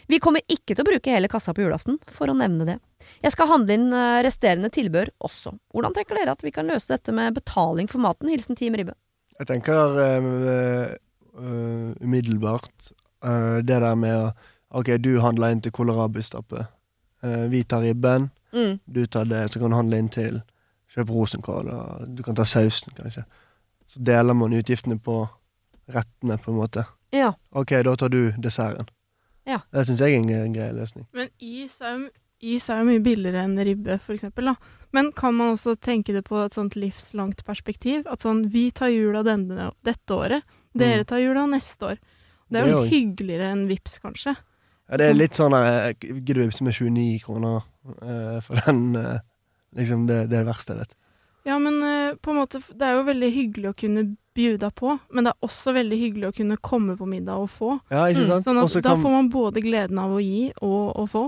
Vi 0.08 0.18
kommer 0.18 0.42
ikke 0.50 0.74
til 0.74 0.84
å 0.84 0.90
bruke 0.90 1.10
hele 1.10 1.28
kassa 1.28 1.54
på 1.54 1.62
julaften, 1.62 1.98
for 2.06 2.26
å 2.26 2.36
nevne 2.36 2.66
det. 2.66 2.78
Jeg 3.22 3.32
skal 3.32 3.48
handle 3.48 3.72
inn 3.72 3.90
resterende 4.22 4.68
tilbehør 4.68 5.08
også. 5.24 5.56
Hvordan 5.72 5.94
tenker 5.94 6.18
dere 6.18 6.32
at 6.32 6.42
vi 6.42 6.50
kan 6.50 6.66
løse 6.66 6.88
dette 6.88 7.14
med 7.14 7.34
betaling 7.34 7.88
for 7.88 7.98
maten? 7.98 8.28
Hilsen 8.28 8.58
Team 8.58 8.74
Ribbe. 8.74 8.94
Jeg 9.38 9.48
tenker 9.48 9.96
uh, 9.98 10.92
uh, 11.38 11.92
umiddelbart 12.00 12.92
eh, 13.24 13.58
det 13.64 13.80
der 13.80 13.94
med 13.94 14.16
å 14.18 14.32
OK, 14.72 14.94
du 15.04 15.18
handler 15.20 15.52
inn 15.52 15.60
til 15.64 15.72
kålrabistappe. 15.72 16.66
Uh, 17.24 17.44
vi 17.52 17.64
tar 17.64 17.84
ribben, 17.84 18.30
Mm. 18.52 18.78
du 18.84 19.06
tar 19.06 19.24
det, 19.24 19.46
så 19.52 19.58
kan 19.58 19.70
du 19.70 19.76
handle 19.76 19.96
inn 19.96 20.08
til 20.12 20.42
Kjøp 20.92 21.08
rosenkål, 21.08 21.68
og 21.72 22.08
du 22.16 22.22
kan 22.22 22.36
ta 22.36 22.44
sausen, 22.44 22.92
kanskje. 22.92 23.22
Så 23.88 24.00
deler 24.04 24.36
man 24.36 24.52
utgiftene 24.52 24.98
på 25.00 25.22
rettene, 25.88 26.36
på 26.36 26.52
en 26.52 26.58
måte. 26.58 26.84
Ja. 27.16 27.30
Ok, 27.56 27.72
da 27.84 27.94
tar 27.96 28.12
du 28.12 28.34
desserten. 28.36 28.90
Ja. 29.48 29.62
Det 29.72 29.86
syns 29.86 30.02
jeg 30.04 30.14
er 30.14 30.20
en 30.20 30.28
en 30.28 30.52
grei 30.52 30.68
løsning. 30.76 31.06
Men 31.16 31.28
is 31.40 31.80
er, 31.80 31.96
jo, 31.96 32.10
is 32.40 32.68
er 32.68 32.82
jo 32.82 32.90
mye 32.90 33.00
billigere 33.00 33.44
enn 33.46 33.56
ribbe, 33.64 33.98
for 34.04 34.12
eksempel. 34.12 34.52
Da. 34.52 34.54
Men 34.92 35.10
kan 35.16 35.34
man 35.34 35.54
også 35.56 35.74
tenke 35.80 36.12
det 36.12 36.24
på 36.28 36.36
et 36.44 36.52
sånt 36.54 36.74
livslangt 36.76 37.44
perspektiv? 37.44 38.04
At 38.06 38.20
sånn, 38.24 38.46
vi 38.52 38.70
tar 38.70 38.88
jula 38.92 39.22
denne, 39.24 39.70
dette 39.84 40.10
året, 40.14 40.42
dere 40.76 41.02
Mm. 41.02 41.06
tar 41.08 41.18
jula 41.18 41.46
neste 41.48 41.82
år. 41.94 41.98
Det 42.52 42.60
er 42.60 42.66
jo 42.68 42.82
litt 42.82 42.92
hyggeligere 42.92 43.52
enn 43.52 43.66
vips, 43.68 43.98
kanskje. 43.98 44.36
Ja, 44.90 44.96
det 44.98 45.06
er 45.06 45.12
Sånn. 45.14 45.18
litt 45.18 45.32
sånn 45.38 45.52
der 45.52 45.94
Gidder 45.94 46.34
du 46.34 46.42
vippse 46.50 46.62
med 46.64 46.74
29 46.74 47.22
kroner 47.24 47.62
uh, 48.02 48.40
for 48.40 48.54
den 48.66 48.96
Uh, 48.96 49.18
Liksom, 49.74 50.06
det, 50.06 50.28
det 50.28 50.36
er 50.36 50.44
det 50.44 50.50
verste 50.52 50.74
jeg 50.74 50.82
vet. 50.82 50.94
Ja, 51.46 51.56
men 51.58 51.78
uh, 51.80 52.14
på 52.20 52.30
en 52.30 52.36
måte, 52.42 52.60
det 52.76 52.82
er 52.84 52.98
jo 52.98 53.06
veldig 53.08 53.30
hyggelig 53.32 53.70
å 53.70 53.76
kunne 53.80 54.16
bjuda 54.36 54.68
på, 54.76 54.98
men 55.10 55.24
det 55.24 55.32
er 55.32 55.46
også 55.48 55.72
veldig 55.72 55.96
hyggelig 55.98 56.28
å 56.28 56.34
kunne 56.36 56.58
komme 56.60 56.96
på 56.98 57.06
middag 57.08 57.40
og 57.40 57.48
få. 57.48 57.78
Ja, 57.90 58.04
ikke 58.12 58.26
Mm. 58.28 58.42
Sånn 58.44 58.58
at 58.60 58.64
Også 58.68 58.82
da 58.82 58.90
kan, 58.92 59.00
får 59.02 59.10
man 59.16 59.30
både 59.32 59.62
gleden 59.64 59.98
av 59.98 60.10
å 60.12 60.20
gi 60.20 60.52
og 60.60 60.92
å 61.00 61.06
få. 61.08 61.24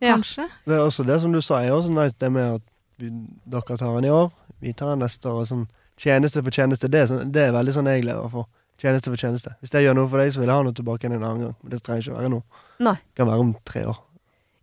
Ja. 0.00 0.14
Kanskje. 0.14 0.46
det 0.66 0.74
er 0.78 0.84
også 0.86 1.04
det 1.06 1.20
som 1.20 1.32
du 1.32 1.40
sa, 1.42 1.58
er 1.62 1.70
også 1.74 1.90
nice 1.90 2.14
det 2.18 2.30
med 2.30 2.54
at 2.54 2.62
vi, 2.98 3.10
dere 3.46 3.76
tar 3.78 3.94
den 4.00 4.04
i 4.08 4.12
år, 4.14 4.30
vi 4.60 4.72
tar 4.72 4.94
den 4.94 5.02
neste 5.04 5.28
år. 5.30 5.44
Sånn, 5.50 5.66
tjeneste 6.00 6.42
for 6.42 6.50
tjeneste, 6.54 6.88
det 6.90 7.00
er, 7.04 7.06
sånn, 7.10 7.32
det 7.34 7.48
er 7.48 7.52
veldig 7.56 7.74
sånn 7.76 7.90
jeg 7.92 8.04
lever 8.06 8.28
for. 8.32 8.48
Tjeneste 8.80 9.10
for 9.12 9.20
tjeneste. 9.20 9.54
Hvis 9.62 9.70
jeg 9.74 9.84
gjør 9.86 9.94
noe 9.94 10.08
for 10.10 10.18
deg, 10.18 10.32
så 10.34 10.40
vil 10.42 10.50
jeg 10.50 10.56
ha 10.58 10.62
noe 10.66 10.74
tilbake 10.74 11.06
igjen 11.06 11.16
en 11.20 11.24
annen 11.28 11.44
gang. 11.46 11.56
Men 11.62 11.70
det 11.76 11.82
trenger 11.86 12.02
ikke 12.08 12.18
være 12.18 12.30
nå. 12.34 12.42
Nei. 12.82 12.94
Det 12.98 13.20
kan 13.20 13.28
være 13.30 13.44
om 13.44 13.52
tre 13.64 13.84
år. 13.86 14.00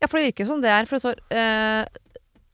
Ja, 0.01 0.07
for 0.09 0.17
det 0.19 0.25
virker 0.31 0.45
som 0.49 0.61
det 0.63 0.71
er. 0.73 0.87
For 0.89 0.97
det 0.97 1.03
står 1.05 1.21
eh, 1.31 1.85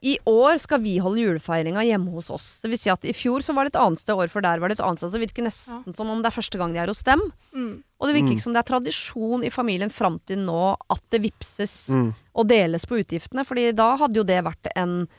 I 0.05 0.13
år 0.29 0.59
skal 0.61 0.81
vi 0.83 0.97
holde 1.01 1.23
julefeiringa 1.23 1.81
hjemme 1.87 2.11
hos 2.13 2.29
oss. 2.29 2.49
Det 2.61 2.69
vil 2.69 2.77
si 2.77 2.91
at 2.93 3.05
i 3.09 3.15
fjor 3.17 3.41
så 3.41 3.55
var 3.57 3.65
det 3.65 3.73
et 3.73 3.79
annet 3.81 3.97
sted, 4.03 4.13
år 4.13 4.29
for 4.29 4.45
der 4.45 4.61
var 4.61 4.69
det 4.69 4.77
et 4.77 4.83
annet 4.85 5.01
sted. 5.01 5.09
Så 5.09 5.17
det 5.17 5.23
virker 5.25 5.47
nesten 5.47 5.95
som 5.97 6.11
om 6.13 6.21
det 6.21 6.29
er 6.29 6.35
første 6.37 6.59
gang 6.61 6.75
de 6.75 6.83
er 6.83 6.91
hos 6.93 7.01
dem. 7.07 7.23
Mm. 7.57 7.71
Og 7.97 8.05
det 8.07 8.13
virker 8.19 8.29
Mm. 8.29 8.35
ikke 8.37 8.45
som 8.45 8.53
det 8.53 8.61
er 8.61 8.69
tradisjon 8.69 9.43
i 9.47 9.49
familien 9.49 9.89
fram 9.89 10.19
til 10.29 10.37
nå 10.45 10.75
at 10.93 11.01
det 11.09 11.23
vipses 11.25 11.89
Mm. 11.95 12.13
og 12.37 12.47
deles 12.47 12.85
på 12.85 13.01
utgiftene. 13.01 13.41
Fordi 13.47 13.71
da 13.73 13.95
hadde 13.97 14.21
jo 14.21 14.23
det 14.23 14.43
vært 14.45 14.69
en 14.75 15.07
eh, 15.07 15.15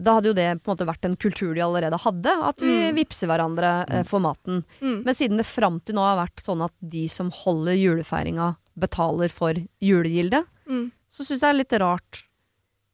da 0.00 0.14
hadde 0.18 0.30
jo 0.30 0.34
det 0.34 0.48
på 0.62 0.70
en 0.70 0.76
måte 0.76 0.86
vært 0.88 1.04
en 1.08 1.16
kultur 1.16 1.54
de 1.54 1.60
allerede 1.64 1.98
hadde, 2.02 2.32
at 2.48 2.60
vi 2.60 2.72
Mm. 2.90 2.96
vippser 2.96 3.28
hverandre 3.30 3.70
eh, 3.90 4.02
for 4.08 4.20
maten. 4.20 4.64
Mm. 4.80 5.02
Men 5.04 5.14
siden 5.14 5.36
det 5.38 5.46
fram 5.46 5.80
til 5.84 5.94
nå 5.96 6.02
har 6.02 6.18
vært 6.26 6.42
sånn 6.42 6.64
at 6.64 6.72
de 6.80 7.06
som 7.08 7.30
holder 7.30 7.74
julefeiringa, 7.78 8.56
betaler 8.78 9.28
for 9.30 9.52
julegildet, 9.82 10.44
Mm. 10.68 10.90
så 11.10 11.24
syns 11.26 11.40
jeg 11.40 11.40
det 11.40 11.50
er 11.50 11.58
litt 11.60 11.80
rart 11.82 12.22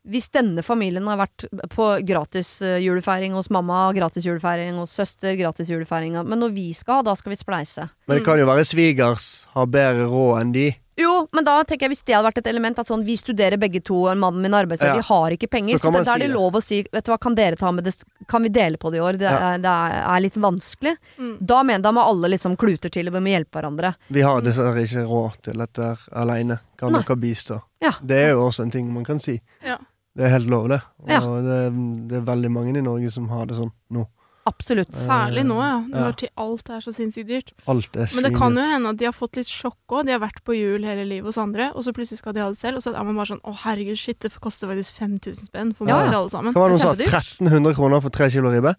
hvis 0.08 0.30
denne 0.32 0.62
familien 0.64 1.04
har 1.06 1.18
vært 1.20 1.44
på 1.68 1.86
gratis 2.06 2.62
eh, 2.62 2.78
julefeiring 2.80 3.32
hos 3.36 3.50
mamma, 3.50 3.92
gratis 3.92 4.24
julefeiring 4.24 4.78
hos 4.80 4.90
søster, 4.96 5.36
gratis 5.36 5.68
julefeiring 5.68 6.14
Men 6.26 6.38
når 6.40 6.54
vi 6.54 6.72
skal 6.72 6.94
ha, 6.96 7.02
da 7.02 7.14
skal 7.14 7.30
vi 7.34 7.36
spleise. 7.36 7.90
Men 8.08 8.18
det 8.18 8.24
kan 8.24 8.38
jo 8.40 8.46
være 8.48 8.64
svigers 8.64 9.44
har 9.52 9.66
bedre 9.66 10.06
råd 10.08 10.40
enn 10.40 10.52
de. 10.54 10.76
Jo, 10.98 11.28
men 11.32 11.44
da 11.46 11.60
tenker 11.62 11.86
jeg 11.86 11.92
hvis 11.94 12.02
det 12.08 12.14
hadde 12.16 12.26
vært 12.26 12.38
et 12.42 12.48
element 12.50 12.78
at 12.82 12.88
sånn 12.90 13.04
vi 13.06 13.14
studerer 13.16 13.56
begge 13.60 13.80
to, 13.86 14.00
og 14.10 14.18
mannen 14.18 14.42
min 14.42 14.54
arbeidslever, 14.58 14.96
Ja. 14.96 15.02
vi 15.02 15.06
har 15.08 15.30
ikke 15.36 15.48
penger, 15.52 15.78
Så 15.78 15.86
så, 15.86 15.92
det, 15.94 16.04
da 16.08 16.14
er 16.16 16.18
det 16.24 16.30
lov 16.34 16.52
å 16.58 16.62
si 16.62 16.80
Vet 16.92 17.04
du 17.06 17.12
hva, 17.12 17.18
kan 17.20 17.34
dere 17.38 17.56
ta 17.56 17.70
med 17.72 17.84
det 17.84 17.94
Kan 18.28 18.42
vi 18.42 18.48
dele 18.48 18.76
på 18.76 18.90
det 18.90 18.98
i 18.98 19.00
år? 19.00 19.12
Det, 19.18 19.30
Ja. 19.30 19.52
er, 19.54 19.58
det 19.58 19.70
er, 19.70 20.16
er 20.16 20.20
litt 20.20 20.34
vanskelig. 20.34 20.96
Mm. 21.18 21.36
Da 21.40 21.62
mener 21.62 21.82
da 21.82 21.92
må 21.92 22.02
alle 22.04 22.28
liksom 22.34 22.56
kluter 22.58 22.90
til, 22.90 23.06
og 23.08 23.14
vi 23.14 23.20
må 23.20 23.30
hjelpe 23.32 23.60
hverandre. 23.60 23.94
Vi 24.10 24.20
har 24.26 24.40
dessverre 24.42 24.82
ikke 24.84 25.06
råd 25.06 25.38
til 25.42 25.54
dette 25.54 25.96
aleine. 26.12 26.58
Kan 26.76 26.92
Nei. 26.92 27.02
dere 27.02 27.16
bistå? 27.16 27.62
Ja. 27.80 27.92
Det 28.04 28.16
er 28.26 28.30
jo 28.34 28.48
også 28.50 28.62
en 28.66 28.70
ting 28.70 28.92
man 28.92 29.04
kan 29.04 29.18
si. 29.20 29.40
Ja. 29.64 29.78
Det 30.16 30.24
er 30.26 30.30
helt 30.34 30.48
lov, 30.50 30.68
det. 30.68 30.82
Og 31.04 31.08
Ja. 31.08 31.20
det, 31.20 32.08
det 32.08 32.16
er 32.18 32.26
veldig 32.26 32.50
mange 32.50 32.76
i 32.76 32.80
Norge 32.82 33.10
som 33.12 33.28
har 33.28 33.46
det 33.46 33.54
sånn 33.56 33.70
nå. 33.92 34.06
Absolutt. 34.48 34.96
Særlig 34.96 35.44
nå, 35.48 35.58
ja. 35.60 35.76
Ja. 35.92 36.06
Når 36.06 36.24
ja. 36.24 36.30
alt 36.44 36.72
er 36.72 36.84
så 36.84 36.94
sinnssykt 36.96 37.28
dyrt. 37.28 37.52
Alt 37.68 37.98
er 38.00 38.10
Men 38.16 38.26
det 38.26 38.32
kan 38.36 38.56
jo 38.56 38.64
hende 38.64 38.94
at 38.94 39.00
de 39.00 39.08
har 39.08 39.16
fått 39.16 39.38
litt 39.40 39.50
sjokk 39.52 39.94
òg. 39.94 40.08
De 40.08 40.16
har 40.16 40.22
vært 40.24 40.42
på 40.48 40.56
jul 40.56 40.86
hele 40.88 41.06
livet 41.08 41.28
hos 41.30 41.40
andre, 41.42 41.70
og 41.74 41.86
så 41.86 41.94
plutselig 41.96 42.22
skal 42.22 42.36
de 42.36 42.44
ha 42.44 42.50
det 42.52 42.60
selv. 42.60 42.80
Og 42.80 42.86
så 42.86 42.94
er 42.94 43.06
man 43.06 43.18
bare 43.20 43.32
sånn 43.34 43.44
å 43.44 43.54
herregud, 43.64 44.00
shit, 44.00 44.20
det 44.24 44.32
koster 44.42 44.70
faktisk 44.72 44.98
5000 44.98 45.50
spenn 45.50 45.72
for 45.76 45.90
Ja, 45.90 46.00
mat 46.00 46.08
ja. 46.08 46.12
til 46.12 46.20
alle 46.22 46.34
sammen. 46.34 46.56
Hva 46.56 46.66
var 46.66 46.74
det 46.74 46.80
Det 46.80 47.08
er 47.08 47.18
hun 47.18 47.22
sa? 47.22 47.48
1300 47.48 47.78
kroner 47.78 48.04
for 48.04 48.14
tre 48.14 48.30
kilo 48.32 48.52
ribbe? 48.54 48.74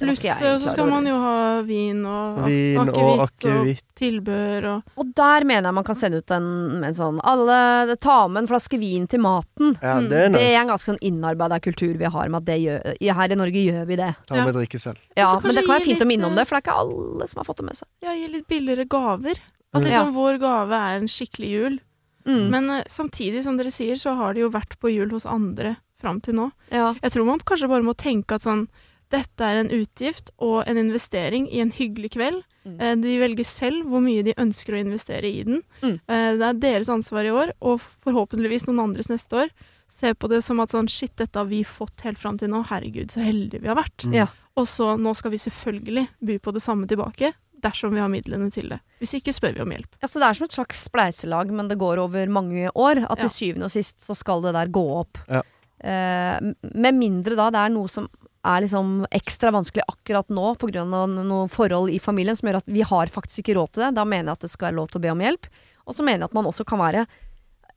Pluss 0.00 0.22
Det 0.24 0.30
eh, 0.32 0.56
så 0.62 0.70
skal 0.72 0.88
man 0.90 1.04
jo 1.06 1.14
ha 1.20 1.60
vin 1.66 2.00
og 2.08 2.38
ak- 2.46 2.80
og 2.80 2.88
akevitt 2.88 3.14
og 3.20 3.24
akevitt. 3.28 3.84
tilbehør 4.00 4.66
og 4.70 4.82
Og 5.04 5.10
der 5.14 5.44
mener 5.44 5.68
jeg 5.68 5.74
man 5.76 5.84
kan 5.84 5.94
sende 5.98 6.18
ut 6.22 6.30
en, 6.34 6.48
en 6.88 6.94
sånn 6.96 7.20
Alle 7.22 7.96
ta 8.00 8.16
med 8.28 8.42
en 8.44 8.48
flaske 8.50 8.78
vin 8.80 9.06
til 9.06 9.20
maten. 9.20 9.76
Ja, 9.82 9.98
Mm. 10.00 10.08
det 10.08 10.18
er 10.24 10.28
Det 10.30 10.40
er 10.46 10.60
en 10.62 10.68
ganske 10.72 10.88
sånn 10.94 11.02
innarbeida 11.04 11.60
kultur 11.60 11.92
vi 12.00 12.04
har 12.08 12.28
med 12.28 12.40
at 12.42 12.48
det 12.48 12.58
gjør 12.64 13.14
Her 13.20 13.30
i 13.30 13.34
Norge 13.36 13.60
gjør 13.66 13.86
vi 13.86 13.96
det. 13.96 14.14
Ta 14.26 14.36
Ja. 14.36 14.44
med 14.46 14.54
drikke 14.54 14.80
selv. 14.80 14.96
Ja, 15.16 15.38
Men 15.40 15.54
det 15.54 15.66
kan 15.66 15.76
være 15.78 15.84
fint 15.84 16.00
å 16.00 16.06
minne 16.06 16.24
om 16.26 16.32
eh, 16.32 16.36
det, 16.36 16.48
for 16.48 16.56
det 16.56 16.64
er 16.64 16.70
ikke 16.70 16.78
alle 16.80 17.26
som 17.28 17.38
har 17.38 17.44
fått 17.44 17.56
det 17.60 17.66
med 17.66 17.76
seg. 17.76 17.88
ja, 18.02 18.12
gi 18.14 18.26
litt 18.32 18.48
billigere 18.48 18.88
gaver. 18.88 19.36
At 19.72 19.82
liksom 19.84 20.06
ja. 20.10 20.16
vår 20.16 20.38
gave 20.40 20.72
er 20.74 20.96
en 20.98 21.06
skikkelig 21.06 21.50
jul. 21.50 21.78
Mm. 22.26 22.48
Men 22.50 22.70
uh, 22.70 22.82
samtidig, 22.86 23.44
som 23.44 23.56
dere 23.56 23.70
sier, 23.70 23.94
så 23.96 24.16
har 24.16 24.34
de 24.34 24.40
jo 24.40 24.50
vært 24.50 24.74
på 24.80 24.90
jul 24.92 25.08
hos 25.10 25.24
andre 25.24 25.76
fram 26.00 26.20
til 26.20 26.34
nå. 26.34 26.50
ja. 26.72 26.94
Jeg 27.02 27.12
tror 27.12 27.24
man 27.26 27.38
kanskje 27.38 27.68
bare 27.68 27.82
må 27.84 27.94
tenke 27.94 28.34
at 28.34 28.42
sånn 28.42 28.68
dette 29.10 29.40
er 29.46 29.60
en 29.60 29.70
utgift 29.74 30.30
og 30.38 30.62
en 30.70 30.78
investering 30.78 31.48
i 31.50 31.60
en 31.60 31.72
hyggelig 31.74 32.12
kveld. 32.14 32.42
Mm. 32.64 32.76
Eh, 32.80 32.94
De 33.02 33.16
velger 33.18 33.46
selv 33.48 33.84
hvor 33.90 34.00
mye 34.04 34.22
de 34.26 34.34
ønsker 34.38 34.76
å 34.76 34.80
investere 34.84 35.26
i 35.26 35.42
den. 35.46 35.62
Mm. 35.82 35.96
Eh, 36.06 36.30
Det 36.38 36.46
er 36.48 36.60
deres 36.62 36.88
ansvar 36.88 37.24
i 37.26 37.30
år, 37.34 37.52
og 37.60 37.80
forhåpentligvis 38.04 38.66
noen 38.68 38.84
andres 38.88 39.10
neste 39.10 39.44
år. 39.46 39.50
Se 39.90 40.12
på 40.14 40.28
det 40.30 40.42
som 40.46 40.60
at 40.60 40.70
sånn 40.70 40.86
shit, 40.88 41.14
dette 41.18 41.34
har 41.36 41.46
vi 41.50 41.64
fått 41.66 42.00
helt 42.06 42.18
fram 42.18 42.38
til 42.38 42.48
nå. 42.52 42.62
Herregud, 42.68 43.10
så 43.10 43.20
heldige 43.26 43.60
vi 43.64 43.66
har 43.68 43.76
vært. 43.76 44.04
Mm. 44.06 44.14
Ja. 44.14 44.26
Og 44.56 44.66
så 44.70 44.92
nå 45.00 45.14
skal 45.16 45.32
vi 45.32 45.38
selvfølgelig 45.42 46.08
by 46.22 46.38
på 46.38 46.52
det 46.54 46.62
samme 46.62 46.86
tilbake, 46.86 47.32
dersom 47.60 47.92
vi 47.92 48.00
har 48.00 48.08
midlene 48.08 48.50
til 48.52 48.68
det. 48.70 48.78
Hvis 49.02 49.14
ikke 49.18 49.34
spør 49.34 49.54
vi 49.58 49.60
om 49.64 49.70
hjelp. 49.74 49.90
Ja, 50.00 50.06
så 50.08 50.20
det 50.22 50.28
er 50.30 50.34
som 50.38 50.44
et 50.46 50.54
slags 50.54 50.84
spleiselag, 50.88 51.50
men 51.50 51.68
det 51.68 51.78
går 51.78 51.98
over 51.98 52.26
mange 52.28 52.70
år. 52.74 53.02
At 53.10 53.18
Ja. 53.18 53.26
til 53.26 53.30
syvende 53.34 53.64
og 53.66 53.70
sist 53.74 53.98
så 54.00 54.14
skal 54.16 54.40
det 54.42 54.52
der 54.54 54.66
gå 54.68 54.84
opp. 55.00 55.18
Ja. 55.28 55.42
Eh, 55.82 56.38
med 56.74 56.94
mindre 56.94 57.34
da 57.36 57.50
det 57.50 57.58
er 57.58 57.68
noe 57.72 57.88
som 57.88 58.08
er 58.46 58.62
liksom 58.64 59.04
ekstra 59.12 59.52
vanskelig 59.52 59.84
akkurat 59.88 60.30
nå 60.32 60.54
pga. 60.60 60.84
noen 60.84 61.48
forhold 61.52 61.92
i 61.92 61.98
familien 62.00 62.36
som 62.36 62.48
gjør 62.48 62.60
at 62.62 62.70
vi 62.70 62.84
har 62.86 63.12
faktisk 63.12 63.42
ikke 63.42 63.58
råd 63.58 63.72
til 63.72 63.84
det. 63.84 63.94
Da 63.98 64.04
mener 64.04 64.30
jeg 64.30 64.38
at 64.38 64.46
det 64.46 64.52
skal 64.54 64.70
være 64.70 64.78
lov 64.78 64.88
til 64.88 65.00
å 65.00 65.04
be 65.04 65.12
om 65.12 65.24
hjelp. 65.24 65.50
Og 65.86 65.96
så 65.96 66.06
mener 66.06 66.24
jeg 66.24 66.30
at 66.30 66.38
man 66.38 66.48
også 66.48 66.64
kan 66.64 66.80
være 66.80 67.06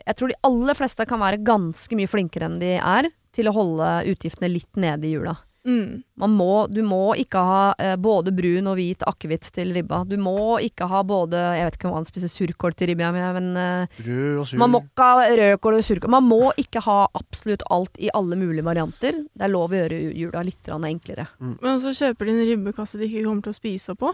Jeg 0.03 0.16
tror 0.18 0.32
de 0.32 0.41
aller 0.43 0.74
fleste 0.74 1.05
kan 1.05 1.22
være 1.22 1.43
ganske 1.45 1.95
mye 1.95 2.09
flinkere 2.09 2.47
enn 2.49 2.59
de 2.59 2.78
er 2.80 3.11
til 3.34 3.49
å 3.49 3.53
holde 3.53 3.89
utgiftene 4.09 4.49
litt 4.49 4.80
nede 4.80 5.07
i 5.07 5.14
jula. 5.14 5.36
Mm. 5.64 6.01
Man 6.20 6.34
må, 6.36 6.68
du 6.68 6.82
må 6.84 7.14
ikke 7.16 7.39
ha 7.39 7.59
eh, 7.80 7.93
både 7.95 8.34
brun 8.36 8.68
og 8.68 8.76
hvit 8.76 9.03
akevitt 9.07 9.47
til 9.55 9.70
ribba. 9.74 10.01
Du 10.03 10.18
må 10.20 10.57
ikke 10.59 10.89
ha 10.91 10.99
både 11.07 11.39
Jeg 11.55 11.70
vet 11.70 11.78
ikke 11.78 11.88
om 11.88 11.95
man 11.95 12.07
spiser 12.09 12.28
surkål 12.34 12.76
til 12.76 12.91
ribba, 12.91 13.11
men 13.16 13.47
eh, 13.55 14.01
Rød 14.03 14.41
og 14.41 14.47
sur. 14.49 14.59
man 14.59 14.74
må 14.74 14.82
ikke 14.84 15.07
ha 15.07 15.30
rødkål 15.39 15.78
og 15.80 15.86
surkål. 15.88 16.11
Man 16.18 16.28
må 16.28 16.41
ikke 16.59 16.84
ha 16.84 16.97
absolutt 17.16 17.64
alt 17.72 17.95
i 18.03 18.11
alle 18.14 18.36
mulige 18.36 18.66
varianter. 18.68 19.24
Det 19.32 19.47
er 19.47 19.53
lov 19.55 19.72
å 19.72 19.80
gjøre 19.80 20.01
jula 20.20 20.43
litt 20.43 20.68
enklere. 20.68 20.91
enklere. 20.91 21.28
Men 21.64 21.80
så 21.80 21.95
kjøper 21.95 22.26
de 22.28 22.36
en 22.36 22.45
ribbekasse 22.51 22.99
de 22.99 23.07
ikke 23.07 23.24
kommer 23.30 23.47
til 23.47 23.55
å 23.55 23.59
spise 23.61 23.95
opp 23.95 23.99
på. 24.03 24.14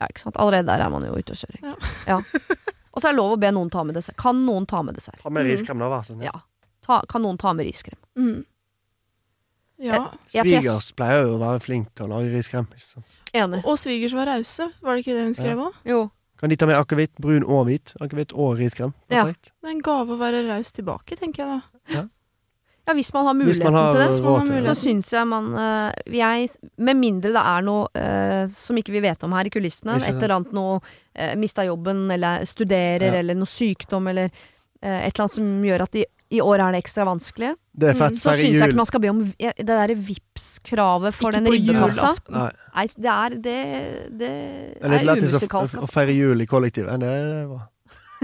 Ja, 0.00 0.06
ikke 0.08 0.22
sant? 0.22 0.36
Allerede 0.40 0.70
der 0.70 0.80
er 0.86 0.88
man 0.94 1.02
jo 1.04 1.12
ute 1.18 1.34
og 1.34 1.40
kjører. 1.42 1.58
Ja. 1.66 1.74
Ja. 2.14 2.20
Og 2.94 3.02
så 3.02 3.08
er 3.08 3.12
det 3.12 3.18
lov 3.20 3.34
å 3.34 3.40
be 3.42 3.50
noen 3.52 3.68
ta 3.70 3.82
med 3.84 3.94
dessert. 3.98 4.16
Kan 4.18 4.46
noen 4.46 4.64
ta 4.70 4.80
med 4.86 4.94
dessert? 4.96 5.18
Ta 5.22 5.30
med 5.30 5.44
Mm. 5.46 5.50
riskrem, 5.50 5.78
da, 5.78 5.90
vær 5.92 6.06
så 6.06 6.14
snill. 6.14 6.24
Ja. 6.30 6.40
Ta, 6.86 7.02
kan 7.10 7.22
noen 7.22 7.36
ta 7.38 7.52
med 7.52 7.66
riskrem? 7.68 7.98
Mm. 8.18 8.44
Ja. 9.80 9.96
Ja, 10.34 10.42
jeg- 10.44 10.62
Svigers 10.62 10.92
pleier 10.92 11.22
jo 11.24 11.36
å 11.38 11.40
være 11.40 11.60
flink 11.64 11.88
til 11.96 12.06
å 12.06 12.10
lage 12.12 12.30
riskrem. 12.34 12.66
Enig. 13.32 13.62
Og 13.64 13.78
svigers 13.80 14.12
var 14.12 14.26
rause, 14.28 14.70
var 14.82 14.94
det 14.96 15.04
ikke 15.06 15.16
det 15.16 15.24
hun 15.24 15.34
skrev 15.38 15.58
òg? 15.66 15.72
Ja. 15.88 16.00
Kan 16.40 16.48
de 16.52 16.56
ta 16.56 16.66
med 16.68 16.76
akevitt, 16.76 17.12
brun 17.20 17.44
og 17.44 17.66
hvit? 17.68 17.94
Akevitt 18.00 18.32
og 18.32 18.58
riskrem. 18.58 18.92
Ja. 19.10 19.24
Perfekt. 19.24 19.52
Det 19.60 19.68
er 19.68 19.74
en 19.74 19.82
gave 19.84 20.16
å 20.16 20.18
være 20.20 20.46
raus 20.48 20.72
tilbake, 20.72 21.16
tenker 21.16 21.44
jeg 21.44 21.62
da. 21.92 22.08
Ja, 22.88 22.94
hvis 22.96 23.12
man 23.14 23.26
har 23.26 23.34
muligheten 23.34 23.64
man 23.72 23.74
har 23.74 23.92
til 23.92 24.00
det. 24.00 24.10
så, 24.16 24.22
man. 24.24 24.48
Så 24.64 24.74
syns 24.80 25.10
jeg 25.12 25.26
man 25.28 25.50
eh, 25.54 25.92
jeg, 26.16 26.48
Med 26.78 26.96
mindre 26.96 27.30
det 27.36 27.42
er 27.46 27.62
noe 27.62 27.88
eh, 27.94 28.48
som 28.48 28.76
ikke 28.80 28.90
vi 28.96 29.02
vet 29.04 29.22
om 29.22 29.32
her 29.36 29.46
i 29.46 29.52
kulissene, 29.52 29.96
et 30.00 30.08
eller 30.16 30.34
annet 30.40 30.52
noe 30.56 30.80
uh, 30.80 31.34
Mista 31.38 31.62
jobben, 31.68 32.10
eller 32.10 32.44
studerer, 32.48 33.12
Ja. 33.12 33.18
eller 33.20 33.34
noe 33.38 33.46
sykdom, 33.46 34.08
eller 34.10 34.30
eh, 34.82 35.06
et 35.06 35.12
eller 35.14 35.26
annet 35.26 35.36
som 35.36 35.62
gjør 35.62 35.82
at 35.86 35.94
i, 36.00 36.04
i 36.30 36.40
år 36.44 36.62
er 36.62 36.74
det 36.76 36.80
ekstra 36.84 37.04
vanskelig, 37.08 37.54
Det 37.74 37.88
er 37.90 37.96
fett. 37.98 38.14
Mm, 38.14 38.20
så 38.22 38.34
syns 38.38 38.58
jeg 38.60 38.70
ikke 38.70 38.78
man 38.78 38.86
skal 38.86 39.02
be 39.02 39.10
om 39.10 39.22
det 39.40 39.66
derre 39.66 39.96
Vipps-kravet 39.98 41.16
for 41.16 41.30
Ikke 41.34 41.40
den 41.40 41.52
ribbekassa. 41.56 42.12
Nei. 42.30 42.50
Nei, 42.76 42.84
det 42.94 43.10
er 43.14 43.34
det, 43.34 43.58
det 44.20 44.30
Det 44.30 44.84
er 44.86 44.94
litt 44.94 45.08
lættis 45.08 45.34
å, 45.34 45.40
å 45.42 45.62
altså. 45.64 45.86
feire 45.90 46.14
jul 46.14 46.40
i 46.40 46.46
kollektivet. 46.50 47.00
Det 47.02 47.08
er 47.10 47.46
bra. 47.50 47.64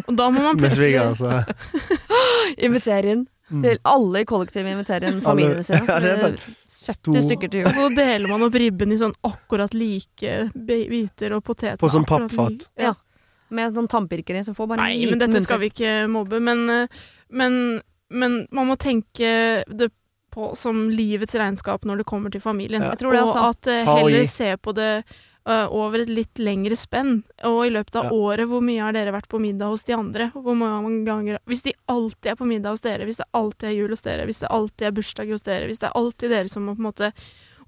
Og 0.04 0.12
da 0.18 0.28
må 0.30 0.44
man 0.44 0.60
plutselig 0.60 0.98
altså. 1.00 1.32
Invitere 2.68 3.16
inn. 3.16 3.24
Mm. 3.50 3.66
Alle 3.86 4.22
i 4.24 4.26
kollektivet 4.26 4.72
inviterer 4.74 5.10
inn 5.12 5.20
familiene 5.24 5.64
sine. 5.66 5.82
Ja, 5.86 5.98
Så 5.98 6.02
det 6.02 6.12
er 6.12 6.24
er 6.26 6.38
70 6.86 6.94
Stor- 6.96 7.18
stykker 7.26 7.50
til 7.50 7.64
jul. 7.64 7.72
så 7.74 7.88
deler 7.96 8.30
man 8.30 8.44
opp 8.46 8.54
ribben 8.62 8.92
i 8.94 8.98
sånn 9.00 9.14
akkurat 9.26 9.74
like 9.74 10.36
biter 10.54 11.34
og 11.34 11.42
poteter. 11.46 11.80
På 11.82 11.90
sånn 11.90 12.06
pappfat. 12.06 12.66
like. 12.68 12.86
Ja. 12.86 12.94
Med 13.50 13.74
noen 13.74 13.88
tannpirkere 13.90 14.44
som 14.46 14.54
får 14.54 14.70
bare 14.70 14.86
en 14.86 14.90
Nei, 14.94 15.10
men 15.10 15.22
dette 15.22 15.42
skal 15.44 15.60
vi 15.62 15.70
ikke 15.70 15.92
mobbe. 16.10 16.40
Men, 16.42 16.64
eh, 16.70 17.04
men, 17.30 17.58
men 18.10 18.46
man 18.50 18.66
må 18.68 18.76
tenke 18.78 19.64
det 19.68 19.90
på 20.30 20.50
som 20.56 20.88
livets 20.92 21.34
regnskap 21.34 21.84
når 21.88 21.98
det 22.02 22.06
kommer 22.06 22.30
til 22.30 22.40
familien. 22.44 22.82
Ja. 22.82 22.90
Jeg 22.92 22.98
tror 23.00 23.12
det, 23.16 23.22
og 23.22 23.38
at 23.50 23.66
eh, 23.72 23.86
heller 23.88 24.26
se 24.28 24.50
på 24.60 24.74
det 24.76 24.90
øh, 25.48 25.66
over 25.72 26.02
et 26.02 26.10
litt 26.12 26.38
lengre 26.42 26.76
spenn. 26.76 27.22
Og 27.48 27.62
i 27.66 27.70
løpet 27.72 27.96
av 27.96 28.04
Ja. 28.04 28.12
året, 28.12 28.46
hvor 28.50 28.60
mye 28.60 28.82
har 28.82 28.92
dere 28.92 29.14
vært 29.14 29.28
på 29.32 29.40
middag 29.40 29.72
hos 29.72 29.84
de 29.84 29.94
andre? 29.96 30.30
Hvor 30.34 30.54
mange 30.58 31.04
ganger 31.06 31.38
Hvis 31.46 31.62
de 31.62 31.72
alltid 31.88 32.32
er 32.32 32.36
på 32.36 32.44
middag 32.46 32.70
hos 32.76 32.80
dere, 32.84 33.04
hvis 33.08 33.16
det 33.22 33.26
alltid 33.32 33.68
er 33.70 33.76
jul 33.78 33.88
hos 33.96 34.02
dere, 34.02 34.26
hvis 34.26 34.40
det 34.44 34.50
alltid 34.50 34.86
er 34.86 34.92
bursdag 35.00 35.30
hos 35.32 35.42
dere, 35.42 35.66
hvis 35.66 35.78
det 35.78 35.88
er 35.88 35.96
alltid 35.96 36.30
dere 36.30 36.48
som 36.52 36.66
må 36.66 36.74
på 36.76 36.82
en 36.84 36.90
måte 36.92 37.12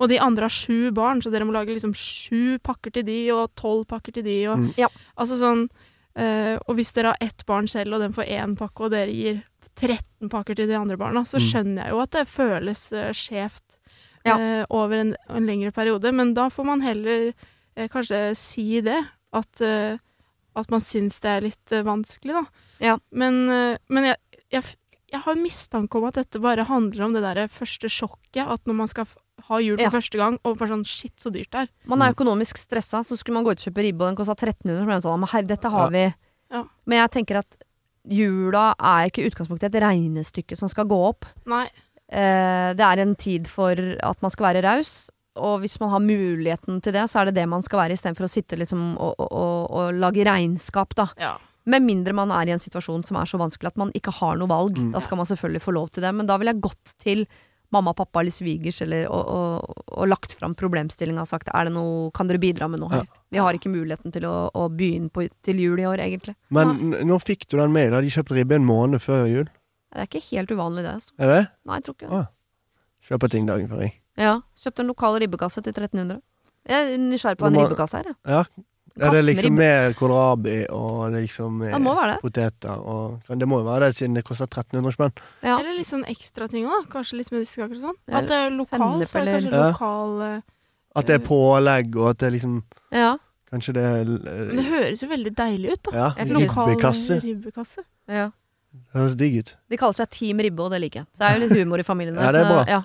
Og 0.01 0.09
de 0.09 0.18
andre 0.20 0.43
har 0.47 0.51
sju 0.55 0.93
barn, 0.95 1.20
så 1.22 1.30
dere 1.32 1.45
må 1.45 1.51
lage 1.53 1.72
liksom 1.74 1.95
sju 1.97 2.59
pakker 2.62 2.93
til 2.93 3.03
de, 3.03 3.32
og 3.32 3.51
tolv 3.57 3.86
pakker 3.89 4.12
til 4.12 4.22
de, 4.22 4.47
og 4.47 4.59
Mm. 4.59 4.74
Ja. 4.76 4.89
Altså 5.16 5.34
sånn 5.41 5.68
øh, 6.18 6.59
Og 6.68 6.76
hvis 6.76 6.93
dere 6.93 7.14
har 7.14 7.16
ett 7.20 7.47
barn 7.47 7.66
selv, 7.66 7.95
og 7.95 8.01
den 8.01 8.12
får 8.12 8.28
én 8.28 8.57
pakke, 8.59 8.84
og 8.84 8.91
dere 8.91 9.11
gir 9.11 9.43
13 9.79 10.29
pakker 10.33 10.57
til 10.59 10.68
de 10.68 10.74
andre 10.79 10.97
barna, 11.01 11.22
så 11.24 11.39
Mm. 11.39 11.47
skjønner 11.49 11.85
jeg 11.85 11.91
jo 11.95 12.01
at 12.03 12.11
det 12.16 12.26
føles 12.29 12.83
uh, 12.93 13.12
skjevt 13.12 13.79
Ja. 14.26 14.37
eh, 14.37 14.64
over 14.70 14.95
en, 14.99 15.16
en 15.31 15.47
lengre 15.47 15.70
periode. 15.72 16.12
Men 16.12 16.35
da 16.35 16.49
får 16.51 16.64
man 16.66 16.81
heller 16.83 17.33
eh, 17.76 17.89
kanskje 17.89 18.35
si 18.37 18.81
det. 18.81 18.99
At, 19.33 19.61
eh, 19.61 19.99
at 20.57 20.70
man 20.70 20.81
syns 20.81 21.20
det 21.20 21.29
er 21.31 21.41
litt 21.47 21.72
eh, 21.72 21.83
vanskelig, 21.87 22.33
da. 22.35 22.45
Ja. 22.81 22.99
Men, 23.12 23.49
eh, 23.49 23.76
men 23.89 24.05
jeg, 24.11 24.16
jeg, 24.51 24.64
jeg 25.12 25.20
har 25.20 25.35
mistanke 25.37 25.97
om 26.01 26.05
at 26.09 26.14
dette 26.18 26.41
bare 26.43 26.64
handler 26.64 27.05
om 27.07 27.12
det 27.14 27.22
der 27.22 27.47
første 27.49 27.89
sjokket. 27.89 28.43
At 28.49 28.64
når 28.66 28.74
man 28.74 28.89
skal 28.89 29.07
ha 29.49 29.59
jul 29.62 29.76
for 29.79 29.85
Ja. 29.87 29.91
første 29.95 30.18
gang, 30.18 30.39
og 30.45 30.59
bare 30.59 30.68
sånn 30.74 30.85
shit, 30.85 31.14
så 31.16 31.31
dyrt 31.33 31.51
det 31.53 31.61
er. 31.61 31.68
Man 31.87 32.03
er 32.03 32.12
økonomisk 32.12 32.59
stressa, 32.59 33.05
så 33.07 33.16
skulle 33.16 33.35
man 33.39 33.45
gå 33.47 33.53
ut 33.55 33.61
og 33.62 33.72
kjøpe 33.72 33.85
ribbe, 33.87 34.03
og 34.03 34.11
den 34.11 34.18
kosta 34.18 34.35
1300, 34.35 34.81
så 34.81 34.85
ble 34.85 34.97
man 34.99 35.03
sånn 35.07 35.29
herre, 35.31 35.47
dette 35.47 35.70
har 35.70 35.87
Ja. 35.87 35.95
vi. 35.95 36.14
Ja. 36.51 36.64
Men 36.87 36.99
jeg 37.09 37.11
tenker 37.12 37.39
at 37.39 37.57
jula 38.07 38.71
er 38.77 39.09
ikke 39.09 39.25
i 39.25 39.31
utgangspunktet 39.31 39.73
et 39.73 39.83
regnestykke 39.85 40.57
som 40.59 40.71
skal 40.71 40.89
gå 40.91 40.99
opp. 41.11 41.29
Nei. 41.51 41.67
Eh, 42.09 42.71
det 42.79 42.85
er 42.85 43.03
en 43.03 43.15
tid 43.21 43.49
for 43.51 43.77
at 43.77 44.23
man 44.25 44.33
skal 44.33 44.51
være 44.51 44.65
raus. 44.65 45.11
Og 45.39 45.61
hvis 45.63 45.79
man 45.79 45.93
har 45.93 46.03
muligheten 46.03 46.81
til 46.83 46.95
det, 46.97 47.05
så 47.11 47.21
er 47.21 47.29
det 47.29 47.37
det 47.39 47.47
man 47.51 47.63
skal 47.63 47.85
være, 47.85 47.95
istedenfor 47.95 48.27
å 48.27 48.33
sitte 48.33 48.59
liksom 48.59 48.97
og, 48.97 49.13
og, 49.21 49.29
og, 49.29 49.69
og 49.71 50.01
lage 50.03 50.27
regnskap, 50.27 50.97
da. 50.99 51.07
Ja. 51.21 51.37
Med 51.69 51.85
mindre 51.85 52.15
man 52.17 52.33
er 52.33 52.49
i 52.49 52.55
en 52.55 52.63
situasjon 52.63 53.05
som 53.05 53.19
er 53.21 53.29
så 53.29 53.39
vanskelig 53.41 53.75
at 53.75 53.81
man 53.81 53.93
ikke 53.97 54.15
har 54.19 54.39
noe 54.41 54.51
valg. 54.51 54.81
Mm. 54.81 54.95
Da 54.95 55.03
skal 55.05 55.21
man 55.21 55.29
selvfølgelig 55.29 55.63
få 55.63 55.75
lov 55.77 55.93
til 55.93 56.07
det. 56.07 56.15
Men 56.17 56.29
da 56.31 56.39
vil 56.41 56.49
jeg 56.51 56.63
gått 56.65 56.95
til 57.03 57.27
mamma, 57.75 57.93
pappa 57.95 58.23
eller 58.23 58.33
svigers 58.33 58.81
eller, 58.85 59.07
og, 59.12 59.29
og, 59.29 59.83
og 59.93 60.09
lagt 60.09 60.33
fram 60.39 60.55
problemstillinga 60.59 61.25
og 61.25 61.31
sagt 61.31 61.51
er 61.53 61.69
det 61.69 61.75
noe, 61.75 62.09
kan 62.16 62.31
dere 62.31 62.41
bidra 62.43 62.69
med 62.71 62.81
noe 62.83 62.93
her? 62.95 63.07
Vi 63.33 63.41
har 63.43 63.57
ikke 63.57 63.73
muligheten 63.73 64.14
til 64.14 64.25
å, 64.29 64.49
å 64.57 64.69
begynne 64.73 65.12
på, 65.12 65.27
til 65.45 65.61
jul 65.61 65.83
i 65.83 65.87
år, 65.89 66.01
egentlig. 66.05 66.35
Men 66.55 66.73
ja. 66.95 67.05
når 67.11 67.25
fikk 67.27 67.47
du 67.49 67.59
den 67.59 67.75
mailen? 67.75 68.01
De 68.05 68.12
kjøpt 68.14 68.33
ribbe 68.39 68.57
en 68.57 68.69
måned 68.69 69.05
før 69.05 69.27
jul? 69.29 69.51
Det 69.93 70.05
er 70.05 70.09
ikke 70.09 70.25
helt 70.31 70.53
uvanlig, 70.53 70.85
det. 70.85 70.97
Altså. 70.99 71.14
Er 71.21 71.33
det? 71.33 71.43
Nei, 71.69 71.79
jeg 71.79 71.87
tror 71.87 71.99
ikke 71.99 72.09
det. 72.09 72.23
Ah. 72.23 72.33
Kjøper 73.09 73.33
ting 73.33 73.47
dagen 73.49 73.71
før, 73.71 73.85
jeg. 73.85 73.95
Ja. 74.21 74.35
Kjøpte 74.61 74.85
en 74.85 74.91
lokal 74.91 75.21
ribbekasse 75.23 75.62
til 75.64 75.73
1300. 75.77 76.19
Jeg 76.69 76.89
er 76.89 77.01
nysgjerrig 77.01 77.39
på 77.41 77.47
hva 77.47 77.53
en 77.53 77.61
ribbekasse 77.62 78.01
her, 78.01 78.11
jeg. 78.11 78.19
Ja. 78.29 78.43
Kasse 78.99 79.13
det 79.15 79.19
er 79.21 79.27
liksom 79.29 79.55
med 79.59 79.97
kålrabi 79.99 80.57
og 80.75 81.13
liksom 81.15 81.59
med 81.63 81.73
Det 81.73 81.81
må 81.85 81.95
være 81.95 82.15
det. 82.15 82.21
poteter 82.25 82.83
og 82.95 83.29
Det 83.29 83.49
må 83.49 83.61
jo 83.63 83.67
være 83.69 83.87
det, 83.87 83.97
siden 83.99 84.19
det 84.19 84.25
koster 84.27 84.47
1300 84.51 84.93
spenn. 84.97 85.13
Ja. 85.43 85.59
Eller 85.59 85.79
litt 85.79 85.89
sånn 85.91 86.05
ekstra 86.11 86.49
ting 86.51 86.67
òg. 86.67 86.89
Kanskje 86.93 87.21
litt 87.21 87.31
medisinskaker 87.35 87.79
og 87.79 87.85
sånn. 87.87 87.99
At 88.11 88.29
det 88.29 88.41
er 88.43 88.51
lokal, 88.51 89.07
så 89.07 89.21
er 89.21 89.25
det 89.25 89.37
kanskje 89.39 89.55
Ja. 89.55 89.71
lokal 89.71 90.21
uh, 90.23 90.41
At 90.99 91.07
det 91.07 91.15
er 91.21 91.25
pålegg, 91.27 91.97
og 91.97 92.11
at 92.11 92.19
det 92.19 92.33
liksom 92.39 92.63
ja. 92.93 93.17
Kanskje 93.51 93.73
det 93.79 93.85
er 93.85 94.05
det 94.53 94.65
høres 94.67 95.03
jo 95.03 95.09
veldig 95.09 95.33
deilig 95.37 95.73
ut, 95.73 95.83
da. 95.89 95.93
Ja, 95.97 96.25
lokal 96.35 96.69
ribbekasse. 96.75 97.21
ribbekasse. 97.23 97.85
ja. 98.09 98.31
Høres 98.93 99.15
digg 99.17 99.39
ut. 99.41 99.57
De 99.71 99.79
kaller 99.81 99.97
seg 99.97 100.11
Team 100.13 100.41
Ribbe, 100.45 100.61
og 100.63 100.71
det 100.75 100.81
liker 100.83 101.01
jeg. 101.01 101.07
Så 101.17 101.23
det 101.23 101.29
er 101.29 101.39
jo 101.39 101.47
litt 101.47 101.59
humor 101.65 101.81
i 101.81 101.87
familien. 101.87 102.19
Ja, 102.21 102.33
det 102.33 102.43
er 102.43 102.51
bra. 102.53 102.65
Ja. 102.69 102.83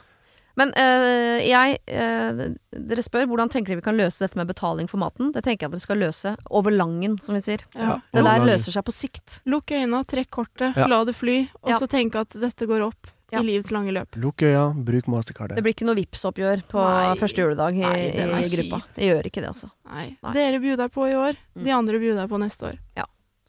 Men 0.56 0.70
øh, 0.78 1.40
jeg 1.48 1.80
øh, 1.90 2.42
Dere 2.74 3.02
spør 3.06 3.26
hvordan 3.26 3.50
tenker 3.50 3.74
dere 3.74 3.80
vi 3.82 3.86
kan 3.88 3.98
løse 3.98 4.20
dette 4.22 4.38
med 4.38 4.48
betaling 4.48 4.88
for 4.90 4.98
maten. 5.02 5.32
Det 5.34 5.44
tenker 5.44 5.66
jeg 5.66 5.72
at 5.72 5.78
dere 5.78 5.86
skal 5.88 5.98
løse 5.98 6.36
over 6.52 6.72
langen, 6.72 7.18
som 7.22 7.34
vi 7.36 7.42
sier. 7.42 7.64
Ja. 7.74 8.00
Det 8.14 8.24
der 8.24 8.46
løser 8.46 8.72
seg 8.76 8.86
på 8.86 8.94
sikt. 8.94 9.40
Lukk 9.50 9.72
øynene, 9.74 10.04
trekk 10.06 10.30
kortet, 10.30 10.76
Ja. 10.78 10.86
la 10.88 11.04
det 11.06 11.16
fly, 11.16 11.48
og 11.64 11.70
Ja. 11.74 11.80
så 11.80 11.88
tenke 11.90 12.20
at 12.22 12.30
dette 12.30 12.68
går 12.70 12.82
opp 12.86 13.08
Ja. 13.32 13.40
i 13.40 13.44
livets 13.44 13.72
lange 13.72 13.90
løp. 13.92 14.14
Lukk 14.22 14.44
øya, 14.46 14.70
bruk 14.78 15.08
mastercardet. 15.10 15.56
Det 15.56 15.64
blir 15.64 15.74
ikke 15.74 15.86
noe 15.90 15.96
Vipps-oppgjør 15.96 16.64
på 16.70 16.78
Nei. 16.78 17.16
første 17.18 17.42
juledag 17.42 17.74
i, 17.74 17.82
Nei, 17.82 18.44
i 18.44 18.50
gruppa. 18.54 18.84
Det 18.96 19.10
gjør 19.10 19.26
ikke 19.26 19.42
det, 19.42 19.50
altså. 19.50 19.72
Nei. 19.90 20.18
Nei. 20.22 20.34
Dere 20.34 20.60
bjuder 20.62 20.90
på 20.94 21.10
i 21.10 21.16
år, 21.18 21.34
Mm. 21.58 21.64
de 21.64 21.72
andre 21.72 21.98
bjuder 22.00 22.28
på 22.30 22.38
neste 22.40 22.62
år. 22.74 22.78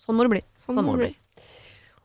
Sånn 0.00 0.16
må 0.16 0.22
det 0.24 0.30
bli. 0.30 0.40
Sånn, 0.60 0.76
Sånn 0.76 0.84
må 0.84 0.96
det 0.98 1.06
bli. 1.12 1.16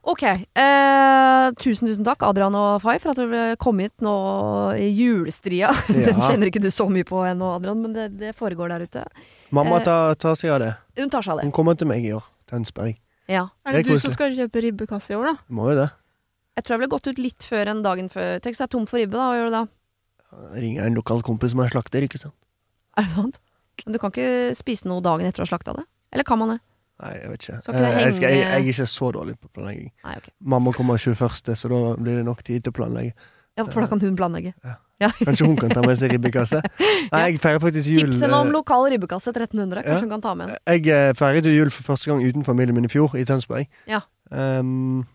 Ok. 0.07 0.23
Eh, 0.23 1.49
tusen, 1.59 1.87
tusen 1.89 2.05
takk, 2.07 2.23
Adrian 2.23 2.55
og 2.55 2.79
Fay, 2.81 2.99
for 3.03 3.11
at 3.11 3.19
dere 3.19 3.57
kom 3.61 3.81
hit 3.83 3.93
nå 4.05 4.13
i 4.79 4.87
julestria. 4.95 5.69
Den 5.89 6.21
kjenner 6.23 6.47
ikke 6.49 6.61
du 6.63 6.69
så 6.73 6.87
mye 6.91 7.05
på 7.07 7.19
ennå, 7.27 7.51
Adrian, 7.57 7.81
men 7.83 7.93
det, 7.93 8.07
det 8.19 8.31
foregår 8.37 8.71
der 8.73 8.85
ute. 8.87 9.03
Mamma 9.55 9.81
Eh, 9.81 9.85
tar, 9.85 10.15
tar 10.21 10.35
seg 10.39 10.53
av 10.55 10.61
det. 10.63 10.71
Hun 10.99 11.11
tar 11.11 11.25
seg 11.25 11.33
av 11.35 11.41
det. 11.41 11.47
Hun 11.49 11.55
kommer 11.55 11.75
til 11.77 11.89
meg 11.91 12.05
i 12.07 12.13
år. 12.15 12.23
Tønsberg. 12.49 12.95
Ja. 13.29 13.43
Er 13.67 13.75
Det 13.75 13.83
det, 13.83 13.91
er 13.91 13.99
du 13.99 14.03
som 14.07 14.15
skal 14.15 14.33
kjøpe 14.37 14.63
ribbekasse 14.65 15.13
i 15.13 15.19
år, 15.19 15.33
da? 15.33 15.35
Må 15.53 15.67
jo 15.73 15.75
det. 15.83 15.89
Jeg 16.57 16.65
tror 16.65 16.73
jeg 16.75 16.81
ville 16.81 16.93
gått 16.95 17.07
ut 17.11 17.19
litt 17.21 17.45
før 17.45 17.69
enn 17.71 17.83
dagen 17.85 18.09
før. 18.11 18.39
Tenk 18.43 18.57
så 18.57 18.65
er 18.65 18.71
tomt 18.73 18.89
for 18.89 18.97
ribbe, 18.99 19.13
da. 19.19 19.27
Hva 19.29 19.37
gjør 19.37 19.51
du 19.51 19.55
da? 19.59 19.61
Ringer 20.63 20.87
en 20.87 20.97
lokal 20.97 21.21
kompis 21.25 21.53
som 21.53 21.61
er 21.63 21.69
slakter, 21.75 22.03
ikke 22.07 22.19
sant. 22.21 22.35
Er 22.97 23.05
det 23.05 23.13
sant? 23.13 23.37
Men 23.85 23.95
du 23.95 23.99
kan 24.01 24.11
ikke 24.11 24.55
spise 24.57 24.89
noe 24.89 25.03
dagen 25.05 25.27
etter 25.29 25.43
å 25.43 25.45
ha 25.45 25.51
slakta 25.53 25.75
det? 25.77 25.85
Eller 26.11 26.25
kan 26.27 26.39
man 26.41 26.55
det? 26.55 26.59
Nei, 26.99 27.11
jeg 27.15 27.29
vet 27.31 27.43
ikke. 27.47 27.57
Eh, 27.73 27.83
jeg, 28.03 28.13
skal, 28.17 28.29
jeg, 28.29 28.39
jeg 28.43 28.53
er 28.59 28.69
ikke 28.73 28.87
så 28.91 29.09
dårlig 29.15 29.35
på 29.39 29.47
planlegging. 29.55 29.91
Nei, 30.03 30.15
okay. 30.19 30.33
Mamma 30.55 30.73
kommer 30.75 30.99
21., 30.99 31.55
så 31.55 31.71
da 31.71 31.81
blir 31.95 32.19
det 32.19 32.25
nok 32.27 32.41
tid 32.43 32.65
til 32.65 32.73
å 32.73 32.79
planlegge. 32.81 33.13
Ja, 33.59 33.65
for 33.67 33.83
da 33.83 33.89
kan 33.91 33.99
hun 34.03 34.15
planlegge. 34.19 34.53
Kanskje 34.99 35.47
hun 35.47 35.55
kan 35.59 35.71
ta 35.71 35.81
med 35.83 35.95
seg 35.99 36.11
ribbekasse? 36.13 36.59
Nei, 37.13 37.21
jeg 37.29 37.39
feirer 37.43 37.61
faktisk 37.63 37.87
jul 37.91 38.09
Tips 38.11 38.23
henne 38.23 38.39
om 38.39 38.49
eh, 38.51 38.55
lokal 38.55 38.87
ribbekasse 38.91 39.31
1300. 39.31 39.83
Kanskje 39.83 39.95
Ja. 39.95 40.01
hun 40.05 40.11
kan 40.13 40.23
ta 40.23 40.33
med 40.35 40.51
en. 40.51 40.59
Jeg 40.67 40.87
eh, 40.95 41.11
feiret 41.19 41.47
jul 41.47 41.71
for 41.75 41.87
første 41.93 42.11
gang 42.11 42.23
uten 42.23 42.43
familien 42.47 42.75
min 42.75 42.87
i 42.87 42.91
fjor, 42.91 43.15
i 43.19 43.23
Tønsberg. 43.27 43.67
Ja. 43.87 44.01
Um, 44.31 45.07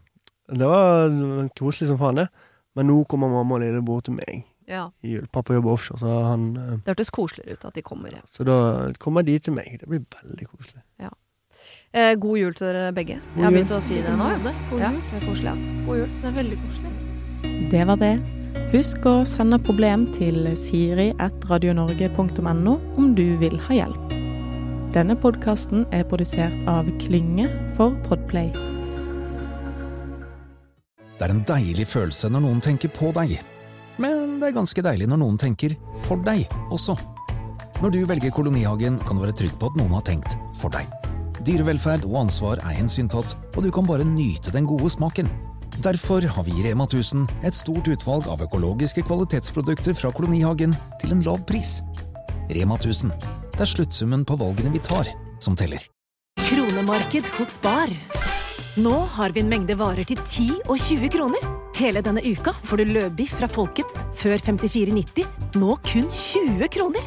det 0.53 0.69
var 0.69 1.13
koselig 1.57 1.89
som 1.93 2.01
faen, 2.01 2.21
det. 2.25 2.29
Men 2.77 2.89
nå 2.91 2.99
kommer 3.09 3.31
mamma 3.33 3.57
og 3.59 3.65
lillebror 3.65 4.03
til 4.09 4.17
meg 4.19 4.43
Ja. 4.69 4.89
i 5.05 5.15
jul. 5.19 5.29
Pappa 5.33 5.55
jobber 5.57 5.77
offshore, 5.77 6.01
så, 6.01 6.17
han, 6.31 6.49
eh, 6.57 6.73
Det 6.85 6.95
hørtes 6.97 7.13
koseligere 7.13 7.57
ut 7.61 7.65
at 7.69 7.77
de 7.77 7.85
kommer. 7.85 8.13
Ja. 8.13 8.25
så 8.33 8.45
da 8.49 8.59
kommer 9.01 9.25
de 9.25 9.39
til 9.39 9.57
meg. 9.57 9.79
Det 9.81 9.89
blir 9.89 10.05
veldig 10.17 10.49
koselig. 10.49 10.84
Eh, 11.95 12.17
god 12.19 12.39
jul 12.39 12.55
til 12.59 12.67
dere 12.67 12.93
begge. 12.93 13.15
God 13.23 13.37
Jeg 13.39 13.45
har 13.45 13.51
begynt 13.55 13.71
å 13.71 13.81
si 13.87 13.95
det 14.03 14.11
nå. 14.19 14.25
God, 14.43 14.55
God 14.71 14.81
Ja, 14.83 14.91
det 14.91 14.99
er 15.21 15.25
koselig. 15.29 15.47
Ja. 15.47 15.55
God 15.87 15.97
jul. 16.01 16.09
Det 16.21 16.27
er 16.27 16.33
veldig 16.41 16.59
koselig. 16.65 16.91
Det 17.71 17.83
var 17.87 17.97
det. 18.03 18.15
Husk 18.73 18.99
å 19.07 19.25
sende 19.29 19.59
problem 19.63 20.13
til 20.15 20.57
siri.radionorge.no 20.59 22.75
om 22.99 23.15
du 23.15 23.37
vil 23.39 23.59
ha 23.69 23.75
hjelp. 23.79 24.03
Denne 24.95 25.17
podkasten 25.19 25.87
er 25.95 26.05
produsert 26.07 26.55
av 26.71 26.85
Klynge 27.03 27.47
for 27.79 27.91
Podplay. 28.09 28.51
Det 31.15 31.23
er 31.23 31.31
en 31.31 31.47
deilig 31.47 31.87
følelse 31.87 32.27
når 32.31 32.41
noen 32.43 32.61
tenker 32.63 32.91
på 32.91 33.13
deg. 33.15 33.39
Men 34.03 34.41
det 34.41 34.47
er 34.51 34.59
ganske 34.59 34.83
deilig 34.83 35.07
når 35.11 35.19
noen 35.23 35.39
tenker 35.39 35.71
for 36.03 36.17
deg 36.27 36.43
også. 36.75 36.95
Når 37.83 37.91
du 37.95 38.07
velger 38.07 38.31
Kolonihagen, 38.35 38.99
kan 39.07 39.15
du 39.15 39.21
være 39.23 39.39
trygg 39.39 39.55
på 39.59 39.67
at 39.71 39.77
noen 39.79 39.95
har 39.95 40.03
tenkt 40.07 40.35
for 40.59 40.71
deg. 40.75 40.87
Dyrevelferd 41.45 42.07
og 42.09 42.23
ansvar 42.23 42.61
er 42.65 42.77
hensyntatt, 42.79 43.35
og 43.53 43.67
du 43.67 43.71
kan 43.75 43.85
bare 43.85 44.07
nyte 44.09 44.53
den 44.55 44.65
gode 44.69 44.89
smaken. 44.95 45.29
Derfor 45.85 46.25
har 46.25 46.45
vi 46.47 46.55
i 46.57 46.63
Rema 46.65 46.87
1000 46.87 47.27
et 47.45 47.57
stort 47.57 47.89
utvalg 47.91 48.29
av 48.31 48.41
økologiske 48.47 49.03
kvalitetsprodukter 49.05 49.97
fra 49.99 50.13
Kolonihagen 50.15 50.73
til 51.03 51.13
en 51.13 51.25
lav 51.27 51.43
pris. 51.45 51.83
Rema 52.49 52.79
1000. 52.81 53.13
Det 53.55 53.61
er 53.61 53.71
sluttsummen 53.71 54.25
på 54.25 54.39
valgene 54.41 54.73
vi 54.73 54.81
tar, 54.81 55.11
som 55.43 55.57
teller. 55.59 55.83
Kronemarked 56.41 57.29
hos 57.37 57.53
Bar. 57.63 57.93
Nå 58.81 58.95
har 59.19 59.35
vi 59.35 59.45
en 59.45 59.53
mengde 59.53 59.77
varer 59.79 60.09
til 60.09 60.19
10 60.25 60.49
og 60.65 60.79
20 60.81 61.13
kroner. 61.13 61.45
Hele 61.77 62.01
denne 62.07 62.23
uka 62.25 62.55
får 62.65 62.81
du 62.81 62.95
løbiff 62.95 63.37
fra 63.37 63.51
Folkets 63.51 64.01
før 64.17 64.39
54,90, 64.39 65.29
nå 65.61 65.77
kun 65.91 66.09
20 66.09 66.73
kroner. 66.73 67.07